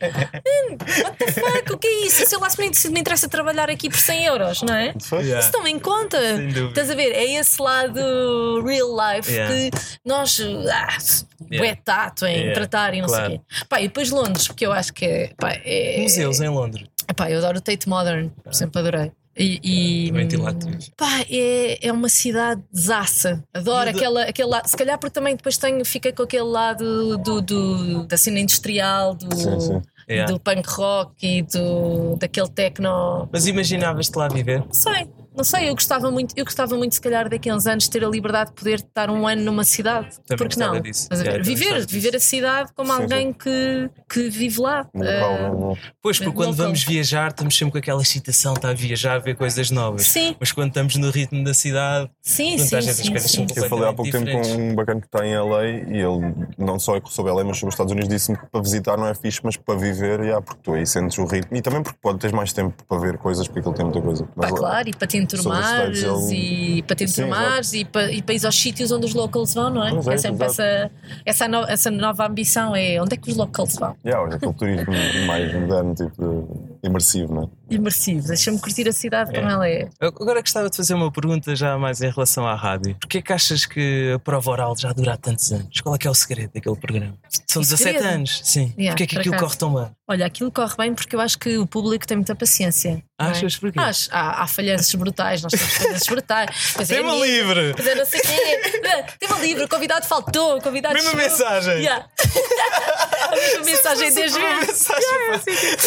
What 1.03 1.17
the 1.17 1.31
fuck? 1.31 1.73
O 1.73 1.77
que 1.77 1.87
é 1.87 2.05
isso? 2.05 2.25
Sei 2.25 2.37
lá 2.37 2.49
se 2.49 2.89
me 2.89 2.99
interessa 2.99 3.27
trabalhar 3.27 3.69
aqui 3.69 3.89
por 3.89 3.99
100 3.99 4.25
euros, 4.25 4.61
não 4.61 4.73
é? 4.73 4.93
Yeah. 5.11 5.39
Isso 5.39 5.51
também 5.51 5.79
conta. 5.79 6.17
Estás 6.69 6.89
a 6.89 6.95
ver? 6.95 7.11
É 7.11 7.39
esse 7.39 7.61
lado 7.61 8.63
real 8.65 8.89
life 8.95 9.31
yeah. 9.31 9.53
que 9.53 9.71
nós. 10.05 10.39
Ah, 10.39 10.97
yeah. 11.51 11.69
é 11.69 11.75
tato 11.75 12.25
em 12.25 12.53
tratar 12.53 12.93
e 12.93 13.01
não 13.01 13.07
claro. 13.07 13.25
sei 13.25 13.35
o 13.35 13.39
quê. 13.39 13.65
Pá, 13.67 13.81
e 13.81 13.87
depois 13.87 14.09
Londres, 14.09 14.28
porque 14.33 14.65
eu 14.65 14.71
acho 14.71 14.93
que 14.93 15.05
é. 15.05 15.31
Pá, 15.37 15.53
é... 15.63 16.01
Museus 16.01 16.39
em 16.39 16.49
Londres. 16.49 16.87
Pá, 17.15 17.29
eu 17.29 17.39
adoro 17.39 17.57
o 17.57 17.61
Tate 17.61 17.87
Modern, 17.89 18.29
ah. 18.45 18.53
sempre 18.53 18.79
adorei. 18.79 19.11
E, 19.37 20.07
e 20.09 20.11
pá, 20.97 21.21
é, 21.29 21.87
é 21.87 21.91
uma 21.93 22.09
cidade 22.09 22.61
zaça. 22.75 23.41
Adoro 23.53 23.89
aquela, 23.89 24.23
aquele 24.23 24.49
lado. 24.49 24.67
Se 24.67 24.75
calhar 24.75 24.99
porque 24.99 25.13
também 25.13 25.33
depois 25.35 25.57
tenho, 25.57 25.83
fica 25.85 26.11
com 26.11 26.23
aquele 26.23 26.43
lado 26.43 27.17
do, 27.19 27.41
do 27.41 28.03
da 28.03 28.17
cena 28.17 28.39
industrial, 28.39 29.15
do, 29.15 29.33
sim, 29.33 29.59
sim. 29.61 29.81
Yeah. 30.09 30.29
do 30.29 30.39
punk 30.39 30.67
rock 30.67 31.25
e 31.25 31.41
do, 31.43 32.17
daquele 32.17 32.49
techno. 32.49 33.29
Mas 33.31 33.47
imaginavas-te 33.47 34.17
lá 34.17 34.27
viver? 34.27 34.65
Sei. 34.71 35.07
Não 35.39 35.45
sei, 35.45 35.69
eu 35.69 35.73
gostava 35.73 36.11
muito, 36.11 36.33
eu 36.35 36.43
gostava 36.43 36.75
muito, 36.75 36.95
se 36.95 36.99
calhar, 36.99 37.29
daqui 37.29 37.49
a 37.49 37.55
uns 37.55 37.65
anos, 37.65 37.87
ter 37.87 38.03
a 38.03 38.09
liberdade 38.09 38.49
de 38.49 38.57
poder 38.57 38.79
estar 38.79 39.09
um 39.09 39.25
ano 39.25 39.41
numa 39.41 39.63
cidade. 39.63 40.09
Também 40.27 40.49
Porque 40.49 40.59
não? 40.59 40.81
Disso. 40.81 41.07
Yeah, 41.13 41.41
viver, 41.41 41.87
viver 41.87 42.13
a 42.17 42.19
cidade 42.19 42.73
como 42.75 42.93
sim, 42.93 43.01
alguém 43.01 43.27
sim. 43.27 43.33
Que, 43.33 43.89
que 44.09 44.29
vive 44.29 44.59
lá. 44.59 44.85
uh, 44.93 45.77
pois, 46.01 46.17
porque 46.17 46.33
quando 46.33 46.53
vamos 46.53 46.83
viajar, 46.83 47.29
estamos 47.29 47.57
sempre 47.57 47.71
com 47.71 47.77
aquela 47.77 48.01
excitação, 48.01 48.53
está 48.53 48.71
a 48.71 48.73
viajar, 48.73 49.15
a 49.15 49.19
ver 49.19 49.37
coisas 49.37 49.71
novas. 49.71 50.07
Sim. 50.07 50.35
Mas 50.37 50.51
quando 50.51 50.67
estamos 50.67 50.97
no 50.97 51.09
ritmo 51.09 51.41
da 51.41 51.53
cidade, 51.53 52.11
sim, 52.21 52.57
sim, 52.57 52.81
sim, 52.81 53.17
sim. 53.19 53.47
Eu 53.55 53.69
falei 53.69 53.87
há 53.87 53.93
pouco 53.93 54.11
tempo 54.11 54.29
com 54.29 54.61
um 54.61 54.75
bacana 54.75 54.99
que 54.99 55.07
está 55.07 55.25
em 55.25 55.37
LA 55.39 55.67
e 55.67 56.01
ele, 56.01 56.35
não 56.57 56.77
só 56.77 56.97
é 56.97 57.01
sobre 57.05 57.31
LA, 57.31 57.45
mas 57.45 57.59
sobre 57.59 57.69
os 57.69 57.75
Estados 57.75 57.93
Unidos, 57.93 58.09
disse-me 58.09 58.37
que 58.37 58.45
para 58.45 58.61
visitar 58.61 58.97
não 58.97 59.07
é 59.07 59.15
fixe, 59.15 59.39
mas 59.41 59.55
para 59.55 59.79
viver, 59.79 60.19
yeah, 60.19 60.41
porque 60.41 60.59
tu 60.61 60.73
aí 60.73 60.85
sentes 60.85 61.17
o 61.17 61.23
ritmo 61.23 61.55
e 61.55 61.61
também 61.61 61.81
porque 61.81 61.97
pode 62.01 62.19
ter 62.19 62.33
mais 62.33 62.51
tempo 62.51 62.75
para 62.83 62.97
ver 62.99 63.17
coisas, 63.17 63.47
porque 63.47 63.65
ele 63.65 63.75
tem 63.77 63.85
muita 63.85 64.01
coisa. 64.01 64.25
Pá, 64.35 64.49
claro, 64.49 64.89
e 64.89 64.93
para 64.93 65.07
te 65.29 65.35
enturmar 65.35 65.91
e 66.31 66.83
para 66.83 66.95
te 66.95 67.03
enturmares 67.03 67.73
e 67.73 67.85
para, 67.85 68.11
e 68.11 68.21
para 68.21 68.35
ir 68.35 68.45
aos 68.45 68.55
sítios 68.55 68.91
onde 68.91 69.05
os 69.05 69.13
locals 69.13 69.53
vão, 69.53 69.69
não 69.69 69.83
é? 69.83 69.91
é, 69.91 70.13
é 70.13 70.17
sempre 70.17 70.45
essa, 70.45 70.91
essa, 71.25 71.47
no, 71.47 71.63
essa 71.65 71.91
nova 71.91 72.27
ambição: 72.27 72.75
é 72.75 73.01
onde 73.01 73.13
é 73.13 73.17
que 73.17 73.29
os 73.29 73.37
locals 73.37 73.75
vão? 73.75 73.95
Yeah, 74.05 74.35
aquele 74.35 74.53
turismo 74.53 74.93
mais 75.27 75.53
moderno, 75.53 75.93
tipo, 75.95 76.68
imersivo, 76.83 77.33
não 77.33 77.43
é? 77.43 77.75
Imersivo, 77.75 78.27
deixa-me 78.27 78.59
curtir 78.59 78.87
a 78.87 78.93
cidade 78.93 79.31
é. 79.31 79.39
como 79.39 79.49
ela 79.49 79.67
é. 79.67 79.89
Agora 79.99 80.41
gostava 80.41 80.69
de 80.69 80.77
fazer 80.77 80.93
uma 80.93 81.11
pergunta 81.11 81.55
já 81.55 81.77
mais 81.77 82.01
em 82.01 82.09
relação 82.09 82.47
à 82.47 82.55
rádio. 82.55 82.95
Porquê 82.99 83.21
que 83.21 83.31
achas 83.31 83.65
que 83.65 84.13
a 84.15 84.19
prova 84.19 84.51
oral 84.51 84.75
já 84.77 84.91
dura 84.91 85.13
há 85.13 85.17
tantos 85.17 85.51
anos? 85.51 85.81
Qual 85.81 85.93
é 85.93 85.97
que 85.97 86.07
é 86.07 86.09
o 86.09 86.13
segredo 86.13 86.51
daquele 86.53 86.75
programa? 86.75 87.17
São 87.47 87.61
17 87.61 87.97
anos, 87.99 88.41
sim. 88.43 88.73
Yeah, 88.77 88.91
Porquê 88.91 89.03
é 89.03 89.07
que 89.07 89.17
aquilo 89.17 89.37
corre 89.37 89.57
tão 89.57 89.73
bem? 89.73 89.91
Olha, 90.07 90.25
aquilo 90.25 90.51
corre 90.51 90.75
bem 90.77 90.93
porque 90.95 91.15
eu 91.15 91.19
acho 91.19 91.37
que 91.37 91.57
o 91.57 91.67
público 91.67 92.07
tem 92.07 92.17
muita 92.17 92.35
paciência. 92.35 93.03
Achas 93.17 93.55
é? 93.55 93.59
porquê? 93.59 93.79
Acho. 93.79 94.09
Há, 94.11 94.43
há 94.43 94.47
falhanças 94.47 94.93
brutais, 94.95 95.43
nós 95.43 95.51
temos 95.51 95.73
falhanças 95.75 96.07
brutais. 96.07 96.73
Tema 96.87 97.13
é 97.13 97.19
livre! 97.19 97.75
Mas 97.77 97.87
é 97.87 97.95
não 97.95 98.05
sei 98.05 98.21
quê. 98.21 98.79
Tema 99.19 99.39
livre, 99.39 99.65
o 99.65 99.69
convidado 99.69 100.07
faltou, 100.07 100.57
o 100.57 100.61
convidado 100.61 100.95
Mesma 100.95 101.13
mensagem! 101.13 101.79
Yeah. 101.79 102.07
a 103.29 103.63
mensagem 103.63 104.13
desde 104.13 104.39
vezes. 104.39 104.87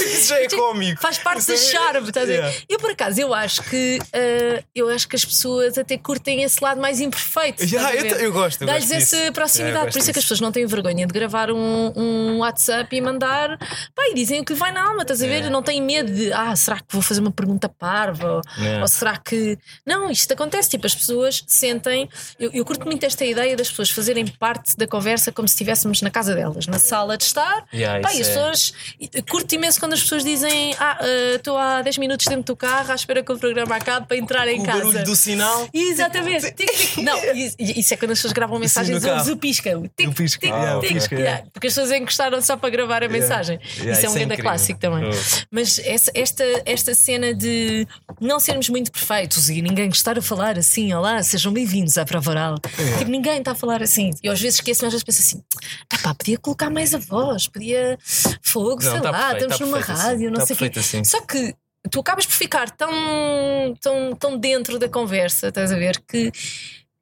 Isso 0.01 0.29
já 0.29 0.41
é 0.41 0.49
cómico. 0.49 1.01
Faz 1.01 1.19
parte 1.19 1.47
do 1.47 1.57
charme, 1.57 2.09
estás 2.09 2.29
a 2.29 2.33
ver? 2.33 2.65
Eu 2.69 2.79
por 2.79 2.91
acaso, 2.91 3.21
eu 3.21 3.35
acho 3.35 3.63
que 3.65 3.99
uh, 4.01 4.65
eu 4.75 4.89
acho 4.89 5.09
que 5.09 5.17
as 5.17 5.25
pessoas 5.25 5.79
até 5.79 5.97
curtem 5.97 6.43
esse 6.43 6.63
lado 6.63 6.81
mais 6.81 7.01
imperfeito. 7.01 7.63
Yeah, 7.65 7.95
eu, 7.95 8.17
eu, 8.17 8.33
gosto. 8.33 8.65
Dá-lhes 8.65 8.91
essa 8.91 9.33
proximidade. 9.33 9.93
Por 9.93 9.99
isso 9.99 10.11
é 10.11 10.13
que 10.13 10.19
as 10.19 10.25
pessoas 10.25 10.41
não 10.41 10.53
têm 10.53 10.67
vergonha 10.67 11.07
de 11.07 11.13
gravar 11.13 11.51
um, 11.51 11.93
um 11.97 12.39
WhatsApp 12.39 12.95
e 12.95 13.01
mandar. 13.01 13.59
Pá, 13.95 14.09
e 14.11 14.15
dizem 14.15 14.41
o 14.41 14.45
que 14.45 14.55
vai 14.55 14.73
na 14.73 14.85
alma, 14.85 15.03
estás 15.03 15.23
a 15.23 15.27
ver? 15.27 15.51
Não 15.51 15.63
têm 15.63 15.83
medo 15.83 16.13
de, 16.13 16.33
ah, 16.33 16.55
será 16.57 16.77
que 16.77 16.87
vou 16.91 17.03
fazer 17.03 17.21
uma 17.21 17.31
pergunta 17.31 17.69
parva? 17.69 18.41
Ou 18.81 18.89
será 18.89 19.17
que. 19.17 19.59
Não, 19.87 20.11
isto 20.11 20.33
acontece. 20.33 20.71
Tipo, 20.71 20.87
as 20.87 20.95
pessoas 20.95 21.45
sentem. 21.47 22.09
Eu, 22.39 22.51
eu 22.53 22.65
curto 22.65 22.87
muito 22.87 23.05
esta 23.05 23.25
ideia 23.25 23.57
das 23.57 23.69
pessoas 23.69 23.91
fazerem 23.91 24.27
parte 24.27 24.77
da 24.77 24.87
conversa 24.87 25.33
como 25.33 25.49
se 25.49 25.55
estivéssemos 25.55 26.03
na 26.03 26.11
casa 26.11 26.35
delas, 26.35 26.67
na 26.67 26.79
sala 26.79 27.17
de 27.17 27.25
estar. 27.33 27.65
Yeah, 27.73 28.01
Pá, 28.01 28.15
e 28.15 28.21
as 28.21 28.29
é... 28.29 28.35
pessoas. 28.35 28.75
Curto 29.29 29.55
imenso 29.55 29.81
quando 29.81 29.95
as 29.95 30.03
pessoas 30.03 30.25
dizem, 30.25 30.75
ah, 30.79 30.99
uh, 31.01 31.37
estou 31.37 31.57
há 31.57 31.83
10 31.83 31.99
minutos 31.99 32.27
dentro 32.27 32.45
do 32.45 32.57
carro 32.57 32.93
à 32.93 32.95
espera 32.95 33.23
que 33.23 33.33
o 33.33 33.39
programa 33.39 33.77
acabe 33.77 34.07
para 34.07 34.17
entrar 34.17 34.49
em 34.49 34.61
o 34.61 34.65
casa. 34.65 34.79
O 34.79 34.87
barulho 34.87 35.05
do 35.05 35.17
sinal. 35.17 35.69
Exatamente. 35.73 36.53
tic, 36.53 36.71
tic. 36.71 36.99
Não, 36.99 37.19
isso 37.59 37.95
é 37.95 37.97
quando 37.97 38.13
as 38.13 38.19
pessoas 38.19 38.33
gravam 38.33 38.59
mensagens 38.59 39.03
e 39.05 39.31
o 39.31 39.37
pisca. 39.37 39.71
Tic, 39.97 40.09
o 40.09 40.13
pisca. 40.13 40.47
Tic, 40.47 40.53
ah, 40.53 40.79
tic, 40.81 40.93
pisca 40.93 41.15
yeah. 41.17 41.45
Porque 41.53 41.67
as 41.67 41.75
pessoas 41.75 41.93
encostaram 41.93 42.41
só 42.41 42.57
para 42.57 42.71
gravar 42.71 43.03
a 43.03 43.09
mensagem. 43.09 43.59
Yeah, 43.77 43.93
isso 43.93 44.07
é 44.07 44.11
um 44.11 44.15
grande 44.15 44.37
clássico 44.37 44.79
também. 44.79 45.09
Oh. 45.09 45.43
Mas 45.51 45.79
essa, 45.79 46.11
esta, 46.15 46.45
esta 46.65 46.95
cena 46.95 47.35
de 47.35 47.87
não 48.21 48.39
sermos 48.39 48.69
muito 48.69 48.91
perfeitos 48.91 49.49
e 49.49 49.63
ninguém 49.63 49.89
estar 49.89 50.19
a 50.19 50.23
falar 50.23 50.59
assim, 50.59 50.93
olá, 50.93 51.23
sejam 51.23 51.53
bem-vindos 51.53 51.97
à 51.99 52.05
prova 52.05 52.31
oral. 52.31 52.57
Yeah. 52.79 52.99
Tipo, 52.99 53.11
ninguém 53.11 53.39
está 53.39 53.53
a 53.53 53.55
falar 53.55 53.83
assim. 53.83 54.11
E 54.23 54.29
às 54.29 54.41
vezes 54.41 54.57
esqueço, 54.57 54.85
mas 54.85 54.95
às 54.95 55.03
vezes 55.03 55.05
penso 55.05 55.21
assim: 55.21 55.43
pá, 56.03 56.15
podia 56.15 56.39
colocar 56.39 56.71
mais 56.71 56.95
a 56.95 56.99
voz, 56.99 57.22
podia 57.51 57.99
fogo, 58.43 58.83
não, 58.83 58.93
sei 58.93 59.01
tá 59.01 59.11
lá, 59.11 59.19
perfeito, 59.31 59.53
estamos 59.53 59.59
tá 59.59 59.65
numa 59.67 59.79
rádio, 59.79 60.13
assim. 60.13 60.27
não 60.27 60.41
tá 60.41 60.47
sei 60.47 60.57
o 60.57 60.71
quê. 60.71 60.79
Assim. 60.79 61.05
Só 61.05 61.21
que 61.21 61.55
tu 61.91 62.01
acabas 62.01 62.27
por 62.27 62.35
ficar 62.35 62.71
tão, 62.71 63.75
tão, 63.81 64.15
tão 64.15 64.39
dentro 64.39 64.79
da 64.79 64.89
conversa, 64.89 65.49
estás 65.49 65.73
a 65.73 65.77
ver, 65.77 66.01
que 66.07 66.31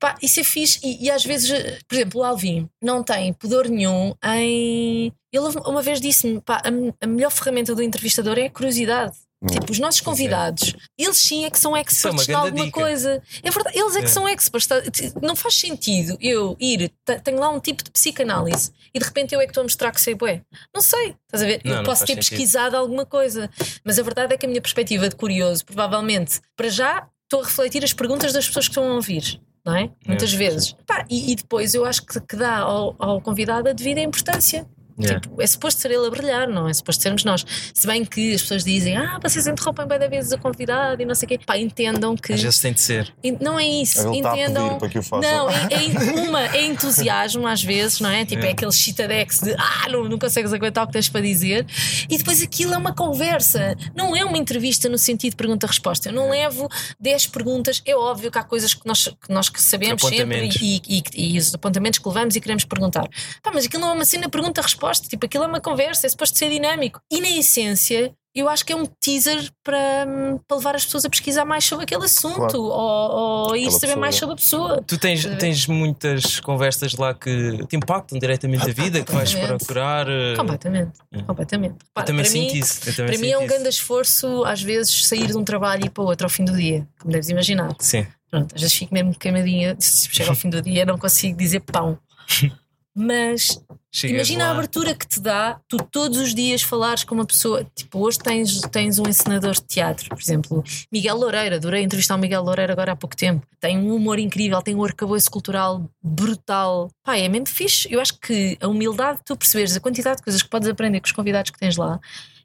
Pá, 0.01 0.17
isso 0.23 0.41
é 0.41 0.45
fixe. 0.45 0.81
E, 0.83 1.05
e 1.05 1.11
às 1.11 1.23
vezes, 1.23 1.51
por 1.87 1.95
exemplo, 1.95 2.21
o 2.23 2.25
Alvin 2.25 2.69
não 2.83 3.05
tem 3.05 3.35
pudor 3.35 3.69
nenhum 3.69 4.15
em. 4.25 5.13
Ele 5.31 5.45
uma 5.67 5.83
vez 5.83 6.01
disse-me: 6.01 6.41
pá, 6.41 6.63
a, 6.65 7.05
a 7.05 7.07
melhor 7.07 7.31
ferramenta 7.31 7.75
do 7.75 7.83
entrevistador 7.83 8.39
é 8.39 8.47
a 8.47 8.51
curiosidade. 8.51 9.15
Tipo, 9.49 9.73
os 9.73 9.79
nossos 9.79 10.03
convidados, 10.03 10.75
eles 10.99 11.17
sim 11.17 11.47
é 11.47 11.51
que 11.51 11.59
são 11.59 11.75
experts 11.75 12.29
em 12.29 12.35
alguma 12.35 12.67
dica. 12.67 12.79
coisa. 12.79 13.23
É 13.43 13.51
verdade, 13.51 13.79
eles 13.79 13.97
é, 13.97 14.01
é 14.01 14.03
que 14.03 14.11
são 14.11 14.29
experts. 14.29 14.67
Tá, 14.67 14.77
não 15.23 15.35
faz 15.35 15.55
sentido 15.55 16.19
eu 16.21 16.55
ir, 16.61 16.93
tenho 17.25 17.41
lá 17.41 17.49
um 17.49 17.59
tipo 17.59 17.83
de 17.83 17.91
psicanálise 17.91 18.71
e 18.93 18.99
de 18.99 19.05
repente 19.05 19.35
eu 19.35 19.41
é 19.41 19.45
que 19.45 19.51
estou 19.51 19.63
a 19.63 19.65
mostrar 19.65 19.93
que 19.93 20.01
sei 20.01 20.15
bué. 20.15 20.43
Não 20.75 20.83
sei, 20.83 21.17
estás 21.25 21.43
a 21.43 21.47
ver? 21.47 21.63
Não, 21.65 21.77
eu 21.77 21.85
posso 21.85 22.05
ter 22.05 22.15
sentido. 22.15 22.29
pesquisado 22.29 22.77
alguma 22.77 23.07
coisa, 23.07 23.49
mas 23.83 23.99
a 23.99 24.03
verdade 24.03 24.35
é 24.35 24.37
que 24.37 24.45
a 24.45 24.49
minha 24.49 24.61
perspectiva 24.61 25.09
de 25.09 25.17
curioso, 25.17 25.65
provavelmente, 25.65 26.39
para 26.55 26.69
já, 26.69 27.09
estou 27.25 27.41
a 27.41 27.45
refletir 27.45 27.83
as 27.83 27.95
perguntas 27.95 28.35
das 28.35 28.47
pessoas 28.47 28.67
que 28.67 28.73
estão 28.73 28.93
a 28.93 28.95
ouvir. 28.97 29.41
Não 29.65 29.77
é? 29.77 29.91
Muitas 30.07 30.33
é, 30.33 30.37
vezes. 30.37 30.75
Pá, 30.87 31.05
e, 31.09 31.33
e, 31.33 31.37
depois 31.37 31.75
eu 31.75 31.85
acho 31.85 32.03
que, 32.03 32.19
que 32.21 32.37
dá 32.37 32.59
ao, 32.59 32.95
ao 32.99 33.21
convidado 33.21 33.69
a 33.69 33.73
devida 33.73 34.01
importância. 34.01 34.67
Yeah. 35.01 35.21
Tipo, 35.21 35.41
é 35.41 35.47
suposto 35.47 35.81
ser 35.81 35.91
ele 35.91 36.07
a 36.07 36.11
brilhar, 36.11 36.49
não 36.49 36.69
é 36.69 36.73
suposto 36.73 37.03
sermos 37.03 37.25
nós. 37.25 37.45
Se 37.75 37.87
bem 37.87 38.05
que 38.05 38.35
as 38.35 38.43
pessoas 38.43 38.65
dizem, 38.65 38.97
ah, 38.97 39.19
vocês 39.23 39.47
interrompem 39.47 39.87
bem 39.87 39.99
da 39.99 40.09
vezes 40.09 40.33
a 40.33 40.39
convidado 40.39 41.01
e 41.01 41.05
não 41.05 41.15
sei 41.15 41.27
o 41.27 41.29
quê, 41.29 41.41
pá, 41.45 41.57
entendam 41.59 42.17
que. 42.17 42.33
Às 42.33 42.43
vezes 42.43 42.61
tem 42.61 42.73
de 42.73 42.81
ser. 42.81 43.13
Não 43.41 43.59
é 43.59 43.67
isso, 43.67 44.01
ele 44.07 44.19
entendam. 44.19 44.79
Tá 44.79 44.89
que 44.89 44.99
não, 44.99 45.51
é, 45.51 45.69
é, 45.71 46.21
uma, 46.21 46.47
é 46.47 46.65
entusiasmo 46.67 47.47
às 47.47 47.63
vezes, 47.63 48.01
não 48.01 48.11
é? 48.11 48.25
Tipo, 48.25 48.45
é, 48.45 48.49
é 48.49 48.53
aquele 48.53 48.73
chitadex 48.73 49.41
de 49.41 49.55
ah, 49.55 49.89
não, 49.89 50.05
não 50.05 50.19
consegues 50.19 50.53
aguentar 50.53 50.85
o 50.85 50.87
que 50.87 50.93
tens 50.93 51.09
para 51.09 51.21
dizer. 51.21 51.67
E 52.09 52.19
depois 52.19 52.43
aquilo 52.43 52.75
é 52.75 52.77
uma 52.77 52.95
conversa, 52.95 53.77
não 53.95 54.17
é 54.17 54.25
uma 54.25 54.39
entrevista 54.39 54.89
no 54.89 54.99
sentido 54.99 55.31
de 55.31 55.37
pergunta-resposta. 55.37 56.09
Eu 56.09 56.13
não 56.13 56.31
levo 56.31 56.69
10 56.99 57.27
perguntas, 57.29 57.83
é 57.85 57.95
óbvio 57.95 58.31
que 58.31 58.39
há 58.39 58.45
coisas 58.45 58.75
que 58.75 58.87
nós 58.87 59.09
que, 59.09 59.33
nós 59.33 59.49
que 59.49 59.61
sabemos 59.61 60.03
sempre 60.03 60.49
e, 60.61 60.83
e, 60.89 61.03
e, 61.15 61.35
e 61.35 61.39
os 61.39 61.55
apontamentos 61.55 61.99
que 61.99 62.09
levamos 62.09 62.37
e 62.37 62.41
queremos 62.41 62.65
perguntar. 62.65 63.09
Pá, 63.43 63.51
mas 63.53 63.67
aquilo 63.67 63.83
não 63.83 63.91
é 63.91 63.93
uma 63.95 64.05
cena 64.05 64.29
pergunta-resposta 64.29 64.90
Tipo, 64.99 65.27
aquilo 65.27 65.45
é 65.45 65.47
uma 65.47 65.61
conversa, 65.61 66.07
é 66.07 66.11
suposto 66.11 66.37
ser 66.37 66.51
dinâmico. 66.51 67.01
E 67.11 67.21
na 67.21 67.31
essência, 67.31 68.15
eu 68.35 68.49
acho 68.49 68.65
que 68.65 68.73
é 68.73 68.77
um 68.77 68.87
teaser 68.87 69.51
para, 69.65 70.07
para 70.47 70.57
levar 70.57 70.77
as 70.77 70.85
pessoas 70.85 71.05
a 71.05 71.11
pesquisar 71.11 71.45
mais 71.45 71.65
sobre 71.65 71.85
aquele 71.85 72.05
assunto 72.05 72.37
claro. 72.37 72.63
ou, 72.63 73.49
ou 73.49 73.57
ir 73.57 73.71
saber 73.73 73.97
mais 73.97 74.15
sobre 74.15 74.35
a 74.35 74.37
pessoa. 74.37 74.83
Tu 74.87 74.97
tens, 74.99 75.25
tens 75.39 75.67
muitas 75.67 76.39
conversas 76.39 76.95
lá 76.95 77.13
que 77.13 77.59
te 77.67 77.77
impactam 77.77 78.19
diretamente 78.19 78.71
a 78.71 78.73
vida, 78.73 79.03
que 79.03 79.13
vais 79.13 79.35
procurar. 79.35 80.09
Eh, 80.09 80.37
completamente, 80.37 80.93
é. 81.13 81.23
completamente. 81.23 81.73
Repara, 81.73 82.05
eu 82.05 82.05
também 82.05 82.23
para 82.23 82.33
sinto 82.33 82.53
mim, 82.53 82.59
isso. 82.61 82.81
Também 82.81 83.07
para 83.07 83.19
mim 83.19 83.31
é 83.31 83.39
um 83.39 83.47
grande 83.47 83.69
esforço, 83.69 84.45
às 84.45 84.63
vezes, 84.63 85.07
sair 85.07 85.27
de 85.27 85.37
um 85.37 85.43
trabalho 85.43 85.83
e 85.83 85.87
ir 85.87 85.91
para 85.91 86.05
outro 86.05 86.27
ao 86.27 86.31
fim 86.31 86.45
do 86.45 86.57
dia, 86.57 86.87
como 87.01 87.13
deves 87.13 87.29
imaginar. 87.31 87.75
Sim. 87.81 88.07
Pronto, 88.31 88.55
às 88.55 88.61
vezes 88.61 88.77
fico 88.77 88.95
mesmo 88.95 89.13
queimadinha, 89.13 89.75
se 89.81 90.09
chega 90.09 90.31
ao 90.31 90.37
fim 90.37 90.49
do 90.49 90.63
dia 90.63 90.85
não 90.85 90.97
consigo 90.97 91.37
dizer 91.37 91.61
pão. 91.61 91.99
Mas 93.01 93.59
imagina 94.05 94.45
lá. 94.45 94.51
a 94.51 94.53
abertura 94.53 94.95
que 94.95 95.07
te 95.07 95.19
dá 95.21 95.59
tu 95.67 95.79
todos 95.79 96.19
os 96.19 96.35
dias 96.35 96.63
falares 96.63 97.03
com 97.03 97.15
uma 97.15 97.25
pessoa. 97.25 97.67
Tipo, 97.75 98.01
hoje 98.01 98.19
tens, 98.19 98.61
tens 98.71 98.99
um 98.99 99.09
encenador 99.09 99.55
de 99.55 99.63
teatro, 99.63 100.09
por 100.11 100.21
exemplo, 100.21 100.63
Miguel 100.93 101.17
Loureira. 101.17 101.57
Adorei 101.57 101.83
entrevistar 101.83 102.15
o 102.15 102.19
Miguel 102.19 102.43
Loureira 102.43 102.75
agora 102.75 102.93
há 102.93 102.97
pouco 102.97 103.17
tempo. 103.17 103.47
Tem 103.59 103.79
um 103.79 103.95
humor 103.95 104.19
incrível, 104.19 104.61
tem 104.61 104.75
um 104.75 104.85
arcabouço 104.85 105.31
cultural 105.31 105.91
brutal. 106.03 106.91
Pá, 107.03 107.17
é 107.17 107.29
mesmo 107.29 107.49
fixe. 107.49 107.89
Eu 107.91 108.01
acho 108.01 108.19
que 108.21 108.59
a 108.61 108.69
humildade 108.69 109.19
de 109.19 109.25
tu 109.25 109.37
perceberes 109.37 109.75
a 109.75 109.81
quantidade 109.81 110.19
de 110.19 110.25
coisas 110.25 110.43
que 110.43 110.51
podes 110.51 110.69
aprender 110.69 111.01
com 111.01 111.07
os 111.07 111.13
convidados 111.13 111.51
que 111.51 111.59
tens 111.59 111.77
lá. 111.77 111.99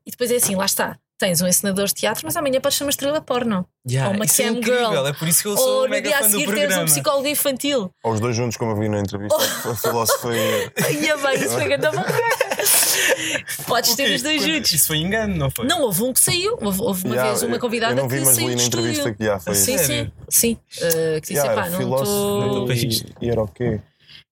E 0.05 0.11
depois 0.11 0.31
é 0.31 0.35
assim, 0.35 0.55
lá 0.55 0.65
está 0.65 0.97
tens 1.18 1.41
um 1.41 1.47
ensinador 1.47 1.86
de 1.86 1.93
teatro, 1.93 2.24
mas 2.26 2.36
amanhã 2.36 2.59
podes 2.59 2.78
ser 2.78 2.84
uma 2.84 2.89
estrela 2.89 3.22
porno. 3.22 3.66
Yeah, 3.89 4.09
ou 4.09 4.16
uma 4.16 4.26
isso 4.26 4.41
é 4.41 4.45
cam 4.45 4.59
é 4.59 4.63
girl. 4.63 5.07
É 5.07 5.13
por 5.13 5.28
isso 5.28 5.41
que 5.41 5.47
eu 5.47 5.57
sou 5.57 5.82
ou 5.84 5.89
mega 5.89 6.09
no 6.09 6.16
dia 6.16 6.26
a 6.26 6.30
seguir 6.30 6.53
teres 6.53 6.78
um 6.78 6.86
psicólogo 6.86 7.28
infantil. 7.28 7.91
Ou 8.03 8.13
os 8.13 8.20
dois 8.20 8.36
juntos, 8.36 8.57
como 8.57 8.72
eu 8.72 8.78
vi 8.78 8.89
na 8.89 8.99
entrevista. 8.99 9.38
A 9.38 9.76
filosofia. 9.76 10.74
Ia 11.01 11.18
bem, 11.18 11.36
isso 11.36 11.49
foi 11.49 11.66
grande 11.66 11.88
Podes 13.68 13.95
ter 13.95 14.16
os 14.16 14.22
dois 14.22 14.41
juntos. 14.41 14.74
Isso 14.74 14.88
foi 14.88 14.97
engano, 14.97 15.36
não 15.36 15.49
foi? 15.49 15.66
Não, 15.66 15.82
houve 15.82 16.03
um 16.03 16.13
que 16.13 16.20
saiu. 16.20 16.57
Houve, 16.61 16.82
houve 16.82 17.05
uma 17.05 17.16
yeah, 17.16 17.32
vez 17.32 17.43
uma 17.43 17.59
convidada 17.59 17.93
eu 17.93 17.97
não 17.97 18.09
vi, 18.09 18.20
que 18.20 18.26
mas 18.26 18.36
saiu 18.36 18.49
li 18.49 18.55
na 18.55 18.63
entrevista 18.63 19.13
que 19.13 19.24
já 19.24 19.39
foi. 19.39 19.55
Sim, 19.55 19.78
sim, 19.78 20.11
sim. 20.30 20.57
Uh, 20.78 21.22
que 21.22 21.34
disse, 21.34 21.34
yeah, 21.34 21.61
pá, 21.61 21.70
não 21.70 21.95
estou. 21.95 22.68
E 23.22 23.30
era 23.30 23.41
o 23.41 23.47
quê? 23.47 23.80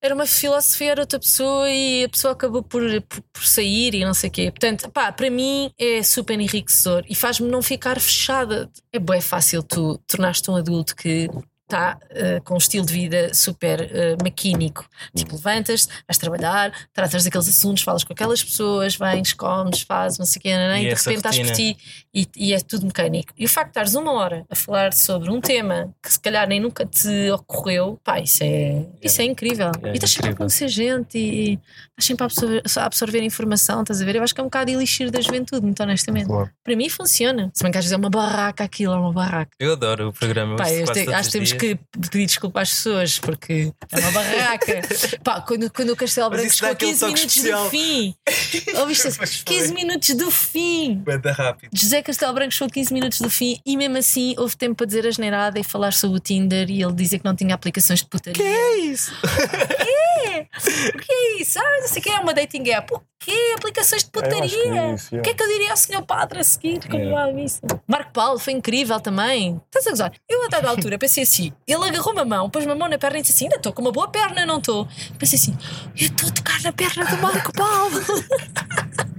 Era 0.03 0.13
uma 0.13 0.25
filosofia, 0.25 0.91
era 0.91 1.01
outra 1.01 1.17
pessoa 1.17 1.69
e 1.69 2.03
a 2.03 2.09
pessoa 2.09 2.33
acabou 2.33 2.61
por, 2.61 2.81
por, 3.03 3.21
por, 3.31 3.45
sair 3.45 3.95
e 3.95 4.03
não 4.03 4.13
sei 4.13 4.29
o 4.29 4.33
quê. 4.33 4.51
Portanto, 4.51 4.91
pá, 4.91 5.13
para 5.13 5.29
mim 5.29 5.71
é 5.79 6.03
super 6.03 6.37
enriquecedor 6.37 7.05
e 7.09 7.15
faz-me 7.15 7.49
não 7.49 7.61
ficar 7.61 7.97
fechada. 8.01 8.69
É 8.91 8.99
bem 8.99 9.21
fácil 9.21 9.63
tu 9.63 9.97
tornaste 10.05 10.51
um 10.51 10.57
adulto 10.57 10.93
que 10.93 11.29
está 11.63 11.97
uh, 12.11 12.43
com 12.43 12.53
um 12.53 12.57
estilo 12.57 12.85
de 12.85 12.93
vida 12.93 13.33
super 13.33 13.81
uh, 13.81 14.23
maquínico. 14.23 14.85
Tipo, 15.15 15.35
levantas, 15.35 15.87
vais 16.07 16.17
trabalhar, 16.17 16.71
tratas 16.93 17.23
daqueles 17.23 17.47
assuntos, 17.47 17.83
falas 17.83 18.03
com 18.03 18.13
aquelas 18.13 18.43
pessoas, 18.43 18.95
vens, 18.95 19.33
comes, 19.33 19.81
fazes, 19.81 20.19
não 20.19 20.25
sei 20.25 20.39
o 20.39 20.43
quê, 20.43 20.55
não, 20.55 20.77
e, 20.77 20.85
e 20.85 20.93
de 20.93 20.95
repente 20.95 21.17
estás 21.17 21.39
por 21.39 21.51
ti 21.51 21.77
e, 22.13 22.27
e, 22.35 22.53
é 22.53 22.59
tudo 22.59 22.85
mecânico. 22.85 23.33
E 23.37 23.45
o 23.45 23.49
facto 23.49 23.67
de 23.67 23.71
estares 23.71 23.95
uma 23.95 24.11
hora 24.13 24.45
a 24.49 24.55
falar 24.55 24.93
sobre 24.93 25.29
um 25.31 25.41
tema 25.41 25.93
que 26.01 26.11
se 26.11 26.19
calhar 26.19 26.47
nem 26.47 26.59
nunca 26.59 26.85
te 26.85 27.31
ocorreu, 27.31 27.99
pá, 28.03 28.19
isso 28.19 28.43
é, 28.43 28.85
isso 29.01 29.21
é 29.21 29.25
incrível. 29.25 29.71
É 29.81 29.89
e 29.89 29.93
estás 29.93 30.11
sempre 30.11 30.31
a 30.31 30.35
conhecer 30.35 30.67
gente 30.67 31.17
e, 31.17 31.59
estás 31.89 32.05
sempre 32.05 32.23
a 32.23 32.25
absorver, 32.25 32.61
a 32.77 32.85
absorver, 32.85 33.23
informação, 33.23 33.81
estás 33.81 34.01
a 34.01 34.05
ver? 34.05 34.15
Eu 34.17 34.23
acho 34.23 34.35
que 34.35 34.41
é 34.41 34.43
um 34.43 34.47
bocado 34.47 34.69
elixir 34.69 35.09
da 35.09 35.21
juventude, 35.21 35.63
muito 35.63 35.81
honestamente. 35.81 36.27
Claro. 36.27 36.49
Para 36.63 36.75
mim 36.75 36.89
funciona. 36.89 37.49
Se 37.53 37.63
bem 37.63 37.71
que 37.71 37.77
às 37.77 37.85
vezes 37.85 37.93
é 37.93 37.97
uma 37.97 38.09
barraca 38.09 38.63
aquilo, 38.63 38.93
é 38.93 38.97
uma 38.97 39.13
barraca. 39.13 39.51
Eu 39.59 39.73
adoro 39.73 40.09
o 40.09 40.13
programa. 40.13 40.57
Pá, 40.57 40.65
acho 40.65 41.29
que 41.29 41.31
temos 41.31 41.52
que 41.57 41.79
pedir 42.09 42.25
desculpa 42.25 42.61
às 42.61 42.69
pessoas 42.69 43.19
porque 43.19 43.71
é 43.91 43.99
uma 43.99 44.11
barraca. 44.11 44.81
Pá, 45.23 45.41
quando, 45.41 45.71
quando 45.71 45.91
o 45.91 45.95
Castelo 45.95 46.29
Branco 46.29 46.53
chegou 46.53 46.75
15 46.75 47.05
minutos 47.05 47.35
especial. 47.35 47.63
do 47.63 47.69
fim, 47.69 48.15
ouviste 48.79 49.43
15 49.45 49.73
minutos 49.73 50.15
do 50.15 50.31
fim. 50.31 50.95
Banda 50.95 51.31
rápido. 51.31 51.69
José 51.73 52.01
Castelo 52.01 52.33
Branco 52.33 52.51
chegou 52.51 52.69
15 52.69 52.93
minutos 52.93 53.21
do 53.21 53.29
fim 53.29 53.59
e 53.65 53.77
mesmo 53.77 53.97
assim 53.97 54.35
houve 54.37 54.55
tempo 54.55 54.75
para 54.75 54.85
dizer 54.85 55.05
a 55.05 55.09
asneirada 55.09 55.59
e 55.59 55.63
falar 55.63 55.93
sobre 55.93 56.17
o 56.17 56.19
Tinder 56.19 56.69
e 56.69 56.81
ele 56.81 56.93
dizer 56.93 57.19
que 57.19 57.25
não 57.25 57.35
tinha 57.35 57.55
aplicações 57.55 57.99
de 57.99 58.05
putaria. 58.05 58.33
Que 58.33 58.43
é 58.43 58.77
isso? 58.77 59.11
O 59.13 59.27
quê? 59.83 60.47
O 60.93 60.97
que 60.99 61.11
é 61.11 61.41
isso? 61.41 61.59
Ah, 61.59 61.79
não 61.81 61.87
sei 61.87 61.99
o 61.99 62.03
que 62.03 62.09
é 62.09 62.19
uma 62.19 62.33
dating 62.33 62.69
app. 62.69 62.93
O 62.93 63.01
quê? 63.23 63.53
Aplicações 63.57 64.03
de 64.03 64.09
putaria. 64.09 64.95
O 65.11 65.21
que 65.21 65.29
é 65.29 65.33
que 65.33 65.43
eu 65.43 65.47
diria 65.47 65.71
ao 65.71 65.77
senhor 65.77 66.01
padre 66.03 66.39
a 66.39 66.43
seguir? 66.43 66.79
Como 66.87 67.03
yeah. 67.03 67.29
a 67.29 67.33
missa? 67.33 67.61
Marco 67.87 68.11
Paulo 68.11 68.39
foi 68.39 68.53
incrível 68.53 68.99
também. 68.99 69.61
Estás 69.65 69.87
a 69.87 69.89
gozar? 69.91 70.13
Eu 70.29 70.45
a 70.45 70.47
dada 70.47 70.69
altura 70.69 70.97
pensei 70.97 71.23
assim: 71.23 71.53
ele 71.67 71.83
agarrou 71.85 72.13
uma 72.13 72.25
mão, 72.25 72.49
pôs 72.49 72.65
uma 72.65 72.75
mão 72.75 72.89
na 72.89 72.97
perna 72.97 73.19
e 73.19 73.21
disse 73.21 73.33
assim: 73.33 73.45
ainda 73.45 73.57
estou 73.57 73.73
com 73.73 73.81
uma 73.81 73.91
boa 73.91 74.07
perna, 74.07 74.45
não 74.45 74.57
estou. 74.57 74.87
Pensei 75.17 75.37
assim: 75.37 75.57
eu 75.99 76.07
estou 76.07 76.29
a 76.29 76.31
tocar 76.31 76.61
na 76.61 76.71
perna 76.71 77.05
do 77.05 77.17
Marco 77.17 77.53
Paulo. 77.53 78.01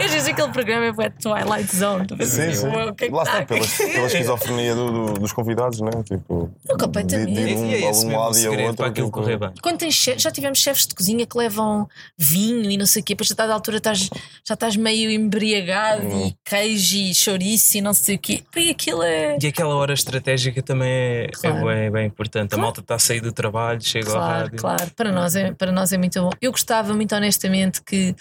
Eu 0.00 0.08
disse 0.08 0.30
aquele 0.30 0.48
programa 0.48 0.86
é 0.86 1.10
Twilight 1.10 1.76
Zone. 1.76 2.06
Sim, 2.08 2.42
assim, 2.42 2.54
sim. 2.54 2.94
Que 2.96 3.04
é 3.06 3.10
Lá 3.10 3.22
está, 3.22 3.44
pela, 3.44 3.66
pela 3.66 4.06
esquizofrenia 4.06 4.74
do, 4.74 4.90
do, 4.90 5.12
dos 5.14 5.32
convidados, 5.32 5.80
não 5.80 5.88
é? 5.88 6.02
Tipo, 6.02 6.50
completamente. 6.78 7.32
De, 7.32 7.46
de 7.46 7.54
um, 7.54 7.66
e 7.66 7.84
é 7.84 7.90
um 7.90 8.18
lado 8.18 8.38
e 8.38 8.46
ao 8.46 8.52
outro. 8.54 8.76
Para 8.76 8.86
aquilo 8.86 9.06
tipo, 9.06 9.18
correr 9.18 9.36
bem. 9.36 9.50
Quando 9.62 9.78
tens 9.78 9.94
já 9.94 10.30
tivemos 10.30 10.58
chefes 10.58 10.86
de 10.86 10.94
cozinha 10.94 11.26
que 11.26 11.36
levam 11.36 11.88
vinho 12.16 12.70
e 12.70 12.76
não 12.76 12.86
sei 12.86 13.02
o 13.02 13.04
quê, 13.04 13.14
depois 13.14 13.30
a 13.30 13.34
dada 13.48 13.54
altura 13.54 13.78
estás, 13.78 14.10
já 14.46 14.54
estás 14.54 14.76
meio 14.76 15.10
embriagado 15.10 16.06
hum. 16.06 16.28
e 16.28 16.36
queijo 16.44 16.96
e 16.96 17.14
chouriço 17.14 17.78
e 17.78 17.80
não 17.80 17.94
sei 17.94 18.16
o 18.16 18.18
quê. 18.18 18.42
E 18.54 18.70
aquilo 18.70 19.02
é. 19.02 19.38
E 19.42 19.46
aquela 19.46 19.74
hora 19.74 19.92
estratégica 19.92 20.62
também 20.62 20.90
é, 20.90 21.24
é 21.24 21.28
claro. 21.28 21.70
é 21.70 21.74
bem, 21.74 21.90
bem 21.90 22.06
importante. 22.06 22.50
Claro. 22.50 22.62
A 22.62 22.64
malta 22.64 22.80
está 22.80 22.94
a 22.94 22.98
sair 22.98 23.20
do 23.20 23.32
trabalho, 23.32 23.80
chega 23.82 24.06
claro, 24.06 24.20
ao 24.20 24.28
rádio. 24.28 24.58
Claro, 24.58 24.90
para 24.94 25.12
nós, 25.12 25.34
é, 25.34 25.52
para 25.52 25.72
nós 25.72 25.92
é 25.92 25.98
muito 25.98 26.20
bom. 26.20 26.30
Eu 26.40 26.52
gostava 26.52 26.92
muito 26.94 27.14
honestamente 27.14 27.82
que 27.82 28.14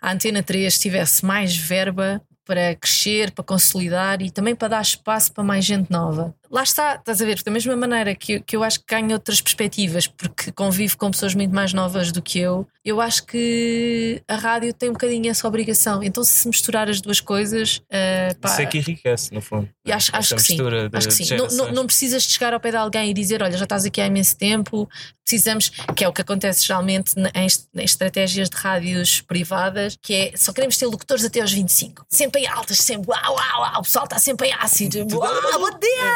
a 0.00 0.12
Antena 0.12 0.42
3 0.42 0.78
tivesse 0.78 1.24
mais 1.24 1.56
verba 1.56 2.20
para 2.44 2.74
crescer, 2.74 3.30
para 3.30 3.44
consolidar 3.44 4.20
e 4.20 4.30
também 4.30 4.54
para 4.54 4.68
dar 4.68 4.82
espaço 4.82 5.32
para 5.32 5.44
mais 5.44 5.64
gente 5.64 5.90
nova 5.90 6.34
lá 6.52 6.62
está, 6.62 6.96
estás 6.96 7.22
a 7.22 7.24
ver, 7.24 7.42
da 7.42 7.50
mesma 7.50 7.74
maneira 7.74 8.14
que, 8.14 8.38
que 8.40 8.54
eu 8.54 8.62
acho 8.62 8.80
que 8.80 8.84
ganho 8.94 9.12
outras 9.12 9.40
perspectivas, 9.40 10.06
porque 10.06 10.52
convivo 10.52 10.98
com 10.98 11.10
pessoas 11.10 11.34
muito 11.34 11.54
mais 11.54 11.72
novas 11.72 12.12
do 12.12 12.20
que 12.20 12.38
eu, 12.38 12.68
eu 12.84 13.00
acho 13.00 13.24
que 13.24 14.20
a 14.26 14.34
rádio 14.34 14.74
tem 14.74 14.90
um 14.90 14.92
bocadinho 14.92 15.30
essa 15.30 15.46
obrigação. 15.46 16.02
Então, 16.02 16.24
se 16.24 16.48
misturar 16.48 16.90
as 16.90 17.00
duas 17.00 17.20
coisas. 17.20 17.76
Uh, 17.76 18.36
pá, 18.40 18.50
Isso 18.50 18.60
é 18.60 18.66
que 18.66 18.78
enriquece, 18.78 19.32
no 19.32 19.40
fundo. 19.40 19.68
E 19.84 19.92
acho, 19.92 20.14
acho, 20.14 20.34
que 20.34 20.42
sim, 20.42 20.58
acho 20.92 21.08
que 21.08 21.14
sim. 21.14 21.36
Não, 21.36 21.46
não, 21.48 21.72
não, 21.72 21.86
precisas 21.86 22.24
de 22.24 22.30
chegar 22.30 22.52
ao 22.52 22.58
pé 22.58 22.70
de 22.70 22.76
alguém 22.76 23.10
e 23.10 23.14
dizer: 23.14 23.40
Olha, 23.40 23.56
já 23.56 23.64
estás 23.64 23.84
aqui 23.84 24.00
há 24.00 24.06
imenso 24.06 24.36
tempo, 24.36 24.88
precisamos, 25.24 25.70
que 25.94 26.04
é 26.04 26.08
o 26.08 26.12
que 26.12 26.22
acontece 26.22 26.66
geralmente 26.66 27.14
em, 27.16 27.46
em 27.80 27.84
estratégias 27.84 28.50
de 28.50 28.56
rádios 28.56 29.20
privadas, 29.20 29.96
que 30.02 30.14
é 30.14 30.36
só 30.36 30.52
queremos 30.52 30.76
ter 30.76 30.86
locutores 30.86 31.24
até 31.24 31.40
aos 31.40 31.52
25. 31.52 32.04
Sempre 32.08 32.42
em 32.42 32.46
altas, 32.48 32.78
sempre 32.78 33.10
uau, 33.10 33.36
uau, 33.36 33.60
uau, 33.60 33.80
o 33.80 33.82
pessoal 33.82 34.04
está 34.04 34.18
sempre 34.18 34.48
em 34.48 34.54
ácido. 34.54 35.06
Uau, 35.16 35.78
dia, 35.78 36.11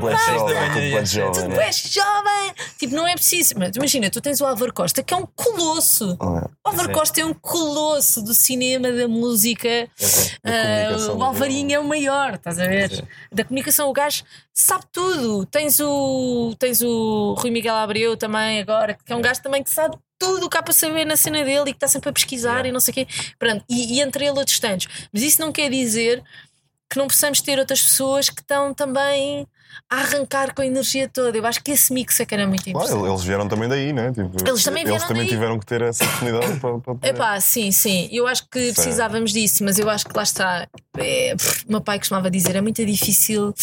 como 0.00 0.12
é 0.12 0.16
que 0.16 0.30
é? 0.30 0.34
Jovem, 0.34 0.70
tudo 0.72 0.90
bué 0.90 1.00
é. 1.00 1.04
jovem, 1.04 1.48
né? 1.48 1.66
és 1.66 1.76
jovem! 1.76 2.54
Tipo, 2.78 2.94
não 2.94 3.06
é 3.06 3.14
preciso. 3.14 3.54
Mas 3.58 3.76
imagina, 3.76 4.10
tu 4.10 4.20
tens 4.20 4.40
o 4.40 4.46
Álvaro 4.46 4.72
Costa, 4.72 5.02
que 5.02 5.14
é 5.14 5.16
um 5.16 5.26
colosso. 5.26 6.16
É, 6.20 6.24
O 6.24 6.50
Álvaro. 6.64 6.92
Costa 6.92 7.20
é 7.20 7.24
um 7.24 7.34
colosso 7.34 8.22
do 8.22 8.34
cinema, 8.34 8.90
da 8.90 9.06
música. 9.06 9.68
comunicação 9.68 11.16
o 11.16 11.22
Alvarinho 11.22 11.74
é 11.74 11.78
o 11.78 11.84
maior, 11.84 12.34
estás 12.34 12.58
a 12.58 12.66
ver? 12.66 13.04
Da 13.32 13.44
comunicação, 13.44 13.88
o 13.88 13.92
gajo 13.92 14.24
sabe 14.52 14.84
tudo. 14.92 15.46
Tens 15.46 15.80
o, 15.80 16.54
tens 16.58 16.82
o 16.82 17.34
Rui 17.38 17.50
Miguel 17.50 17.74
Abreu 17.74 18.16
também 18.16 18.60
agora, 18.60 18.96
que 19.04 19.12
é 19.12 19.16
um 19.16 19.22
gajo 19.22 19.42
também 19.42 19.62
que 19.62 19.70
sabe 19.70 19.96
tudo 20.18 20.46
o 20.46 20.50
que 20.50 20.58
há 20.58 20.62
para 20.62 20.74
saber 20.74 21.06
na 21.06 21.16
cena 21.16 21.42
dele 21.42 21.70
e 21.70 21.72
que 21.72 21.76
está 21.76 21.88
sempre 21.88 22.10
a 22.10 22.12
pesquisar 22.12 22.66
e 22.66 22.72
não 22.72 22.78
sei 22.80 22.92
o 22.92 22.94
quê. 22.94 23.06
Pronto, 23.38 23.64
e, 23.68 23.96
e 23.96 24.00
entre 24.00 24.26
ele 24.26 24.38
outros 24.38 24.58
tantos. 24.58 24.86
Mas 25.12 25.22
isso 25.22 25.40
não 25.40 25.50
quer 25.50 25.70
dizer 25.70 26.22
que 26.90 26.98
não 26.98 27.06
possamos 27.06 27.40
ter 27.40 27.58
outras 27.58 27.80
pessoas 27.80 28.28
que 28.28 28.42
estão 28.42 28.74
também 28.74 29.46
a 29.88 29.96
arrancar 30.00 30.54
com 30.54 30.62
a 30.62 30.66
energia 30.66 31.08
toda. 31.08 31.36
Eu 31.36 31.46
acho 31.46 31.62
que 31.62 31.70
esse 31.72 31.92
mix 31.92 32.18
é 32.20 32.24
que 32.26 32.34
era 32.34 32.46
muito 32.46 32.64
Claro, 32.64 32.86
importante. 32.86 33.08
eles 33.10 33.22
vieram 33.22 33.48
também 33.48 33.68
daí, 33.68 33.92
né? 33.92 34.12
Tipo, 34.12 34.30
Eles 34.48 34.62
também 34.64 34.84
vieram 34.84 34.96
eles 34.98 35.08
também 35.08 35.26
tiveram 35.26 35.58
que 35.58 35.66
ter 35.66 35.82
essa 35.82 36.04
oportunidade 36.04 36.60
para, 36.60 36.70
para 36.78 36.94
poder- 36.94 37.08
Epá, 37.08 37.40
sim, 37.40 37.70
sim. 37.72 38.08
Eu 38.12 38.26
acho 38.26 38.44
que 38.48 38.72
precisávamos 38.72 39.32
disso, 39.32 39.64
mas 39.64 39.78
eu 39.78 39.88
acho 39.90 40.06
que 40.06 40.16
lá 40.16 40.22
está. 40.22 40.68
É, 40.96 41.34
pff, 41.36 41.64
meu 41.68 41.80
pai 41.80 41.98
costumava 41.98 42.30
dizer: 42.30 42.56
é 42.56 42.60
muito 42.60 42.84
difícil, 42.84 43.54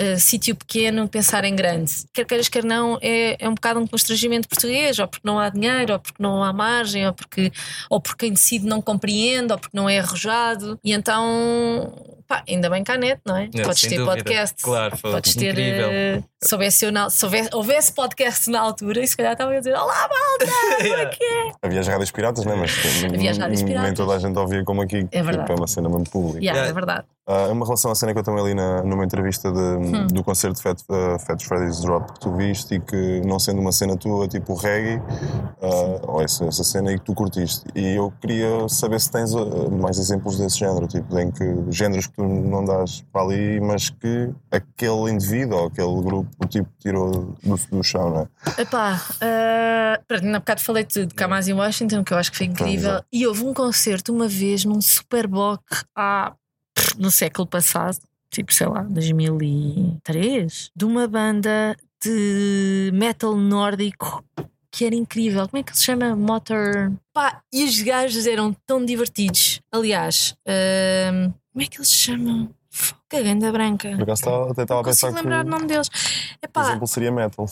uh, 0.00 0.18
sítio 0.18 0.54
pequeno, 0.56 1.08
pensar 1.08 1.44
em 1.44 1.54
grande. 1.54 1.92
Quer 2.12 2.24
queiras, 2.24 2.48
quer 2.48 2.64
não, 2.64 2.98
é, 3.00 3.36
é 3.38 3.48
um 3.48 3.54
bocado 3.54 3.80
um 3.80 3.86
constrangimento 3.86 4.48
português, 4.48 4.98
ou 4.98 5.06
porque 5.08 5.26
não 5.26 5.38
há 5.38 5.48
dinheiro, 5.48 5.92
ou 5.94 5.98
porque 5.98 6.22
não 6.22 6.42
há 6.42 6.52
margem, 6.52 7.06
ou 7.06 7.12
porque, 7.12 7.52
ou 7.90 8.00
porque 8.00 8.26
quem 8.26 8.32
decide 8.32 8.66
não 8.66 8.80
compreende, 8.82 9.52
ou 9.52 9.58
porque 9.58 9.76
não 9.76 9.88
é 9.88 9.98
arrojado. 9.98 10.78
E 10.84 10.92
então, 10.92 11.92
pá, 12.26 12.42
ainda 12.48 12.68
bem 12.70 12.82
que 12.84 12.90
há 12.92 12.96
net, 12.96 13.20
não 13.24 13.36
é? 13.36 13.48
Não, 13.54 13.62
Podes 13.64 13.82
ter 13.82 13.96
dúvida. 13.96 14.04
podcast. 14.16 14.62
Claro, 14.62 14.96
foi 14.96 15.10
Podes 15.12 15.34
ter. 15.34 15.50
incrível. 15.50 15.88
uh, 15.88 16.24
se 16.42 16.54
houvesse, 16.54 16.84
eu 16.84 16.92
na- 16.92 17.10
se 17.10 17.24
houvesse, 17.24 17.50
houvesse 17.52 17.92
podcast 17.92 18.50
na 18.50 18.60
altura, 18.60 19.00
e 19.02 19.06
se 19.06 19.16
calhar 19.16 19.32
estava 19.32 19.52
a 19.52 19.58
dizer: 19.58 19.74
Olá, 19.74 20.08
malta! 20.08 20.46
Como 20.82 20.94
é 20.94 21.06
que 21.06 21.24
é? 21.24 21.52
Havia 21.62 21.80
as 21.80 21.88
rádios 21.88 22.10
piratas, 22.10 22.44
né? 22.44 22.54
Mas 22.54 22.70
Havia 23.04 23.30
as 23.30 23.38
rádios 23.38 23.62
nem 23.62 23.72
piratas. 23.74 23.94
toda 23.94 24.14
a 24.14 24.18
gente 24.18 24.38
ouvia 24.38 24.62
como 24.64 24.82
aqui. 24.82 25.06
É 25.10 25.22
verdade. 25.22 25.46
Tipo, 25.46 25.52
é 25.52 25.56
uma 25.56 25.66
cena 25.66 25.88
mesmo 25.88 26.04
pública. 26.10 26.38
Yeah, 26.38 26.56
Yeah. 26.60 26.70
É 26.70 26.72
verdade. 26.74 27.06
Ah, 27.26 27.48
uma 27.48 27.64
relação 27.64 27.90
à 27.90 27.94
cena 27.94 28.12
que 28.12 28.18
eu 28.20 28.22
também 28.22 28.44
li 28.44 28.54
na, 28.54 28.82
numa 28.82 29.04
entrevista 29.04 29.50
de- 29.50 29.58
Hum. 29.58 30.06
do 30.06 30.22
concerto 30.22 30.56
de 30.56 30.62
Fat, 30.62 30.80
uh, 30.88 31.18
Fat 31.18 31.42
Freddy's 31.44 31.80
Drop 31.80 32.12
que 32.12 32.20
tu 32.20 32.32
viste 32.36 32.74
e 32.76 32.80
que 32.80 33.20
não 33.26 33.38
sendo 33.38 33.60
uma 33.60 33.72
cena 33.72 33.96
tua, 33.96 34.28
tipo 34.28 34.54
reggae, 34.54 35.02
ah, 35.60 36.00
ou 36.06 36.22
essa, 36.22 36.44
essa 36.44 36.62
cena 36.64 36.92
e 36.92 36.98
que 36.98 37.04
tu 37.04 37.14
curtiste. 37.14 37.64
E 37.74 37.96
eu 37.96 38.12
queria 38.20 38.68
saber 38.68 39.00
se 39.00 39.10
tens 39.10 39.34
ah, 39.34 39.44
mais 39.70 39.98
exemplos 39.98 40.38
desse 40.38 40.58
género, 40.58 40.86
tipo, 40.86 41.18
em 41.18 41.30
que 41.30 41.44
géneros 41.70 42.06
que 42.06 42.14
tu 42.14 42.22
não 42.24 42.64
dás 42.64 43.04
para 43.12 43.22
ali, 43.22 43.60
mas 43.60 43.90
que 43.90 44.30
aquele 44.50 45.10
indivíduo 45.10 45.58
ou 45.58 45.66
aquele 45.66 46.02
grupo 46.02 46.46
tipo, 46.48 46.68
tirou 46.78 47.10
do, 47.42 47.56
do 47.70 47.82
chão, 47.82 48.10
não 48.10 48.20
é? 48.56 48.62
Epá, 48.62 49.00
uh, 49.22 50.34
há 50.34 50.38
bocado 50.38 50.60
falei-te 50.60 51.06
de 51.06 51.14
Kamasi 51.14 51.52
Washington, 51.52 52.04
que 52.04 52.12
eu 52.12 52.18
acho 52.18 52.30
que 52.30 52.36
foi 52.38 52.46
incrível. 52.46 52.92
Pois 52.92 53.04
E 53.12 53.26
houve 53.26 53.44
um 53.44 53.52
concerto 53.52 54.12
uma 54.14 54.28
vez 54.28 54.64
num 54.64 54.80
Superboc 54.80 55.62
há, 55.94 56.30
pff, 56.30 56.45
no 56.98 57.10
século 57.10 57.46
passado, 57.46 57.98
tipo, 58.30 58.52
sei 58.52 58.66
lá, 58.66 58.82
2003, 58.82 60.70
de 60.74 60.84
uma 60.84 61.06
banda 61.06 61.76
de 62.02 62.90
metal 62.92 63.36
nórdico 63.36 64.24
que 64.76 64.84
era 64.84 64.94
incrível. 64.94 65.48
Como 65.48 65.58
é 65.58 65.62
que 65.62 65.74
se 65.76 65.84
chama? 65.84 66.14
Motor. 66.14 66.92
Pá, 67.14 67.40
e 67.52 67.64
os 67.64 67.80
gajos 67.80 68.26
eram 68.26 68.54
tão 68.66 68.84
divertidos. 68.84 69.60
Aliás, 69.72 70.34
uh, 70.46 71.32
como 71.52 71.64
é 71.64 71.66
que 71.66 71.78
eles 71.78 71.88
se 71.88 71.94
chamam? 71.96 72.50
Que 73.08 73.22
ganda 73.22 73.50
branca. 73.50 73.88
Por 73.92 74.02
acaso 74.02 74.20
estava- 74.20 74.50
até 74.50 74.62
estava 74.62 74.74
Não 74.74 74.80
a 74.82 74.84
pensar 74.92 75.08
que 75.08 75.14
lembrar 75.16 75.46
o 75.46 75.48
nome 75.48 75.66
deles. 75.66 75.88
o 75.88 76.44
Epá, 76.44 76.62
exemplo 76.68 76.86
seria 76.86 77.10
metal. 77.10 77.46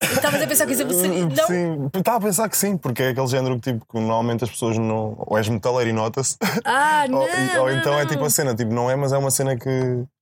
estavas 0.00 0.40
a 0.42 0.46
pensar 0.46 0.64
que 0.66 0.70
o 0.70 0.74
exemplo 0.74 0.94
seria. 0.94 1.26
Não? 1.26 1.46
Sim, 1.48 1.90
estava 1.98 2.18
a 2.18 2.20
pensar 2.20 2.48
que 2.48 2.56
sim, 2.56 2.76
porque 2.76 3.02
é 3.02 3.08
aquele 3.08 3.26
género 3.26 3.58
que, 3.58 3.72
tipo, 3.72 3.84
que 3.84 3.98
normalmente 3.98 4.44
as 4.44 4.50
pessoas 4.50 4.78
não. 4.78 5.16
Ou 5.26 5.36
és 5.36 5.48
metaleiro 5.48 5.90
e 5.90 5.92
nota-se, 5.92 6.36
Ah, 6.64 7.04
não. 7.10 7.18
ou, 7.18 7.24
ou 7.24 7.28
não, 7.28 7.70
então 7.78 7.98
é 7.98 8.02
não. 8.04 8.10
tipo 8.10 8.24
a 8.24 8.30
cena, 8.30 8.54
tipo, 8.54 8.72
não 8.72 8.88
é, 8.88 8.94
mas 8.94 9.12
é 9.12 9.18
uma 9.18 9.32
cena 9.32 9.56
que, 9.56 9.64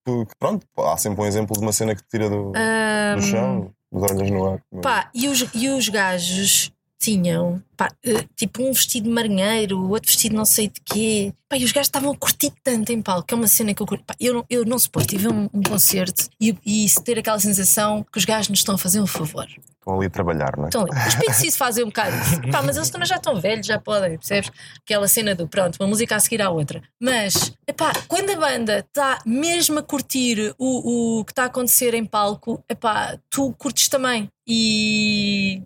que- 0.06 0.24
que, 0.24 0.32
pronto, 0.38 0.64
há 0.78 0.96
sempre 0.96 1.20
um 1.20 1.26
exemplo 1.26 1.54
de 1.54 1.62
uma 1.62 1.72
cena 1.72 1.94
que 1.94 2.00
te 2.02 2.08
tira 2.08 2.30
do, 2.30 2.52
do 2.52 3.22
chão, 3.22 3.70
das 3.92 4.10
olhas 4.12 4.30
no 4.30 4.52
ar. 4.52 4.62
Pá, 4.82 5.10
e 5.14 5.28
os, 5.28 5.46
e 5.54 5.68
os 5.68 5.88
gajos 5.88 6.72
tinham 6.98 7.62
pá, 7.76 7.90
eh, 8.04 8.24
tipo 8.34 8.62
um 8.62 8.72
vestido 8.72 9.04
de 9.04 9.10
marinheiro, 9.10 9.88
outro 9.88 10.10
vestido 10.10 10.34
não 10.34 10.44
sei 10.44 10.68
de 10.68 10.80
quê. 10.84 11.32
Pá, 11.48 11.56
e 11.56 11.64
os 11.64 11.72
gajos 11.72 11.86
estavam 11.86 12.12
a 12.12 12.16
curtir 12.16 12.52
tanto 12.62 12.92
em 12.92 13.00
palco, 13.00 13.28
que 13.28 13.34
é 13.34 13.36
uma 13.36 13.46
cena 13.46 13.72
que 13.72 13.80
eu 13.80 13.86
curto. 13.86 14.04
Pá, 14.04 14.14
eu, 14.18 14.34
não, 14.34 14.44
eu 14.50 14.64
não 14.64 14.78
suporto 14.78 15.14
ir 15.14 15.18
ver 15.18 15.28
um, 15.28 15.48
um 15.54 15.62
concerto 15.62 16.28
e, 16.40 16.56
e 16.66 16.86
ter 17.04 17.18
aquela 17.18 17.38
sensação 17.38 18.04
que 18.10 18.18
os 18.18 18.24
gajos 18.24 18.48
nos 18.48 18.58
estão 18.58 18.74
a 18.74 18.78
fazer 18.78 19.00
um 19.00 19.06
favor. 19.06 19.46
Estão 19.88 19.96
ali 19.96 20.06
a 20.06 20.10
trabalhar, 20.10 20.56
não 20.56 20.64
é? 20.64 20.68
Estão 20.68 20.82
ali. 20.82 21.08
Os 21.08 21.14
Pixies 21.14 21.56
fazem 21.56 21.84
um 21.84 21.86
bocado 21.86 22.16
isso. 22.16 22.40
Pá, 22.50 22.62
mas 22.62 22.76
eles 22.76 22.90
também 22.90 23.06
já 23.06 23.16
estão 23.16 23.40
velhos, 23.40 23.66
já 23.66 23.78
podem, 23.78 24.18
percebes? 24.18 24.50
Aquela 24.84 25.08
cena 25.08 25.34
do 25.34 25.48
pronto, 25.48 25.76
uma 25.80 25.88
música 25.88 26.16
a 26.16 26.20
seguir 26.20 26.42
à 26.42 26.50
outra. 26.50 26.82
Mas, 27.00 27.52
epá, 27.66 27.92
quando 28.08 28.30
a 28.30 28.36
banda 28.36 28.80
está 28.80 29.20
mesmo 29.24 29.78
a 29.78 29.82
curtir 29.82 30.54
o, 30.58 31.20
o 31.20 31.24
que 31.24 31.32
está 31.32 31.44
a 31.44 31.46
acontecer 31.46 31.94
em 31.94 32.04
palco, 32.04 32.62
epá, 32.68 33.16
tu 33.30 33.54
curtes 33.56 33.88
também. 33.88 34.28
E. 34.46 35.62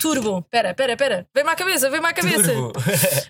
Turbo, 0.00 0.42
pera, 0.50 0.74
pera, 0.74 0.96
pera, 0.96 1.26
vem-me 1.34 1.50
à 1.50 1.54
cabeça, 1.56 1.90
vem-me 1.90 2.06
à 2.06 2.12
cabeça. 2.12 2.52
Turbo. 2.52 2.72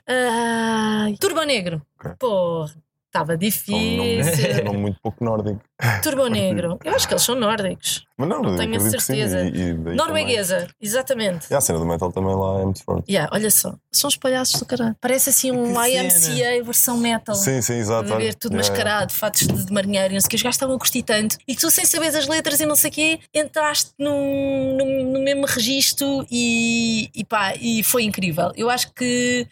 Ai, 0.06 1.14
Turbo 1.20 1.42
Negro. 1.42 1.82
Ok. 1.98 2.12
Porra, 2.18 2.74
estava 3.06 3.36
difícil. 3.36 4.62
um 4.62 4.64
nome 4.64 4.78
muito 4.78 5.00
pouco 5.00 5.24
nórdico. 5.24 5.60
Turbo 6.02 6.28
Negro. 6.28 6.78
Eu 6.84 6.94
acho 6.94 7.06
que 7.08 7.14
eles 7.14 7.22
são 7.24 7.34
nórdicos. 7.34 8.04
Mas 8.16 8.28
não, 8.28 8.42
Não 8.42 8.56
tenho 8.56 8.76
a 8.76 8.80
certeza. 8.80 9.40
e- 9.42 9.70
e 9.70 9.74
Norueguesa, 9.74 10.68
exatamente. 10.80 11.48
também. 11.48 11.48
E 11.50 11.54
a 11.54 11.60
cena 11.60 11.80
do 11.80 11.84
metal 11.84 12.12
também 12.12 12.32
lá 12.32 12.60
é 12.60 12.64
muito 12.64 12.84
forte. 12.84 13.10
Yeah, 13.10 13.28
olha 13.34 13.50
só, 13.50 13.74
são 13.90 14.06
os 14.06 14.16
palhaços 14.16 14.60
do 14.60 14.64
caralho. 14.66 14.94
Parece 15.00 15.30
assim 15.30 15.50
um 15.50 15.74
Que 15.74 15.96
IMCA 15.98 16.62
versão 16.64 16.96
metal. 16.96 17.34
Sim, 17.34 17.60
sim, 17.60 17.74
exato. 17.74 18.12
A 18.14 18.16
ver 18.16 18.34
tudo 18.36 18.52
Yeah, 18.54 18.70
mascarado, 18.70 19.12
fatos 19.12 19.48
de, 19.48 19.64
de 19.66 19.72
marinheiro, 19.72 20.12
e 20.12 20.14
não 20.14 20.20
sei 20.20 20.26
o 20.28 20.30
que. 20.30 20.36
Os 20.36 20.42
gajos 20.42 20.54
estavam 20.54 20.76
a 20.76 20.78
curtir 20.78 21.02
tanto 21.02 21.36
e 21.46 21.56
que 21.56 21.60
tu, 21.60 21.68
sem 21.72 21.84
saber 21.84 22.06
as 22.16 22.28
letras 22.28 22.60
e 22.60 22.66
não 22.66 22.76
sei 22.76 22.90
o 22.90 22.92
quê, 22.92 23.18
entraste 23.34 23.90
num, 23.98 24.76
num- 24.76 25.12
no 25.12 25.20
mesmo 25.20 25.44
registro 25.44 26.24
e, 26.30 27.10
e 27.12 27.24
pá, 27.24 27.54
e 27.60 27.82
foi 27.82 28.04
incrível. 28.04 28.52
Eu 28.56 28.70
acho 28.70 28.92
que. 28.94 29.44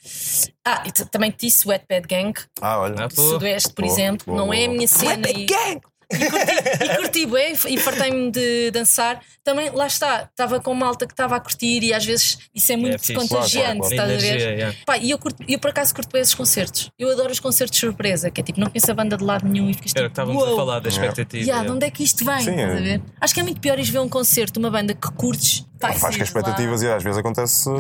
Ah, 0.65 0.85
e 0.87 0.93
também 0.93 1.33
te 1.33 1.47
disse 1.47 1.67
Wet 1.67 1.85
Bad 1.91 2.07
Gang, 2.07 2.33
Ah, 2.61 2.79
olha. 2.79 2.95
Ah, 3.05 3.07
do 3.09 3.15
Boa. 3.17 3.29
Sudoeste, 3.33 3.73
por 3.73 3.83
Boa, 3.85 3.93
exemplo, 3.93 4.25
boa, 4.27 4.39
não 4.39 4.55
é 4.55 4.59
a 4.59 4.67
boa. 4.67 4.77
minha 4.77 4.87
cena. 4.87 5.29
E, 5.29 5.47
e 6.17 6.31
curti, 6.31 6.85
e 6.85 6.97
curti 6.97 7.27
bué, 7.27 7.53
e 7.69 7.77
fartei-me 7.79 8.31
de 8.31 8.71
dançar. 8.71 9.21
Também, 9.45 9.71
lá 9.71 9.87
está, 9.87 10.29
estava 10.31 10.61
com 10.61 10.75
malta 10.75 11.07
que 11.07 11.13
estava 11.13 11.37
a 11.37 11.41
curtir 11.41 11.83
e 11.83 11.93
às 11.93 12.05
vezes 12.05 12.39
isso 12.55 12.73
é 12.73 12.77
muito 12.77 12.99
fixe. 12.99 13.15
contagiante, 13.15 13.79
Claro, 13.79 13.79
claro, 13.79 13.95
estás 13.95 14.11
a 14.11 14.17
ver? 14.17 14.27
Energia, 14.29 14.51
yeah. 14.51 14.77
Pá, 14.87 14.99
e 14.99 15.11
eu, 15.11 15.19
curto, 15.19 15.45
eu 15.49 15.59
por 15.59 15.71
acaso 15.71 15.95
curto 15.95 16.13
bem 16.13 16.23
esses 16.23 16.35
concertos. 16.35 16.91
Eu 16.99 17.11
adoro 17.11 17.33
os 17.33 17.41
concertos 17.41 17.75
de 17.75 17.81
surpresa, 17.81 18.31
que 18.31 18.41
é 18.41 18.45
tipo, 18.45 18.61
não 18.61 18.69
conheço 18.69 18.91
a 18.91 18.95
banda 18.95 19.17
de 19.17 19.25
lado 19.25 19.47
nenhum 19.49 19.69
e 19.69 19.75
ficas 19.75 19.93
Era 19.97 20.07
o 20.07 20.11
tipo, 20.11 20.15
que 20.27 20.33
estávamos 20.33 20.53
a 20.53 20.57
falar 20.57 20.81
da 20.81 20.89
expectativa. 20.89 21.43
Yeah, 21.43 21.65
de 21.65 21.71
onde 21.73 21.87
é 21.87 21.91
que 21.91 22.03
isto 22.03 22.25
vem? 22.25 22.41
Sim, 22.41 22.51
estás 22.51 22.71
a 22.71 22.79
é. 22.79 22.81
ver? 22.81 23.03
Acho 23.21 23.35
que 23.35 23.41
é 23.41 23.43
muito 23.43 23.61
pior 23.61 23.79
ires 23.79 23.89
ver 23.89 23.99
um 23.99 24.09
concerto 24.09 24.55
de 24.55 24.59
uma 24.59 24.71
banda 24.71 24.95
que 24.95 25.11
curtes. 25.13 25.65
Faz 25.83 25.95
que 25.95 25.97
as 25.97 26.01
saíres 26.01 26.17
de 26.17 26.21
lá. 26.21 26.25
expectativas 26.25 26.83
e 26.83 26.89
às 26.89 27.03
vezes 27.03 27.19
acontece 27.19 27.71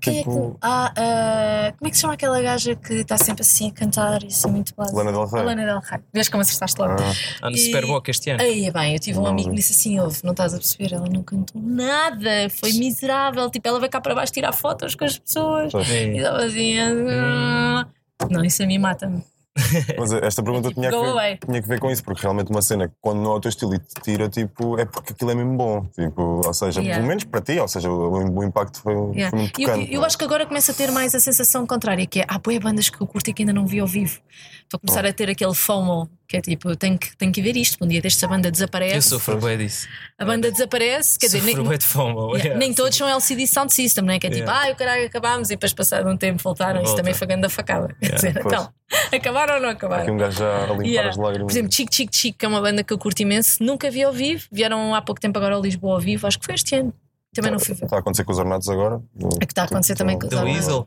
Quem 0.00 0.12
é 0.12 0.22
que. 0.22 0.28
tipo. 0.28 0.56
Ah, 0.60 0.92
ah, 0.96 1.72
como 1.78 1.88
é 1.88 1.90
que 1.90 1.96
se 1.96 2.00
chama 2.02 2.14
aquela 2.14 2.40
gaja 2.42 2.74
que 2.76 2.94
está 2.94 3.16
sempre 3.16 3.42
assim 3.42 3.68
a 3.68 3.72
cantar 3.72 4.22
e 4.22 4.26
assim 4.26 4.50
muito 4.50 4.74
básica? 4.76 4.96
Lana 4.98 5.12
Del 5.12 5.26
Rey. 5.26 5.40
A 5.40 5.44
Lana 5.44 5.64
Del 5.64 5.80
Rey. 5.80 6.00
Vês 6.12 6.28
como 6.28 6.42
acertaste 6.42 6.80
logo. 6.80 6.94
Ah, 7.42 7.50
no 7.50 7.56
Superboc 7.56 8.08
este 8.08 8.30
ano. 8.30 8.42
Aí 8.42 8.66
é 8.66 8.70
bem, 8.70 8.92
eu 8.94 8.98
tive 8.98 9.18
um 9.18 9.22
Não, 9.22 9.30
amigo 9.30 9.50
que 9.50 9.56
disse 9.56 9.72
assim: 9.72 9.98
ouve, 10.00 10.18
não 10.24 10.32
estás 10.32 10.52
a 10.54 10.58
perceber, 10.58 10.92
ela 10.94 11.08
não 11.08 11.22
cantou 11.22 11.60
nada, 11.62 12.48
foi 12.50 12.72
miserável. 12.72 13.50
Tipo, 13.50 13.68
ela 13.68 13.80
vai 13.80 13.88
cá 13.88 14.00
para 14.00 14.14
baixo 14.14 14.32
tirar 14.32 14.52
fotos 14.52 14.94
com 14.94 15.04
as 15.04 15.18
pessoas. 15.18 15.72
É. 15.74 16.04
E 16.06 16.16
estava 16.18 16.44
assim. 16.44 16.78
ah, 16.78 17.86
Não, 18.30 18.44
isso 18.44 18.62
a 18.62 18.66
mim 18.66 18.78
mata-me. 18.78 19.22
Mas 19.98 20.12
esta 20.12 20.42
pergunta 20.42 20.68
tipo, 20.68 20.80
tinha, 20.80 20.90
que 20.90 20.98
ver, 20.98 21.38
tinha 21.46 21.62
que 21.62 21.68
ver 21.68 21.78
com 21.80 21.90
isso, 21.90 22.02
porque 22.02 22.22
realmente 22.22 22.50
uma 22.50 22.60
cena 22.60 22.88
que 22.88 22.94
quando 23.00 23.20
não 23.22 23.32
é 23.32 23.34
o 23.36 23.40
teu 23.40 23.48
estilo 23.48 23.74
e 23.74 23.78
te 23.78 23.94
tira, 24.02 24.28
tipo, 24.28 24.78
é 24.78 24.84
porque 24.84 25.12
aquilo 25.12 25.30
é 25.30 25.34
mesmo 25.34 25.56
bom. 25.56 25.86
Tipo, 25.94 26.42
ou 26.44 26.54
seja, 26.54 26.80
Yeah. 26.80 26.96
pelo 26.96 27.08
menos 27.08 27.24
para 27.24 27.40
ti, 27.40 27.58
ou 27.60 27.68
seja, 27.68 27.88
o, 27.90 28.38
o 28.38 28.44
impacto 28.44 28.80
foi, 28.80 28.94
Yeah. 28.94 29.30
foi 29.30 29.38
muito 29.38 29.60
Eu, 29.60 29.68
tocante. 29.68 29.92
eu 29.92 29.96
não 29.98 30.02
é? 30.04 30.06
acho 30.06 30.18
que 30.18 30.24
agora 30.24 30.44
começo 30.46 30.70
a 30.70 30.74
ter 30.74 30.90
mais 30.90 31.14
a 31.14 31.20
sensação 31.20 31.66
contrária, 31.66 32.04
que 32.06 32.20
é 32.20 32.24
há 32.26 32.38
boé 32.38 32.58
bandas 32.58 32.88
que 32.90 33.00
eu 33.00 33.06
curto 33.06 33.30
e 33.30 33.32
que 33.32 33.42
ainda 33.42 33.52
não 33.52 33.66
vi 33.66 33.78
ao 33.78 33.86
vivo. 33.86 34.18
Estou 34.64 34.78
a 34.78 34.80
começar 34.80 35.06
a 35.06 35.12
ter 35.12 35.30
aquele 35.30 35.54
FOMO, 35.54 36.08
que 36.28 36.36
é 36.36 36.40
tipo, 36.40 36.68
eu 36.70 36.76
tenho 36.76 36.98
que, 36.98 37.16
tenho 37.16 37.30
que 37.32 37.42
ver 37.42 37.56
isto. 37.56 37.82
Um 37.84 37.86
dia 37.88 38.00
destes 38.00 38.22
a 38.24 38.28
banda 38.28 38.48
Eu 38.48 38.52
desaparece. 38.52 39.08
sofro 39.08 39.38
bem 39.38 39.58
disso. 39.58 39.86
A 40.18 40.24
banda 40.24 40.50
desaparece, 40.50 41.18
quer 41.18 41.26
dizer, 41.26 41.42
nem, 41.42 41.54
Sofro 41.56 41.78
de 41.78 41.84
fome. 41.84 42.14
Yeah, 42.14 42.36
yeah. 42.44 42.58
nem 42.58 42.74
todos 42.74 42.96
são 42.96 43.08
LCD 43.08 43.46
Sound 43.46 43.72
System, 43.74 44.04
né? 44.04 44.18
que 44.18 44.26
é 44.26 44.30
tipo, 44.30 44.44
Yeah. 44.44 44.68
ah, 44.68 44.72
o 44.72 44.76
caralho, 44.76 45.06
acabámos 45.06 45.48
e 45.50 45.54
depois 45.54 45.72
passado 45.72 46.08
um 46.08 46.16
tempo 46.16 46.42
voltaram. 46.42 46.76
Isso 46.80 46.86
Volta. 46.88 47.02
também 47.02 47.14
foi 47.14 47.26
grande 47.26 47.48
facada. 47.48 47.94
Quer 48.00 48.14
dizer, 48.14 48.32
pois. 48.34 48.46
então, 48.46 48.72
acabaram 49.12 49.54
ou 49.56 49.60
não 49.60 49.68
Aqui 49.70 49.76
acabaram? 49.78 50.14
um 50.14 50.16
gajo 50.16 50.38
já 50.38 50.56
a 50.64 50.66
limpar 50.68 50.84
Yeah. 50.86 51.10
as 51.10 51.16
lágrimas. 51.16 51.46
Por 51.46 51.58
exemplo, 51.58 51.72
Chic 51.72 51.88
Chic 51.94 52.10
Chic, 52.12 52.36
que 52.38 52.44
é 52.44 52.48
uma 52.48 52.60
banda 52.60 52.82
que 52.84 52.92
eu 52.92 52.98
curto 52.98 53.20
imenso, 53.20 53.62
nunca 53.62 53.90
vi 53.90 54.02
ao 54.02 54.12
vivo. 54.12 54.44
Vieram 54.50 54.94
há 54.94 55.02
pouco 55.02 55.20
tempo 55.20 55.38
agora 55.38 55.54
ao 55.54 55.60
Lisboa 55.62 55.94
ao 55.94 56.00
vivo, 56.00 56.26
acho 56.26 56.38
que 56.38 56.46
foi 56.46 56.54
este 56.54 56.76
ano. 56.76 56.92
Também 57.34 57.50
não 57.50 57.58
fui 57.58 57.74
ver. 57.74 57.84
Está 57.84 57.96
a 57.96 57.98
acontecer 57.98 58.22
com 58.24 58.30
os 58.32 58.38
ornatos 58.38 58.68
agora. 58.68 59.02
É 59.40 59.46
que 59.46 59.52
está 59.52 59.62
a 59.62 59.64
acontecer 59.64 59.96
também 59.96 60.16
com 60.18 60.26
os 60.28 60.32
Ornatos. 60.32 60.86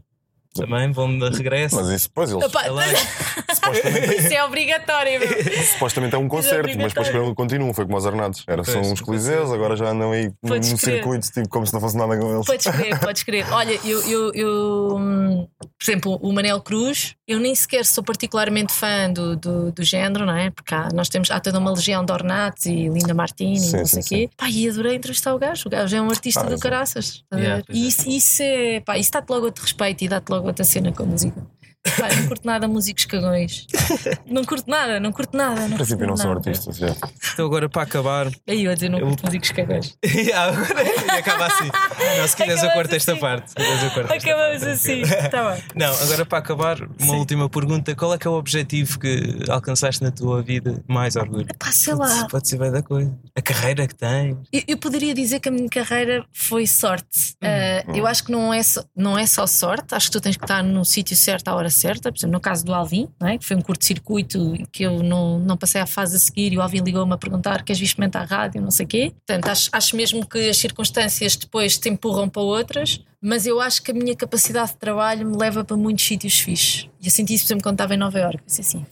Também 0.66 0.92
vão 0.92 1.18
de 1.18 1.30
regresso. 1.30 1.76
Mas 1.76 1.90
isso 1.90 2.08
depois 2.08 2.32
eles. 2.32 2.44
Epá, 2.46 2.64
Além. 2.68 2.96
supostamente, 3.54 4.16
Isso 4.18 4.34
é 4.34 4.44
obrigatório. 4.44 5.20
meu. 5.20 5.64
supostamente 5.66 6.16
é 6.16 6.18
um 6.18 6.28
concerto, 6.28 6.70
mas 6.78 6.94
depois 6.94 7.34
continuam, 7.36 7.74
foi 7.74 7.86
como 7.86 7.98
os 7.98 8.06
Ornados. 8.06 8.44
Era 8.48 8.64
só 8.64 8.74
Pois, 8.74 8.92
uns 8.92 9.02
coliseus, 9.02 9.52
agora 9.52 9.76
já 9.76 9.90
andam 9.90 10.12
aí 10.12 10.32
crer. 10.46 10.64
circuito, 10.64 11.28
tipo, 11.32 11.50
como 11.50 11.66
se 11.66 11.74
não 11.74 11.82
fosse 11.82 11.98
nada 11.98 12.18
com 12.18 12.34
eles. 12.36 12.46
Podes 12.46 12.66
crer, 12.68 13.00
podes 13.00 13.24
crer. 13.24 13.46
Olha, 13.52 13.80
eu, 13.84 14.02
eu, 14.10 14.32
eu, 14.34 15.50
por 15.60 15.84
exemplo, 15.84 16.20
o 16.22 16.32
Manel 16.34 16.62
Cruz, 16.62 17.16
eu 17.28 17.40
nem 17.40 17.54
sequer 17.56 17.86
sou 17.86 18.04
particularmente 18.04 18.74
fã 18.74 19.12
do, 19.12 19.36
do, 19.36 19.72
do 19.72 19.84
género, 19.84 20.26
não 20.26 20.36
é? 20.36 20.50
Porque 20.50 20.74
há, 20.74 20.90
nós 20.94 21.10
temos 21.10 21.30
há 21.32 21.40
toda 21.40 21.60
uma 21.60 21.72
legião 21.72 22.04
de 22.06 22.12
Ornatos 22.12 22.66
e 22.66 22.88
Linda 22.90 23.14
Martini 23.14 23.60
Sim, 23.60 23.76
e 23.76 23.80
não 23.80 23.86
sei 23.86 24.02
o 24.02 24.06
quê. 24.06 24.30
Pá, 24.38 24.50
e 24.50 24.70
adorei 24.70 24.96
entrevistar 24.96 25.34
o 25.34 25.40
gajo. 25.40 25.64
O 25.68 25.70
gajo 25.70 25.96
é 25.96 26.02
um 26.02 26.10
artista 26.10 26.42
Ah, 26.42 26.44
do 26.44 26.50
exato. 26.54 26.62
caraças. 26.62 27.06
estás 27.06 27.42
a 27.42 27.46
Yeah, 27.48 27.64
é. 27.70 27.74
e 27.74 27.88
isso, 27.88 28.10
isso 28.10 28.42
é. 28.44 28.80
Pá, 28.82 28.98
isso 28.98 29.12
dá-te 29.12 29.30
logo 29.30 29.46
outro 29.46 29.64
respeito 29.64 30.04
e 30.04 30.08
dá-te 30.08 30.30
logo 30.30 30.47
outra 30.50 30.66
cena 30.66 30.92
com 30.92 31.04
a 31.04 31.06
música. 31.06 31.46
Pá, 31.98 32.10
não 32.16 32.28
curto 32.28 32.46
nada 32.46 32.68
músicos 32.68 33.06
cagões. 33.06 33.66
não 34.26 34.44
curto 34.44 34.70
nada, 34.70 35.00
não 35.00 35.12
curto 35.12 35.36
nada. 35.38 35.62
Não 35.62 35.70
No 35.70 35.76
princípio 35.76 35.98
curto 36.00 36.10
não 36.10 36.18
são 36.18 36.32
artistas. 36.34 36.78
já. 36.78 36.96
Então 37.34 37.46
agora 37.46 37.70
para 37.70 37.84
acabar. 37.84 38.28
Aí 38.48 38.66
eu 38.66 38.72
a 38.72 38.74
dizer, 38.74 38.90
não 38.90 39.00
curto 39.00 39.26
músicos 39.26 39.52
cagões. 39.52 39.98
Yeah, 40.06 40.52
agora 40.58 40.84
e 40.84 41.10
acaba 41.12 41.46
assim. 41.46 41.70
Não, 42.18 42.28
se 42.28 42.36
quiseres 42.36 42.64
eu 42.64 42.72
corto 42.72 42.96
esta 42.96 43.12
assim. 43.14 43.22
parte. 43.22 43.54
Acabamos 43.58 44.60
parte. 44.60 44.68
assim. 44.70 45.02
Tá 45.32 45.52
bem. 45.54 45.64
Não, 45.76 45.94
agora 46.02 46.26
para 46.26 46.38
acabar, 46.40 46.78
uma 47.00 47.16
última 47.16 47.50
pergunta: 47.50 47.96
qual 47.96 48.14
é 48.14 48.18
que 48.18 48.28
é 48.28 48.30
o 48.30 48.34
objetivo 48.34 49.00
que 49.00 49.40
alcançaste 49.50 50.04
na 50.04 50.12
tua 50.12 50.42
vida 50.44 50.84
mais 50.88 51.16
orgulho? 51.16 51.48
Pá, 51.58 51.72
sei 51.72 51.94
lá. 51.94 52.28
Pode 52.30 52.48
ser 52.50 52.58
bem 52.60 52.72
da 52.72 52.82
coisa. 52.84 53.18
A 53.36 53.42
carreira 53.42 53.88
que 53.88 53.96
tens. 53.96 54.36
Eu, 54.52 54.62
eu 54.68 54.78
poderia 54.78 55.14
dizer 55.14 55.40
que 55.40 55.48
a 55.48 55.52
minha 55.52 55.70
carreira 55.70 56.26
foi 56.34 56.68
sorte. 56.68 57.36
Ah, 57.42 57.84
eu 57.96 58.06
acho 58.06 58.26
que 58.26 58.32
não 58.32 58.54
é, 58.54 58.62
só, 58.62 58.84
não 58.96 59.18
é 59.18 59.26
só 59.26 59.48
sorte, 59.48 59.96
acho 59.96 60.08
que 60.08 60.12
tu 60.14 60.22
tens 60.22 60.36
que 60.36 60.44
estar 60.44 60.62
no 60.64 60.84
sítio 60.84 61.16
certo 61.16 61.48
à 61.48 61.56
hora 61.56 61.67
certa. 61.70 62.12
Por 62.12 62.18
exemplo, 62.18 62.34
no 62.34 62.40
caso 62.40 62.66
do 62.66 62.74
Alvin, 62.74 63.08
é? 63.22 63.38
que 63.38 63.46
foi 63.46 63.56
um 63.56 63.62
curto-circuito 63.62 64.54
que 64.72 64.84
eu 64.84 65.04
não, 65.04 65.40
não 65.40 65.58
passei 65.58 65.82
à 65.82 65.86
fase 65.86 66.16
a 66.16 66.20
seguir 66.20 66.54
e 66.54 66.58
o 66.58 66.62
Alvin 66.62 66.82
ligou-me 66.82 67.14
a 67.14 67.18
perguntar: 67.18 67.64
queres 67.64 67.80
vir 67.80 67.86
experimentar 67.86 68.24
a 68.24 68.26
rádio? 68.26 68.62
Não 68.62 68.72
sei 68.72 68.86
o 68.86 68.90
quê. 68.90 69.14
Portanto, 69.26 69.50
acho, 69.50 69.70
acho 69.72 69.96
mesmo 69.96 70.26
que 70.26 70.50
as 70.50 70.58
circunstâncias 70.58 71.36
depois 71.36 71.78
te 71.78 71.90
empurram 71.90 72.30
para 72.30 72.42
outras. 72.42 73.02
Mas 73.20 73.48
eu 73.48 73.60
acho 73.60 73.82
que 73.82 73.90
a 73.90 73.94
minha 73.94 74.16
capacidade 74.16 74.72
de 74.72 74.78
trabalho 74.78 75.28
me 75.28 75.36
leva 75.36 75.64
para 75.64 75.76
muitos 75.76 76.06
sítios 76.06 76.40
fixes. 76.40 76.88
E 77.02 77.08
eu 77.08 77.12
senti 77.12 77.34
isso, 77.34 77.46
por 77.46 77.48
exemplo, 77.48 77.64
quando 77.64 77.74
estava 77.76 77.96
em 77.96 77.98
Nova 77.98 78.20
Iorque. 78.20 78.44
Pensei 78.44 78.64
assim, 78.64 78.86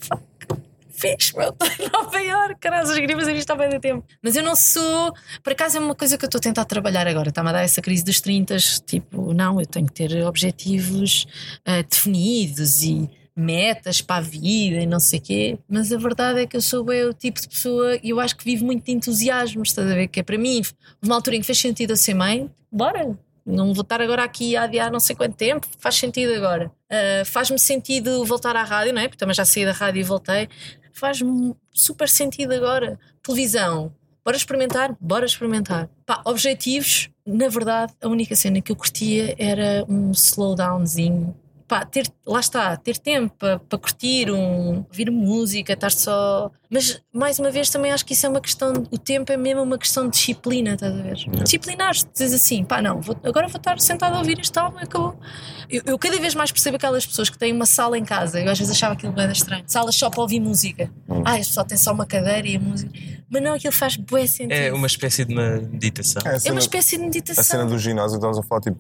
fixe, 0.96 1.36
meu, 1.36 1.50
estou 1.60 1.68
em 1.68 1.89
Nova 1.91 2.22
Iorque, 2.22 2.60
caralho, 2.60 2.93
queria 2.93 3.18
fazer 3.18 3.36
isto 3.36 3.52
há 3.52 3.56
bem 3.56 3.80
tempo. 3.80 4.06
Mas 4.22 4.36
eu 4.36 4.43
não 4.43 4.56
sou. 4.56 5.14
Por 5.43 5.54
acaso 5.54 5.78
é 5.78 5.80
uma 5.80 5.96
coisa 5.96 6.18
que 6.18 6.26
eu 6.26 6.28
estou 6.28 6.39
a 6.39 6.41
tentar 6.41 6.66
trabalhar 6.66 7.08
agora. 7.08 7.30
Está-me 7.30 7.50
a 7.50 7.54
dar 7.54 7.64
essa 7.64 7.82
crise 7.82 8.04
dos 8.04 8.22
30, 8.22 8.58
tipo, 8.86 9.34
não, 9.34 9.60
eu 9.60 9.66
tenho 9.66 9.86
que 9.86 9.93
ter 9.93 10.26
objetivos 10.26 11.28
ah, 11.66 11.82
definidos 11.82 12.84
e 12.84 13.10
metas 13.36 14.02
para 14.02 14.18
a 14.18 14.22
vida 14.22 14.78
e 14.78 14.86
não 14.86 15.00
sei 15.00 15.20
o 15.20 15.22
quê. 15.22 15.60
Mas 15.68 15.91
a 15.91 15.98
verdade 15.98 16.41
é 16.41 16.48
que 16.48 16.56
eu 16.56 16.62
sou 16.62 16.84
bem 16.84 17.04
o 17.04 17.14
tipo 17.14 17.41
de 17.41 17.50
pessoa 17.50 18.00
e 18.02 18.10
eu 18.10 18.20
acho 18.20 18.36
que 18.36 18.46
vivo 18.46 18.66
muito 18.66 18.86
de 18.86 18.91
entusiasmo, 18.93 19.62
estás 19.64 19.89
a 19.89 19.93
ver? 19.93 20.08
Que 20.08 20.22
é 20.22 20.24
para 20.24 20.38
mim, 20.38 20.62
uma 21.04 21.16
altura 21.16 21.36
em 21.36 21.41
que 21.41 21.46
fez 21.46 21.60
sentido 21.60 21.91
eu 21.91 21.98
ser 21.98 22.14
mãe, 22.14 22.50
bora. 22.72 23.18
Não 23.46 23.74
vou 23.74 23.84
estar 23.84 24.02
agora 24.02 24.24
aqui 24.24 24.56
a 24.56 24.64
adiar 24.64 24.91
não 24.91 25.00
sei 25.00 25.16
quanto 25.16 25.36
tempo, 25.36 25.68
faz 25.78 25.96
sentido 25.96 26.34
agora. 26.34 26.72
Ah, 26.89 27.24
Faz-me 27.26 27.60
sentido 27.60 28.26
voltar 28.26 28.56
à 28.56 28.64
rádio, 28.64 28.93
não 28.93 29.02
é? 29.02 29.08
Porque 29.08 29.20
também 29.20 29.36
já 29.36 29.46
saí 29.46 29.66
da 29.66 29.72
rádio 29.72 30.00
e 30.00 30.04
voltei. 30.04 30.50
Faz-me 30.93 31.56
super 31.72 32.10
sentido 32.10 32.54
agora. 32.54 32.98
Televisão, 33.22 33.93
bora 34.24 34.38
experimentar, 34.38 34.96
bora 35.00 35.26
experimentar. 35.26 35.89
Pá, 36.06 36.22
objetivos, 36.26 37.10
na 37.26 37.48
verdade, 37.50 37.93
a 38.02 38.08
única 38.08 38.36
cena 38.36 38.62
que 38.62 38.72
eu 38.72 38.76
curtia 38.76 39.36
era 39.38 39.86
um 39.88 40.12
slowdownzinho. 40.12 41.36
Pá, 41.68 41.84
ter, 41.84 42.05
lá 42.24 42.39
está, 42.39 42.78
ter 42.78 42.95
tempo 42.99 43.34
para, 43.39 43.57
para 43.57 43.80
curtir, 43.80 44.30
um, 44.30 44.86
ouvir 44.88 45.09
música, 45.09 45.74
estar 45.74 45.89
só. 45.91 46.51
Mas, 46.70 47.01
mais 47.11 47.39
uma 47.39 47.49
vez, 47.49 47.72
também 47.72 47.91
acho 47.91 48.05
que 48.05 48.13
isso 48.13 48.24
é 48.28 48.30
uma 48.30 48.39
questão. 48.39 48.72
O 48.91 48.99
tempo 48.99 49.32
é 49.32 49.38
mesmo 49.38 49.63
uma 49.63 49.78
questão 49.78 50.05
de 50.07 50.11
disciplina, 50.11 50.76
estás 50.76 50.93
a 50.93 51.01
ver? 51.01 51.16
Disciplinar-te, 51.43 52.05
dizes 52.13 52.34
assim, 52.39 52.63
pá, 52.63 52.84
não, 52.84 53.01
vou- 53.01 53.18
agora 53.24 53.47
vou 53.47 53.57
estar 53.57 53.80
sentado 53.80 54.13
a 54.13 54.20
ouvir 54.20 54.39
este 54.39 54.57
álbum 54.59 54.80
e 54.80 54.84
acabou. 54.84 55.20
Eu, 55.68 55.82
eu 55.88 55.97
cada 55.97 56.20
vez 56.20 56.36
mais 56.36 56.51
percebo 56.51 56.76
aquelas 56.78 57.03
pessoas 57.03 57.32
que 57.32 57.38
têm 57.38 57.51
uma 57.51 57.66
sala 57.66 57.97
em 57.97 58.05
casa, 58.05 58.39
eu 58.39 58.51
às 58.51 58.59
vezes 58.59 58.72
achava 58.72 58.93
aquilo 58.93 59.11
bem 59.13 59.32
estranho, 59.32 59.63
salas 59.66 59.95
só 59.95 60.07
para 60.11 60.22
ouvir 60.22 60.39
música. 60.39 60.91
Ah, 61.26 61.39
este 61.39 61.49
pessoal 61.49 61.66
tem 61.66 61.78
só 61.80 61.93
uma 61.93 62.05
cadeira 62.05 62.47
e 62.47 62.57
a 62.57 62.59
música. 62.59 62.91
Mas 63.30 63.42
não, 63.42 63.54
aquilo 63.54 63.74
faz 63.74 63.96
bué 63.98 64.28
sentido. 64.28 64.52
É 64.54 64.72
uma 64.72 64.88
espécie 64.88 65.26
de 65.26 65.34
uma 65.34 65.58
meditação. 65.58 66.22
É, 66.26 66.28
a 66.28 66.32
É 66.32 66.34
uma 66.34 66.40
cena- 66.40 66.60
espécie 66.60 66.98
de 66.98 67.04
meditação. 67.04 67.42
A 67.42 67.44
cena 67.44 67.66
do 67.66 67.78
ginásio, 67.80 68.16
estamos 68.16 68.38
a 68.38 68.44
falar, 68.44 68.62
tipo, 68.62 68.80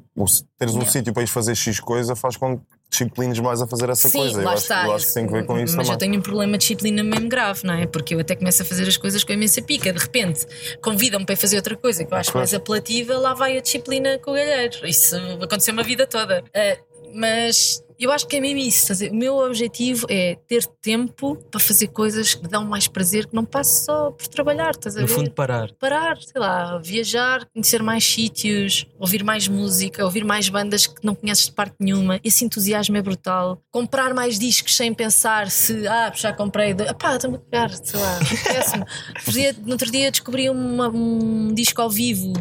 teres 0.57 0.73
um 0.73 0.77
Yeah. 0.77 0.91
sítio 0.91 1.13
para 1.13 1.23
ir 1.23 1.27
fazer 1.27 1.55
X 1.55 1.79
coisa 1.79 2.15
faz 2.15 2.37
com 2.37 2.57
que 2.59 2.63
disciplines 2.91 3.39
mais 3.39 3.61
a 3.61 3.67
fazer 3.67 3.89
essa 3.89 4.07
Sim, 4.07 4.19
coisa. 4.19 4.37
lá 4.37 4.43
eu, 4.43 4.49
acho, 4.49 4.61
está. 4.61 4.85
eu 4.85 4.93
acho 4.93 5.07
que 5.07 5.13
tem 5.13 5.25
que 5.25 5.33
ver 5.33 5.45
com 5.45 5.59
isso 5.59 5.75
Mas 5.75 5.87
eu 5.87 5.93
também. 5.97 6.09
tenho 6.11 6.19
um 6.19 6.23
problema 6.23 6.51
de 6.53 6.59
disciplina 6.59 7.03
mesmo 7.03 7.27
grave, 7.27 7.61
não 7.63 7.73
é? 7.73 7.87
Porque 7.87 8.13
eu 8.15 8.19
até 8.19 8.35
começo 8.35 8.61
a 8.61 8.65
fazer 8.65 8.87
as 8.87 8.95
coisas 8.97 9.23
com 9.23 9.33
imensa 9.33 9.61
pica. 9.61 9.91
De 9.91 9.99
repente, 9.99 10.45
convidam-me 10.81 11.25
para 11.25 11.33
ir 11.33 11.37
fazer 11.37 11.55
outra 11.57 11.75
coisa 11.75 12.05
que 12.05 12.13
eu 12.13 12.17
acho 12.17 12.31
Pois. 12.31 12.51
mais 12.51 12.53
apelativa, 12.53 13.17
lá 13.17 13.33
vai 13.33 13.57
a 13.57 13.61
disciplina 13.61 14.19
com 14.19 14.31
o 14.31 14.33
galheiro. 14.35 14.85
Isso 14.87 15.15
aconteceu 15.41 15.73
uma 15.73 15.83
vida 15.83 16.05
toda. 16.07 16.43
Ah, 16.53 16.77
mas 17.13 17.83
eu 17.99 18.11
acho 18.11 18.27
que 18.27 18.35
é 18.35 18.39
mesmo 18.39 18.59
isso. 18.59 18.93
ver? 18.95 19.11
O 19.11 19.15
meu 19.15 19.37
objetivo 19.37 20.05
é 20.09 20.35
ter 20.47 20.65
tempo 20.81 21.35
para 21.51 21.59
fazer 21.59 21.87
coisas 21.87 22.33
que 22.33 22.43
me 22.43 22.49
dão 22.49 22.65
mais 22.65 22.87
prazer, 22.87 23.27
que 23.27 23.35
não 23.35 23.45
passe 23.45 23.85
só 23.85 24.11
por 24.11 24.27
trabalhar. 24.27 24.71
Estás 24.71 24.97
a 24.97 25.01
No 25.01 25.07
ver? 25.07 25.13
fundo, 25.13 25.31
parar. 25.31 25.71
parar, 25.79 26.17
sei 26.17 26.39
lá, 26.41 26.77
viajar, 26.79 27.45
conhecer 27.53 27.81
mais 27.83 28.03
sítios, 28.05 28.85
ouvir 28.99 29.23
mais 29.23 29.47
música, 29.47 30.03
ouvir 30.03 30.23
mais 30.23 30.49
bandas 30.49 30.85
que 30.87 31.03
não 31.05 31.15
conheces 31.15 31.45
de 31.45 31.51
parte 31.51 31.75
nenhuma. 31.79 32.19
Esse 32.23 32.43
entusiasmo 32.45 32.97
é 32.97 33.01
brutal. 33.01 33.61
Comprar 33.71 34.13
mais 34.13 34.37
discos 34.39 34.75
sem 34.75 34.93
pensar 34.93 35.49
se, 35.49 35.87
ah, 35.87 36.11
já 36.15 36.33
comprei. 36.33 36.73
De... 36.73 36.85
Pá, 36.95 37.15
estou-me 37.15 37.37
a 37.37 37.39
cagar, 37.39 37.71
sei 37.83 37.99
lá, 37.99 38.19
dia- 39.31 39.55
No 39.65 39.71
outro 39.71 39.91
dia 39.91 40.11
descobri 40.11 40.49
uma- 40.49 40.89
um 40.89 41.53
disco 41.53 41.81
ao 41.81 41.89
vivo 41.89 42.33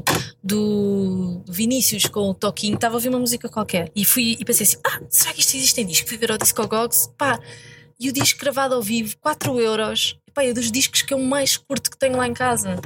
do 0.42 1.42
Vinícius 1.48 2.06
com 2.06 2.30
o 2.30 2.34
Toquinho, 2.34 2.74
estava 2.74 2.94
a 2.94 2.96
ouvir 2.96 3.08
uma 3.08 3.18
música 3.18 3.48
qualquer 3.48 3.90
e 3.94 4.04
fui 4.04 4.36
e 4.38 4.44
pensei 4.44 4.64
assim: 4.66 4.76
ah, 4.86 5.00
será 5.08 5.32
que 5.32 5.43
isto 5.44 5.56
existe 5.56 5.80
em 5.80 5.86
disco? 5.86 6.08
Fui 6.08 6.18
ver 6.18 6.32
ao 6.32 6.38
Discogogs, 6.38 7.08
pá, 7.16 7.38
e 7.98 8.08
o 8.08 8.12
disco 8.12 8.40
gravado 8.40 8.74
ao 8.74 8.82
vivo, 8.82 9.16
4 9.20 9.60
euros. 9.60 10.18
Pá, 10.32 10.44
é 10.44 10.52
dos 10.52 10.70
discos 10.72 11.02
que 11.02 11.14
eu 11.14 11.18
mais 11.18 11.56
curto 11.56 11.90
que 11.90 11.96
tenho 11.96 12.16
lá 12.16 12.26
em 12.26 12.34
casa. 12.34 12.80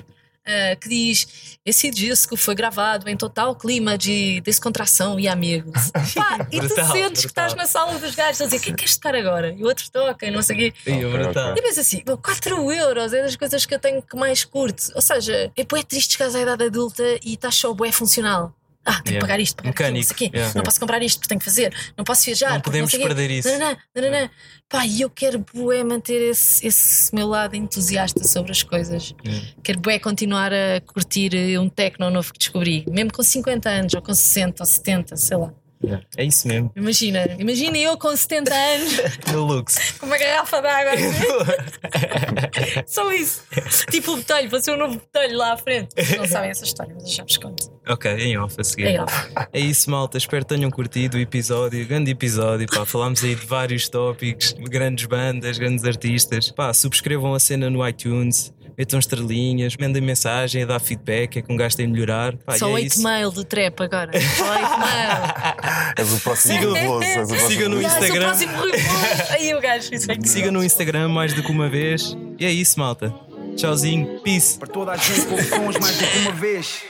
Ah, 0.50 0.76
que 0.76 0.88
diz: 0.88 1.58
Esse 1.64 1.90
disco 1.90 2.34
foi 2.34 2.54
gravado 2.54 3.06
em 3.08 3.16
total 3.16 3.54
clima 3.54 3.98
de 3.98 4.40
descontração 4.40 5.20
e 5.20 5.28
amigos. 5.28 5.90
Pá, 6.14 6.46
e 6.50 6.58
tu 6.60 6.68
Brutal, 6.68 6.92
sentes 6.92 7.26
que 7.26 7.26
brutal. 7.28 7.46
estás 7.48 7.54
na 7.54 7.66
sala 7.66 7.98
dos 7.98 8.14
gajos 8.14 8.40
a 8.40 8.44
dizer: 8.46 8.58
Quem 8.60 8.74
queres 8.74 8.96
tocar 8.96 9.14
agora? 9.14 9.52
E 9.52 9.62
outros 9.62 9.90
tocam, 9.90 10.26
e 10.26 10.32
não 10.32 10.40
sei 10.40 10.56
o 10.56 10.58
quê. 10.58 10.74
É 10.86 11.04
brutal. 11.06 11.54
E 11.54 11.58
eu 11.58 11.62
penso 11.62 11.80
assim, 11.80 12.02
4 12.02 12.72
euros 12.72 13.12
é 13.12 13.22
das 13.22 13.36
coisas 13.36 13.66
que 13.66 13.74
eu 13.74 13.78
tenho 13.78 14.00
que 14.00 14.16
mais 14.16 14.42
curto. 14.42 14.90
Ou 14.94 15.02
seja, 15.02 15.52
é 15.54 15.64
bué 15.64 15.82
triste 15.82 16.12
chegares 16.14 16.34
à 16.34 16.40
idade 16.40 16.64
adulta 16.64 17.02
e 17.22 17.34
estás 17.34 17.54
só 17.54 17.74
bué 17.74 17.92
funcional. 17.92 18.54
Ah, 18.88 19.02
tenho 19.02 19.16
Yeah. 19.16 19.18
que 19.18 19.20
pagar 19.20 19.40
isto, 19.40 19.56
pagar 19.56 19.70
aquilo, 19.70 19.88
não. 19.88 19.94
Mecânico, 19.98 20.24
yeah. 20.36 20.52
Não 20.54 20.62
posso 20.62 20.80
comprar 20.80 21.02
isto 21.02 21.18
porque 21.18 21.28
tenho 21.28 21.38
que 21.38 21.44
fazer. 21.44 21.74
Não 21.96 22.04
posso 22.04 22.24
viajar. 22.24 22.50
Não 22.54 22.60
podemos 22.60 22.90
sei 22.90 22.98
o 22.98 23.02
quê. 23.02 23.08
perder 23.08 23.30
isso. 23.30 23.48
Nananã, 23.48 23.76
nananã. 23.94 24.30
Pá, 24.68 24.86
e 24.86 25.00
eu 25.02 25.10
quero 25.10 25.44
bué 25.54 25.84
manter 25.84 26.30
esse, 26.30 26.66
esse 26.66 27.14
meu 27.14 27.26
lado 27.26 27.54
entusiasta 27.54 28.24
sobre 28.24 28.52
as 28.52 28.62
coisas. 28.62 29.14
Yeah. 29.24 29.46
Quero 29.62 29.80
bué 29.80 29.98
continuar 29.98 30.52
a 30.52 30.80
curtir 30.80 31.30
um 31.58 31.68
techno 31.68 32.08
novo 32.10 32.32
que 32.32 32.38
descobri. 32.38 32.84
Mesmo 32.88 33.12
com 33.12 33.22
50 33.22 33.68
anos, 33.68 33.94
ou 33.94 34.00
com 34.02 34.14
60, 34.14 34.62
ou 34.62 34.66
70, 34.66 35.16
sei 35.16 35.36
lá. 35.36 35.52
É 36.16 36.24
isso 36.24 36.48
mesmo. 36.48 36.72
Imagina, 36.74 37.24
imagina 37.38 37.78
eu 37.78 37.96
com 37.96 38.14
70 38.14 38.52
anos 38.54 38.92
No 39.32 39.44
Lux. 39.44 39.92
com 39.98 40.06
uma 40.06 40.18
garrafa 40.18 40.60
de 40.60 40.66
água. 40.66 40.92
Só 42.86 43.12
isso. 43.12 43.42
Tipo 43.90 44.12
o 44.12 44.16
botelho, 44.16 44.50
vou 44.50 44.60
ser 44.60 44.72
um 44.72 44.76
novo 44.76 44.94
botelho 44.94 45.36
lá 45.36 45.52
à 45.52 45.56
frente. 45.56 45.88
Não 46.16 46.26
sabem 46.26 46.50
essa 46.50 46.64
história, 46.64 46.94
mas 46.98 47.12
já 47.12 47.22
vos 47.22 47.36
conto. 47.36 47.70
ok, 47.88 48.10
em 48.12 48.36
off 48.38 48.56
a 48.58 48.64
seguir. 48.64 48.88
É, 48.96 49.00
ó. 49.00 49.06
É 49.52 49.60
isso, 49.60 49.90
malta. 49.90 50.18
Espero 50.18 50.44
que 50.44 50.54
tenham 50.54 50.70
curtido 50.70 51.16
o 51.16 51.20
episódio. 51.20 51.86
Grande 51.86 52.10
episódio. 52.10 52.66
Pá, 52.66 52.84
falámos 52.84 53.22
aí 53.22 53.34
de 53.34 53.46
vários 53.46 53.88
tópicos, 53.88 54.54
grandes 54.68 55.06
bandas, 55.06 55.58
grandes 55.58 55.84
artistas. 55.84 56.50
Pá, 56.50 56.72
subscrevam 56.74 57.34
a 57.34 57.40
cena 57.40 57.70
no 57.70 57.86
iTunes. 57.86 58.52
Metam 58.78 58.98
estrelinhas, 59.00 59.76
mandem 59.76 60.00
mensagem, 60.00 60.62
a 60.62 60.66
dar 60.66 60.78
feedback, 60.78 61.38
é 61.40 61.42
que 61.42 61.52
um 61.52 61.56
gajo 61.56 61.76
tem 61.76 61.86
de 61.86 61.92
melhorar. 61.92 62.36
Pá, 62.36 62.56
Só 62.56 62.68
é 62.68 62.72
8 62.74 62.86
isso. 62.92 63.02
mail 63.02 63.30
do 63.32 63.42
trap 63.44 63.80
agora. 63.82 64.12
Só 64.20 64.44
8 64.48 64.60
mail. 64.78 65.92
És 65.98 66.12
o 66.12 66.20
próximo 66.20 66.54
Sigam- 66.54 66.70
Rui 66.70 66.80
Veloso, 66.80 67.02
és 67.04 67.16
o 67.16 67.26
próximo 67.28 67.50
sigam 67.50 67.68
no 67.70 67.82
Instagram. 67.82 68.26
próximo 68.28 68.56
Rui 68.56 68.70
Veloso. 68.70 69.22
Aí 69.30 69.54
o 69.54 69.60
gajo, 69.60 69.88
isso 69.92 70.12
é 70.12 70.16
que 70.16 70.28
Siga 70.28 70.52
no 70.52 70.62
Instagram 70.64 71.08
mais 71.08 71.32
do 71.34 71.42
que 71.42 71.50
uma 71.50 71.68
vez. 71.68 72.16
E 72.38 72.46
é 72.46 72.52
isso, 72.52 72.78
malta. 72.78 73.12
Tchauzinho. 73.56 74.20
Peace. 74.22 74.56
Para 74.56 74.68
toda 74.68 74.92
a 74.92 74.96
gente 74.96 75.22
com 75.26 75.36
sons 75.42 75.76
mais 75.80 75.96
do 75.98 76.06
que 76.06 76.18
uma 76.18 76.32
vez. 76.32 76.82